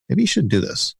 maybe 0.08 0.22
you 0.22 0.26
shouldn't 0.26 0.52
do 0.52 0.60
this. 0.60 0.94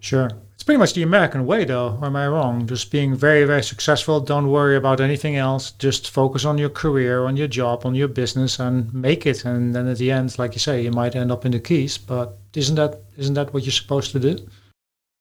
Sure. 0.00 0.30
It's 0.54 0.62
pretty 0.62 0.78
much 0.78 0.94
the 0.94 1.02
American 1.02 1.44
way 1.44 1.64
though. 1.64 1.98
Or 2.00 2.06
am 2.06 2.16
I 2.16 2.28
wrong? 2.28 2.66
Just 2.66 2.90
being 2.90 3.14
very, 3.14 3.44
very 3.44 3.62
successful. 3.62 4.20
Don't 4.20 4.50
worry 4.50 4.76
about 4.76 5.00
anything 5.00 5.36
else. 5.36 5.72
Just 5.72 6.10
focus 6.10 6.44
on 6.44 6.56
your 6.56 6.70
career, 6.70 7.24
on 7.24 7.36
your 7.36 7.48
job, 7.48 7.84
on 7.84 7.94
your 7.94 8.08
business 8.08 8.60
and 8.60 8.92
make 8.94 9.26
it. 9.26 9.44
And 9.44 9.74
then 9.74 9.88
at 9.88 9.98
the 9.98 10.10
end, 10.12 10.38
like 10.38 10.54
you 10.54 10.60
say, 10.60 10.82
you 10.82 10.92
might 10.92 11.16
end 11.16 11.32
up 11.32 11.44
in 11.44 11.52
the 11.52 11.58
keys, 11.58 11.98
but 11.98 12.38
isn't 12.54 12.76
that, 12.76 13.00
isn't 13.16 13.34
that 13.34 13.52
what 13.52 13.64
you're 13.64 13.72
supposed 13.72 14.12
to 14.12 14.20
do? 14.20 14.38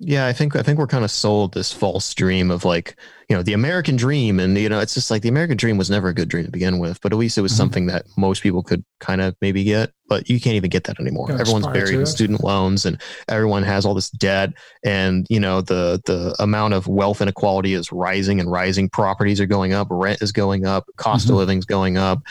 Yeah, 0.06 0.28
I 0.28 0.34
think 0.34 0.56
I 0.56 0.62
think 0.62 0.80
we're 0.80 0.88
kind 0.88 1.06
of 1.06 1.12
sold 1.12 1.54
this 1.54 1.72
false 1.72 2.14
dream 2.14 2.52
of 2.52 2.66
like, 2.66 2.98
you 3.30 3.36
know, 3.36 3.42
the 3.42 3.54
American 3.54 3.96
dream 3.96 4.40
and 4.40 4.58
you 4.58 4.68
know, 4.68 4.80
it's 4.80 4.94
just 4.94 5.10
like 5.10 5.22
the 5.22 5.30
American 5.30 5.56
dream 5.56 5.78
was 5.78 5.90
never 5.90 6.10
a 6.10 6.14
good 6.14 6.28
dream 6.28 6.44
to 6.44 6.52
begin 6.52 6.78
with, 6.78 7.00
but 7.02 7.14
at 7.14 7.18
least 7.18 7.38
it 7.38 7.42
was 7.42 7.54
mm-hmm. 7.54 7.58
something 7.58 7.86
that 7.88 8.06
most 8.18 8.44
people 8.44 8.64
could 8.64 8.84
kind 9.00 9.22
of 9.22 9.36
maybe 9.42 9.64
get, 9.64 9.92
but 10.10 10.30
you 10.30 10.42
can't 10.42 10.56
even 10.56 10.70
get 10.70 10.84
that 10.86 11.00
anymore. 11.00 11.32
Everyone's 11.32 11.68
buried 11.68 11.96
in 11.96 12.06
student 12.06 12.44
loans 12.44 12.86
and 12.86 13.02
everyone 13.30 13.64
has 13.64 13.86
all 13.86 13.94
this 13.94 14.10
debt 14.10 14.52
and, 14.84 15.26
you 15.30 15.40
know, 15.40 15.62
the 15.62 16.02
the 16.06 16.36
amount 16.40 16.74
of 16.74 16.88
wealth 16.88 17.22
inequality 17.22 17.74
is 17.74 17.92
rising 17.92 18.42
and 18.42 18.52
rising, 18.52 18.90
properties 18.90 19.40
are 19.40 19.46
going 19.46 19.74
up, 19.74 19.88
rent 19.90 20.22
is 20.22 20.34
going 20.34 20.66
up, 20.66 20.86
cost 20.98 21.26
mm-hmm. 21.26 21.34
of 21.34 21.40
living 21.40 21.60
is 21.60 21.66
going 21.66 21.98
up, 21.98 22.22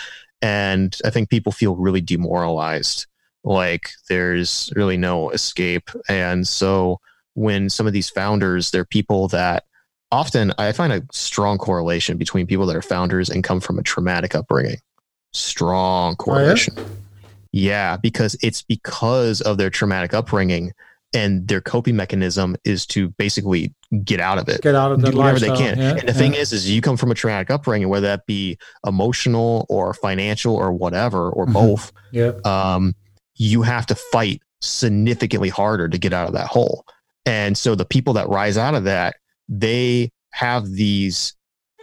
and 0.43 0.99
I 1.05 1.11
think 1.11 1.31
people 1.31 1.53
feel 1.53 1.75
really 1.77 2.03
demoralized 2.03 3.07
like 3.45 3.91
there's 4.09 4.70
really 4.77 4.97
no 4.97 5.31
escape 5.31 5.91
and 6.09 6.47
so 6.47 7.01
when 7.35 7.70
some 7.70 7.87
of 7.87 7.93
these 7.93 8.11
founders, 8.11 8.70
they're 8.70 8.85
people 8.85 9.28
that 9.28 9.64
often 10.11 10.53
I 10.59 10.72
find 10.72 10.93
a 10.93 11.03
strong 11.11 11.59
correlation 11.59 12.18
between 12.18 12.47
people 12.47 12.66
that 12.66 12.76
are 12.76 12.83
founders 12.83 13.30
and 13.30 13.43
come 13.43 13.61
from 13.61 13.78
a 13.78 13.83
traumatic 13.83 14.35
upbringing. 14.35 14.76
Strong 15.33 16.16
correlation. 16.16 16.74
Oh, 16.76 16.83
yeah? 16.83 16.89
yeah, 17.53 17.97
because 17.97 18.37
it's 18.43 18.62
because 18.62 19.41
of 19.41 19.57
their 19.57 19.70
traumatic 19.70 20.12
upbringing 20.12 20.72
and 21.14 21.47
their 21.49 21.61
coping 21.61 21.97
mechanism 21.97 22.57
is 22.64 22.87
to 22.87 23.09
basically 23.11 23.74
get 24.05 24.20
out 24.20 24.39
of 24.39 24.49
it, 24.49 24.62
get 24.62 24.74
out 24.74 24.93
of 24.93 24.99
do 25.03 25.16
whatever 25.16 25.39
lifestyle. 25.39 25.57
they 25.57 25.62
can. 25.62 25.78
Yeah, 25.78 25.91
and 25.91 26.01
the 26.01 26.07
yeah. 26.07 26.12
thing 26.12 26.35
is, 26.35 26.53
is 26.53 26.70
you 26.70 26.80
come 26.80 26.97
from 26.97 27.11
a 27.11 27.14
traumatic 27.14 27.51
upbringing, 27.51 27.89
whether 27.89 28.07
that 28.07 28.26
be 28.26 28.59
emotional 28.87 29.66
or 29.68 29.93
financial 29.95 30.55
or 30.55 30.72
whatever, 30.72 31.30
or 31.30 31.45
mm-hmm. 31.45 31.53
both. 31.55 31.93
Yeah. 32.12 32.33
Um, 32.45 32.95
you 33.37 33.62
have 33.62 33.87
to 33.87 33.95
fight 33.95 34.43
significantly 34.61 35.49
harder 35.49 35.89
to 35.89 35.99
get 35.99 36.12
out 36.12 36.28
of 36.28 36.35
that 36.35 36.47
hole. 36.47 36.85
And 37.27 37.57
so 37.57 37.75
the 37.75 37.85
people 37.85 38.14
that 38.14 38.29
rise 38.29 38.59
out 38.59 38.75
of 38.75 38.85
that, 38.85 39.16
they 39.49 40.11
have 40.33 40.70
these 40.70 41.35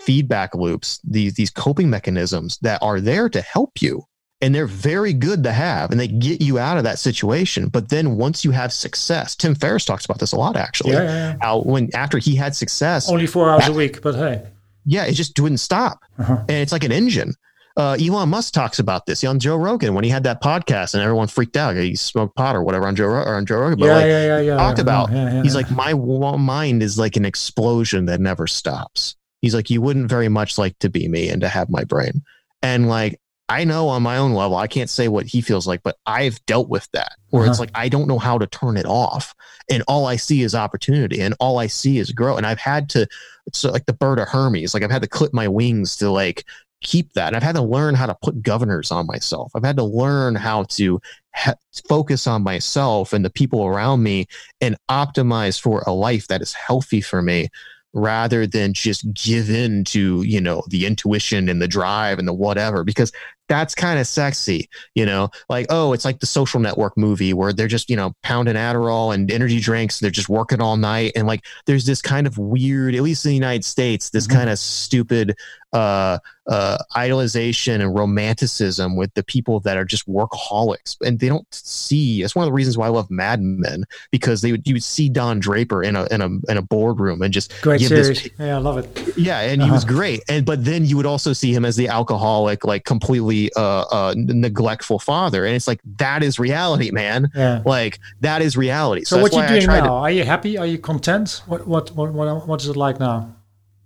feedback 0.01 0.55
loops, 0.55 0.99
these 1.03 1.33
these 1.33 1.49
coping 1.49 1.89
mechanisms 1.89 2.57
that 2.61 2.81
are 2.81 2.99
there 2.99 3.29
to 3.29 3.41
help 3.41 3.81
you. 3.81 4.03
And 4.41 4.55
they're 4.55 4.67
very 4.67 5.11
good 5.11 5.43
to 5.43 5.51
have 5.51 5.91
and 5.91 5.99
they 5.99 6.07
get 6.07 6.41
you 6.41 6.57
out 6.59 6.77
of 6.77 6.85
that 6.85 6.97
situation. 6.97 7.67
But 7.67 7.89
then 7.89 8.15
once 8.15 8.45
you 8.45 8.51
have 8.51 8.71
success, 8.71 9.35
Tim 9.35 9.53
Ferriss 9.53 9.83
talks 9.83 10.05
about 10.05 10.19
this 10.19 10.31
a 10.31 10.37
lot 10.37 10.55
actually. 10.55 10.93
Yeah, 10.93 11.03
yeah, 11.03 11.09
yeah. 11.31 11.35
How 11.41 11.61
when 11.61 11.89
after 11.93 12.17
he 12.17 12.35
had 12.35 12.55
success 12.55 13.09
only 13.09 13.27
four 13.27 13.49
hours 13.49 13.65
that, 13.65 13.71
a 13.71 13.75
week, 13.75 14.01
but 14.01 14.15
hey. 14.15 14.43
Yeah, 14.85 15.03
it 15.03 15.13
just 15.13 15.37
wouldn't 15.39 15.59
stop. 15.59 15.99
Uh-huh. 16.17 16.37
And 16.47 16.57
it's 16.57 16.71
like 16.71 16.85
an 16.85 16.91
engine 16.91 17.35
uh, 17.77 17.97
Elon 17.99 18.29
Musk 18.29 18.53
talks 18.53 18.79
about 18.79 19.05
this 19.05 19.23
on 19.23 19.39
Joe 19.39 19.55
Rogan 19.55 19.93
when 19.93 20.03
he 20.03 20.09
had 20.09 20.23
that 20.23 20.41
podcast 20.41 20.93
and 20.93 21.03
everyone 21.03 21.27
freaked 21.27 21.55
out. 21.55 21.75
He 21.75 21.95
smoked 21.95 22.35
pot 22.35 22.55
or 22.55 22.63
whatever 22.63 22.87
on 22.87 22.95
Joe 22.95 23.05
or 23.05 23.35
on 23.35 23.45
Joe 23.45 23.57
Rogan. 23.57 23.79
But 23.79 23.85
yeah, 23.85 23.95
like, 23.95 24.05
yeah, 24.05 24.25
yeah, 24.25 24.39
yeah. 24.39 24.57
Talked 24.57 24.79
about. 24.79 25.11
Yeah, 25.11 25.33
yeah, 25.33 25.43
he's 25.43 25.55
like, 25.55 25.71
my 25.71 25.93
mind 25.93 26.83
is 26.83 26.97
like 26.97 27.15
an 27.15 27.25
explosion 27.25 28.05
that 28.05 28.19
never 28.19 28.47
stops. 28.47 29.15
He's 29.41 29.55
like, 29.55 29.69
you 29.69 29.81
wouldn't 29.81 30.09
very 30.09 30.27
much 30.27 30.57
like 30.57 30.77
to 30.79 30.89
be 30.89 31.07
me 31.07 31.29
and 31.29 31.41
to 31.41 31.47
have 31.47 31.69
my 31.69 31.83
brain. 31.85 32.23
And 32.61 32.89
like, 32.89 33.21
I 33.47 33.63
know 33.63 33.87
on 33.87 34.03
my 34.03 34.17
own 34.17 34.33
level, 34.33 34.57
I 34.57 34.67
can't 34.67 34.89
say 34.89 35.07
what 35.07 35.25
he 35.25 35.41
feels 35.41 35.65
like, 35.65 35.81
but 35.81 35.97
I've 36.05 36.45
dealt 36.45 36.69
with 36.69 36.87
that 36.91 37.13
where 37.29 37.43
uh-huh. 37.43 37.51
it's 37.51 37.59
like, 37.59 37.71
I 37.73 37.89
don't 37.89 38.07
know 38.07 38.19
how 38.19 38.37
to 38.37 38.45
turn 38.45 38.77
it 38.77 38.85
off. 38.85 39.33
And 39.71 39.83
all 39.87 40.05
I 40.05 40.17
see 40.17 40.43
is 40.43 40.53
opportunity 40.53 41.19
and 41.21 41.33
all 41.39 41.57
I 41.57 41.67
see 41.67 41.97
is 41.97 42.11
grow. 42.11 42.37
And 42.37 42.45
I've 42.45 42.59
had 42.59 42.89
to, 42.89 43.07
it's 43.47 43.63
like 43.63 43.87
the 43.87 43.93
bird 43.93 44.19
of 44.19 44.27
Hermes. 44.27 44.73
Like 44.73 44.83
I've 44.83 44.91
had 44.91 45.01
to 45.01 45.07
clip 45.07 45.33
my 45.33 45.47
wings 45.47 45.97
to 45.97 46.11
like 46.11 46.45
keep 46.81 47.13
that. 47.13 47.27
And 47.27 47.35
I've 47.35 47.43
had 47.43 47.55
to 47.55 47.61
learn 47.61 47.95
how 47.95 48.05
to 48.05 48.17
put 48.21 48.41
governors 48.41 48.91
on 48.91 49.07
myself. 49.07 49.51
I've 49.55 49.65
had 49.65 49.77
to 49.77 49.83
learn 49.83 50.35
how 50.35 50.63
to 50.63 51.01
ha- 51.35 51.55
focus 51.87 52.27
on 52.27 52.43
myself 52.43 53.13
and 53.13 53.23
the 53.23 53.29
people 53.29 53.65
around 53.65 54.03
me 54.03 54.27
and 54.61 54.77
optimize 54.89 55.59
for 55.59 55.83
a 55.85 55.91
life 55.91 56.27
that 56.27 56.41
is 56.41 56.53
healthy 56.53 57.01
for 57.01 57.21
me 57.21 57.49
rather 57.93 58.45
than 58.45 58.73
just 58.73 59.11
give 59.13 59.49
in 59.49 59.83
to 59.83 60.21
you 60.21 60.39
know 60.39 60.61
the 60.67 60.85
intuition 60.85 61.49
and 61.49 61.59
the 61.59 61.67
drive 61.67 62.19
and 62.19 62.27
the 62.27 62.33
whatever 62.33 62.83
because 62.83 63.11
that's 63.49 63.75
kind 63.75 63.99
of 63.99 64.07
sexy, 64.07 64.69
you 64.93 65.05
know, 65.05 65.29
like, 65.49 65.65
oh, 65.69 65.91
it's 65.91 66.05
like 66.05 66.19
the 66.19 66.25
social 66.25 66.59
network 66.59 66.95
movie 66.95 67.33
where 67.33 67.51
they're 67.51 67.67
just, 67.67 67.89
you 67.89 67.95
know, 67.95 68.13
pounding 68.21 68.55
Adderall 68.55 69.13
and 69.13 69.29
energy 69.31 69.59
drinks. 69.59 69.99
They're 69.99 70.11
just 70.11 70.29
working 70.29 70.61
all 70.61 70.77
night. 70.77 71.13
And 71.15 71.27
like, 71.27 71.43
there's 71.65 71.85
this 71.85 72.01
kind 72.01 72.27
of 72.27 72.37
weird, 72.37 72.95
at 72.95 73.01
least 73.01 73.25
in 73.25 73.29
the 73.29 73.35
United 73.35 73.65
States, 73.65 74.11
this 74.11 74.27
mm-hmm. 74.27 74.37
kind 74.37 74.49
of 74.51 74.59
stupid 74.59 75.35
uh, 75.73 76.19
uh, 76.47 76.77
idolization 76.95 77.75
and 77.75 77.95
romanticism 77.95 78.95
with 78.95 79.13
the 79.13 79.23
people 79.23 79.59
that 79.59 79.77
are 79.77 79.85
just 79.85 80.07
workaholics, 80.07 80.97
and 81.01 81.19
they 81.19 81.29
don't 81.29 81.45
see. 81.53 82.23
it's 82.23 82.35
one 82.35 82.43
of 82.43 82.47
the 82.47 82.53
reasons 82.53 82.75
why 82.75 82.87
I 82.87 82.89
love 82.89 83.11
Mad 83.11 83.39
Men 83.41 83.85
because 84.11 84.41
they 84.41 84.51
would 84.51 84.67
you 84.67 84.73
would 84.73 84.83
see 84.83 85.09
Don 85.09 85.39
Draper 85.39 85.83
in 85.83 85.95
a 85.95 86.05
in 86.05 86.21
a 86.21 86.25
in 86.25 86.57
a 86.57 86.61
boardroom 86.63 87.21
and 87.21 87.31
just 87.31 87.53
great 87.61 87.81
series. 87.81 88.23
This, 88.23 88.29
yeah, 88.39 88.55
I 88.55 88.59
love 88.59 88.79
it. 88.79 89.17
Yeah, 89.17 89.41
and 89.41 89.61
uh-huh. 89.61 89.67
he 89.67 89.71
was 89.71 89.83
uh-huh. 89.83 89.93
great. 89.93 90.23
And 90.27 90.43
but 90.43 90.65
then 90.65 90.85
you 90.85 90.97
would 90.97 91.05
also 91.05 91.33
see 91.33 91.53
him 91.53 91.65
as 91.65 91.75
the 91.75 91.87
alcoholic, 91.87 92.65
like 92.65 92.83
completely 92.83 93.38
uh, 93.55 93.85
uh, 93.91 94.13
neglectful 94.17 94.99
father, 94.99 95.45
and 95.45 95.55
it's 95.55 95.67
like 95.67 95.79
that 95.97 96.23
is 96.23 96.39
reality, 96.39 96.91
man. 96.91 97.29
Yeah. 97.35 97.61
Like 97.65 97.99
that 98.21 98.41
is 98.41 98.57
reality. 98.57 99.03
So, 99.05 99.15
so 99.15 99.21
what 99.21 99.33
are 99.33 99.41
you 99.43 99.61
doing 99.61 99.67
now? 99.67 99.83
To, 99.85 99.91
are 99.91 100.11
you 100.11 100.23
happy? 100.23 100.57
Are 100.57 100.65
you 100.65 100.77
content? 100.77 101.41
What 101.45 101.67
what 101.67 101.91
what 101.95 102.11
what, 102.13 102.47
what 102.47 102.61
is 102.61 102.67
it 102.67 102.75
like 102.75 102.99
now? 102.99 103.35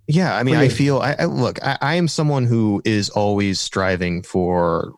Yeah, 0.06 0.36
I 0.36 0.42
mean, 0.42 0.56
I 0.56 0.68
feel. 0.68 0.98
I, 0.98 1.16
I 1.18 1.24
look. 1.24 1.62
I, 1.64 1.78
I, 1.80 1.94
am 1.94 2.08
someone 2.08 2.44
who 2.44 2.82
is 2.84 3.08
always 3.10 3.58
striving 3.60 4.22
for. 4.22 4.92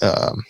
Um, 0.00 0.44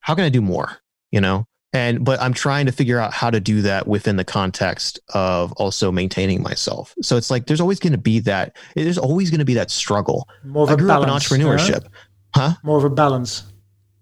how 0.00 0.14
can 0.14 0.24
I 0.24 0.30
do 0.30 0.40
more? 0.40 0.78
You 1.10 1.20
know, 1.20 1.46
and 1.76 2.04
but 2.04 2.20
I'm 2.22 2.32
trying 2.32 2.64
to 2.66 2.72
figure 2.72 2.98
out 2.98 3.12
how 3.12 3.28
to 3.28 3.38
do 3.38 3.60
that 3.62 3.86
within 3.86 4.16
the 4.16 4.24
context 4.24 4.98
of 5.12 5.52
also 5.52 5.92
maintaining 5.92 6.42
myself. 6.42 6.94
So 7.02 7.18
it's 7.18 7.30
like 7.30 7.46
there's 7.46 7.60
always 7.60 7.78
going 7.78 7.92
to 7.92 7.98
be 7.98 8.18
that. 8.20 8.56
There's 8.74 8.96
always 8.96 9.30
going 9.30 9.40
to 9.40 9.44
be 9.44 9.54
that 9.54 9.70
struggle. 9.70 10.26
More 10.42 10.64
of 10.64 10.70
I 10.70 10.76
grew 10.76 10.88
balance, 10.88 11.30
up 11.30 11.38
in 11.38 11.44
entrepreneurship, 11.44 11.86
huh? 12.36 12.54
More 12.62 12.78
of 12.78 12.84
a 12.84 12.90
balance. 12.90 13.44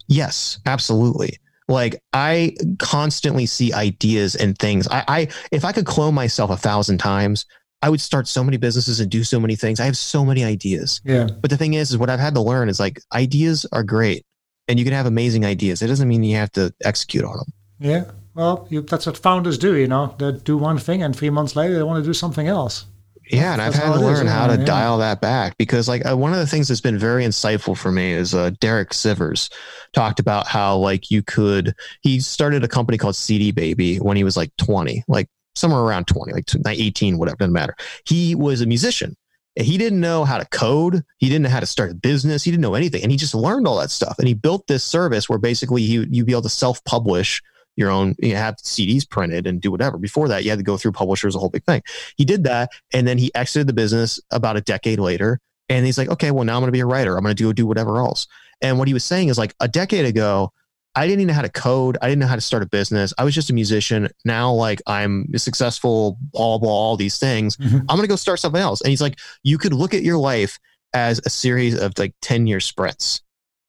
Yes, 0.08 0.58
absolutely 0.66 1.38
like 1.66 1.98
i 2.12 2.54
constantly 2.78 3.46
see 3.46 3.72
ideas 3.72 4.36
and 4.36 4.58
things 4.58 4.86
I, 4.88 5.02
I 5.08 5.28
if 5.50 5.64
i 5.64 5.72
could 5.72 5.86
clone 5.86 6.12
myself 6.12 6.50
a 6.50 6.58
thousand 6.58 6.98
times 6.98 7.46
I 7.84 7.90
would 7.90 8.00
start 8.00 8.26
so 8.26 8.42
many 8.42 8.56
businesses 8.56 8.98
and 8.98 9.10
do 9.10 9.24
so 9.24 9.38
many 9.38 9.56
things. 9.56 9.78
I 9.78 9.84
have 9.84 9.98
so 9.98 10.24
many 10.24 10.42
ideas. 10.42 11.02
Yeah. 11.04 11.28
But 11.42 11.50
the 11.50 11.58
thing 11.58 11.74
is, 11.74 11.90
is 11.90 11.98
what 11.98 12.08
I've 12.08 12.18
had 12.18 12.32
to 12.32 12.40
learn 12.40 12.70
is 12.70 12.80
like 12.80 12.98
ideas 13.12 13.66
are 13.72 13.82
great 13.82 14.24
and 14.68 14.78
you 14.78 14.86
can 14.86 14.94
have 14.94 15.04
amazing 15.04 15.44
ideas. 15.44 15.82
It 15.82 15.88
doesn't 15.88 16.08
mean 16.08 16.24
you 16.24 16.36
have 16.36 16.50
to 16.52 16.72
execute 16.82 17.26
on 17.26 17.36
them. 17.36 17.46
Yeah. 17.78 18.04
Well, 18.34 18.66
you, 18.70 18.80
that's 18.80 19.04
what 19.04 19.18
founders 19.18 19.58
do, 19.58 19.76
you 19.76 19.86
know, 19.86 20.14
they 20.18 20.32
do 20.32 20.56
one 20.56 20.78
thing 20.78 21.02
and 21.02 21.14
three 21.14 21.28
months 21.28 21.56
later 21.56 21.74
they 21.74 21.82
want 21.82 22.02
to 22.02 22.08
do 22.08 22.14
something 22.14 22.48
else. 22.48 22.86
Yeah, 23.30 23.52
and 23.52 23.62
I've 23.62 23.74
had 23.74 23.94
to 23.94 24.00
learn 24.00 24.26
is, 24.26 24.32
how 24.32 24.46
to 24.48 24.58
yeah. 24.58 24.64
dial 24.64 24.98
that 24.98 25.20
back 25.20 25.56
because, 25.56 25.88
like, 25.88 26.04
uh, 26.08 26.16
one 26.16 26.32
of 26.32 26.38
the 26.38 26.46
things 26.46 26.68
that's 26.68 26.80
been 26.80 26.98
very 26.98 27.24
insightful 27.24 27.76
for 27.76 27.90
me 27.90 28.12
is 28.12 28.34
uh, 28.34 28.50
Derek 28.60 28.90
Sivers 28.90 29.50
talked 29.92 30.20
about 30.20 30.46
how, 30.46 30.76
like, 30.76 31.10
you 31.10 31.22
could. 31.22 31.74
He 32.02 32.20
started 32.20 32.64
a 32.64 32.68
company 32.68 32.98
called 32.98 33.16
CD 33.16 33.50
Baby 33.50 33.96
when 33.96 34.16
he 34.16 34.24
was 34.24 34.36
like 34.36 34.54
20, 34.58 35.04
like 35.08 35.28
somewhere 35.54 35.80
around 35.80 36.06
20, 36.06 36.32
like 36.32 36.78
18, 36.78 37.18
whatever, 37.18 37.36
doesn't 37.36 37.52
matter. 37.52 37.76
He 38.06 38.34
was 38.34 38.60
a 38.60 38.66
musician. 38.66 39.16
He 39.56 39.78
didn't 39.78 40.00
know 40.00 40.24
how 40.24 40.38
to 40.38 40.44
code. 40.46 41.04
He 41.18 41.28
didn't 41.28 41.44
know 41.44 41.48
how 41.48 41.60
to 41.60 41.66
start 41.66 41.92
a 41.92 41.94
business. 41.94 42.42
He 42.42 42.50
didn't 42.50 42.62
know 42.62 42.74
anything. 42.74 43.02
And 43.02 43.12
he 43.12 43.16
just 43.16 43.34
learned 43.34 43.68
all 43.68 43.78
that 43.78 43.90
stuff. 43.90 44.18
And 44.18 44.26
he 44.26 44.34
built 44.34 44.66
this 44.66 44.82
service 44.82 45.28
where 45.28 45.38
basically 45.38 45.82
you, 45.82 46.06
you'd 46.10 46.26
be 46.26 46.32
able 46.32 46.42
to 46.42 46.48
self 46.48 46.84
publish 46.84 47.40
your 47.76 47.90
own, 47.90 48.14
you 48.18 48.36
have 48.36 48.56
CDs 48.56 49.08
printed 49.08 49.46
and 49.46 49.60
do 49.60 49.70
whatever. 49.70 49.98
Before 49.98 50.28
that, 50.28 50.44
you 50.44 50.50
had 50.50 50.58
to 50.58 50.64
go 50.64 50.76
through 50.76 50.92
publishers, 50.92 51.34
a 51.34 51.38
whole 51.38 51.48
big 51.48 51.64
thing. 51.64 51.82
He 52.16 52.24
did 52.24 52.44
that. 52.44 52.70
And 52.92 53.06
then 53.06 53.18
he 53.18 53.34
exited 53.34 53.66
the 53.66 53.72
business 53.72 54.20
about 54.30 54.56
a 54.56 54.60
decade 54.60 54.98
later. 54.98 55.40
And 55.68 55.86
he's 55.86 55.98
like, 55.98 56.08
okay, 56.08 56.30
well, 56.30 56.44
now 56.44 56.56
I'm 56.56 56.60
going 56.60 56.68
to 56.68 56.72
be 56.72 56.80
a 56.80 56.86
writer. 56.86 57.16
I'm 57.16 57.22
going 57.22 57.34
to 57.34 57.42
do, 57.42 57.52
do 57.52 57.66
whatever 57.66 57.98
else. 57.98 58.26
And 58.60 58.78
what 58.78 58.88
he 58.88 58.94
was 58.94 59.04
saying 59.04 59.28
is 59.28 59.38
like 59.38 59.54
a 59.60 59.68
decade 59.68 60.04
ago, 60.04 60.52
I 60.94 61.06
didn't 61.06 61.20
even 61.20 61.28
know 61.28 61.34
how 61.34 61.42
to 61.42 61.48
code. 61.48 61.98
I 62.00 62.08
didn't 62.08 62.20
know 62.20 62.28
how 62.28 62.36
to 62.36 62.40
start 62.40 62.62
a 62.62 62.66
business. 62.66 63.12
I 63.18 63.24
was 63.24 63.34
just 63.34 63.50
a 63.50 63.52
musician. 63.52 64.08
Now, 64.24 64.52
like 64.52 64.80
I'm 64.86 65.26
successful, 65.36 66.18
blah, 66.32 66.58
blah, 66.58 66.70
all 66.70 66.96
these 66.96 67.18
things. 67.18 67.56
Mm-hmm. 67.56 67.78
I'm 67.78 67.96
going 67.96 68.02
to 68.02 68.08
go 68.08 68.16
start 68.16 68.38
something 68.38 68.60
else. 68.60 68.80
And 68.80 68.90
he's 68.90 69.00
like, 69.00 69.18
you 69.42 69.58
could 69.58 69.72
look 69.72 69.92
at 69.92 70.02
your 70.02 70.18
life 70.18 70.58
as 70.92 71.20
a 71.26 71.30
series 71.30 71.78
of 71.78 71.98
like 71.98 72.14
10 72.22 72.46
year 72.46 72.60
sprints. 72.60 73.22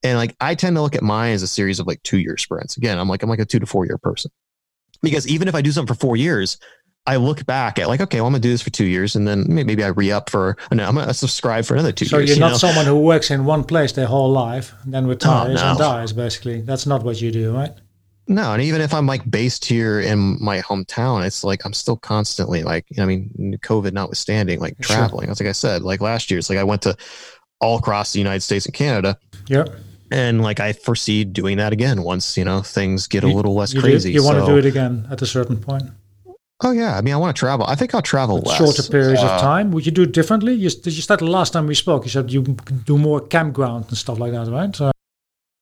And 0.05 0.19
like, 0.19 0.35
I 0.39 0.53
tend 0.53 0.75
to 0.75 0.83
look 0.83 0.95
at 0.95 1.01
mine 1.01 1.33
as 1.33 1.41
a 1.41 1.47
series 1.47 1.79
of 1.79 1.87
like 1.87 2.01
two 2.03 2.19
year 2.19 2.37
sprints. 2.37 2.77
Again, 2.77 2.99
I'm 2.99 3.09
like, 3.09 3.23
I'm 3.23 3.29
like 3.29 3.39
a 3.39 3.45
two 3.45 3.59
to 3.59 3.65
four 3.65 3.87
year 3.87 3.97
person 3.97 4.29
because 5.01 5.27
even 5.27 5.47
if 5.47 5.55
I 5.55 5.61
do 5.61 5.71
something 5.71 5.93
for 5.93 5.99
four 5.99 6.15
years, 6.15 6.57
I 7.07 7.15
look 7.17 7.43
back 7.45 7.79
at 7.79 7.87
like, 7.87 8.01
okay, 8.01 8.19
well, 8.19 8.27
I'm 8.27 8.33
gonna 8.33 8.41
do 8.41 8.51
this 8.51 8.61
for 8.61 8.69
two 8.69 8.85
years, 8.85 9.15
and 9.15 9.27
then 9.27 9.45
maybe 9.47 9.83
I 9.83 9.87
re 9.87 10.11
up 10.11 10.29
for. 10.29 10.57
No, 10.71 10.87
I'm 10.87 10.95
gonna 10.95 11.13
subscribe 11.13 11.65
for 11.65 11.73
another 11.73 11.91
two 11.91 12.05
so 12.05 12.17
years. 12.17 12.29
So 12.29 12.33
you're 12.33 12.35
you 12.35 12.39
not 12.39 12.51
know? 12.53 12.57
someone 12.57 12.85
who 12.85 12.99
works 12.99 13.29
in 13.31 13.45
one 13.45 13.63
place 13.63 13.91
their 13.91 14.07
whole 14.07 14.31
life 14.31 14.73
and 14.83 14.93
then 14.93 15.07
retires 15.07 15.59
oh, 15.59 15.63
no. 15.63 15.69
and 15.71 15.79
dies. 15.79 16.13
Basically, 16.13 16.61
that's 16.61 16.85
not 16.85 17.03
what 17.03 17.21
you 17.21 17.31
do, 17.31 17.53
right? 17.53 17.71
No, 18.27 18.53
and 18.53 18.61
even 18.61 18.81
if 18.81 18.91
I'm 18.91 19.05
like 19.05 19.29
based 19.29 19.65
here 19.65 19.99
in 19.99 20.37
my 20.41 20.61
hometown, 20.61 21.25
it's 21.25 21.43
like 21.43 21.63
I'm 21.63 21.73
still 21.73 21.97
constantly 21.97 22.63
like, 22.63 22.87
I 22.99 23.05
mean, 23.05 23.59
COVID 23.61 23.93
notwithstanding, 23.93 24.59
like 24.59 24.79
traveling. 24.79 25.27
Sure. 25.27 25.35
Like 25.39 25.49
I 25.49 25.51
said, 25.51 25.83
like 25.83 26.01
last 26.01 26.31
year, 26.31 26.39
it's 26.39 26.49
like 26.49 26.57
I 26.57 26.63
went 26.63 26.81
to 26.83 26.97
all 27.59 27.77
across 27.77 28.13
the 28.13 28.19
United 28.19 28.41
States 28.41 28.65
and 28.65 28.73
Canada. 28.73 29.17
Yep. 29.47 29.69
And 30.15 30.41
like 30.41 30.61
I 30.61 30.71
foresee 30.71 31.25
doing 31.25 31.57
that 31.57 31.73
again 31.73 32.01
once 32.01 32.37
you 32.37 32.45
know 32.45 32.61
things 32.61 33.05
get 33.05 33.25
a 33.25 33.27
little 33.27 33.53
less 33.53 33.73
you 33.73 33.81
crazy. 33.81 34.11
Do, 34.11 34.15
you 34.15 34.23
want 34.23 34.39
to 34.39 34.45
do 34.45 34.57
it 34.57 34.65
again 34.65 35.05
at 35.11 35.21
a 35.21 35.25
certain 35.25 35.57
point. 35.57 35.83
Oh 36.63 36.71
yeah, 36.71 36.97
I 36.97 37.01
mean, 37.01 37.13
I 37.13 37.17
want 37.17 37.35
to 37.35 37.39
travel. 37.39 37.65
I 37.67 37.75
think 37.75 37.93
I'll 37.93 38.01
travel 38.01 38.39
less. 38.39 38.57
Shorter 38.57 38.83
periods 38.83 39.21
uh, 39.21 39.27
of 39.27 39.41
time. 39.41 39.71
Would 39.71 39.85
you 39.85 39.91
do 39.91 40.03
it 40.03 40.13
differently? 40.13 40.53
You, 40.53 40.69
did 40.69 40.93
you 40.95 41.01
start 41.01 41.19
the 41.19 41.27
last 41.27 41.51
time 41.51 41.67
we 41.67 41.75
spoke? 41.75 42.05
You 42.05 42.11
said 42.11 42.31
you 42.31 42.43
do 42.85 42.97
more 42.97 43.19
campground 43.19 43.85
and 43.89 43.97
stuff 43.97 44.17
like 44.19 44.31
that, 44.31 44.47
right? 44.47 44.73
So, 44.73 44.91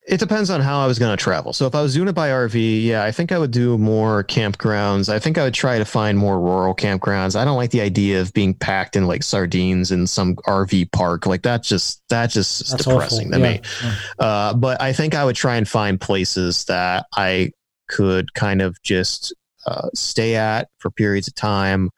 it 0.06 0.20
depends 0.20 0.50
on 0.50 0.60
how 0.60 0.84
I 0.84 0.88
was 0.88 1.00
going 1.00 1.16
to 1.16 1.22
travel. 1.22 1.54
So 1.54 1.66
if 1.66 1.76
I 1.76 1.82
was 1.82 1.94
doing 1.94 2.10
it 2.10 2.14
by 2.14 2.30
RV, 2.30 2.84
yeah, 2.84 3.04
I 3.04 3.12
think 3.12 3.32
I 3.32 3.38
would 3.38 3.52
do 3.52 3.78
more 3.78 4.24
campgrounds. 4.26 5.08
I 5.08 5.18
think 5.18 5.38
I 5.38 5.44
would 5.44 5.54
try 5.54 5.78
to 5.78 5.86
find 5.86 6.18
more 6.18 6.40
rural 6.40 6.76
campgrounds. 6.76 7.38
I 7.38 7.46
don't 7.46 7.56
like 7.56 7.72
the 7.72 7.80
idea 7.80 8.20
of 8.20 8.34
being 8.34 8.54
packed 8.54 8.98
in 8.98 9.08
like 9.08 9.24
sardines 9.24 9.92
in 9.92 10.06
some 10.08 10.36
RV 10.48 10.92
park. 10.92 11.26
Like 11.26 11.44
that 11.44 11.64
just 11.64 12.02
that 12.10 12.32
just 12.32 12.62
is 12.62 12.70
depressing 12.72 13.30
awful. 13.30 13.40
to 13.40 13.48
yeah. 13.48 13.54
me. 13.54 13.62
Yeah. 13.82 13.96
Uh, 14.20 14.54
but 14.54 14.82
I 14.82 14.92
think 14.92 15.16
I 15.16 15.24
would 15.24 15.38
try 15.38 15.56
and 15.56 15.68
find 15.68 16.00
places 16.00 16.66
that 16.66 17.06
I 17.16 17.52
could 17.88 18.34
kind 18.34 18.62
of 18.62 18.82
just 18.84 19.34
uh, 19.66 19.88
stay 19.94 20.36
at 20.36 20.68
for 20.80 20.92
periods 20.92 21.30
of 21.30 21.36
time 21.36 21.90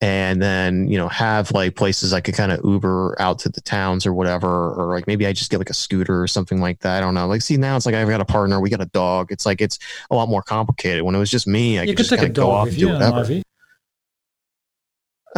and 0.00 0.40
then 0.40 0.86
you 0.88 0.96
know 0.96 1.08
have 1.08 1.50
like 1.50 1.74
places 1.74 2.12
i 2.12 2.20
could 2.20 2.34
kind 2.34 2.52
of 2.52 2.60
uber 2.64 3.16
out 3.18 3.40
to 3.40 3.48
the 3.48 3.60
towns 3.60 4.06
or 4.06 4.12
whatever 4.12 4.72
or 4.74 4.94
like 4.94 5.08
maybe 5.08 5.26
i 5.26 5.32
just 5.32 5.50
get 5.50 5.58
like 5.58 5.70
a 5.70 5.74
scooter 5.74 6.22
or 6.22 6.28
something 6.28 6.60
like 6.60 6.78
that 6.80 6.98
i 6.98 7.00
don't 7.00 7.14
know. 7.14 7.26
Like 7.26 7.42
see 7.42 7.56
now 7.56 7.76
it's 7.76 7.84
like 7.84 7.96
i've 7.96 8.08
got 8.08 8.20
a 8.20 8.24
partner 8.24 8.60
we 8.60 8.70
got 8.70 8.80
a 8.80 8.86
dog 8.86 9.32
it's 9.32 9.44
like 9.44 9.60
it's 9.60 9.78
a 10.10 10.14
lot 10.14 10.28
more 10.28 10.42
complicated. 10.42 11.02
When 11.02 11.14
it 11.14 11.18
was 11.18 11.30
just 11.30 11.46
me 11.46 11.78
i 11.78 11.82
you 11.82 11.94
could, 11.94 11.98
just 11.98 12.10
kind 12.10 12.24
of 12.24 12.32
go 12.32 12.50
off 12.50 12.68
and 12.68 12.76
do 12.76 12.92
whatever 12.92 13.42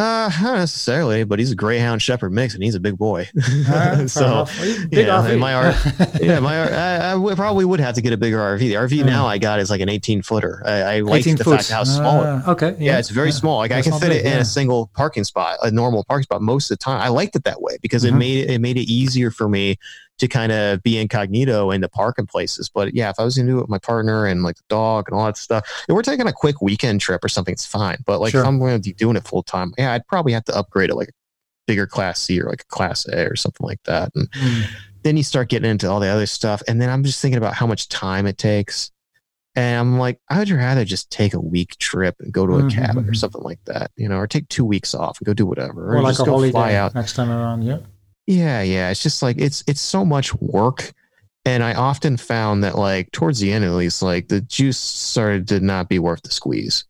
uh, 0.01 0.31
not 0.43 0.57
necessarily, 0.57 1.25
but 1.25 1.39
he's 1.39 1.53
a 1.53 1.55
Greyhound 1.55 2.01
Shepherd 2.01 2.33
mix, 2.33 2.55
and 2.55 2.63
he's 2.63 2.75
a 2.75 2.81
big 2.81 2.97
boy. 2.97 3.29
So, 4.07 4.47
big 4.61 4.89
yeah, 5.07 5.37
my 5.37 5.55
R, 5.55 5.75
yeah, 6.21 6.41
my 6.41 6.57
I, 6.57 7.15
I 7.15 7.35
probably 7.35 7.65
would 7.65 7.81
have 7.81 7.95
to 7.97 8.01
get 8.01 8.13
a 8.13 8.17
bigger 8.17 8.39
RV. 8.39 8.59
The 8.59 8.75
RV 8.75 9.05
now 9.05 9.27
I 9.27 9.39
got 9.39 9.61
is 9.61 9.71
like 9.71 9.81
an 9.81 9.89
18 9.89 10.23
footer. 10.23 10.63
I, 10.65 10.73
I 10.73 11.01
like 11.01 11.25
the 11.25 11.37
foot. 11.37 11.59
fact 11.59 11.71
how 11.71 11.85
small. 11.85 12.21
Uh, 12.21 12.43
okay, 12.49 12.71
yeah. 12.79 12.93
yeah. 12.93 12.99
it's 12.99 13.11
very 13.11 13.29
yeah. 13.29 13.35
small. 13.35 13.59
Like 13.59 13.71
That's 13.71 13.87
I 13.87 13.91
can 13.91 14.01
fit 14.01 14.09
big, 14.09 14.25
it 14.25 14.33
in 14.33 14.39
a 14.39 14.45
single 14.45 14.91
parking 14.95 15.25
spot, 15.25 15.59
a 15.63 15.71
normal 15.71 16.05
parking 16.05 16.25
spot. 16.25 16.43
Most 16.43 16.71
of 16.71 16.79
the 16.79 16.85
time, 16.85 17.01
I 17.01 17.09
liked 17.09 17.37
it 17.37 17.45
that 17.45 17.61
way 17.61 17.79
because 17.83 18.05
mm-hmm. 18.05 18.17
it 18.17 18.19
made 18.19 18.39
it, 18.39 18.51
it 18.51 18.61
made 18.61 18.77
it 18.77 18.91
easier 18.91 19.31
for 19.31 19.49
me 19.49 19.77
to 20.21 20.29
kind 20.29 20.53
of 20.53 20.83
be 20.83 20.99
incognito 20.99 21.71
in 21.71 21.81
the 21.81 21.89
park 21.89 22.19
and 22.19 22.29
places. 22.29 22.69
But 22.69 22.95
yeah, 22.95 23.11
if 23.11 23.17
I 23.19 23.25
was 23.25 23.37
going 23.37 23.47
to 23.47 23.53
do 23.53 23.59
it 23.59 23.63
with 23.63 23.71
my 23.71 23.79
partner 23.79 24.27
and 24.27 24.43
like 24.43 24.57
the 24.57 24.63
dog 24.69 25.09
and 25.09 25.19
all 25.19 25.27
that 25.27 25.37
stuff, 25.37 25.69
and 25.89 25.97
we're 25.97 26.03
taking 26.03 26.27
a 26.27 26.33
quick 26.33 26.63
weekend 26.63 27.01
trip 27.01 27.25
or 27.25 27.29
something, 27.29 27.53
it's 27.53 27.67
fine. 27.67 27.99
But 28.07 28.21
like 28.21 28.33
sure. 28.33 28.43
if 28.43 28.47
I'm 28.47 28.59
going 28.59 28.81
to 28.81 28.89
be 28.89 28.95
doing 28.95 29.17
it 29.17 29.27
full 29.27 29.43
time, 29.43 29.73
yeah, 29.77 29.93
I'd 29.93 30.07
probably 30.07 30.33
have 30.33 30.45
to 30.45 30.57
upgrade 30.57 30.91
it 30.91 30.95
like 30.95 31.09
a 31.09 31.13
bigger 31.67 31.87
class 31.87 32.21
C 32.21 32.41
or 32.41 32.49
like 32.49 32.63
a 32.63 32.75
class 32.75 33.07
A 33.09 33.27
or 33.27 33.37
something 33.37 33.67
like 33.67 33.83
that. 33.85 34.13
And 34.15 34.31
mm. 34.31 34.65
then 35.03 35.17
you 35.17 35.23
start 35.23 35.49
getting 35.49 35.71
into 35.71 35.91
all 35.91 36.01
the 36.01 36.09
other 36.09 36.27
stuff. 36.27 36.63
And 36.69 36.81
then 36.81 36.91
I'm 36.91 37.03
just 37.03 37.21
thinking 37.21 37.39
about 37.39 37.55
how 37.55 37.67
much 37.67 37.89
time 37.89 38.27
it 38.27 38.39
takes. 38.39 38.91
And 39.57 39.81
I'm 39.81 39.99
like, 39.99 40.21
I 40.29 40.39
would 40.39 40.51
rather 40.51 40.85
just 40.85 41.11
take 41.11 41.35
a 41.35 41.41
week 41.41 41.77
trip 41.79 42.15
and 42.21 42.33
go 42.33 42.47
to 42.47 42.53
a 42.53 42.59
mm-hmm. 42.59 42.69
cabin 42.69 42.99
or 42.99 43.01
mm-hmm. 43.09 43.15
something 43.15 43.43
like 43.43 43.59
that, 43.65 43.91
you 43.97 44.09
know, 44.09 44.17
or 44.17 44.29
take 44.29 44.49
two 44.49 44.65
weeks 44.65 44.95
off 44.95 45.19
and 45.19 45.27
go 45.27 45.35
do 45.35 45.45
whatever, 45.45 45.89
or, 45.93 45.97
or 45.97 46.03
like 46.03 46.15
just 46.15 46.25
go 46.25 46.51
fly 46.51 46.75
out 46.75 46.95
next 46.95 47.15
time 47.15 47.31
around. 47.31 47.63
Yeah. 47.63 47.79
Yeah, 48.27 48.63
yeah. 48.63 48.91
It's 48.91 49.03
just 49.03 49.23
like 49.23 49.39
it's 49.39 49.65
it's 49.67 49.81
so 49.81 50.05
much 50.05 50.35
work. 50.35 50.93
And 51.47 51.63
I 51.65 51.75
often 51.75 52.17
found 52.17 52.63
that 52.65 52.77
like 52.77 53.11
towards 53.13 53.41
the 53.41 53.53
end 53.53 53.65
at 53.65 53.73
least, 53.73 54.03
like 54.03 54.29
the 54.29 54.43
juice 54.43 54.79
started 54.79 55.49
to 55.49 55.61
not 55.61 55.89
be 55.89 55.99
worth 55.99 56.23
the 56.23 56.31
squeeze, 56.31 56.85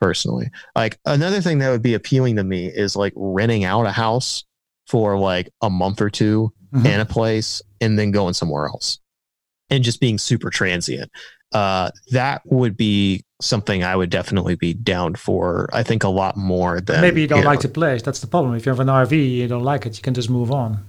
personally. 0.00 0.50
Like 0.74 0.98
another 1.04 1.40
thing 1.40 1.58
that 1.58 1.70
would 1.70 1.82
be 1.82 1.94
appealing 1.94 2.36
to 2.36 2.44
me 2.44 2.66
is 2.66 2.96
like 2.96 3.12
renting 3.16 3.64
out 3.64 3.86
a 3.86 3.92
house 3.92 4.44
for 4.86 5.18
like 5.18 5.50
a 5.62 5.70
month 5.70 6.00
or 6.00 6.10
2 6.10 6.52
mm-hmm. 6.74 6.86
in 6.86 7.00
a 7.00 7.06
place 7.06 7.62
and 7.80 7.98
then 7.98 8.10
going 8.10 8.34
somewhere 8.34 8.66
else 8.66 8.98
and 9.70 9.82
just 9.82 10.00
being 10.00 10.18
super 10.18 10.50
transient. 10.50 11.10
Uh, 11.56 11.90
that 12.10 12.42
would 12.44 12.76
be 12.76 13.24
something 13.40 13.82
I 13.82 13.96
would 13.96 14.10
definitely 14.10 14.56
be 14.56 14.74
down 14.74 15.14
for. 15.14 15.70
I 15.72 15.82
think 15.82 16.04
a 16.04 16.08
lot 16.08 16.36
more 16.36 16.82
than 16.82 17.00
maybe 17.00 17.22
you 17.22 17.26
don't 17.26 17.38
you 17.38 17.44
like 17.46 17.60
know, 17.60 17.62
the 17.62 17.68
place. 17.70 18.02
That's 18.02 18.20
the 18.20 18.26
problem. 18.26 18.54
If 18.56 18.66
you 18.66 18.70
have 18.70 18.80
an 18.80 18.88
RV, 18.88 19.12
you 19.12 19.48
don't 19.48 19.62
like 19.62 19.86
it, 19.86 19.96
you 19.96 20.02
can 20.02 20.12
just 20.12 20.28
move 20.28 20.52
on. 20.52 20.86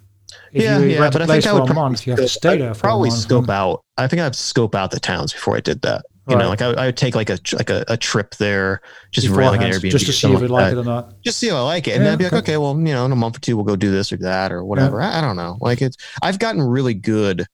If 0.52 0.64
yeah, 0.64 0.80
you 0.80 0.88
yeah, 0.88 1.10
but 1.10 1.22
I 1.22 1.26
think 1.26 1.48
I 1.48 1.54
would 1.54 1.74
month, 1.74 2.06
you 2.06 2.12
have 2.12 2.20
to 2.20 2.28
stay 2.28 2.58
there. 2.58 2.74
probably 2.74 3.12
scope 3.12 3.50
out. 3.50 3.86
I 3.98 4.10
think 4.10 4.22
I'd 4.22 4.36
scope 4.36 4.76
out 4.76 4.92
the 4.92 5.00
towns 5.00 5.32
before 5.32 5.56
I 5.56 5.62
did 5.62 5.84
that. 5.84 6.04
You 6.28 6.36
right. 6.36 6.44
know, 6.44 6.50
like 6.50 6.62
I, 6.62 6.72
I, 6.72 6.86
would 6.88 6.98
take 6.98 7.16
like 7.16 7.30
a 7.30 7.40
like 7.54 7.70
a, 7.70 7.86
a 7.88 7.96
trip 7.96 8.36
there, 8.36 8.82
just 9.12 9.30
rent 9.30 9.54
like 9.54 9.62
an 9.62 9.72
Airbnb, 9.72 9.90
just 9.90 10.06
to 10.08 10.12
see 10.12 10.34
if 10.34 10.42
you 10.42 10.50
like 10.50 10.74
it 10.74 10.78
or 10.78 10.84
not. 10.84 11.14
Just 11.24 11.40
see 11.40 11.48
if 11.48 11.54
I 11.54 11.62
like 11.62 11.88
it, 11.88 11.92
and 11.92 12.00
yeah, 12.02 12.04
then 12.04 12.14
I'd 12.14 12.20
be 12.20 12.26
okay. 12.26 12.36
like, 12.36 12.44
okay, 12.44 12.58
well, 12.58 12.78
you 12.78 12.94
know, 12.94 13.06
in 13.06 13.14
a 13.14 13.16
month 13.16 13.38
or 13.38 13.40
two, 13.40 13.56
we'll 13.56 13.64
go 13.64 13.78
do 13.78 13.90
this 13.90 14.12
or 14.12 14.18
that 14.18 14.52
or 14.52 14.66
whatever. 14.66 15.00
Yeah. 15.00 15.12
I, 15.12 15.20
I, 15.20 15.22
don't 15.22 15.38
know. 15.38 15.58
Like 15.62 15.82
it's, 15.82 15.96
I've 16.22 16.40
gotten 16.40 16.62
really 16.62 16.94
good 16.94 17.48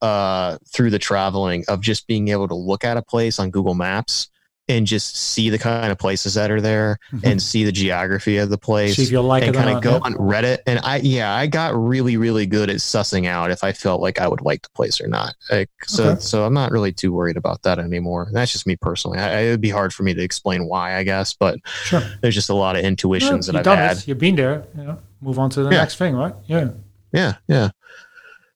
uh 0.00 0.58
through 0.72 0.90
the 0.90 0.98
traveling 0.98 1.64
of 1.68 1.80
just 1.80 2.06
being 2.06 2.28
able 2.28 2.48
to 2.48 2.54
look 2.54 2.84
at 2.84 2.96
a 2.96 3.02
place 3.02 3.38
on 3.38 3.50
Google 3.50 3.74
Maps 3.74 4.28
and 4.68 4.86
just 4.86 5.16
see 5.16 5.48
the 5.48 5.58
kind 5.58 5.90
of 5.90 5.98
places 5.98 6.34
that 6.34 6.50
are 6.50 6.60
there 6.60 6.98
mm-hmm. 7.10 7.26
and 7.26 7.42
see 7.42 7.64
the 7.64 7.72
geography 7.72 8.36
of 8.36 8.50
the 8.50 8.58
place. 8.58 8.96
See 8.96 9.02
if 9.02 9.10
you'll 9.10 9.22
like 9.22 9.42
and 9.42 9.54
kind 9.54 9.70
of 9.70 9.82
go 9.82 9.98
on 10.02 10.14
Reddit. 10.14 10.58
And 10.66 10.78
I, 10.80 10.98
yeah, 10.98 11.34
I 11.34 11.46
got 11.46 11.74
really, 11.74 12.18
really 12.18 12.44
good 12.44 12.68
at 12.68 12.76
sussing 12.76 13.26
out 13.26 13.50
if 13.50 13.64
I 13.64 13.72
felt 13.72 14.02
like 14.02 14.20
I 14.20 14.28
would 14.28 14.42
like 14.42 14.62
the 14.62 14.68
place 14.70 15.00
or 15.00 15.08
not. 15.08 15.34
Like, 15.50 15.70
so, 15.84 16.10
okay. 16.10 16.20
so 16.20 16.44
I'm 16.44 16.52
not 16.52 16.70
really 16.70 16.92
too 16.92 17.12
worried 17.12 17.38
about 17.38 17.62
that 17.62 17.78
anymore. 17.78 18.28
That's 18.30 18.52
just 18.52 18.66
me 18.66 18.76
personally. 18.76 19.18
I, 19.18 19.40
it 19.40 19.50
would 19.52 19.62
be 19.62 19.70
hard 19.70 19.94
for 19.94 20.02
me 20.02 20.12
to 20.12 20.22
explain 20.22 20.66
why, 20.66 20.96
I 20.96 21.02
guess, 21.02 21.32
but 21.32 21.58
sure. 21.84 22.02
there's 22.20 22.34
just 22.34 22.50
a 22.50 22.54
lot 22.54 22.76
of 22.76 22.84
intuitions 22.84 23.46
that 23.46 23.56
I've 23.56 23.64
had. 23.64 23.96
It. 23.96 24.08
You've 24.08 24.18
been 24.18 24.36
there. 24.36 24.66
You 24.76 24.84
know, 24.84 24.98
move 25.22 25.38
on 25.38 25.48
to 25.50 25.62
the 25.62 25.70
yeah. 25.70 25.78
next 25.78 25.96
thing, 25.96 26.14
right? 26.14 26.34
Yeah. 26.46 26.70
Yeah. 27.12 27.36
Yeah. 27.48 27.70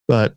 But 0.07 0.35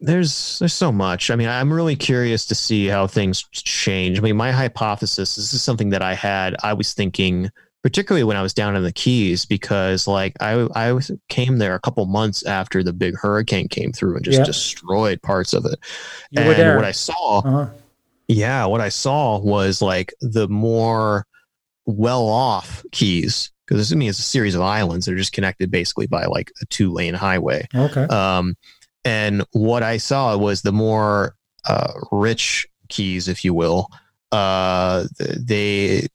there's 0.00 0.58
there's 0.58 0.74
so 0.74 0.90
much. 0.90 1.30
I 1.30 1.36
mean, 1.36 1.48
I'm 1.48 1.72
really 1.72 1.96
curious 1.96 2.46
to 2.46 2.54
see 2.54 2.86
how 2.86 3.06
things 3.06 3.44
change. 3.52 4.18
I 4.18 4.22
mean, 4.22 4.36
my 4.36 4.50
hypothesis 4.50 5.36
this 5.36 5.52
is 5.52 5.62
something 5.62 5.90
that 5.90 6.02
I 6.02 6.14
had. 6.14 6.56
I 6.62 6.72
was 6.72 6.94
thinking, 6.94 7.50
particularly 7.82 8.24
when 8.24 8.36
I 8.36 8.42
was 8.42 8.54
down 8.54 8.76
in 8.76 8.82
the 8.82 8.92
Keys, 8.92 9.44
because 9.44 10.06
like 10.06 10.34
I 10.40 10.52
I 10.74 10.92
was, 10.92 11.10
came 11.28 11.58
there 11.58 11.74
a 11.74 11.80
couple 11.80 12.04
months 12.06 12.44
after 12.44 12.82
the 12.82 12.92
big 12.92 13.16
hurricane 13.16 13.68
came 13.68 13.92
through 13.92 14.16
and 14.16 14.24
just 14.24 14.38
yeah. 14.38 14.44
destroyed 14.44 15.20
parts 15.22 15.52
of 15.52 15.66
it. 15.66 15.78
You 16.30 16.42
and 16.42 16.76
what 16.76 16.84
I 16.84 16.92
saw, 16.92 17.38
uh-huh. 17.40 17.66
yeah, 18.28 18.64
what 18.66 18.80
I 18.80 18.88
saw 18.88 19.38
was 19.38 19.82
like 19.82 20.14
the 20.20 20.48
more 20.48 21.26
well 21.84 22.28
off 22.28 22.84
Keys 22.92 23.50
because 23.66 23.78
this 23.78 23.92
I 23.92 23.96
mean 23.98 24.08
it's 24.08 24.18
a 24.18 24.22
series 24.22 24.54
of 24.54 24.62
islands 24.62 25.06
that 25.06 25.12
are 25.12 25.18
just 25.18 25.32
connected 25.32 25.70
basically 25.70 26.06
by 26.06 26.24
like 26.24 26.50
a 26.62 26.66
two 26.66 26.90
lane 26.90 27.14
highway. 27.14 27.68
Okay. 27.74 28.04
Um, 28.04 28.56
and 29.04 29.44
what 29.52 29.82
I 29.82 29.96
saw 29.96 30.36
was 30.36 30.62
the 30.62 30.72
more 30.72 31.36
uh, 31.64 31.92
rich 32.12 32.66
keys, 32.88 33.28
if 33.28 33.44
you 33.44 33.54
will, 33.54 33.90
uh, 34.32 35.06
they 35.18 36.06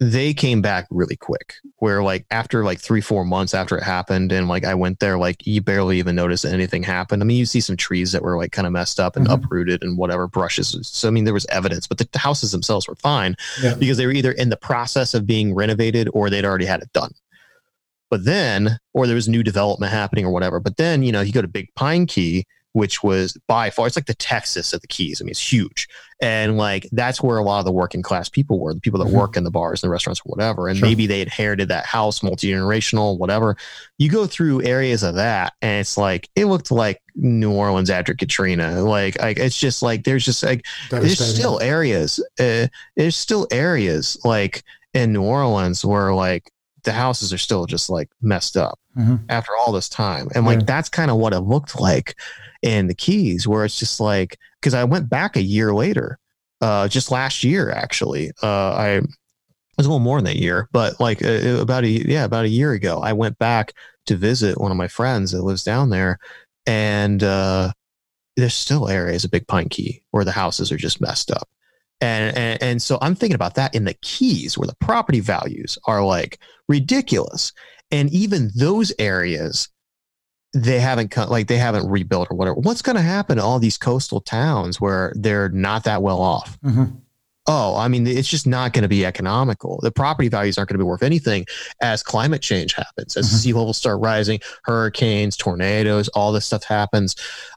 they 0.00 0.34
came 0.34 0.60
back 0.60 0.86
really 0.90 1.16
quick. 1.16 1.54
Where 1.78 2.02
like 2.02 2.26
after 2.30 2.64
like 2.64 2.80
three 2.80 3.00
four 3.00 3.24
months 3.24 3.54
after 3.54 3.76
it 3.78 3.82
happened, 3.82 4.32
and 4.32 4.48
like 4.48 4.64
I 4.64 4.74
went 4.74 5.00
there, 5.00 5.18
like 5.18 5.46
you 5.46 5.60
barely 5.60 5.98
even 5.98 6.16
noticed 6.16 6.44
anything 6.44 6.82
happened. 6.82 7.22
I 7.22 7.26
mean, 7.26 7.38
you 7.38 7.46
see 7.46 7.60
some 7.60 7.76
trees 7.76 8.12
that 8.12 8.22
were 8.22 8.36
like 8.36 8.52
kind 8.52 8.66
of 8.66 8.72
messed 8.72 9.00
up 9.00 9.16
and 9.16 9.26
mm-hmm. 9.26 9.44
uprooted 9.44 9.82
and 9.82 9.96
whatever 9.96 10.26
brushes. 10.26 10.76
So 10.82 11.08
I 11.08 11.10
mean, 11.10 11.24
there 11.24 11.34
was 11.34 11.46
evidence, 11.46 11.86
but 11.86 11.98
the, 11.98 12.08
the 12.12 12.18
houses 12.18 12.52
themselves 12.52 12.88
were 12.88 12.96
fine 12.96 13.36
yeah. 13.62 13.74
because 13.74 13.96
they 13.96 14.06
were 14.06 14.12
either 14.12 14.32
in 14.32 14.50
the 14.50 14.56
process 14.56 15.14
of 15.14 15.26
being 15.26 15.54
renovated 15.54 16.08
or 16.12 16.28
they'd 16.28 16.44
already 16.44 16.66
had 16.66 16.82
it 16.82 16.92
done. 16.92 17.12
But 18.10 18.24
then, 18.24 18.78
or 18.92 19.06
there 19.06 19.16
was 19.16 19.28
new 19.28 19.42
development 19.42 19.92
happening 19.92 20.24
or 20.24 20.30
whatever. 20.30 20.60
But 20.60 20.76
then, 20.76 21.02
you 21.02 21.12
know, 21.12 21.20
you 21.20 21.32
go 21.32 21.42
to 21.42 21.48
Big 21.48 21.74
Pine 21.74 22.06
Key, 22.06 22.44
which 22.72 23.04
was 23.04 23.38
by 23.46 23.70
far, 23.70 23.86
it's 23.86 23.94
like 23.94 24.06
the 24.06 24.14
Texas 24.14 24.72
of 24.72 24.80
the 24.80 24.88
Keys. 24.88 25.20
I 25.20 25.24
mean, 25.24 25.30
it's 25.30 25.52
huge. 25.52 25.88
And 26.20 26.56
like, 26.56 26.88
that's 26.90 27.22
where 27.22 27.38
a 27.38 27.42
lot 27.42 27.60
of 27.60 27.64
the 27.64 27.72
working 27.72 28.02
class 28.02 28.28
people 28.28 28.58
were, 28.58 28.74
the 28.74 28.80
people 28.80 28.98
that 28.98 29.06
mm-hmm. 29.06 29.16
work 29.16 29.36
in 29.36 29.44
the 29.44 29.50
bars 29.50 29.80
and 29.80 29.88
the 29.88 29.92
restaurants 29.92 30.20
or 30.20 30.30
whatever. 30.30 30.66
And 30.66 30.78
sure. 30.78 30.88
maybe 30.88 31.06
they 31.06 31.20
inherited 31.20 31.68
that 31.68 31.86
house, 31.86 32.20
multi 32.20 32.50
generational, 32.50 33.16
whatever. 33.16 33.56
You 33.98 34.10
go 34.10 34.26
through 34.26 34.64
areas 34.64 35.04
of 35.04 35.14
that, 35.14 35.52
and 35.62 35.80
it's 35.80 35.96
like, 35.96 36.28
it 36.34 36.46
looked 36.46 36.72
like 36.72 37.00
New 37.14 37.52
Orleans 37.52 37.90
after 37.90 38.12
Katrina. 38.12 38.82
Like, 38.82 39.20
like 39.20 39.38
it's 39.38 39.58
just 39.58 39.80
like, 39.80 40.02
there's 40.02 40.24
just 40.24 40.42
like, 40.42 40.66
there's 40.90 41.24
still 41.24 41.60
areas, 41.60 42.18
uh, 42.40 42.66
there's 42.96 43.16
still 43.16 43.46
areas 43.52 44.18
like 44.24 44.64
in 44.94 45.12
New 45.12 45.22
Orleans 45.22 45.84
where 45.84 46.12
like, 46.12 46.50
the 46.84 46.92
houses 46.92 47.32
are 47.32 47.38
still 47.38 47.66
just 47.66 47.90
like 47.90 48.08
messed 48.22 48.56
up 48.56 48.78
mm-hmm. 48.96 49.16
after 49.28 49.52
all 49.58 49.72
this 49.72 49.88
time. 49.88 50.28
And 50.34 50.46
like, 50.46 50.60
yeah. 50.60 50.66
that's 50.66 50.88
kind 50.88 51.10
of 51.10 51.16
what 51.16 51.32
it 51.32 51.40
looked 51.40 51.80
like 51.80 52.16
in 52.62 52.86
the 52.86 52.94
Keys, 52.94 53.46
where 53.48 53.64
it's 53.64 53.78
just 53.78 54.00
like, 54.00 54.38
because 54.60 54.74
I 54.74 54.84
went 54.84 55.10
back 55.10 55.36
a 55.36 55.42
year 55.42 55.74
later, 55.74 56.18
uh, 56.60 56.88
just 56.88 57.10
last 57.10 57.44
year, 57.44 57.70
actually. 57.70 58.30
Uh, 58.42 58.74
I 58.74 58.88
it 58.96 59.78
was 59.78 59.86
a 59.86 59.90
little 59.90 59.98
more 59.98 60.20
than 60.20 60.30
a 60.36 60.38
year, 60.38 60.68
but 60.72 61.00
like 61.00 61.24
uh, 61.24 61.58
about 61.60 61.84
a, 61.84 61.88
yeah, 61.88 62.24
about 62.24 62.44
a 62.44 62.48
year 62.48 62.72
ago, 62.72 63.00
I 63.00 63.12
went 63.12 63.38
back 63.38 63.72
to 64.06 64.16
visit 64.16 64.60
one 64.60 64.70
of 64.70 64.76
my 64.76 64.88
friends 64.88 65.32
that 65.32 65.42
lives 65.42 65.64
down 65.64 65.90
there. 65.90 66.18
And, 66.66 67.22
uh, 67.22 67.72
there's 68.36 68.54
still 68.54 68.88
areas 68.88 69.24
of 69.24 69.30
Big 69.30 69.46
Pine 69.46 69.68
Key 69.68 70.02
where 70.10 70.24
the 70.24 70.32
houses 70.32 70.72
are 70.72 70.76
just 70.76 71.00
messed 71.00 71.30
up. 71.30 71.48
And, 72.04 72.36
and, 72.36 72.62
and 72.62 72.82
so 72.82 72.98
I'm 73.00 73.14
thinking 73.14 73.34
about 73.34 73.54
that 73.54 73.74
in 73.74 73.84
the 73.84 73.94
keys 73.94 74.58
where 74.58 74.66
the 74.66 74.76
property 74.76 75.20
values 75.20 75.78
are 75.86 76.04
like 76.04 76.38
ridiculous. 76.68 77.52
And 77.90 78.10
even 78.12 78.50
those 78.54 78.92
areas, 78.98 79.68
they 80.52 80.80
haven't 80.80 81.10
cut 81.10 81.30
like 81.30 81.46
they 81.46 81.56
haven't 81.56 81.88
rebuilt 81.88 82.28
or 82.30 82.36
whatever. 82.36 82.56
What's 82.56 82.82
going 82.82 82.96
to 82.96 83.02
happen 83.02 83.38
to 83.38 83.42
all 83.42 83.58
these 83.58 83.78
coastal 83.78 84.20
towns 84.20 84.80
where 84.80 85.14
they're 85.16 85.48
not 85.48 85.84
that 85.84 86.02
well 86.02 86.20
off? 86.20 86.58
Mm-hmm. 86.60 86.96
Oh, 87.46 87.76
I 87.76 87.88
mean, 87.88 88.06
it's 88.06 88.28
just 88.28 88.46
not 88.46 88.72
going 88.72 88.82
to 88.82 88.88
be 88.88 89.04
economical. 89.04 89.78
The 89.82 89.90
property 89.90 90.28
values 90.28 90.56
aren't 90.56 90.70
going 90.70 90.78
to 90.78 90.84
be 90.84 90.88
worth 90.88 91.02
anything 91.02 91.46
as 91.80 92.02
climate 92.02 92.40
change 92.40 92.74
happens, 92.74 93.16
as 93.16 93.26
mm-hmm. 93.26 93.36
sea 93.36 93.52
levels 93.52 93.76
start 93.76 94.00
rising, 94.00 94.40
hurricanes, 94.64 95.36
tornadoes, 95.36 96.08
all 96.08 96.32
this 96.32 96.46
stuff 96.46 96.64
happens. 96.64 97.16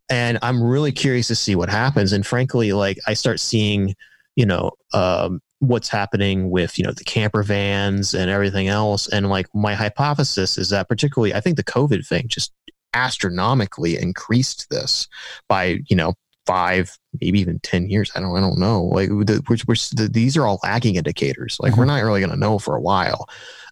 And 0.10 0.40
I'm 0.42 0.62
really 0.62 0.92
curious 0.92 1.28
to 1.28 1.36
see 1.36 1.56
what 1.56 1.70
happens. 1.70 2.12
And 2.14 2.26
frankly, 2.26 2.74
like 2.74 2.98
I 3.08 3.14
start 3.14 3.40
seeing 3.40 3.96
you 4.38 4.46
know, 4.46 4.72
um, 4.94 5.42
what's 5.60 5.90
happening 5.90 6.52
with, 6.52 6.78
you 6.78 6.86
know, 6.86 6.94
the 6.94 7.04
camper 7.04 7.42
vans 7.42 8.14
and 8.14 8.30
everything 8.30 8.68
else. 8.68 9.08
And 9.10 9.30
like 9.30 9.48
my 9.54 9.74
hypothesis 9.74 10.58
is 10.60 10.70
that 10.70 10.88
particularly, 10.88 11.34
I 11.34 11.42
think 11.42 11.58
the 11.58 11.64
COVID 11.64 12.08
thing 12.08 12.28
just 12.28 12.54
astronomically 12.94 13.98
increased 13.98 14.68
this 14.70 15.08
by, 15.50 15.80
you 15.88 15.96
know, 15.96 16.14
five, 16.46 16.96
maybe 17.20 17.40
even 17.40 17.60
10 17.62 17.90
years. 17.90 18.12
I 18.16 18.20
don't, 18.20 18.38
I 18.38 18.40
don't 18.40 18.60
know. 18.60 18.84
Like 18.84 19.10
the, 19.10 19.44
we're, 19.50 19.58
we're, 19.68 19.76
the, 19.96 20.08
these 20.10 20.38
are 20.38 20.46
all 20.46 20.60
lagging 20.64 20.96
indicators. 20.96 21.58
Like 21.60 21.72
mm-hmm. 21.72 21.80
we're 21.80 21.86
not 21.86 22.04
really 22.04 22.22
going 22.22 22.32
to 22.32 22.38
know 22.38 22.60
for 22.60 22.76
a 22.76 22.82
while. 22.82 23.28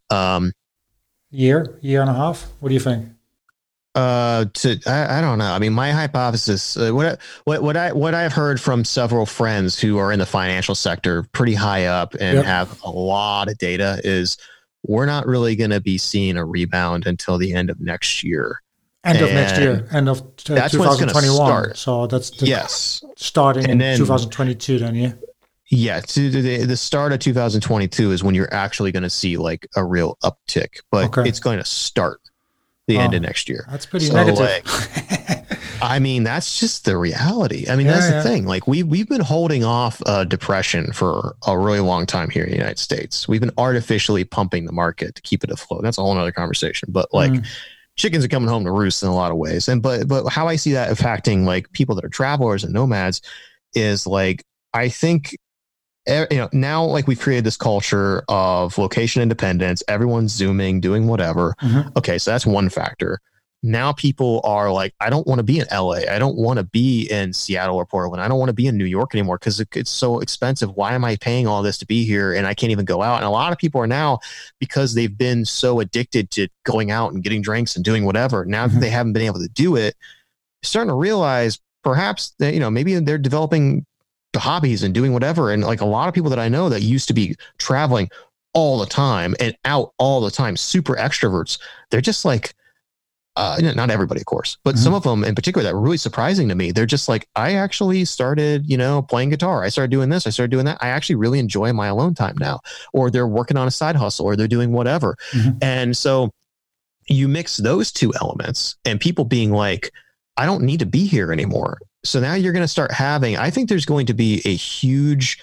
Um, 0.09 0.51
year, 1.29 1.77
year 1.83 2.01
and 2.01 2.09
a 2.09 2.13
half. 2.15 2.47
What 2.59 2.69
do 2.69 2.73
you 2.73 2.81
think? 2.81 3.05
Uh, 3.95 4.43
to 4.53 4.77
I, 4.85 5.19
I, 5.19 5.21
don't 5.21 5.37
know. 5.37 5.53
I 5.53 5.57
mean, 5.57 5.71
my 5.71 5.91
hypothesis, 5.91 6.75
uh, 6.75 6.91
what 6.91 7.17
what 7.45 7.63
what 7.63 7.77
I 7.77 7.93
what 7.93 8.13
I've 8.13 8.33
heard 8.33 8.59
from 8.59 8.83
several 8.83 9.25
friends 9.25 9.79
who 9.79 9.97
are 9.97 10.11
in 10.11 10.19
the 10.19 10.25
financial 10.25 10.75
sector, 10.75 11.23
pretty 11.31 11.53
high 11.53 11.85
up, 11.85 12.13
and 12.19 12.35
yep. 12.35 12.45
have 12.45 12.81
a 12.83 12.89
lot 12.89 13.49
of 13.49 13.57
data, 13.57 14.01
is 14.03 14.37
we're 14.83 15.05
not 15.05 15.25
really 15.25 15.55
going 15.55 15.69
to 15.69 15.79
be 15.79 15.97
seeing 15.97 16.35
a 16.35 16.43
rebound 16.43 17.07
until 17.07 17.37
the 17.37 17.53
end 17.53 17.69
of 17.69 17.79
next 17.79 18.21
year. 18.21 18.61
End 19.05 19.19
and 19.19 19.27
of 19.27 19.33
next 19.33 19.59
year, 19.59 19.87
end 19.91 20.09
of 20.09 20.19
uh, 20.19 20.55
that's 20.55 20.73
2021. 20.73 21.75
So 21.75 22.05
that's 22.07 22.31
the 22.31 22.47
yes, 22.47 23.01
starting 23.15 23.69
and 23.69 23.81
in 23.81 23.97
2022. 23.97 24.79
Then 24.79 24.95
yeah. 24.95 25.13
Yeah, 25.67 26.01
to 26.01 26.29
the, 26.29 26.65
the 26.65 26.77
start 26.77 27.11
of 27.11 27.19
2022 27.19 28.11
is 28.11 28.23
when 28.23 28.35
you're 28.35 28.53
actually 28.53 28.91
going 28.91 29.03
to 29.03 29.09
see 29.09 29.37
like 29.37 29.65
a 29.75 29.83
real 29.83 30.17
uptick, 30.21 30.81
but 30.91 31.05
okay. 31.17 31.27
it's 31.27 31.39
going 31.39 31.57
to 31.57 31.65
start 31.65 32.21
the 32.87 32.97
oh, 32.97 33.01
end 33.01 33.13
of 33.13 33.21
next 33.21 33.49
year. 33.49 33.65
That's 33.69 33.85
pretty 33.85 34.05
so 34.07 34.13
negative. 34.13 34.39
Like, 34.39 35.47
I 35.81 35.99
mean, 35.99 36.23
that's 36.23 36.59
just 36.59 36.85
the 36.85 36.97
reality. 36.97 37.65
I 37.69 37.75
mean, 37.75 37.87
yeah, 37.87 37.93
that's 37.93 38.07
the 38.07 38.15
yeah. 38.15 38.23
thing. 38.23 38.45
Like 38.45 38.67
we 38.67 38.83
we've 38.83 39.09
been 39.09 39.21
holding 39.21 39.63
off 39.63 40.01
uh, 40.05 40.23
depression 40.23 40.91
for 40.93 41.35
a 41.47 41.57
really 41.57 41.79
long 41.79 42.05
time 42.05 42.29
here 42.29 42.43
in 42.43 42.49
the 42.49 42.57
United 42.57 42.79
States. 42.79 43.27
We've 43.27 43.41
been 43.41 43.51
artificially 43.57 44.23
pumping 44.23 44.65
the 44.65 44.71
market 44.71 45.15
to 45.15 45.21
keep 45.21 45.43
it 45.43 45.51
afloat. 45.51 45.83
That's 45.83 45.97
a 45.97 46.01
whole 46.01 46.17
other 46.17 46.31
conversation. 46.31 46.89
But 46.91 47.13
like. 47.13 47.31
Mm. 47.31 47.47
Chickens 47.97 48.25
are 48.25 48.27
coming 48.27 48.49
home 48.49 48.65
to 48.65 48.71
roost 48.73 49.03
in 49.03 49.07
a 49.07 49.15
lot 49.15 49.31
of 49.31 49.37
ways, 49.37 49.69
and 49.69 49.81
but 49.81 50.05
but 50.09 50.27
how 50.27 50.49
I 50.49 50.57
see 50.57 50.73
that 50.73 50.91
affecting 50.91 51.45
like 51.45 51.71
people 51.71 51.95
that 51.95 52.03
are 52.03 52.09
travelers 52.09 52.65
and 52.65 52.73
nomads 52.73 53.21
is 53.73 54.05
like 54.05 54.43
I 54.73 54.89
think 54.89 55.37
you 56.07 56.37
know 56.37 56.49
now 56.53 56.83
like 56.83 57.07
we've 57.07 57.19
created 57.19 57.43
this 57.43 57.57
culture 57.57 58.23
of 58.27 58.77
location 58.77 59.21
independence 59.21 59.81
everyone's 59.87 60.31
zooming 60.31 60.79
doing 60.79 61.07
whatever. 61.07 61.55
Mm-hmm. 61.61 61.89
okay 61.97 62.17
so 62.17 62.31
that's 62.31 62.45
one 62.45 62.69
factor. 62.69 63.19
Now 63.63 63.93
people 63.93 64.41
are 64.43 64.71
like 64.71 64.93
i 64.99 65.09
don't 65.09 65.25
want 65.25 65.39
to 65.39 65.43
be 65.43 65.59
in 65.59 65.65
la 65.71 65.93
i 65.93 66.19
don't 66.19 66.37
want 66.37 66.57
to 66.57 66.63
be 66.63 67.07
in 67.09 67.33
seattle 67.33 67.77
or 67.77 67.85
portland. 67.85 68.21
I 68.21 68.27
don't 68.27 68.37
want 68.37 68.49
to 68.49 68.53
be 68.53 68.67
in 68.67 68.77
new 68.77 68.85
york 68.85 69.15
anymore 69.15 69.39
because 69.39 69.59
it, 69.59 69.69
it's 69.75 69.89
so 69.89 70.19
expensive. 70.19 70.71
Why 70.71 70.93
am 70.93 71.03
i 71.03 71.15
paying 71.15 71.47
all 71.47 71.63
this 71.63 71.79
to 71.79 71.85
be 71.87 72.05
here 72.05 72.33
and 72.33 72.45
i 72.45 72.53
can't 72.53 72.71
even 72.71 72.85
go 72.85 73.01
out? 73.01 73.17
And 73.17 73.25
a 73.25 73.29
lot 73.31 73.51
of 73.51 73.57
people 73.57 73.81
are 73.81 73.87
now 73.87 74.19
because 74.59 74.93
they've 74.93 75.17
been 75.17 75.45
so 75.45 75.79
addicted 75.79 76.29
to 76.31 76.47
going 76.63 76.91
out 76.91 77.13
and 77.13 77.23
getting 77.23 77.41
drinks 77.41 77.75
and 77.75 77.83
doing 77.83 78.05
whatever 78.05 78.45
now 78.45 78.65
mm-hmm. 78.65 78.75
that 78.75 78.81
they 78.81 78.89
haven't 78.89 79.13
been 79.13 79.23
able 79.23 79.39
to 79.39 79.49
do 79.49 79.75
it 79.75 79.95
starting 80.65 80.89
to 80.89 80.95
realize 80.95 81.59
perhaps 81.83 82.33
that, 82.39 82.53
you 82.53 82.59
know, 82.59 82.69
maybe 82.69 82.99
they're 82.99 83.17
developing 83.17 83.85
hobbies 84.39 84.83
and 84.83 84.93
doing 84.93 85.13
whatever. 85.13 85.51
And 85.51 85.63
like 85.63 85.81
a 85.81 85.85
lot 85.85 86.07
of 86.07 86.13
people 86.13 86.29
that 86.29 86.39
I 86.39 86.49
know 86.49 86.69
that 86.69 86.81
used 86.81 87.07
to 87.07 87.13
be 87.13 87.35
traveling 87.57 88.09
all 88.53 88.79
the 88.79 88.85
time 88.85 89.35
and 89.39 89.55
out 89.65 89.93
all 89.97 90.21
the 90.21 90.31
time, 90.31 90.55
super 90.57 90.95
extroverts, 90.95 91.59
they're 91.89 92.01
just 92.01 92.25
like, 92.25 92.53
uh, 93.37 93.59
not 93.75 93.89
everybody, 93.91 94.21
of 94.21 94.25
course, 94.25 94.57
but 94.63 94.75
mm-hmm. 94.75 94.83
some 94.83 94.93
of 94.93 95.03
them 95.03 95.25
in 95.25 95.35
particular 95.35 95.63
that 95.63 95.73
were 95.75 95.81
really 95.81 95.97
surprising 95.97 96.47
to 96.47 96.55
me. 96.55 96.71
They're 96.71 96.85
just 96.85 97.09
like, 97.09 97.27
I 97.35 97.55
actually 97.55 98.05
started, 98.05 98.63
you 98.65 98.77
know, 98.77 99.01
playing 99.01 99.29
guitar. 99.29 99.61
I 99.61 99.67
started 99.67 99.91
doing 99.91 100.09
this. 100.09 100.25
I 100.25 100.29
started 100.29 100.51
doing 100.51 100.63
that. 100.65 100.77
I 100.79 100.87
actually 100.87 101.15
really 101.15 101.39
enjoy 101.39 101.73
my 101.73 101.87
alone 101.87 102.13
time 102.13 102.37
now. 102.39 102.61
Or 102.93 103.11
they're 103.11 103.27
working 103.27 103.57
on 103.57 103.67
a 103.67 103.71
side 103.71 103.97
hustle 103.97 104.25
or 104.25 104.37
they're 104.37 104.47
doing 104.47 104.71
whatever. 104.71 105.17
Mm-hmm. 105.33 105.57
And 105.61 105.97
so 105.97 106.31
you 107.07 107.27
mix 107.27 107.57
those 107.57 107.91
two 107.91 108.13
elements 108.21 108.77
and 108.85 109.01
people 109.01 109.25
being 109.25 109.51
like, 109.51 109.91
I 110.37 110.45
don't 110.45 110.63
need 110.63 110.79
to 110.79 110.85
be 110.85 111.05
here 111.05 111.33
anymore. 111.33 111.79
So 112.05 112.19
now 112.19 112.35
you're 112.35 112.53
going 112.53 112.63
to 112.63 112.67
start 112.67 112.91
having, 112.91 113.37
I 113.37 113.49
think 113.49 113.69
there's 113.69 113.85
going 113.85 114.05
to 114.07 114.13
be 114.13 114.41
a 114.45 114.55
huge 114.55 115.41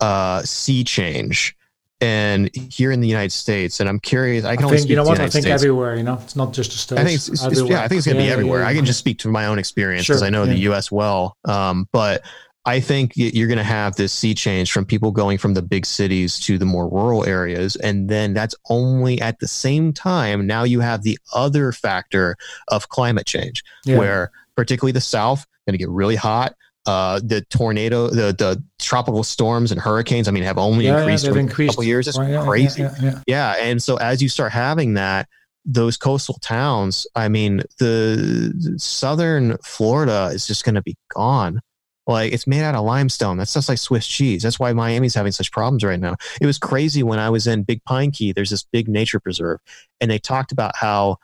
uh, 0.00 0.42
sea 0.42 0.84
change 0.84 1.56
and 2.00 2.54
here 2.54 2.92
in 2.92 3.00
the 3.00 3.08
United 3.08 3.32
States, 3.32 3.80
and 3.80 3.88
I'm 3.88 3.98
curious. 3.98 4.44
I 4.44 4.56
can 4.56 4.66
I 4.66 4.76
think, 4.76 4.88
you 4.88 4.96
know 4.96 5.04
what 5.04 5.18
I 5.18 5.28
think 5.28 5.44
States. 5.44 5.46
everywhere. 5.46 5.96
You 5.96 6.02
know, 6.02 6.18
it's 6.22 6.36
not 6.36 6.52
just 6.52 6.72
the 6.72 6.76
states. 6.76 7.00
I 7.00 7.04
think 7.04 7.16
it's, 7.16 7.28
it's 7.28 7.62
yeah, 7.62 7.82
I 7.82 7.88
think 7.88 7.98
it's 7.98 8.06
going 8.06 8.18
to 8.18 8.22
yeah, 8.22 8.28
be 8.28 8.32
everywhere. 8.32 8.60
Yeah, 8.60 8.66
yeah. 8.66 8.70
I 8.70 8.74
can 8.74 8.84
just 8.84 8.98
speak 8.98 9.18
to 9.20 9.28
my 9.28 9.46
own 9.46 9.58
experience 9.58 10.06
because 10.06 10.20
sure, 10.20 10.26
I 10.26 10.30
know 10.30 10.44
the 10.44 10.58
U.S. 10.58 10.92
well. 10.92 11.38
Um, 11.46 11.88
but 11.92 12.22
I 12.66 12.80
think 12.80 13.12
you're 13.14 13.48
going 13.48 13.56
to 13.56 13.64
have 13.64 13.96
this 13.96 14.12
sea 14.12 14.34
change 14.34 14.72
from 14.72 14.84
people 14.84 15.10
going 15.10 15.38
from 15.38 15.54
the 15.54 15.62
big 15.62 15.86
cities 15.86 16.38
to 16.40 16.58
the 16.58 16.66
more 16.66 16.86
rural 16.86 17.24
areas, 17.24 17.76
and 17.76 18.10
then 18.10 18.34
that's 18.34 18.54
only 18.68 19.18
at 19.22 19.38
the 19.38 19.48
same 19.48 19.94
time. 19.94 20.46
Now 20.46 20.64
you 20.64 20.80
have 20.80 21.02
the 21.02 21.18
other 21.32 21.72
factor 21.72 22.36
of 22.68 22.90
climate 22.90 23.26
change, 23.26 23.62
where 23.86 24.32
particularly 24.54 24.92
the 24.92 25.00
South 25.00 25.46
going 25.66 25.74
to 25.74 25.78
get 25.78 25.88
really 25.88 26.16
hot 26.16 26.54
uh, 26.86 27.20
the 27.22 27.42
tornado, 27.50 28.08
the 28.08 28.32
the 28.32 28.62
tropical 28.78 29.24
storms 29.24 29.72
and 29.72 29.80
hurricanes. 29.80 30.28
I 30.28 30.30
mean, 30.30 30.44
have 30.44 30.58
only 30.58 30.86
yeah, 30.86 30.98
increased 30.98 31.24
yeah, 31.24 31.32
in 31.32 31.38
increased. 31.38 31.72
a 31.72 31.74
couple 31.74 31.84
years. 31.84 32.08
It's 32.08 32.16
crazy. 32.16 32.82
Yeah, 32.82 33.20
yeah, 33.26 33.54
and 33.58 33.82
so 33.82 33.96
as 33.96 34.22
you 34.22 34.28
start 34.28 34.52
having 34.52 34.94
that, 34.94 35.28
those 35.64 35.96
coastal 35.96 36.38
towns. 36.40 37.06
I 37.16 37.28
mean, 37.28 37.62
the 37.80 38.76
southern 38.78 39.58
Florida 39.64 40.30
is 40.32 40.46
just 40.46 40.64
going 40.64 40.76
to 40.76 40.82
be 40.82 40.96
gone. 41.14 41.60
Like 42.06 42.32
it's 42.32 42.46
made 42.46 42.62
out 42.62 42.76
of 42.76 42.84
limestone. 42.84 43.36
That's 43.36 43.52
just 43.52 43.68
like 43.68 43.78
Swiss 43.78 44.06
cheese. 44.06 44.44
That's 44.44 44.60
why 44.60 44.72
Miami's 44.72 45.14
having 45.14 45.32
such 45.32 45.50
problems 45.50 45.82
right 45.82 45.98
now. 45.98 46.14
It 46.40 46.46
was 46.46 46.56
crazy 46.56 47.02
when 47.02 47.18
I 47.18 47.30
was 47.30 47.48
in 47.48 47.64
Big 47.64 47.82
Pine 47.82 48.12
Key. 48.12 48.32
There's 48.32 48.50
this 48.50 48.62
big 48.62 48.86
nature 48.86 49.18
preserve, 49.18 49.58
and 50.00 50.08
they 50.08 50.20
talked 50.20 50.52
about 50.52 50.76
how 50.76 51.16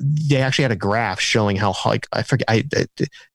they 0.00 0.36
actually 0.36 0.62
had 0.64 0.72
a 0.72 0.76
graph 0.76 1.20
showing 1.20 1.56
how 1.56 1.74
like 1.84 2.06
I 2.12 2.22
forget 2.22 2.46
I, 2.48 2.64
I 2.74 2.86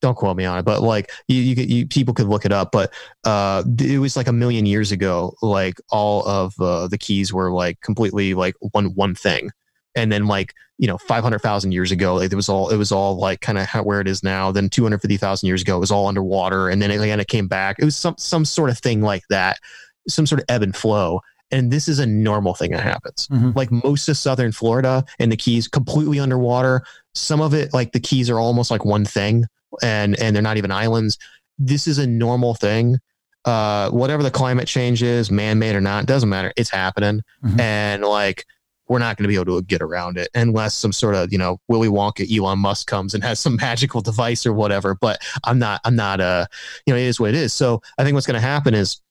don't 0.02 0.16
quote 0.16 0.38
me 0.38 0.46
on 0.46 0.60
it, 0.60 0.64
but 0.64 0.82
like 0.82 1.12
you, 1.28 1.38
you, 1.38 1.56
you, 1.64 1.88
people 1.88 2.14
could 2.14 2.28
look 2.28 2.46
it 2.46 2.52
up. 2.52 2.72
But 2.72 2.94
uh, 3.24 3.64
it 3.80 4.00
was 4.00 4.16
like 4.16 4.28
a 4.28 4.34
million 4.34 4.66
years 4.66 4.92
ago. 4.92 5.36
Like 5.42 5.80
all 5.90 6.26
of 6.28 6.60
uh, 6.60 6.88
the 6.88 6.98
keys 6.98 7.34
were 7.34 7.52
like 7.52 7.82
completely 7.82 8.34
like 8.34 8.56
one 8.60 8.94
one 8.96 9.16
thing, 9.16 9.52
and 9.96 10.12
then 10.12 10.28
like 10.28 10.54
you 10.78 10.88
know 10.88 10.98
500,000 10.98 11.72
years 11.72 11.92
ago, 11.92 12.16
like 12.16 12.32
it 12.32 12.36
was 12.36 12.50
all 12.50 12.70
it 12.70 12.78
was 12.78 12.92
all 12.92 13.18
like 13.18 13.42
kind 13.42 13.58
of 13.58 13.68
where 13.86 14.02
it 14.02 14.08
is 14.08 14.24
now. 14.24 14.52
Then 14.52 14.70
250,000 14.70 15.48
years 15.48 15.62
ago, 15.62 15.78
it 15.78 15.80
was 15.80 15.92
all 15.92 16.08
underwater, 16.08 16.70
and 16.70 16.82
then 16.82 16.92
it 16.92 16.98
kind 16.98 17.22
of 17.22 17.28
came 17.28 17.48
back. 17.48 17.78
It 17.80 17.86
was 17.86 17.96
some 17.96 18.16
some 18.18 18.46
sort 18.46 18.70
of 18.70 18.78
thing 18.78 19.02
like 19.02 19.24
that, 19.30 19.60
some 20.08 20.26
sort 20.26 20.42
of 20.42 20.46
ebb 20.50 20.64
and 20.64 20.76
flow 20.76 21.22
and 21.52 21.72
this 21.72 21.88
is 21.88 22.00
a 22.00 22.06
normal 22.06 22.54
thing 22.54 22.72
that 22.72 22.84
happens. 22.84 23.28
Mm-hmm. 23.28 23.52
Like 23.56 23.72
most 23.72 24.08
of 24.08 24.18
southern 24.18 24.52
Florida 24.52 25.04
and 25.20 25.32
the 25.32 25.38
Keys, 25.38 25.68
completely 25.68 26.20
underwater. 26.20 26.84
Some 27.14 27.42
of 27.42 27.54
it, 27.54 27.74
like 27.74 27.92
the 27.92 28.00
Keys, 28.00 28.30
are 28.30 28.40
almost 28.40 28.72
like 28.72 28.86
one 28.86 29.06
thing, 29.06 29.46
and 29.82 30.20
and 30.20 30.36
they're 30.36 30.44
not 30.44 30.58
even 30.58 30.72
islands. 30.72 31.18
This 31.60 31.88
is 31.88 31.98
a 31.98 32.08
normal 32.08 32.56
thing. 32.56 33.00
Uh, 33.44 33.90
whatever 33.90 34.22
the 34.22 34.32
climate 34.32 34.68
change 34.68 35.02
is, 35.02 35.32
man 35.32 35.58
made 35.60 35.76
or 35.76 35.82
not, 35.82 36.06
doesn't 36.06 36.30
matter. 36.30 36.54
It's 36.56 36.70
happening, 36.70 37.22
mm-hmm. 37.44 37.60
and 37.60 38.04
like 38.04 38.46
we're 38.88 39.00
not 39.00 39.16
going 39.16 39.24
to 39.24 39.30
be 39.30 39.36
able 39.36 39.46
to 39.46 39.66
get 39.66 39.82
around 39.82 40.18
it 40.18 40.28
unless 40.36 40.76
some 40.76 40.92
sort 40.92 41.16
of 41.16 41.32
you 41.32 41.38
know 41.38 41.60
Willy 41.68 41.88
Wonka 41.88 42.30
Elon 42.30 42.60
Musk 42.60 42.88
comes 42.88 43.14
and 43.14 43.24
has 43.24 43.40
some 43.40 43.56
magical 43.62 44.02
device 44.02 44.46
or 44.46 44.54
whatever. 44.54 44.96
But 44.96 45.22
I'm 45.44 45.60
not. 45.60 45.82
I'm 45.86 45.96
not. 45.96 46.22
Uh, 46.22 46.46
you 46.86 46.94
know, 46.94 47.00
it 47.00 47.06
is 47.06 47.20
what 47.20 47.30
it 47.30 47.36
is. 47.36 47.54
So 47.54 47.82
I 47.98 48.04
think 48.04 48.16
what's 48.16 48.28
going 48.28 48.40
to 48.40 48.48
happen 48.48 48.74
is 48.74 49.02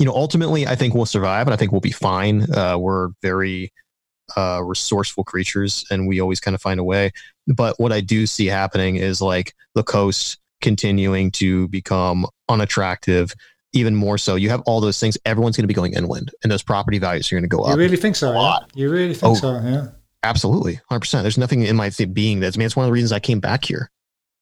you 0.00 0.06
know, 0.06 0.14
ultimately, 0.14 0.66
I 0.66 0.74
think 0.76 0.94
we'll 0.94 1.04
survive 1.04 1.46
and 1.46 1.52
I 1.52 1.58
think 1.58 1.72
we'll 1.72 1.82
be 1.82 1.92
fine. 1.92 2.50
Uh, 2.54 2.78
we're 2.78 3.10
very 3.20 3.70
uh, 4.34 4.62
resourceful 4.64 5.24
creatures 5.24 5.84
and 5.90 6.08
we 6.08 6.20
always 6.20 6.40
kind 6.40 6.54
of 6.54 6.62
find 6.62 6.80
a 6.80 6.84
way. 6.84 7.12
But 7.46 7.78
what 7.78 7.92
I 7.92 8.00
do 8.00 8.26
see 8.26 8.46
happening 8.46 8.96
is 8.96 9.20
like 9.20 9.54
the 9.74 9.82
coast 9.82 10.38
continuing 10.62 11.30
to 11.32 11.68
become 11.68 12.26
unattractive 12.48 13.34
even 13.74 13.94
more 13.94 14.16
so. 14.16 14.36
You 14.36 14.48
have 14.48 14.62
all 14.62 14.80
those 14.80 14.98
things. 14.98 15.18
Everyone's 15.26 15.58
going 15.58 15.64
to 15.64 15.68
be 15.68 15.74
going 15.74 15.92
inland, 15.92 16.32
and 16.42 16.50
those 16.50 16.62
property 16.62 16.98
values 16.98 17.30
are 17.30 17.36
going 17.36 17.44
to 17.44 17.48
go 17.48 17.62
up. 17.62 17.72
You 17.72 17.76
really 17.76 17.96
think 17.96 18.16
so? 18.16 18.32
Yeah? 18.32 18.58
You 18.74 18.90
really 18.90 19.14
think 19.14 19.32
oh, 19.32 19.34
so? 19.34 19.60
Yeah. 19.62 19.88
Absolutely, 20.22 20.80
hundred 20.88 21.00
percent. 21.00 21.22
There's 21.22 21.38
nothing 21.38 21.62
in 21.62 21.76
my 21.76 21.90
being 22.12 22.40
that's. 22.40 22.56
I 22.56 22.58
mean, 22.58 22.66
it's 22.66 22.74
one 22.74 22.84
of 22.84 22.88
the 22.88 22.92
reasons 22.92 23.12
I 23.12 23.20
came 23.20 23.38
back 23.38 23.64
here. 23.64 23.90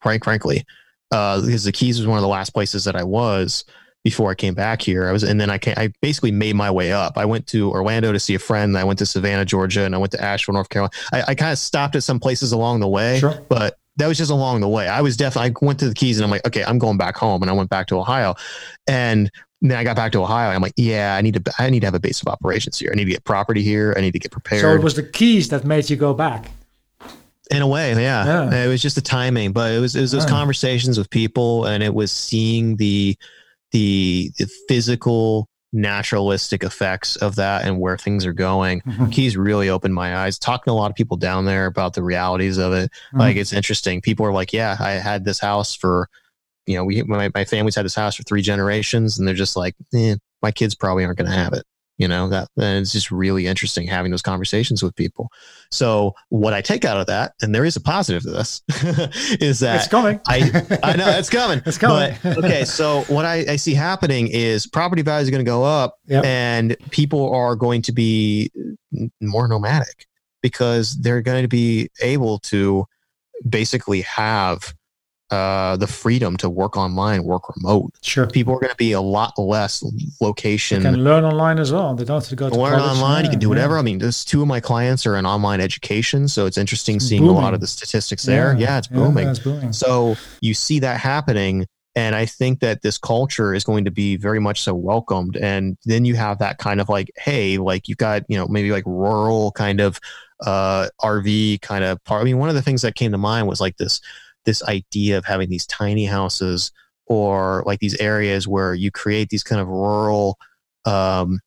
Frank, 0.00 0.24
frankly, 0.24 0.64
uh, 1.10 1.42
because 1.42 1.64
the 1.64 1.72
Keys 1.72 1.98
was 1.98 2.06
one 2.06 2.16
of 2.16 2.22
the 2.22 2.28
last 2.28 2.50
places 2.50 2.84
that 2.84 2.96
I 2.96 3.04
was, 3.04 3.64
before 4.04 4.30
I 4.30 4.34
came 4.34 4.54
back 4.54 4.80
here. 4.80 5.08
I 5.08 5.12
was, 5.12 5.22
and 5.22 5.40
then 5.40 5.50
I 5.50 5.58
came, 5.58 5.74
I 5.76 5.92
basically 6.00 6.30
made 6.30 6.54
my 6.54 6.70
way 6.70 6.92
up. 6.92 7.18
I 7.18 7.24
went 7.24 7.46
to 7.48 7.70
Orlando 7.70 8.12
to 8.12 8.20
see 8.20 8.34
a 8.34 8.38
friend. 8.38 8.76
I 8.78 8.84
went 8.84 8.98
to 9.00 9.06
Savannah, 9.06 9.44
Georgia, 9.44 9.84
and 9.84 9.94
I 9.94 9.98
went 9.98 10.12
to 10.12 10.22
Asheville, 10.22 10.54
North 10.54 10.68
Carolina. 10.68 10.92
I, 11.12 11.22
I 11.28 11.34
kind 11.34 11.52
of 11.52 11.58
stopped 11.58 11.96
at 11.96 12.02
some 12.02 12.20
places 12.20 12.52
along 12.52 12.80
the 12.80 12.88
way, 12.88 13.18
sure. 13.18 13.42
but 13.48 13.76
that 13.96 14.06
was 14.06 14.16
just 14.16 14.30
along 14.30 14.60
the 14.60 14.68
way. 14.68 14.88
I 14.88 15.00
was 15.00 15.16
definitely, 15.16 15.50
I 15.60 15.66
went 15.66 15.80
to 15.80 15.88
the 15.88 15.94
Keys 15.94 16.18
and 16.18 16.24
I'm 16.24 16.30
like, 16.30 16.46
okay, 16.46 16.64
I'm 16.64 16.78
going 16.78 16.96
back 16.96 17.16
home. 17.16 17.42
And 17.42 17.50
I 17.50 17.54
went 17.54 17.68
back 17.68 17.88
to 17.88 17.96
Ohio. 17.96 18.36
And 18.86 19.30
then 19.60 19.76
I 19.76 19.82
got 19.82 19.96
back 19.96 20.12
to 20.12 20.22
Ohio. 20.22 20.50
I'm 20.50 20.62
like, 20.62 20.74
yeah, 20.76 21.16
I 21.16 21.20
need 21.20 21.44
to, 21.44 21.52
I 21.58 21.68
need 21.68 21.80
to 21.80 21.86
have 21.88 21.94
a 21.94 22.00
base 22.00 22.22
of 22.22 22.28
operations 22.28 22.78
here. 22.78 22.90
I 22.92 22.96
need 22.96 23.06
to 23.06 23.10
get 23.10 23.24
property 23.24 23.62
here. 23.62 23.94
I 23.96 24.00
need 24.00 24.12
to 24.12 24.20
get 24.20 24.30
prepared. 24.30 24.60
So 24.60 24.72
it 24.72 24.82
was 24.82 24.94
the 24.94 25.02
Keys 25.02 25.48
that 25.48 25.64
made 25.64 25.90
you 25.90 25.96
go 25.96 26.14
back. 26.14 26.52
In 27.50 27.62
a 27.62 27.66
way, 27.66 27.90
yeah. 27.92 28.50
yeah. 28.50 28.64
It 28.64 28.68
was 28.68 28.82
just 28.82 28.94
the 28.94 29.00
timing, 29.00 29.52
but 29.52 29.72
it 29.72 29.78
was 29.80 29.96
it 29.96 30.02
was 30.02 30.12
those 30.12 30.24
yeah. 30.24 30.30
conversations 30.30 30.98
with 30.98 31.08
people, 31.08 31.64
and 31.64 31.82
it 31.82 31.94
was 31.94 32.12
seeing 32.12 32.76
the 32.76 33.16
the, 33.72 34.30
the 34.38 34.48
physical 34.68 35.48
naturalistic 35.72 36.62
effects 36.64 37.16
of 37.16 37.36
that 37.36 37.64
and 37.66 37.78
where 37.78 37.98
things 37.98 38.24
are 38.24 38.32
going. 38.32 38.80
Mm-hmm. 38.80 39.10
Keys 39.10 39.36
really 39.36 39.68
opened 39.68 39.94
my 39.94 40.16
eyes. 40.16 40.38
Talking 40.38 40.70
to 40.70 40.72
a 40.72 40.72
lot 40.72 40.90
of 40.90 40.96
people 40.96 41.16
down 41.16 41.44
there 41.44 41.66
about 41.66 41.94
the 41.94 42.02
realities 42.02 42.58
of 42.58 42.72
it. 42.72 42.90
Mm-hmm. 42.90 43.18
Like 43.18 43.36
it's 43.36 43.52
interesting. 43.52 44.00
People 44.00 44.24
are 44.24 44.32
like, 44.32 44.52
yeah, 44.52 44.76
I 44.80 44.92
had 44.92 45.24
this 45.24 45.38
house 45.38 45.74
for, 45.74 46.08
you 46.66 46.76
know, 46.76 46.84
we 46.84 47.02
my, 47.02 47.30
my 47.34 47.44
family's 47.44 47.74
had 47.74 47.84
this 47.84 47.94
house 47.94 48.16
for 48.16 48.22
three 48.22 48.42
generations, 48.42 49.18
and 49.18 49.26
they're 49.26 49.34
just 49.34 49.56
like, 49.56 49.74
eh, 49.94 50.16
my 50.42 50.50
kids 50.50 50.74
probably 50.74 51.04
aren't 51.04 51.18
going 51.18 51.30
to 51.30 51.36
have 51.36 51.52
it 51.52 51.64
you 51.98 52.08
know 52.08 52.28
that 52.28 52.48
and 52.56 52.78
it's 52.78 52.92
just 52.92 53.10
really 53.10 53.46
interesting 53.46 53.86
having 53.86 54.10
those 54.10 54.22
conversations 54.22 54.82
with 54.82 54.94
people. 54.96 55.30
So 55.70 56.14
what 56.30 56.54
i 56.54 56.62
take 56.62 56.84
out 56.84 56.98
of 56.98 57.06
that 57.06 57.34
and 57.42 57.54
there 57.54 57.64
is 57.64 57.76
a 57.76 57.80
positive 57.80 58.22
to 58.22 58.30
this 58.30 58.62
is 59.40 59.60
that 59.60 59.76
it's 59.76 59.88
coming. 59.88 60.20
I 60.26 60.78
i 60.82 60.96
know 60.96 61.08
it's 61.08 61.30
coming. 61.30 61.60
It's 61.66 61.78
coming. 61.78 62.16
But, 62.22 62.38
okay 62.38 62.64
so 62.64 63.02
what 63.02 63.24
I, 63.24 63.44
I, 63.52 63.56
see 63.56 63.74
happening 63.74 64.28
is 64.28 64.66
property 64.66 65.02
values 65.02 65.28
are 65.28 65.32
going 65.32 65.44
to 65.44 65.50
go 65.50 65.64
up 65.64 65.98
yep. 66.06 66.24
and 66.24 66.76
people 66.90 67.34
are 67.34 67.56
going 67.56 67.82
to 67.82 67.92
be 67.92 68.50
more 69.20 69.48
nomadic 69.48 70.06
because 70.40 70.94
they're 71.00 71.20
going 71.20 71.42
to 71.42 71.48
be 71.48 71.90
able 72.00 72.38
to 72.38 72.86
basically 73.48 74.02
have 74.02 74.74
uh, 75.30 75.76
the 75.76 75.86
freedom 75.86 76.36
to 76.38 76.48
work 76.48 76.76
online, 76.76 77.24
work 77.24 77.54
remote. 77.54 77.92
Sure. 78.02 78.26
People 78.26 78.54
are 78.54 78.60
going 78.60 78.70
to 78.70 78.76
be 78.76 78.92
a 78.92 79.00
lot 79.00 79.38
less 79.38 79.84
location. 80.20 80.78
You 80.78 80.90
can 80.90 81.04
learn 81.04 81.24
online 81.24 81.58
as 81.58 81.72
well. 81.72 81.94
They 81.94 82.04
don't 82.04 82.20
have 82.22 82.28
to 82.28 82.36
go 82.36 82.48
to 82.48 82.56
learn 82.56 82.80
online. 82.80 83.24
You 83.24 83.30
can 83.30 83.38
do 83.38 83.48
whatever. 83.48 83.74
Yeah. 83.74 83.80
I 83.80 83.82
mean, 83.82 83.98
those 83.98 84.24
two 84.24 84.40
of 84.40 84.48
my 84.48 84.60
clients 84.60 85.06
are 85.06 85.16
in 85.16 85.26
online 85.26 85.60
education, 85.60 86.28
so 86.28 86.46
it's 86.46 86.56
interesting 86.56 86.96
it's 86.96 87.06
seeing 87.06 87.22
booming. 87.22 87.36
a 87.36 87.40
lot 87.40 87.54
of 87.54 87.60
the 87.60 87.66
statistics 87.66 88.22
there. 88.22 88.54
Yeah, 88.54 88.58
yeah 88.58 88.78
it's 88.78 88.86
booming. 88.86 89.24
Yeah, 89.24 89.30
it's 89.30 89.40
booming. 89.40 89.72
So 89.72 90.16
you 90.40 90.54
see 90.54 90.80
that 90.80 90.98
happening. 91.00 91.66
And 91.94 92.14
I 92.14 92.26
think 92.26 92.60
that 92.60 92.82
this 92.82 92.96
culture 92.96 93.54
is 93.54 93.64
going 93.64 93.84
to 93.84 93.90
be 93.90 94.16
very 94.16 94.38
much 94.38 94.62
so 94.62 94.72
welcomed. 94.72 95.36
And 95.36 95.76
then 95.84 96.04
you 96.04 96.14
have 96.14 96.38
that 96.38 96.58
kind 96.58 96.80
of 96.80 96.88
like, 96.88 97.10
hey, 97.16 97.58
like 97.58 97.88
you've 97.88 97.98
got, 97.98 98.22
you 98.28 98.38
know, 98.38 98.46
maybe 98.46 98.70
like 98.70 98.84
rural 98.86 99.50
kind 99.52 99.80
of 99.80 99.98
uh, 100.46 100.88
RV 101.02 101.60
kind 101.60 101.84
of 101.84 102.02
part. 102.04 102.20
I 102.20 102.24
mean, 102.24 102.38
one 102.38 102.48
of 102.48 102.54
the 102.54 102.62
things 102.62 102.82
that 102.82 102.94
came 102.94 103.10
to 103.12 103.18
mind 103.18 103.48
was 103.48 103.60
like 103.60 103.76
this 103.78 104.00
this 104.48 104.62
idea 104.62 105.18
of 105.18 105.26
having 105.26 105.50
these 105.50 105.66
tiny 105.66 106.06
houses 106.06 106.72
or 107.04 107.62
like 107.66 107.80
these 107.80 107.94
areas 107.96 108.48
where 108.48 108.72
you 108.72 108.90
create 108.90 109.28
these 109.28 109.42
kind 109.42 109.60
of 109.60 109.68
rural 109.68 110.38
um, 110.86 111.38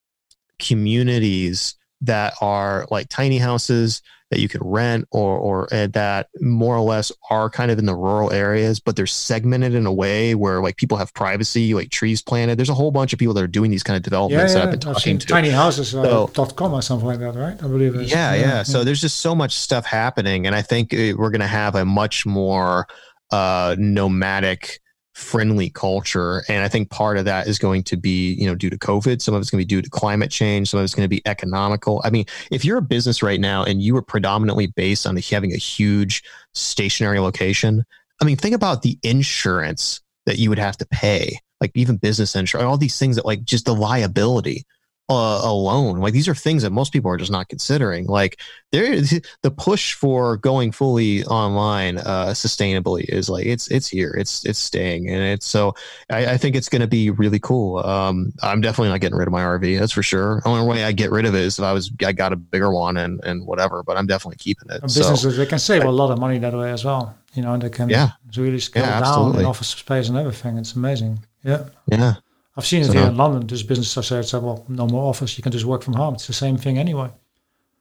communities 0.59 1.75
that 2.01 2.35
are 2.41 2.85
like 2.91 3.09
tiny 3.09 3.39
houses 3.39 4.03
that 4.31 4.39
you 4.39 4.49
can 4.49 4.61
rent 4.63 5.07
or 5.11 5.37
or 5.37 5.67
that 5.87 6.29
more 6.39 6.75
or 6.75 6.81
less 6.81 7.11
are 7.29 7.49
kind 7.49 7.69
of 7.69 7.77
in 7.77 7.85
the 7.85 7.95
rural 7.95 8.31
areas 8.31 8.79
but 8.79 8.95
they're 8.95 9.05
segmented 9.05 9.75
in 9.75 9.85
a 9.85 9.93
way 9.93 10.33
where 10.33 10.61
like 10.61 10.77
people 10.77 10.97
have 10.97 11.13
privacy 11.13 11.73
like 11.73 11.89
trees 11.89 12.21
planted. 12.21 12.57
There's 12.57 12.69
a 12.69 12.73
whole 12.73 12.91
bunch 12.91 13.13
of 13.13 13.19
people 13.19 13.33
that 13.35 13.43
are 13.43 13.47
doing 13.47 13.69
these 13.69 13.83
kind 13.83 13.97
of 13.97 14.03
developments 14.03 14.53
yeah, 14.53 14.59
yeah. 14.59 14.65
that 14.65 14.73
I've 14.73 14.79
been 14.79 14.93
talking 14.93 15.15
I've 15.15 15.21
to. 15.21 15.27
tiny 15.27 15.49
houses 15.49 15.93
uh, 15.93 16.03
so, 16.03 16.31
dot 16.33 16.55
com 16.55 16.73
or 16.73 16.81
something 16.81 17.07
like 17.07 17.19
that 17.19 17.35
right? 17.35 17.61
I 17.61 17.67
believe 17.67 17.95
yeah, 17.95 18.33
yeah, 18.33 18.35
yeah 18.35 18.63
so 18.63 18.83
there's 18.83 19.01
just 19.01 19.19
so 19.19 19.35
much 19.35 19.53
stuff 19.53 19.85
happening 19.85 20.47
and 20.47 20.55
I 20.55 20.61
think 20.61 20.91
we're 20.93 21.29
going 21.29 21.41
to 21.41 21.47
have 21.47 21.75
a 21.75 21.85
much 21.85 22.25
more 22.25 22.87
uh, 23.31 23.75
nomadic 23.77 24.79
friendly 25.13 25.69
culture. 25.69 26.43
And 26.47 26.63
I 26.63 26.67
think 26.67 26.89
part 26.89 27.17
of 27.17 27.25
that 27.25 27.47
is 27.47 27.59
going 27.59 27.83
to 27.83 27.97
be, 27.97 28.33
you 28.33 28.47
know, 28.47 28.55
due 28.55 28.69
to 28.69 28.77
COVID. 28.77 29.21
Some 29.21 29.33
of 29.33 29.41
it's 29.41 29.49
going 29.49 29.61
to 29.61 29.65
be 29.65 29.69
due 29.69 29.81
to 29.81 29.89
climate 29.89 30.31
change. 30.31 30.69
Some 30.69 30.79
of 30.79 30.83
it's 30.83 30.95
going 30.95 31.05
to 31.05 31.09
be 31.09 31.21
economical. 31.25 32.01
I 32.05 32.09
mean, 32.09 32.25
if 32.49 32.63
you're 32.63 32.77
a 32.77 32.81
business 32.81 33.21
right 33.21 33.39
now 33.39 33.63
and 33.63 33.81
you 33.81 33.95
are 33.97 34.01
predominantly 34.01 34.67
based 34.67 35.05
on 35.05 35.17
having 35.17 35.53
a 35.53 35.57
huge 35.57 36.23
stationary 36.53 37.19
location, 37.19 37.83
I 38.21 38.25
mean, 38.25 38.37
think 38.37 38.55
about 38.55 38.83
the 38.83 38.97
insurance 39.03 40.01
that 40.25 40.37
you 40.37 40.49
would 40.49 40.59
have 40.59 40.77
to 40.77 40.85
pay, 40.85 41.39
like 41.59 41.71
even 41.75 41.97
business 41.97 42.35
insurance, 42.35 42.65
all 42.65 42.77
these 42.77 42.97
things 42.97 43.15
that 43.15 43.25
like 43.25 43.43
just 43.43 43.65
the 43.65 43.75
liability 43.75 44.65
uh, 45.11 45.41
alone. 45.43 45.99
Like 45.99 46.13
these 46.13 46.29
are 46.29 46.35
things 46.35 46.63
that 46.63 46.71
most 46.71 46.93
people 46.93 47.11
are 47.11 47.17
just 47.17 47.31
not 47.31 47.49
considering. 47.49 48.05
Like 48.05 48.39
there, 48.71 49.01
the 49.41 49.51
push 49.51 49.93
for 49.93 50.37
going 50.37 50.71
fully 50.71 51.25
online 51.25 51.97
uh, 51.97 52.27
sustainably 52.27 53.03
is 53.09 53.29
like 53.29 53.45
it's 53.45 53.67
it's 53.69 53.87
here, 53.87 54.15
it's 54.17 54.45
it's 54.45 54.59
staying, 54.59 55.09
and 55.09 55.21
it's 55.21 55.45
so 55.45 55.75
I, 56.09 56.33
I 56.33 56.37
think 56.37 56.55
it's 56.55 56.69
going 56.69 56.81
to 56.81 56.87
be 56.87 57.09
really 57.09 57.39
cool. 57.39 57.79
Um, 57.79 58.31
I'm 58.41 58.61
definitely 58.61 58.89
not 58.89 59.01
getting 59.01 59.17
rid 59.17 59.27
of 59.27 59.33
my 59.33 59.41
RV, 59.41 59.79
that's 59.79 59.91
for 59.91 60.03
sure. 60.03 60.41
Only 60.45 60.65
way 60.65 60.85
I 60.85 60.93
get 60.93 61.11
rid 61.11 61.25
of 61.25 61.35
it 61.35 61.41
is 61.41 61.59
if 61.59 61.65
I 61.65 61.73
was 61.73 61.91
I 62.05 62.13
got 62.13 62.31
a 62.31 62.37
bigger 62.37 62.71
one 62.71 62.95
and 62.95 63.21
and 63.25 63.45
whatever. 63.45 63.83
But 63.83 63.97
I'm 63.97 64.07
definitely 64.07 64.37
keeping 64.37 64.69
it. 64.69 64.81
businesses 64.81 65.21
so, 65.21 65.31
they 65.31 65.45
can 65.45 65.59
save 65.59 65.81
I, 65.81 65.85
a 65.85 65.91
lot 65.91 66.09
of 66.09 66.19
money 66.19 66.39
that 66.39 66.53
way 66.53 66.71
as 66.71 66.85
well. 66.85 67.17
You 67.33 67.41
know, 67.41 67.53
and 67.53 67.61
they 67.61 67.69
can 67.69 67.89
yeah 67.89 68.11
really 68.37 68.59
scale 68.59 68.85
yeah, 68.85 69.01
down 69.01 69.37
in 69.37 69.45
office 69.45 69.67
space 69.67 70.07
and 70.07 70.17
everything. 70.17 70.57
It's 70.57 70.75
amazing. 70.75 71.19
Yeah. 71.43 71.65
Yeah. 71.87 72.15
I've 72.57 72.65
seen 72.65 72.81
it 72.81 72.91
here 72.91 73.01
no. 73.01 73.07
in 73.07 73.17
London. 73.17 73.47
There's 73.47 73.63
businesses 73.63 74.09
that 74.09 74.23
say, 74.25 74.39
well, 74.39 74.65
no 74.67 74.85
more 74.85 75.09
office. 75.09 75.37
You 75.37 75.43
can 75.43 75.51
just 75.51 75.65
work 75.65 75.83
from 75.83 75.93
home. 75.93 76.15
It's 76.15 76.27
the 76.27 76.33
same 76.33 76.57
thing 76.57 76.77
anyway. 76.77 77.11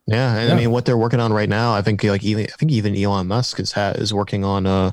Yeah, 0.07 0.37
and 0.37 0.49
yeah. 0.49 0.55
I 0.55 0.59
mean, 0.59 0.71
what 0.71 0.85
they're 0.85 0.97
working 0.97 1.21
on 1.21 1.33
right 1.33 1.49
now, 1.49 1.75
I 1.75 1.83
think 1.83 2.03
like 2.03 2.25
even 2.25 2.45
I 2.45 2.57
think 2.57 2.73
even 2.73 2.97
Elon 2.97 3.29
Musk 3.29 3.61
is 3.61 3.73
ha- 3.73 3.93
is 3.93 4.13
working 4.13 4.45
on 4.45 4.67
uh 4.67 4.91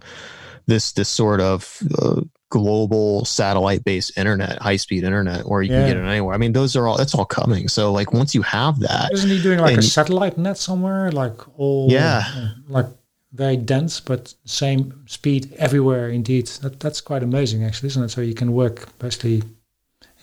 this 0.68 0.91
this 0.91 1.10
sort 1.10 1.41
of 1.41 1.82
uh, 1.98 2.22
global 2.49 3.26
satellite 3.26 3.84
based 3.84 4.18
internet, 4.18 4.62
high 4.62 4.76
speed 4.76 5.04
internet, 5.04 5.48
where 5.48 5.62
you 5.62 5.72
yeah. 5.72 5.80
can 5.80 5.88
get 5.88 5.98
it 5.98 6.08
anywhere. 6.08 6.36
I 6.36 6.38
mean, 6.38 6.54
those 6.54 6.76
are 6.76 6.88
all 6.88 6.98
that's 6.98 7.16
all 7.16 7.26
coming. 7.26 7.68
So 7.68 7.91
like 7.91 8.14
once 8.14 8.36
you 8.36 8.41
have 8.44 8.80
that, 8.82 9.12
isn't 9.14 9.30
he 9.30 9.41
doing 9.41 9.60
like 9.60 9.78
a 9.78 9.82
satellite 9.82 10.38
net 10.38 10.58
somewhere? 10.58 11.12
Like 11.12 11.36
all 11.58 11.88
yeah, 11.90 12.24
uh, 12.36 12.49
like 12.68 12.88
very 13.34 13.58
dense 13.58 13.99
but 13.99 14.34
same 14.45 15.04
speed 15.08 15.54
everywhere. 15.58 16.10
Indeed, 16.10 16.48
that 16.62 16.80
that's 16.80 17.02
quite 17.02 17.24
amazing, 17.24 17.64
actually, 17.64 17.88
isn't 17.88 18.04
it? 18.04 18.10
So 18.10 18.22
you 18.22 18.36
can 18.36 18.54
work 18.54 18.98
basically 18.99 19.44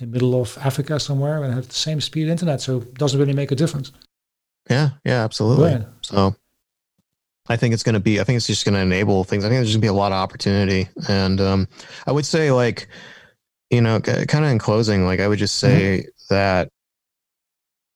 in 0.01 0.11
middle 0.11 0.41
of 0.41 0.59
Africa 0.59 0.99
somewhere 0.99 1.43
and 1.43 1.55
have 1.55 1.69
the 1.69 1.75
same 1.75 2.01
speed 2.01 2.29
internet. 2.29 2.61
So 2.61 2.79
it 2.79 2.95
doesn't 2.95 3.19
really 3.19 3.33
make 3.33 3.53
a 3.53 3.57
difference. 3.57 3.93
Yeah, 4.69 4.91
yeah, 5.05 5.23
absolutely. 5.25 5.73
Right. 5.73 5.87
So 6.03 6.35
I 7.49 7.57
think 7.57 7.75
it's 7.75 7.83
going 7.83 7.95
to 7.95 8.01
be, 8.01 8.21
I 8.21 8.25
think 8.25 8.37
it's 8.39 8.47
just 8.47 8.65
going 8.65 8.75
to 8.75 8.81
enable 8.81 9.25
things. 9.25 9.45
I 9.45 9.49
think 9.49 9.59
there's 9.59 9.71
going 9.71 9.81
to 9.81 9.85
be 9.85 9.89
a 9.89 9.93
lot 9.93 10.13
of 10.13 10.17
opportunity. 10.17 10.89
And 11.09 11.41
um, 11.41 11.69
I 12.07 12.13
would 12.13 12.27
say, 12.27 12.51
like, 12.51 12.89
you 13.71 13.81
know, 13.81 14.01
kind 14.01 14.45
of 14.45 14.51
in 14.51 14.59
closing, 14.59 15.05
like, 15.05 15.21
I 15.21 15.29
would 15.29 15.39
just 15.39 15.57
say 15.57 16.01
mm-hmm. 16.01 16.35
that 16.35 16.71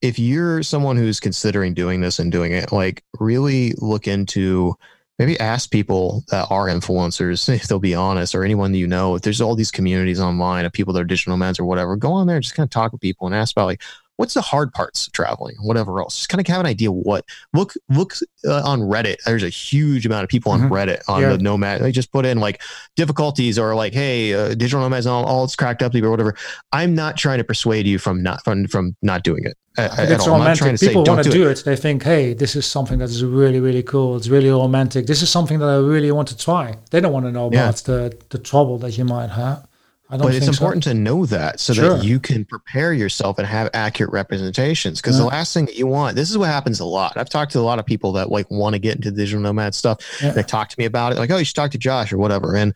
if 0.02 0.18
you're 0.18 0.62
someone 0.62 0.96
who's 0.96 1.20
considering 1.20 1.74
doing 1.74 2.00
this 2.00 2.18
and 2.18 2.30
doing 2.30 2.52
it, 2.52 2.72
like, 2.72 3.02
really 3.18 3.72
look 3.78 4.06
into 4.06 4.74
maybe 5.18 5.38
ask 5.40 5.70
people 5.70 6.24
that 6.28 6.46
are 6.50 6.66
influencers 6.66 7.48
if 7.54 7.66
they'll 7.66 7.78
be 7.78 7.94
honest 7.94 8.34
or 8.34 8.44
anyone 8.44 8.72
that 8.72 8.78
you 8.78 8.86
know. 8.86 9.14
If 9.14 9.22
there's 9.22 9.40
all 9.40 9.54
these 9.54 9.70
communities 9.70 10.20
online 10.20 10.64
of 10.64 10.72
people 10.72 10.92
that 10.94 11.00
are 11.00 11.04
digital 11.04 11.32
nomads 11.32 11.58
or 11.58 11.64
whatever 11.64 11.96
go 11.96 12.12
on 12.12 12.26
there 12.26 12.36
and 12.36 12.42
just 12.42 12.54
kind 12.54 12.66
of 12.66 12.70
talk 12.70 12.92
with 12.92 13.00
people 13.00 13.26
and 13.26 13.34
ask 13.34 13.54
about 13.54 13.66
like 13.66 13.82
what's 14.18 14.34
the 14.34 14.42
hard 14.42 14.72
parts 14.72 15.06
of 15.06 15.12
traveling 15.12 15.56
whatever 15.60 15.98
else 16.00 16.16
just 16.16 16.28
kind 16.28 16.40
of 16.40 16.46
have 16.46 16.60
an 16.60 16.66
idea 16.66 16.92
what 16.92 17.24
look 17.54 17.72
look 17.88 18.14
uh, 18.46 18.62
on 18.64 18.80
reddit 18.80 19.16
there's 19.24 19.42
a 19.42 19.48
huge 19.48 20.04
amount 20.04 20.24
of 20.24 20.28
people 20.28 20.52
on 20.52 20.60
mm-hmm. 20.60 20.72
reddit 20.72 21.00
on 21.08 21.22
yeah. 21.22 21.30
the 21.30 21.38
nomad 21.38 21.80
they 21.80 21.90
just 21.90 22.12
put 22.12 22.26
in 22.26 22.38
like 22.38 22.60
difficulties 22.96 23.58
or 23.58 23.74
like 23.74 23.94
hey 23.94 24.34
uh, 24.34 24.48
digital 24.48 24.80
nomads 24.80 25.06
all, 25.06 25.24
all 25.24 25.44
it's 25.44 25.56
cracked 25.56 25.82
up 25.82 25.94
or 25.94 26.10
whatever 26.10 26.34
i'm 26.72 26.94
not 26.94 27.16
trying 27.16 27.38
to 27.38 27.44
persuade 27.44 27.86
you 27.86 27.98
from 27.98 28.22
not 28.22 28.42
from 28.44 28.66
from 28.66 28.94
not 29.02 29.22
doing 29.22 29.44
it 29.44 29.56
at, 29.78 30.10
it's 30.10 30.26
romantic. 30.26 30.80
People 30.80 31.04
want 31.04 31.22
to 31.22 31.30
do 31.30 31.48
it. 31.48 31.60
it. 31.60 31.64
They 31.64 31.76
think, 31.76 32.02
hey, 32.02 32.34
this 32.34 32.56
is 32.56 32.66
something 32.66 32.98
that 32.98 33.10
is 33.10 33.24
really, 33.24 33.60
really 33.60 33.84
cool. 33.84 34.16
It's 34.16 34.28
really 34.28 34.50
romantic. 34.50 35.06
This 35.06 35.22
is 35.22 35.30
something 35.30 35.60
that 35.60 35.68
I 35.68 35.76
really 35.76 36.10
want 36.10 36.26
to 36.28 36.36
try. 36.36 36.76
They 36.90 37.00
don't 37.00 37.12
want 37.12 37.26
to 37.26 37.32
know 37.32 37.46
about 37.46 37.54
yeah. 37.54 37.70
the 37.86 38.18
the 38.30 38.38
trouble 38.38 38.78
that 38.78 38.98
you 38.98 39.04
might 39.04 39.30
have. 39.30 39.67
But 40.10 40.35
it's 40.35 40.48
important 40.48 40.85
so. 40.85 40.93
to 40.93 40.98
know 40.98 41.26
that 41.26 41.60
so 41.60 41.74
sure. 41.74 41.98
that 41.98 42.05
you 42.05 42.18
can 42.18 42.44
prepare 42.44 42.94
yourself 42.94 43.39
and 43.39 43.47
have 43.47 43.68
accurate 43.74 44.10
representations. 44.10 45.01
Because 45.01 45.16
yeah. 45.16 45.24
the 45.24 45.28
last 45.28 45.52
thing 45.52 45.66
that 45.66 45.76
you 45.76 45.86
want, 45.86 46.16
this 46.16 46.30
is 46.30 46.39
what 46.39 46.47
happens 46.48 46.80
a 46.80 46.85
lot. 46.86 47.16
I've 47.16 47.28
talked 47.28 47.52
to 47.52 47.59
a 47.59 47.60
lot 47.60 47.78
of 47.78 47.85
people 47.85 48.12
that 48.12 48.30
like 48.30 48.51
want 48.51 48.74
to 48.74 48.78
get 48.78 48.97
into 48.97 49.10
digital 49.10 49.40
nomad 49.40 49.74
stuff. 49.74 50.01
Yeah. 50.22 50.30
They 50.30 50.43
talk 50.43 50.70
to 50.70 50.76
me 50.78 50.86
about 50.86 51.12
it, 51.12 51.18
like, 51.18 51.30
oh, 51.30 51.36
you 51.36 51.44
should 51.44 51.56
talk 51.56 51.72
to 51.72 51.78
Josh 51.78 52.12
or 52.12 52.18
whatever. 52.18 52.56
And 52.56 52.74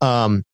um, 0.00 0.44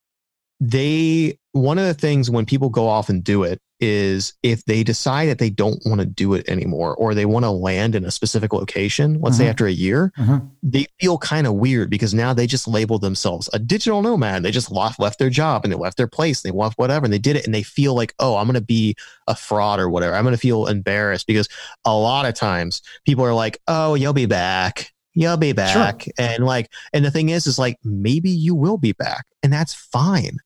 they 0.60 1.38
one 1.52 1.78
of 1.78 1.86
the 1.86 1.94
things 1.94 2.30
when 2.30 2.44
people 2.44 2.68
go 2.68 2.86
off 2.86 3.08
and 3.08 3.24
do 3.24 3.44
it 3.44 3.60
is 3.80 4.34
if 4.42 4.64
they 4.64 4.82
decide 4.82 5.26
that 5.26 5.38
they 5.38 5.50
don't 5.50 5.80
want 5.84 6.00
to 6.00 6.06
do 6.06 6.34
it 6.34 6.48
anymore 6.48 6.94
or 6.96 7.14
they 7.14 7.26
want 7.26 7.44
to 7.44 7.50
land 7.50 7.94
in 7.94 8.04
a 8.04 8.10
specific 8.10 8.52
location, 8.52 9.20
let's 9.20 9.36
say 9.36 9.44
mm-hmm. 9.44 9.50
after 9.50 9.66
a 9.66 9.72
year, 9.72 10.12
mm-hmm. 10.18 10.46
they 10.62 10.86
feel 11.00 11.18
kind 11.18 11.46
of 11.46 11.54
weird 11.54 11.90
because 11.90 12.14
now 12.14 12.32
they 12.32 12.46
just 12.46 12.66
labeled 12.66 13.02
themselves 13.02 13.48
a 13.52 13.58
digital 13.58 14.02
nomad. 14.02 14.42
They 14.42 14.50
just 14.50 14.70
left, 14.70 14.98
left 14.98 15.18
their 15.18 15.30
job 15.30 15.64
and 15.64 15.72
they 15.72 15.76
left 15.76 15.96
their 15.96 16.08
place, 16.08 16.44
And 16.44 16.52
they 16.52 16.56
left 16.58 16.78
whatever, 16.78 17.04
and 17.04 17.12
they 17.12 17.18
did 17.18 17.36
it 17.36 17.46
and 17.46 17.54
they 17.54 17.62
feel 17.62 17.94
like, 17.94 18.14
oh, 18.18 18.36
I'm 18.36 18.46
going 18.46 18.54
to 18.54 18.60
be 18.60 18.96
a 19.26 19.34
fraud 19.34 19.80
or 19.80 19.88
whatever. 19.88 20.14
I'm 20.14 20.24
going 20.24 20.34
to 20.34 20.40
feel 20.40 20.66
embarrassed 20.66 21.26
because 21.26 21.48
a 21.84 21.96
lot 21.96 22.26
of 22.26 22.34
times 22.34 22.82
people 23.06 23.24
are 23.24 23.34
like, 23.34 23.58
oh, 23.68 23.94
you'll 23.94 24.12
be 24.12 24.26
back. 24.26 24.92
You'll 25.14 25.36
be 25.36 25.52
back. 25.52 26.02
Sure. 26.02 26.12
And 26.18 26.44
like, 26.44 26.70
and 26.92 27.04
the 27.04 27.10
thing 27.10 27.28
is, 27.28 27.46
is 27.46 27.58
like, 27.58 27.76
maybe 27.82 28.30
you 28.30 28.54
will 28.54 28.78
be 28.78 28.92
back 28.92 29.26
and 29.42 29.52
that's 29.52 29.74
fine 29.74 30.38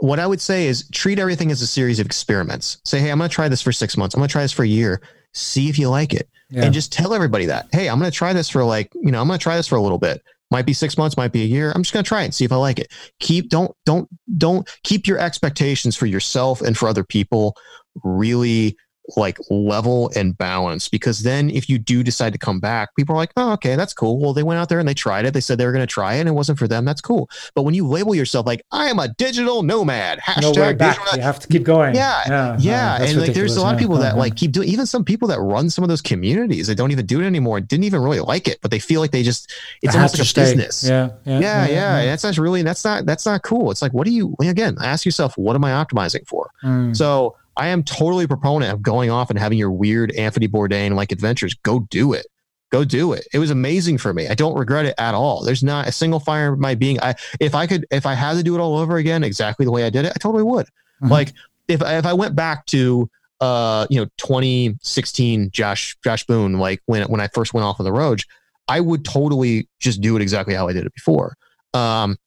what 0.00 0.18
I 0.18 0.26
would 0.26 0.40
say 0.40 0.66
is 0.66 0.88
treat 0.90 1.18
everything 1.18 1.50
as 1.50 1.62
a 1.62 1.66
series 1.66 1.98
of 1.98 2.06
experiments. 2.06 2.80
Say, 2.84 3.00
hey, 3.00 3.10
I'm 3.10 3.18
going 3.18 3.28
to 3.28 3.34
try 3.34 3.48
this 3.48 3.62
for 3.62 3.72
six 3.72 3.96
months. 3.96 4.14
I'm 4.14 4.20
going 4.20 4.28
to 4.28 4.32
try 4.32 4.42
this 4.42 4.52
for 4.52 4.62
a 4.62 4.68
year. 4.68 5.00
See 5.34 5.68
if 5.68 5.78
you 5.78 5.88
like 5.88 6.14
it. 6.14 6.28
Yeah. 6.50 6.64
And 6.64 6.72
just 6.74 6.92
tell 6.92 7.12
everybody 7.12 7.46
that, 7.46 7.68
hey, 7.72 7.88
I'm 7.88 7.98
going 7.98 8.10
to 8.10 8.16
try 8.16 8.32
this 8.32 8.48
for 8.48 8.64
like, 8.64 8.92
you 8.94 9.10
know, 9.10 9.20
I'm 9.20 9.26
going 9.26 9.38
to 9.38 9.42
try 9.42 9.56
this 9.56 9.66
for 9.66 9.76
a 9.76 9.82
little 9.82 9.98
bit. 9.98 10.22
Might 10.50 10.64
be 10.64 10.72
six 10.72 10.96
months, 10.96 11.16
might 11.16 11.32
be 11.32 11.42
a 11.42 11.46
year. 11.46 11.72
I'm 11.74 11.82
just 11.82 11.92
going 11.92 12.04
to 12.04 12.08
try 12.08 12.22
it 12.22 12.26
and 12.26 12.34
see 12.34 12.44
if 12.44 12.52
I 12.52 12.56
like 12.56 12.78
it. 12.78 12.90
Keep, 13.20 13.50
don't, 13.50 13.72
don't, 13.84 14.08
don't 14.38 14.68
keep 14.82 15.06
your 15.06 15.18
expectations 15.18 15.94
for 15.94 16.06
yourself 16.06 16.62
and 16.62 16.76
for 16.76 16.88
other 16.88 17.04
people 17.04 17.54
really 18.02 18.76
like 19.16 19.38
level 19.50 20.10
and 20.14 20.36
balance 20.36 20.88
because 20.88 21.20
then 21.20 21.48
if 21.50 21.68
you 21.68 21.78
do 21.78 22.02
decide 22.02 22.32
to 22.32 22.38
come 22.38 22.60
back 22.60 22.94
people 22.94 23.14
are 23.14 23.18
like 23.18 23.32
oh 23.36 23.52
okay 23.52 23.74
that's 23.74 23.94
cool 23.94 24.18
well 24.18 24.32
they 24.34 24.42
went 24.42 24.58
out 24.58 24.68
there 24.68 24.78
and 24.78 24.88
they 24.88 24.94
tried 24.94 25.24
it 25.24 25.32
they 25.32 25.40
said 25.40 25.56
they 25.56 25.64
were 25.64 25.72
going 25.72 25.82
to 25.82 25.92
try 25.92 26.14
it 26.14 26.20
and 26.20 26.28
it 26.28 26.32
wasn't 26.32 26.58
for 26.58 26.68
them 26.68 26.84
that's 26.84 27.00
cool 27.00 27.28
but 27.54 27.62
when 27.62 27.74
you 27.74 27.86
label 27.86 28.14
yourself 28.14 28.44
like 28.46 28.62
i 28.70 28.86
am 28.86 28.98
a 28.98 29.08
digital 29.14 29.62
nomad 29.62 30.18
hashtag 30.18 30.76
back. 30.76 30.98
you 31.14 31.22
have 31.22 31.38
to 31.38 31.48
keep 31.48 31.62
going 31.62 31.94
yeah 31.94 32.22
yeah, 32.28 32.56
yeah. 32.58 33.02
and 33.02 33.20
like 33.20 33.32
there's 33.32 33.56
a 33.56 33.60
lot 33.60 33.74
of 33.74 33.80
people 33.80 33.96
that 33.96 34.10
uh-huh. 34.10 34.18
like 34.18 34.36
keep 34.36 34.52
doing 34.52 34.68
even 34.68 34.84
some 34.84 35.04
people 35.04 35.26
that 35.26 35.40
run 35.40 35.70
some 35.70 35.82
of 35.82 35.88
those 35.88 36.02
communities 36.02 36.66
they 36.66 36.74
don't 36.74 36.90
even 36.90 37.06
do 37.06 37.20
it 37.20 37.24
anymore 37.24 37.60
didn't 37.60 37.84
even 37.84 38.02
really 38.02 38.20
like 38.20 38.46
it 38.46 38.58
but 38.60 38.70
they 38.70 38.78
feel 38.78 39.00
like 39.00 39.10
they 39.10 39.22
just 39.22 39.52
it's 39.82 39.94
it 39.94 39.96
almost 39.96 40.14
like 40.14 40.22
a 40.22 40.26
stay. 40.26 40.42
business 40.42 40.84
yeah 40.84 41.10
yeah 41.24 41.38
yeah, 41.38 41.66
yeah, 41.66 42.00
yeah. 42.00 42.06
that's 42.06 42.24
not 42.24 42.36
really 42.36 42.62
that's 42.62 42.84
not 42.84 43.06
that's 43.06 43.24
not 43.24 43.42
cool 43.42 43.70
it's 43.70 43.80
like 43.80 43.92
what 43.92 44.06
do 44.06 44.12
you 44.12 44.34
again 44.40 44.76
ask 44.82 45.06
yourself 45.06 45.36
what 45.38 45.56
am 45.56 45.64
i 45.64 45.70
optimizing 45.70 46.26
for 46.26 46.50
mm. 46.62 46.94
so 46.94 47.34
I 47.58 47.68
am 47.68 47.82
totally 47.82 48.24
a 48.24 48.28
proponent 48.28 48.72
of 48.72 48.80
going 48.82 49.10
off 49.10 49.30
and 49.30 49.38
having 49.38 49.58
your 49.58 49.72
weird 49.72 50.12
Anthony 50.12 50.46
Bourdain 50.46 50.94
like 50.94 51.10
adventures. 51.12 51.54
Go 51.54 51.80
do 51.90 52.12
it. 52.12 52.26
Go 52.70 52.84
do 52.84 53.12
it. 53.12 53.26
It 53.32 53.38
was 53.38 53.50
amazing 53.50 53.98
for 53.98 54.14
me. 54.14 54.28
I 54.28 54.34
don't 54.34 54.56
regret 54.56 54.86
it 54.86 54.94
at 54.98 55.14
all. 55.14 55.42
There's 55.42 55.62
not 55.62 55.88
a 55.88 55.92
single 55.92 56.20
fire 56.20 56.54
in 56.54 56.60
my 56.60 56.74
being. 56.74 57.00
I 57.00 57.14
if 57.40 57.54
I 57.54 57.66
could 57.66 57.84
if 57.90 58.06
I 58.06 58.14
had 58.14 58.34
to 58.34 58.42
do 58.42 58.54
it 58.54 58.60
all 58.60 58.78
over 58.78 58.96
again 58.96 59.24
exactly 59.24 59.64
the 59.64 59.72
way 59.72 59.84
I 59.84 59.90
did 59.90 60.04
it, 60.04 60.12
I 60.14 60.18
totally 60.18 60.44
would. 60.44 60.66
Mm-hmm. 60.66 61.08
Like 61.08 61.32
if 61.66 61.82
if 61.82 62.06
I 62.06 62.12
went 62.12 62.36
back 62.36 62.66
to 62.66 63.10
uh 63.40 63.86
you 63.90 64.00
know 64.00 64.06
2016 64.18 65.50
Josh 65.50 65.96
Josh 66.04 66.24
Boone 66.26 66.58
like 66.58 66.82
when 66.86 67.08
when 67.08 67.20
I 67.20 67.28
first 67.28 67.54
went 67.54 67.64
off 67.64 67.80
on 67.80 67.84
the 67.84 67.92
road, 67.92 68.22
I 68.68 68.80
would 68.80 69.04
totally 69.04 69.66
just 69.80 70.00
do 70.00 70.14
it 70.16 70.22
exactly 70.22 70.54
how 70.54 70.68
I 70.68 70.72
did 70.74 70.86
it 70.86 70.94
before. 70.94 71.36
Um 71.74 72.18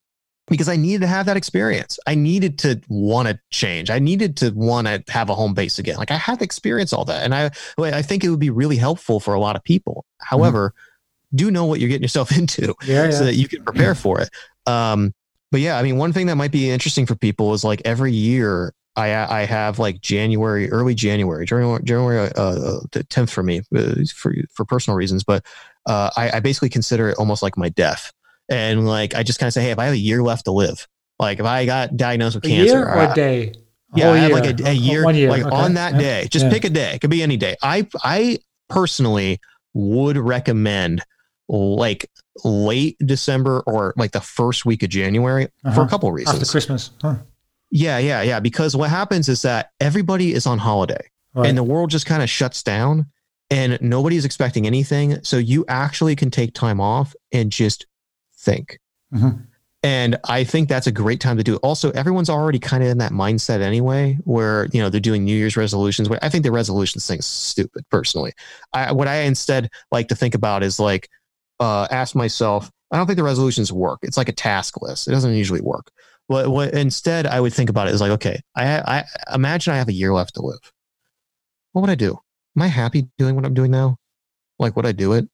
because 0.52 0.68
I 0.68 0.76
needed 0.76 1.00
to 1.00 1.06
have 1.06 1.24
that 1.26 1.38
experience. 1.38 1.98
I 2.06 2.14
needed 2.14 2.58
to 2.58 2.78
want 2.86 3.26
to 3.26 3.40
change. 3.50 3.88
I 3.88 3.98
needed 3.98 4.36
to 4.36 4.50
want 4.50 4.86
to 4.86 5.02
have 5.08 5.30
a 5.30 5.34
home 5.34 5.54
base 5.54 5.78
again. 5.78 5.96
Like 5.96 6.10
I 6.10 6.16
had 6.16 6.40
to 6.40 6.44
experience 6.44 6.92
all 6.92 7.06
that. 7.06 7.24
And 7.24 7.34
I, 7.34 7.50
I 7.78 8.02
think 8.02 8.22
it 8.22 8.28
would 8.28 8.38
be 8.38 8.50
really 8.50 8.76
helpful 8.76 9.18
for 9.18 9.32
a 9.32 9.40
lot 9.40 9.56
of 9.56 9.64
people. 9.64 10.04
However, 10.20 10.74
mm-hmm. 10.74 11.36
do 11.36 11.50
know 11.50 11.64
what 11.64 11.80
you're 11.80 11.88
getting 11.88 12.02
yourself 12.02 12.30
into 12.36 12.74
yeah, 12.84 13.10
so 13.10 13.24
that 13.24 13.36
you 13.36 13.48
can 13.48 13.64
prepare 13.64 13.94
for 13.94 14.20
it. 14.20 14.28
Um, 14.66 15.14
but 15.50 15.62
yeah, 15.62 15.78
I 15.78 15.82
mean, 15.82 15.96
one 15.96 16.12
thing 16.12 16.26
that 16.26 16.36
might 16.36 16.52
be 16.52 16.70
interesting 16.70 17.06
for 17.06 17.14
people 17.14 17.54
is 17.54 17.64
like 17.64 17.80
every 17.86 18.12
year 18.12 18.74
I 18.94 19.14
I 19.14 19.44
have 19.46 19.78
like 19.78 20.02
January, 20.02 20.70
early 20.70 20.94
January, 20.94 21.46
January, 21.46 21.82
January 21.82 22.30
uh, 22.36 22.80
the 22.92 23.04
tenth 23.08 23.30
for 23.30 23.42
me 23.42 23.62
uh, 23.74 23.94
for 24.14 24.34
for 24.52 24.66
personal 24.66 24.98
reasons, 24.98 25.24
but 25.24 25.46
uh, 25.86 26.10
I, 26.14 26.32
I 26.36 26.40
basically 26.40 26.68
consider 26.68 27.08
it 27.08 27.16
almost 27.16 27.42
like 27.42 27.56
my 27.56 27.70
death 27.70 28.12
and 28.52 28.86
like 28.86 29.14
I 29.14 29.22
just 29.22 29.38
kind 29.38 29.48
of 29.48 29.54
say, 29.54 29.62
hey, 29.62 29.70
if 29.70 29.78
I 29.78 29.86
have 29.86 29.94
a 29.94 29.98
year 29.98 30.22
left 30.22 30.44
to 30.44 30.52
live, 30.52 30.86
like 31.18 31.40
if 31.40 31.46
I 31.46 31.66
got 31.66 31.96
diagnosed 31.96 32.36
with 32.36 32.44
a 32.44 32.48
cancer, 32.48 32.74
year 32.74 32.88
or 32.88 33.10
a 33.10 33.14
day. 33.14 33.54
Yeah, 33.94 34.10
I 34.10 34.16
have 34.18 34.32
like 34.32 34.60
a, 34.60 34.70
a 34.70 34.72
year, 34.72 35.10
year, 35.10 35.28
like 35.28 35.44
okay. 35.44 35.54
on 35.54 35.74
that 35.74 35.94
yeah. 35.94 35.98
day. 35.98 36.28
Just 36.30 36.46
yeah. 36.46 36.50
pick 36.50 36.64
a 36.64 36.70
day. 36.70 36.94
It 36.94 37.00
could 37.00 37.10
be 37.10 37.22
any 37.22 37.36
day. 37.36 37.56
I 37.62 37.86
I 38.02 38.38
personally 38.70 39.38
would 39.74 40.16
recommend 40.16 41.02
like 41.48 42.10
late 42.44 42.96
December 43.04 43.62
or 43.66 43.92
like 43.96 44.12
the 44.12 44.20
first 44.20 44.64
week 44.64 44.82
of 44.82 44.88
January 44.88 45.48
uh-huh. 45.64 45.74
for 45.74 45.82
a 45.82 45.88
couple 45.88 46.08
of 46.08 46.14
reasons. 46.14 46.38
After 46.38 46.50
Christmas. 46.50 46.90
Huh. 47.00 47.16
Yeah, 47.70 47.98
yeah, 47.98 48.22
yeah. 48.22 48.40
Because 48.40 48.76
what 48.76 48.90
happens 48.90 49.28
is 49.28 49.42
that 49.42 49.70
everybody 49.80 50.32
is 50.32 50.46
on 50.46 50.58
holiday 50.58 51.10
right. 51.34 51.48
and 51.48 51.56
the 51.56 51.62
world 51.62 51.90
just 51.90 52.06
kind 52.06 52.22
of 52.22 52.30
shuts 52.30 52.62
down 52.62 53.06
and 53.50 53.78
nobody's 53.80 54.24
expecting 54.24 54.66
anything. 54.66 55.22
So 55.24 55.36
you 55.36 55.64
actually 55.68 56.16
can 56.16 56.30
take 56.30 56.54
time 56.54 56.80
off 56.80 57.14
and 57.32 57.50
just 57.50 57.86
think. 58.42 58.78
Mm-hmm. 59.14 59.42
And 59.84 60.16
I 60.28 60.44
think 60.44 60.68
that's 60.68 60.86
a 60.86 60.92
great 60.92 61.20
time 61.20 61.36
to 61.38 61.42
do 61.42 61.56
it. 61.56 61.60
Also, 61.62 61.90
everyone's 61.90 62.30
already 62.30 62.60
kind 62.60 62.84
of 62.84 62.88
in 62.88 62.98
that 62.98 63.10
mindset 63.10 63.60
anyway, 63.60 64.16
where 64.24 64.68
you 64.72 64.80
know 64.80 64.88
they're 64.88 65.00
doing 65.00 65.24
New 65.24 65.36
Year's 65.36 65.56
resolutions. 65.56 66.08
I 66.22 66.28
think 66.28 66.44
the 66.44 66.52
resolutions 66.52 67.06
thing's 67.06 67.26
stupid, 67.26 67.84
personally. 67.90 68.32
I, 68.72 68.92
what 68.92 69.08
I 69.08 69.22
instead 69.22 69.70
like 69.90 70.06
to 70.08 70.14
think 70.14 70.36
about 70.36 70.62
is 70.62 70.78
like 70.78 71.08
uh, 71.58 71.88
ask 71.90 72.14
myself. 72.14 72.70
I 72.92 72.96
don't 72.96 73.06
think 73.06 73.16
the 73.16 73.24
resolutions 73.24 73.72
work. 73.72 74.00
It's 74.02 74.16
like 74.16 74.28
a 74.28 74.32
task 74.32 74.80
list. 74.82 75.08
It 75.08 75.12
doesn't 75.12 75.34
usually 75.34 75.62
work. 75.62 75.90
What, 76.26 76.48
what 76.48 76.74
instead 76.74 77.26
I 77.26 77.40
would 77.40 77.52
think 77.52 77.70
about 77.70 77.88
it 77.88 77.94
is 77.94 78.00
like, 78.00 78.12
okay, 78.12 78.40
I, 78.54 78.78
I 78.78 79.34
imagine 79.34 79.72
I 79.72 79.78
have 79.78 79.88
a 79.88 79.92
year 79.92 80.12
left 80.12 80.34
to 80.34 80.42
live. 80.42 80.60
What 81.72 81.80
would 81.80 81.90
I 81.90 81.94
do? 81.94 82.18
Am 82.56 82.62
I 82.62 82.68
happy 82.68 83.08
doing 83.18 83.34
what 83.34 83.44
I'm 83.44 83.54
doing 83.54 83.70
now? 83.70 83.96
Like, 84.58 84.76
would 84.76 84.86
I 84.86 84.92
do 84.92 85.14
it? 85.14 85.28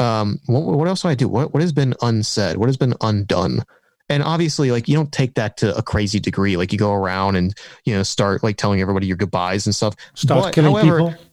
Um, 0.00 0.40
what, 0.46 0.64
what 0.64 0.88
else 0.88 1.02
do 1.02 1.08
I 1.08 1.14
do? 1.14 1.28
What, 1.28 1.52
what 1.52 1.62
has 1.62 1.72
been 1.72 1.94
unsaid? 2.02 2.56
What 2.56 2.68
has 2.68 2.76
been 2.76 2.94
undone? 3.00 3.64
and 4.08 4.22
obviously 4.22 4.70
like 4.70 4.88
you 4.88 4.94
don't 4.94 5.12
take 5.12 5.34
that 5.34 5.56
to 5.58 5.76
a 5.76 5.82
crazy 5.82 6.18
degree 6.18 6.56
like 6.56 6.72
you 6.72 6.78
go 6.78 6.94
around 6.94 7.36
and 7.36 7.54
you 7.84 7.94
know 7.94 8.02
start 8.02 8.42
like 8.42 8.56
telling 8.56 8.80
everybody 8.80 9.06
your 9.06 9.16
goodbyes 9.16 9.66
and 9.66 9.74
stuff 9.74 9.94
start 10.14 10.44
but, 10.44 10.54
killing 10.54 10.74
however, 10.74 11.10
people 11.10 11.28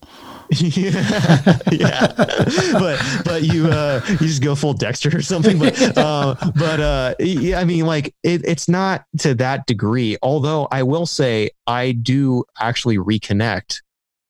yeah, 0.50 1.58
yeah. 1.72 2.12
but 2.78 3.02
but 3.24 3.42
you 3.42 3.66
uh 3.66 4.00
you 4.08 4.18
just 4.18 4.42
go 4.42 4.54
full 4.54 4.74
Dexter 4.74 5.16
or 5.16 5.20
something. 5.20 5.58
But 5.58 5.98
uh, 5.98 6.36
but 6.54 6.78
uh 6.78 7.14
yeah, 7.18 7.58
I 7.58 7.64
mean 7.64 7.84
like 7.84 8.14
it, 8.22 8.44
it's 8.44 8.68
not 8.68 9.04
to 9.18 9.34
that 9.34 9.66
degree. 9.66 10.16
Although 10.22 10.68
I 10.70 10.84
will 10.84 11.04
say 11.04 11.50
I 11.66 11.90
do 11.90 12.44
actually 12.60 12.96
reconnect 12.96 13.82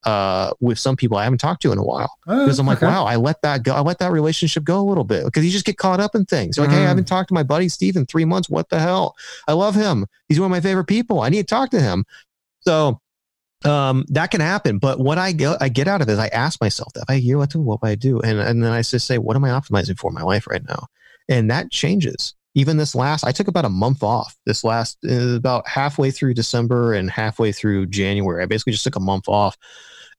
uh, 0.07 0.53
with 0.61 0.79
some 0.79 0.95
people 0.97 1.17
I 1.17 1.25
haven't 1.25 1.41
talked 1.41 1.63
to 1.63 1.73
in 1.73 1.79
a 1.79 1.83
while 1.83 2.17
because 2.25 2.59
oh, 2.59 2.63
I'm 2.63 2.67
like, 2.67 2.79
okay. 2.79 2.87
wow, 2.87 3.05
I 3.05 3.17
let 3.17 3.43
that 3.43 3.65
go. 3.65 3.75
I 3.75 3.81
let 3.81 3.99
that 3.99 4.13
relationship 4.13 4.63
go 4.63 4.81
a 4.81 4.87
little 4.87 5.05
bit 5.05 5.25
because 5.25 5.45
you 5.45 5.51
just 5.51 5.67
get 5.67 5.79
caught 5.79 5.99
up 5.99 6.15
in 6.15 6.25
things. 6.25 6.59
Like, 6.59 6.69
mm. 6.69 6.75
hey, 6.75 6.83
I 6.83 6.85
mm. 6.85 6.89
haven't 6.89 7.09
talked 7.09 7.29
to 7.29 7.35
my 7.35 7.43
buddy 7.43 7.69
Steve 7.69 7.97
in 7.97 8.07
three 8.07 8.25
months. 8.25 8.49
What 8.49 8.69
the 8.69 8.79
hell? 8.79 9.17
I 9.49 9.53
love 9.53 9.75
him. 9.75 10.07
He's 10.29 10.39
one 10.39 10.47
of 10.47 10.53
my 10.53 10.61
favorite 10.61 10.87
people. 10.87 11.21
I 11.21 11.29
need 11.29 11.49
to 11.49 11.55
talk 11.55 11.71
to 11.71 11.81
him. 11.81 12.05
So 12.61 13.01
um, 13.65 14.05
that 14.09 14.31
can 14.31 14.41
happen. 14.41 14.79
But 14.79 15.01
what 15.01 15.19
I 15.19 15.33
get, 15.33 15.61
I 15.61 15.69
get 15.69 15.89
out 15.89 16.01
of 16.01 16.09
it 16.09 16.13
is 16.13 16.19
I 16.21 16.29
ask 16.29 16.61
myself 16.61 16.93
that 16.95 17.03
if 17.03 17.11
I 17.11 17.17
hear 17.17 17.39
what 17.39 17.51
to 17.51 17.59
what 17.59 17.83
would 17.83 17.89
I 17.89 17.97
do, 17.97 18.21
and 18.21 18.39
and 18.39 18.63
then 18.63 18.71
I 18.73 18.83
just 18.83 19.09
say, 19.09 19.19
what 19.19 19.35
am 19.35 19.45
I 19.45 19.49
optimizing 19.49 19.99
for 19.99 20.09
in 20.11 20.15
my 20.15 20.23
life 20.23 20.47
right 20.47 20.63
now? 20.69 20.87
And 21.29 21.51
that 21.51 21.73
changes. 21.73 22.35
Even 22.55 22.77
this 22.77 22.95
last, 22.95 23.25
I 23.25 23.33
took 23.33 23.49
about 23.49 23.67
a 23.67 23.71
month 23.71 24.03
off. 24.03 24.35
This 24.47 24.65
last, 24.65 24.97
uh, 25.07 25.35
about 25.35 25.69
halfway 25.69 26.11
through 26.11 26.33
December 26.33 26.95
and 26.95 27.11
halfway 27.11 27.53
through 27.53 27.87
January, 27.87 28.43
I 28.43 28.47
basically 28.47 28.73
just 28.73 28.85
took 28.85 28.97
a 28.97 29.01
month 29.01 29.29
off 29.29 29.59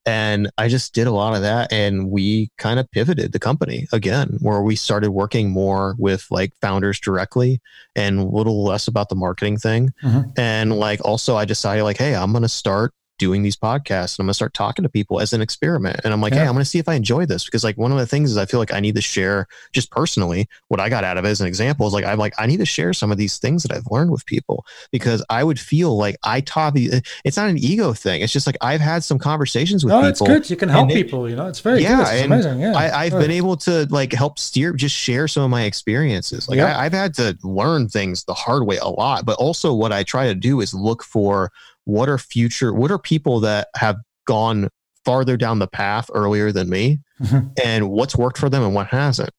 and 0.07 0.49
I 0.57 0.69
just 0.69 0.93
did 0.93 1.05
a 1.05 1.11
lot 1.11 1.35
of 1.35 1.41
that. 1.41 1.71
And 1.71 2.09
we 2.09 2.49
kind 2.57 2.79
of 2.79 2.89
pivoted 2.89 3.33
the 3.33 3.39
company 3.39 3.87
again, 3.91 4.37
where 4.39 4.61
we 4.61 4.75
started 4.75 5.11
working 5.11 5.51
more 5.51 5.95
with 5.99 6.25
like 6.31 6.53
founders 6.61 6.99
directly 6.99 7.59
and 7.95 8.19
a 8.19 8.23
little 8.23 8.63
less 8.63 8.87
about 8.87 9.09
the 9.09 9.15
marketing 9.15 9.57
thing. 9.57 9.91
Mm-hmm. 10.01 10.31
And 10.37 10.79
like 10.79 11.03
also, 11.03 11.35
I 11.35 11.45
decided, 11.45 11.83
like, 11.83 11.97
hey, 11.97 12.15
I'm 12.15 12.31
going 12.31 12.43
to 12.43 12.49
start 12.49 12.93
doing 13.17 13.43
these 13.43 13.55
podcasts 13.55 14.17
and 14.17 14.23
I'm 14.23 14.25
going 14.25 14.31
to 14.31 14.35
start 14.35 14.53
talking 14.53 14.83
to 14.83 14.89
people 14.89 15.19
as 15.19 15.33
an 15.33 15.41
experiment. 15.41 16.01
And 16.03 16.13
I'm 16.13 16.21
like, 16.21 16.33
yeah. 16.33 16.41
hey, 16.41 16.47
I'm 16.47 16.53
going 16.53 16.63
to 16.63 16.69
see 16.69 16.79
if 16.79 16.87
I 16.87 16.93
enjoy 16.93 17.25
this 17.25 17.45
because 17.45 17.63
like 17.63 17.77
one 17.77 17.91
of 17.91 17.97
the 17.97 18.05
things 18.05 18.31
is 18.31 18.37
I 18.37 18.45
feel 18.45 18.59
like 18.59 18.73
I 18.73 18.79
need 18.79 18.95
to 18.95 19.01
share 19.01 19.47
just 19.73 19.91
personally 19.91 20.47
what 20.67 20.79
I 20.79 20.89
got 20.89 21.03
out 21.03 21.17
of 21.17 21.25
it 21.25 21.29
as 21.29 21.41
an 21.41 21.47
example 21.47 21.87
is 21.87 21.93
like 21.93 22.05
I'm 22.05 22.17
like 22.17 22.33
I 22.37 22.45
need 22.45 22.57
to 22.57 22.65
share 22.65 22.93
some 22.93 23.11
of 23.11 23.17
these 23.17 23.37
things 23.37 23.63
that 23.63 23.71
I've 23.71 23.87
learned 23.89 24.11
with 24.11 24.25
people 24.25 24.65
because 24.91 25.23
I 25.29 25.43
would 25.43 25.59
feel 25.59 25.97
like 25.97 26.17
I 26.23 26.41
taught 26.41 26.77
eh, 26.77 26.89
the. 26.89 27.01
It's 27.23 27.37
not 27.37 27.49
an 27.49 27.57
ego 27.57 27.93
thing. 27.93 28.21
It's 28.21 28.33
just 28.33 28.47
like 28.47 28.57
I've 28.61 28.81
had 28.81 29.03
some 29.03 29.19
conversations 29.19 29.83
with 29.83 29.91
no, 29.91 29.99
people. 29.99 30.09
it's 30.09 30.21
good. 30.21 30.49
You 30.49 30.55
can 30.55 30.69
help 30.69 30.89
people. 30.89 31.29
You 31.29 31.35
know, 31.35 31.47
it's 31.47 31.59
very 31.59 31.81
yeah, 31.81 32.03
good. 32.03 32.15
It's 32.15 32.25
amazing. 32.25 32.59
Yeah, 32.59 32.75
I, 32.75 33.09
have 33.09 33.19
been 33.19 33.31
able 33.31 33.57
to 33.57 33.87
like 33.89 34.13
help 34.13 34.39
steer, 34.39 34.73
just 34.73 34.95
share 34.95 35.27
some 35.27 35.43
of 35.43 35.49
my 35.49 35.63
experiences. 35.63 36.47
Like 36.47 36.59
I, 36.59 36.85
I've 36.85 36.93
had 36.93 37.13
to 37.15 37.37
learn 37.43 37.89
things 37.89 38.23
the 38.23 38.33
hard 38.33 38.65
way 38.65 38.77
a 38.77 38.87
lot, 38.87 39.25
but 39.25 39.37
also 39.37 39.73
what 39.73 39.91
I 39.91 40.03
try 40.03 40.27
to 40.27 40.35
do 40.35 40.61
is 40.61 40.73
look 40.73 41.03
for 41.03 41.51
what 41.87 42.09
are 42.09 42.17
future 42.17 42.73
what 42.73 42.91
are 42.91 42.99
people 42.99 43.39
that 43.39 43.69
have 43.75 43.97
gone 44.25 44.69
farther 45.05 45.37
down 45.37 45.59
the 45.59 45.67
path 45.67 46.09
earlier 46.13 46.51
than 46.51 46.69
me? 46.69 46.99
Mm-hmm. 47.21 47.47
and 47.65 47.89
what's 47.89 48.15
worked 48.15 48.37
for 48.37 48.47
them 48.47 48.61
and 48.61 48.75
what 48.75 48.87
hasn't 48.87 49.31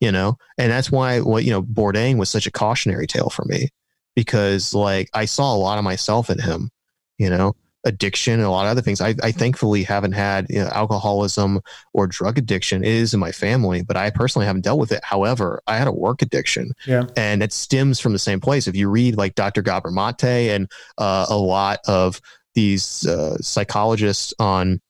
you 0.00 0.12
know? 0.12 0.36
And 0.58 0.70
that's 0.70 0.90
why 0.90 1.20
what 1.20 1.44
you 1.44 1.50
know 1.50 1.62
bourdain 1.62 2.18
was 2.18 2.28
such 2.28 2.46
a 2.46 2.50
cautionary 2.50 3.06
tale 3.06 3.30
for 3.30 3.44
me 3.46 3.68
because 4.14 4.74
like 4.74 5.08
i 5.14 5.24
saw 5.24 5.54
a 5.54 5.56
lot 5.56 5.78
of 5.78 5.84
myself 5.84 6.28
in 6.30 6.38
him 6.38 6.70
you 7.18 7.30
know 7.30 7.54
addiction 7.84 8.34
and 8.34 8.44
a 8.44 8.50
lot 8.50 8.66
of 8.66 8.70
other 8.70 8.80
things. 8.80 9.00
I, 9.00 9.14
I 9.22 9.32
thankfully 9.32 9.82
haven't 9.82 10.12
had 10.12 10.46
you 10.48 10.60
know, 10.60 10.68
alcoholism 10.68 11.60
or 11.92 12.06
drug 12.06 12.38
addiction. 12.38 12.84
It 12.84 12.90
is 12.90 13.14
in 13.14 13.20
my 13.20 13.32
family, 13.32 13.82
but 13.82 13.96
I 13.96 14.10
personally 14.10 14.46
haven't 14.46 14.62
dealt 14.62 14.78
with 14.78 14.92
it. 14.92 15.02
However, 15.02 15.62
I 15.66 15.76
had 15.76 15.88
a 15.88 15.92
work 15.92 16.22
addiction, 16.22 16.72
yeah. 16.86 17.04
and 17.16 17.42
it 17.42 17.52
stems 17.52 18.00
from 18.00 18.12
the 18.12 18.18
same 18.18 18.40
place. 18.40 18.66
If 18.66 18.76
you 18.76 18.88
read 18.88 19.16
like 19.16 19.34
Dr. 19.34 19.62
Gabor 19.62 19.90
Mate 19.90 20.50
and 20.50 20.70
uh, 20.98 21.26
a 21.28 21.36
lot 21.36 21.80
of 21.86 22.20
these 22.54 23.06
uh, 23.06 23.36
psychologists 23.38 24.34
on 24.38 24.80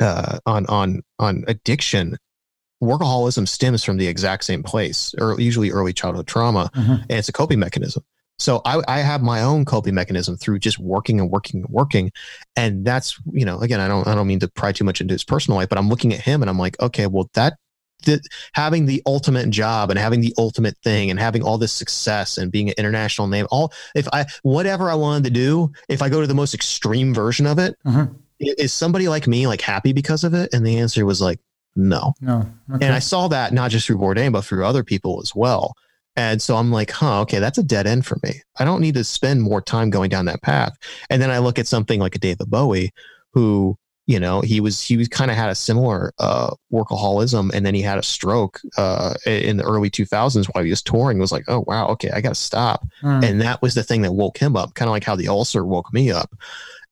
uh, 0.00 0.38
on 0.46 0.66
on 0.66 1.02
on 1.18 1.44
addiction, 1.46 2.16
workaholism 2.82 3.48
stems 3.48 3.84
from 3.84 3.96
the 3.96 4.06
exact 4.06 4.44
same 4.44 4.62
place, 4.62 5.14
or 5.18 5.38
usually 5.40 5.70
early 5.70 5.92
childhood 5.92 6.26
trauma, 6.26 6.70
mm-hmm. 6.74 6.92
and 6.92 7.10
it's 7.10 7.28
a 7.28 7.32
coping 7.32 7.58
mechanism. 7.58 8.04
So 8.38 8.60
I, 8.64 8.82
I 8.88 8.98
have 8.98 9.22
my 9.22 9.42
own 9.42 9.64
coping 9.64 9.94
mechanism 9.94 10.36
through 10.36 10.58
just 10.58 10.78
working 10.78 11.20
and 11.20 11.30
working 11.30 11.60
and 11.62 11.70
working. 11.70 12.10
And 12.56 12.84
that's, 12.84 13.18
you 13.32 13.44
know, 13.44 13.60
again, 13.60 13.80
I 13.80 13.88
don't, 13.88 14.06
I 14.06 14.14
don't 14.14 14.26
mean 14.26 14.40
to 14.40 14.48
pry 14.48 14.72
too 14.72 14.84
much 14.84 15.00
into 15.00 15.14
his 15.14 15.24
personal 15.24 15.58
life, 15.58 15.68
but 15.68 15.78
I'm 15.78 15.88
looking 15.88 16.12
at 16.12 16.20
him 16.20 16.42
and 16.42 16.50
I'm 16.50 16.58
like, 16.58 16.80
okay, 16.80 17.06
well, 17.06 17.30
that, 17.34 17.54
having 18.52 18.84
the 18.84 19.02
ultimate 19.06 19.48
job 19.48 19.88
and 19.88 19.98
having 19.98 20.20
the 20.20 20.34
ultimate 20.36 20.76
thing 20.84 21.10
and 21.10 21.18
having 21.18 21.42
all 21.42 21.56
this 21.56 21.72
success 21.72 22.36
and 22.36 22.52
being 22.52 22.68
an 22.68 22.74
international 22.76 23.28
name, 23.28 23.46
all, 23.50 23.72
if 23.94 24.06
I, 24.12 24.26
whatever 24.42 24.90
I 24.90 24.94
wanted 24.94 25.24
to 25.24 25.30
do, 25.30 25.72
if 25.88 26.02
I 26.02 26.10
go 26.10 26.20
to 26.20 26.26
the 26.26 26.34
most 26.34 26.52
extreme 26.52 27.14
version 27.14 27.46
of 27.46 27.58
it, 27.58 27.78
mm-hmm. 27.86 28.12
is 28.40 28.74
somebody 28.74 29.08
like 29.08 29.26
me 29.26 29.46
like 29.46 29.62
happy 29.62 29.94
because 29.94 30.22
of 30.22 30.34
it? 30.34 30.52
And 30.52 30.66
the 30.66 30.78
answer 30.78 31.06
was 31.06 31.22
like, 31.22 31.40
no. 31.76 32.14
No. 32.20 32.46
Okay. 32.74 32.84
And 32.84 32.94
I 32.94 32.98
saw 32.98 33.26
that 33.28 33.54
not 33.54 33.70
just 33.70 33.86
through 33.86 33.98
Bourdain, 33.98 34.32
but 34.32 34.44
through 34.44 34.66
other 34.66 34.84
people 34.84 35.20
as 35.22 35.34
well. 35.34 35.74
And 36.16 36.40
so 36.40 36.56
I'm 36.56 36.70
like, 36.70 36.90
huh, 36.90 37.22
okay, 37.22 37.38
that's 37.38 37.58
a 37.58 37.62
dead 37.62 37.86
end 37.86 38.06
for 38.06 38.18
me. 38.22 38.40
I 38.58 38.64
don't 38.64 38.80
need 38.80 38.94
to 38.94 39.04
spend 39.04 39.42
more 39.42 39.60
time 39.60 39.90
going 39.90 40.10
down 40.10 40.26
that 40.26 40.42
path. 40.42 40.76
And 41.10 41.20
then 41.20 41.30
I 41.30 41.38
look 41.38 41.58
at 41.58 41.66
something 41.66 42.00
like 42.00 42.14
a 42.14 42.18
David 42.18 42.50
Bowie, 42.50 42.92
who, 43.32 43.76
you 44.06 44.20
know, 44.20 44.40
he 44.40 44.60
was, 44.60 44.80
he 44.80 44.96
was 44.96 45.08
kind 45.08 45.30
of 45.30 45.36
had 45.36 45.50
a 45.50 45.54
similar 45.54 46.12
uh, 46.18 46.54
workaholism 46.72 47.52
and 47.52 47.66
then 47.66 47.74
he 47.74 47.82
had 47.82 47.98
a 47.98 48.02
stroke 48.02 48.60
uh, 48.76 49.14
in 49.26 49.56
the 49.56 49.64
early 49.64 49.90
2000s 49.90 50.46
while 50.46 50.62
he 50.62 50.70
was 50.70 50.82
touring. 50.82 51.18
It 51.18 51.22
was 51.22 51.32
like, 51.32 51.44
oh, 51.48 51.64
wow, 51.66 51.88
okay, 51.88 52.10
I 52.10 52.20
got 52.20 52.30
to 52.30 52.34
stop. 52.34 52.86
Mm. 53.02 53.24
And 53.24 53.40
that 53.40 53.60
was 53.60 53.74
the 53.74 53.82
thing 53.82 54.02
that 54.02 54.12
woke 54.12 54.38
him 54.38 54.56
up, 54.56 54.74
kind 54.74 54.88
of 54.88 54.92
like 54.92 55.04
how 55.04 55.16
the 55.16 55.28
ulcer 55.28 55.64
woke 55.64 55.92
me 55.92 56.12
up. 56.12 56.30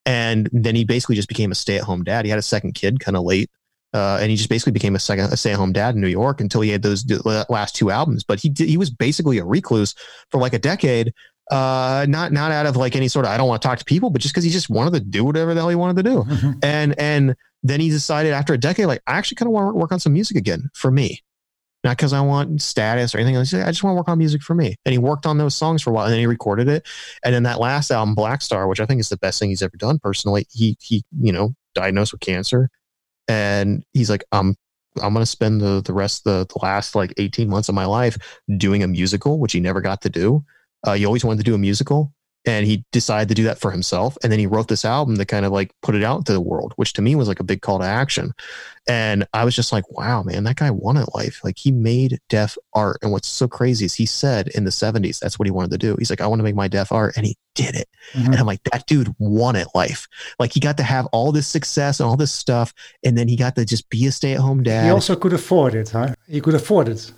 And 0.04 0.48
then 0.52 0.74
he 0.74 0.84
basically 0.84 1.14
just 1.14 1.28
became 1.28 1.52
a 1.52 1.54
stay 1.54 1.76
at 1.76 1.84
home 1.84 2.02
dad. 2.02 2.24
He 2.24 2.30
had 2.30 2.40
a 2.40 2.42
second 2.42 2.72
kid 2.72 2.98
kind 2.98 3.16
of 3.16 3.22
late 3.22 3.50
uh, 3.94 4.18
and 4.20 4.30
he 4.30 4.36
just 4.36 4.48
basically 4.48 4.72
became 4.72 4.94
a 4.94 4.98
second 4.98 5.32
a 5.32 5.36
stay-at-home 5.36 5.72
dad 5.72 5.94
in 5.94 6.00
New 6.00 6.08
York 6.08 6.40
until 6.40 6.60
he 6.60 6.70
had 6.70 6.82
those 6.82 7.04
last 7.48 7.76
two 7.76 7.90
albums. 7.90 8.24
But 8.24 8.40
he 8.40 8.48
did, 8.48 8.68
he 8.68 8.76
was 8.76 8.90
basically 8.90 9.38
a 9.38 9.44
recluse 9.44 9.94
for 10.30 10.40
like 10.40 10.54
a 10.54 10.58
decade. 10.58 11.12
Uh, 11.50 12.06
not 12.08 12.32
not 12.32 12.52
out 12.52 12.66
of 12.66 12.76
like 12.76 12.96
any 12.96 13.08
sort 13.08 13.26
of 13.26 13.32
I 13.32 13.36
don't 13.36 13.48
want 13.48 13.60
to 13.60 13.68
talk 13.68 13.78
to 13.78 13.84
people, 13.84 14.10
but 14.10 14.22
just 14.22 14.32
because 14.32 14.44
he 14.44 14.50
just 14.50 14.70
wanted 14.70 14.94
to 14.94 15.00
do 15.00 15.24
whatever 15.24 15.52
the 15.52 15.60
hell 15.60 15.68
he 15.68 15.76
wanted 15.76 16.02
to 16.02 16.10
do. 16.10 16.22
Mm-hmm. 16.22 16.50
And 16.62 16.98
and 16.98 17.36
then 17.62 17.80
he 17.80 17.90
decided 17.90 18.32
after 18.32 18.54
a 18.54 18.58
decade, 18.58 18.86
like 18.86 19.02
I 19.06 19.18
actually 19.18 19.36
kind 19.36 19.48
of 19.48 19.52
want 19.52 19.74
to 19.74 19.78
work 19.78 19.92
on 19.92 20.00
some 20.00 20.14
music 20.14 20.36
again 20.36 20.70
for 20.72 20.90
me, 20.90 21.22
not 21.84 21.96
because 21.96 22.14
I 22.14 22.20
want 22.22 22.62
status 22.62 23.14
or 23.14 23.18
anything. 23.18 23.36
I 23.36 23.42
just 23.42 23.82
want 23.82 23.94
to 23.94 23.96
work 23.96 24.08
on 24.08 24.18
music 24.18 24.42
for 24.42 24.54
me. 24.54 24.76
And 24.86 24.92
he 24.92 24.98
worked 24.98 25.26
on 25.26 25.36
those 25.36 25.54
songs 25.54 25.82
for 25.82 25.90
a 25.90 25.92
while, 25.92 26.06
and 26.06 26.12
then 26.12 26.20
he 26.20 26.26
recorded 26.26 26.68
it. 26.68 26.86
And 27.24 27.34
then 27.34 27.42
that 27.42 27.60
last 27.60 27.90
album, 27.90 28.16
Blackstar, 28.16 28.68
which 28.68 28.80
I 28.80 28.86
think 28.86 29.00
is 29.00 29.10
the 29.10 29.18
best 29.18 29.38
thing 29.38 29.50
he's 29.50 29.62
ever 29.62 29.76
done 29.76 29.98
personally, 29.98 30.46
he 30.50 30.78
he 30.80 31.04
you 31.20 31.32
know 31.32 31.54
diagnosed 31.74 32.12
with 32.12 32.20
cancer 32.20 32.70
and 33.28 33.84
he's 33.92 34.10
like, 34.10 34.24
I'm 34.32 34.54
I'm 35.02 35.12
gonna 35.14 35.26
spend 35.26 35.60
the 35.60 35.82
the 35.82 35.92
rest 35.92 36.24
the, 36.24 36.46
the 36.46 36.58
last 36.62 36.94
like 36.94 37.14
18 37.16 37.48
months 37.48 37.68
of 37.68 37.74
my 37.74 37.86
life 37.86 38.16
doing 38.56 38.82
a 38.82 38.88
musical, 38.88 39.38
which 39.38 39.52
he 39.52 39.60
never 39.60 39.80
got 39.80 40.02
to 40.02 40.10
do. 40.10 40.44
Uh, 40.84 40.94
he 40.94 41.04
always 41.06 41.24
wanted 41.24 41.38
to 41.38 41.50
do 41.50 41.54
a 41.54 41.58
musical, 41.58 42.12
and 42.44 42.66
he 42.66 42.84
decided 42.90 43.28
to 43.28 43.34
do 43.34 43.44
that 43.44 43.58
for 43.58 43.70
himself. 43.70 44.16
And 44.22 44.32
then 44.32 44.38
he 44.38 44.46
wrote 44.46 44.68
this 44.68 44.84
album 44.84 45.16
to 45.16 45.24
kind 45.24 45.46
of 45.46 45.52
like 45.52 45.72
put 45.82 45.94
it 45.94 46.02
out 46.02 46.26
to 46.26 46.32
the 46.32 46.40
world 46.40 46.72
which 46.76 46.92
to 46.94 47.02
me 47.02 47.14
was 47.14 47.28
like 47.28 47.40
a 47.40 47.44
big 47.44 47.62
call 47.62 47.78
to 47.78 47.84
action. 47.84 48.32
And 48.88 49.26
i 49.32 49.44
was 49.44 49.54
just 49.54 49.72
like 49.72 49.88
wow 49.90 50.22
man 50.22 50.44
that 50.44 50.56
guy 50.56 50.70
wanted 50.70 51.06
life. 51.14 51.40
Like 51.44 51.56
he 51.58 51.70
made 51.70 52.18
deaf 52.28 52.56
art. 52.74 52.98
And 53.02 53.12
what's 53.12 53.28
so 53.28 53.46
crazy 53.48 53.84
is 53.84 53.94
he 53.94 54.06
said 54.06 54.48
in 54.48 54.64
the 54.64 54.70
70s 54.70 55.18
that's 55.18 55.38
what 55.38 55.46
he 55.46 55.52
wanted 55.52 55.70
to 55.72 55.78
do. 55.78 55.96
He's 55.98 56.10
like 56.10 56.20
i 56.20 56.26
want 56.26 56.40
to 56.40 56.44
make 56.44 56.56
my 56.56 56.68
deaf 56.68 56.92
art. 56.92 57.16
And 57.16 57.26
he 57.26 57.36
did 57.54 57.74
it. 57.74 57.88
Mm-hmm. 58.12 58.32
and 58.32 58.40
i'm 58.40 58.46
like 58.46 58.62
that 58.64 58.86
dude 58.86 59.14
wanted 59.18 59.66
life. 59.74 60.08
Like 60.38 60.52
he 60.52 60.60
got 60.60 60.76
to 60.78 60.82
have 60.82 61.06
all 61.06 61.32
this 61.32 61.46
success 61.46 62.00
and 62.00 62.08
all 62.08 62.16
this 62.16 62.32
stuff. 62.32 62.74
And 63.04 63.16
then 63.16 63.28
he 63.28 63.36
got 63.36 63.54
to 63.56 63.64
just 63.64 63.88
be 63.90 64.06
a 64.06 64.12
stay-at-home 64.12 64.62
dad. 64.62 64.84
he 64.84 64.90
also 64.90 65.16
could 65.16 65.32
afford 65.32 65.74
it 65.74 65.90
huh? 65.90 66.14
He 66.28 66.40
could 66.40 66.54
afford 66.54 66.88
it 66.88 67.12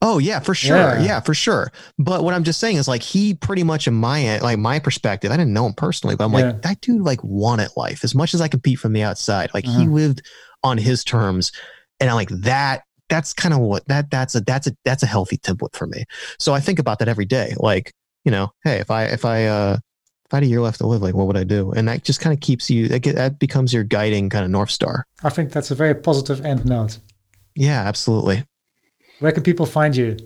Oh 0.00 0.18
yeah, 0.18 0.38
for 0.38 0.54
sure. 0.54 0.76
Yeah. 0.76 1.02
yeah. 1.02 1.20
for 1.20 1.34
sure. 1.34 1.72
But 1.98 2.22
what 2.22 2.34
I'm 2.34 2.44
just 2.44 2.60
saying 2.60 2.76
is 2.76 2.86
like 2.86 3.02
he 3.02 3.34
pretty 3.34 3.64
much 3.64 3.88
in 3.88 3.94
my 3.94 4.38
like 4.38 4.58
my 4.58 4.78
perspective, 4.78 5.32
I 5.32 5.36
didn't 5.36 5.52
know 5.52 5.66
him 5.66 5.74
personally, 5.74 6.14
but 6.14 6.24
I'm 6.24 6.32
yeah. 6.32 6.46
like 6.46 6.62
that 6.62 6.80
dude 6.80 7.02
like 7.02 7.22
wanted 7.24 7.70
life 7.76 8.04
as 8.04 8.14
much 8.14 8.34
as 8.34 8.40
I 8.40 8.48
could 8.48 8.62
beat 8.62 8.76
from 8.76 8.92
the 8.92 9.02
outside. 9.02 9.50
Like 9.54 9.64
he 9.64 9.70
mm-hmm. 9.70 9.92
lived 9.92 10.22
on 10.62 10.78
his 10.78 11.02
terms, 11.02 11.52
and 12.00 12.08
I'm 12.10 12.16
like 12.16 12.30
that. 12.30 12.82
That's 13.08 13.32
kind 13.32 13.54
of 13.54 13.60
what 13.60 13.88
that 13.88 14.10
that's 14.10 14.34
a 14.34 14.40
that's 14.40 14.66
a 14.66 14.76
that's 14.84 15.02
a 15.02 15.06
healthy 15.06 15.38
template 15.38 15.74
for 15.74 15.86
me. 15.86 16.04
So 16.38 16.52
I 16.52 16.60
think 16.60 16.78
about 16.78 17.00
that 17.00 17.08
every 17.08 17.24
day. 17.24 17.54
Like 17.56 17.92
you 18.24 18.30
know, 18.30 18.52
hey, 18.64 18.76
if 18.76 18.90
I 18.90 19.04
if 19.06 19.24
I 19.24 19.46
uh 19.46 19.78
if 20.26 20.34
I 20.34 20.36
had 20.36 20.44
a 20.44 20.46
year 20.46 20.60
left 20.60 20.78
to 20.78 20.86
live, 20.86 21.02
like 21.02 21.14
what 21.14 21.26
would 21.26 21.38
I 21.38 21.44
do? 21.44 21.72
And 21.72 21.88
that 21.88 22.04
just 22.04 22.20
kind 22.20 22.34
of 22.34 22.40
keeps 22.40 22.68
you. 22.68 22.86
That, 22.86 23.02
that 23.02 23.38
becomes 23.38 23.72
your 23.72 23.82
guiding 23.82 24.28
kind 24.28 24.44
of 24.44 24.50
north 24.50 24.70
star. 24.70 25.06
I 25.24 25.30
think 25.30 25.52
that's 25.52 25.70
a 25.70 25.74
very 25.74 25.94
positive 25.94 26.44
end 26.44 26.66
note. 26.66 26.98
Yeah, 27.54 27.82
absolutely. 27.82 28.44
Where 29.20 29.32
can 29.32 29.42
people 29.42 29.66
find 29.66 29.96
you? 29.96 30.16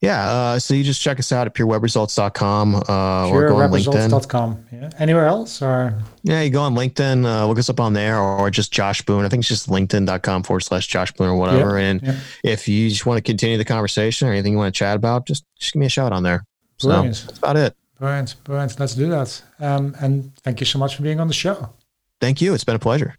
Yeah, 0.00 0.30
uh, 0.30 0.58
so 0.58 0.72
you 0.72 0.82
just 0.82 1.02
check 1.02 1.18
us 1.18 1.30
out 1.30 1.46
at 1.46 1.54
purewebresults.com 1.54 2.74
uh, 2.74 3.28
or 3.28 3.48
go 3.48 3.56
on 3.56 3.70
LinkedIn. 3.70 4.64
Yeah. 4.72 4.90
Anywhere 4.98 5.26
else? 5.26 5.60
or 5.60 5.94
Yeah, 6.22 6.40
you 6.40 6.48
go 6.48 6.62
on 6.62 6.74
LinkedIn, 6.74 7.26
uh, 7.26 7.46
look 7.46 7.58
us 7.58 7.68
up 7.68 7.80
on 7.80 7.92
there, 7.92 8.18
or 8.18 8.50
just 8.50 8.72
Josh 8.72 9.02
Boone. 9.02 9.26
I 9.26 9.28
think 9.28 9.40
it's 9.40 9.48
just 9.48 9.68
linkedin.com 9.68 10.44
forward 10.44 10.60
slash 10.60 10.86
Josh 10.86 11.12
Boone 11.12 11.28
or 11.28 11.36
whatever. 11.36 11.78
Yep, 11.78 11.84
and 11.84 12.02
yep. 12.02 12.16
if 12.42 12.66
you 12.66 12.88
just 12.88 13.04
want 13.04 13.18
to 13.18 13.22
continue 13.22 13.58
the 13.58 13.64
conversation 13.64 14.26
or 14.26 14.32
anything 14.32 14.52
you 14.52 14.58
want 14.58 14.74
to 14.74 14.78
chat 14.78 14.96
about, 14.96 15.26
just, 15.26 15.44
just 15.58 15.74
give 15.74 15.80
me 15.80 15.86
a 15.86 15.90
shout 15.90 16.12
on 16.12 16.22
there. 16.22 16.46
Brilliant. 16.80 17.16
So 17.16 17.26
that's 17.26 17.38
about 17.38 17.56
it. 17.58 17.76
Brilliant, 17.98 18.36
brilliant. 18.44 18.80
Let's 18.80 18.94
do 18.94 19.10
that. 19.10 19.42
Um, 19.58 19.94
and 20.00 20.34
thank 20.36 20.60
you 20.60 20.66
so 20.66 20.78
much 20.78 20.96
for 20.96 21.02
being 21.02 21.20
on 21.20 21.28
the 21.28 21.34
show. 21.34 21.68
Thank 22.22 22.40
you. 22.40 22.54
It's 22.54 22.64
been 22.64 22.76
a 22.76 22.78
pleasure. 22.78 23.16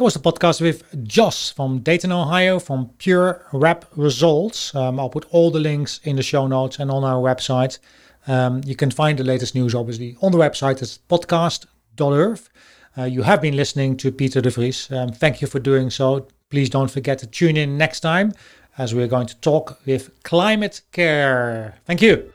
That 0.00 0.04
was 0.04 0.14
the 0.14 0.20
podcast 0.20 0.62
with 0.62 1.06
Joss 1.06 1.50
from 1.50 1.80
Dayton, 1.80 2.10
Ohio, 2.10 2.58
from 2.58 2.88
Pure 2.96 3.44
Web 3.52 3.86
Results. 3.96 4.74
Um, 4.74 4.98
I'll 4.98 5.10
put 5.10 5.26
all 5.28 5.50
the 5.50 5.60
links 5.60 6.00
in 6.04 6.16
the 6.16 6.22
show 6.22 6.46
notes 6.46 6.78
and 6.78 6.90
on 6.90 7.04
our 7.04 7.20
website. 7.20 7.78
Um, 8.26 8.62
you 8.64 8.74
can 8.74 8.90
find 8.90 9.18
the 9.18 9.24
latest 9.24 9.54
news, 9.54 9.74
obviously, 9.74 10.16
on 10.22 10.32
the 10.32 10.38
website. 10.38 10.80
It's 10.80 10.96
podcast.earth. 10.96 12.48
Uh, 12.96 13.04
you 13.04 13.24
have 13.24 13.42
been 13.42 13.54
listening 13.54 13.98
to 13.98 14.10
Peter 14.10 14.40
de 14.40 14.48
Vries. 14.48 14.90
Um, 14.90 15.10
thank 15.10 15.42
you 15.42 15.46
for 15.46 15.58
doing 15.58 15.90
so. 15.90 16.28
Please 16.48 16.70
don't 16.70 16.90
forget 16.90 17.18
to 17.18 17.26
tune 17.26 17.58
in 17.58 17.76
next 17.76 18.00
time 18.00 18.32
as 18.78 18.94
we're 18.94 19.06
going 19.06 19.26
to 19.26 19.36
talk 19.42 19.80
with 19.84 20.22
climate 20.22 20.80
care. 20.92 21.74
Thank 21.84 22.00
you. 22.00 22.32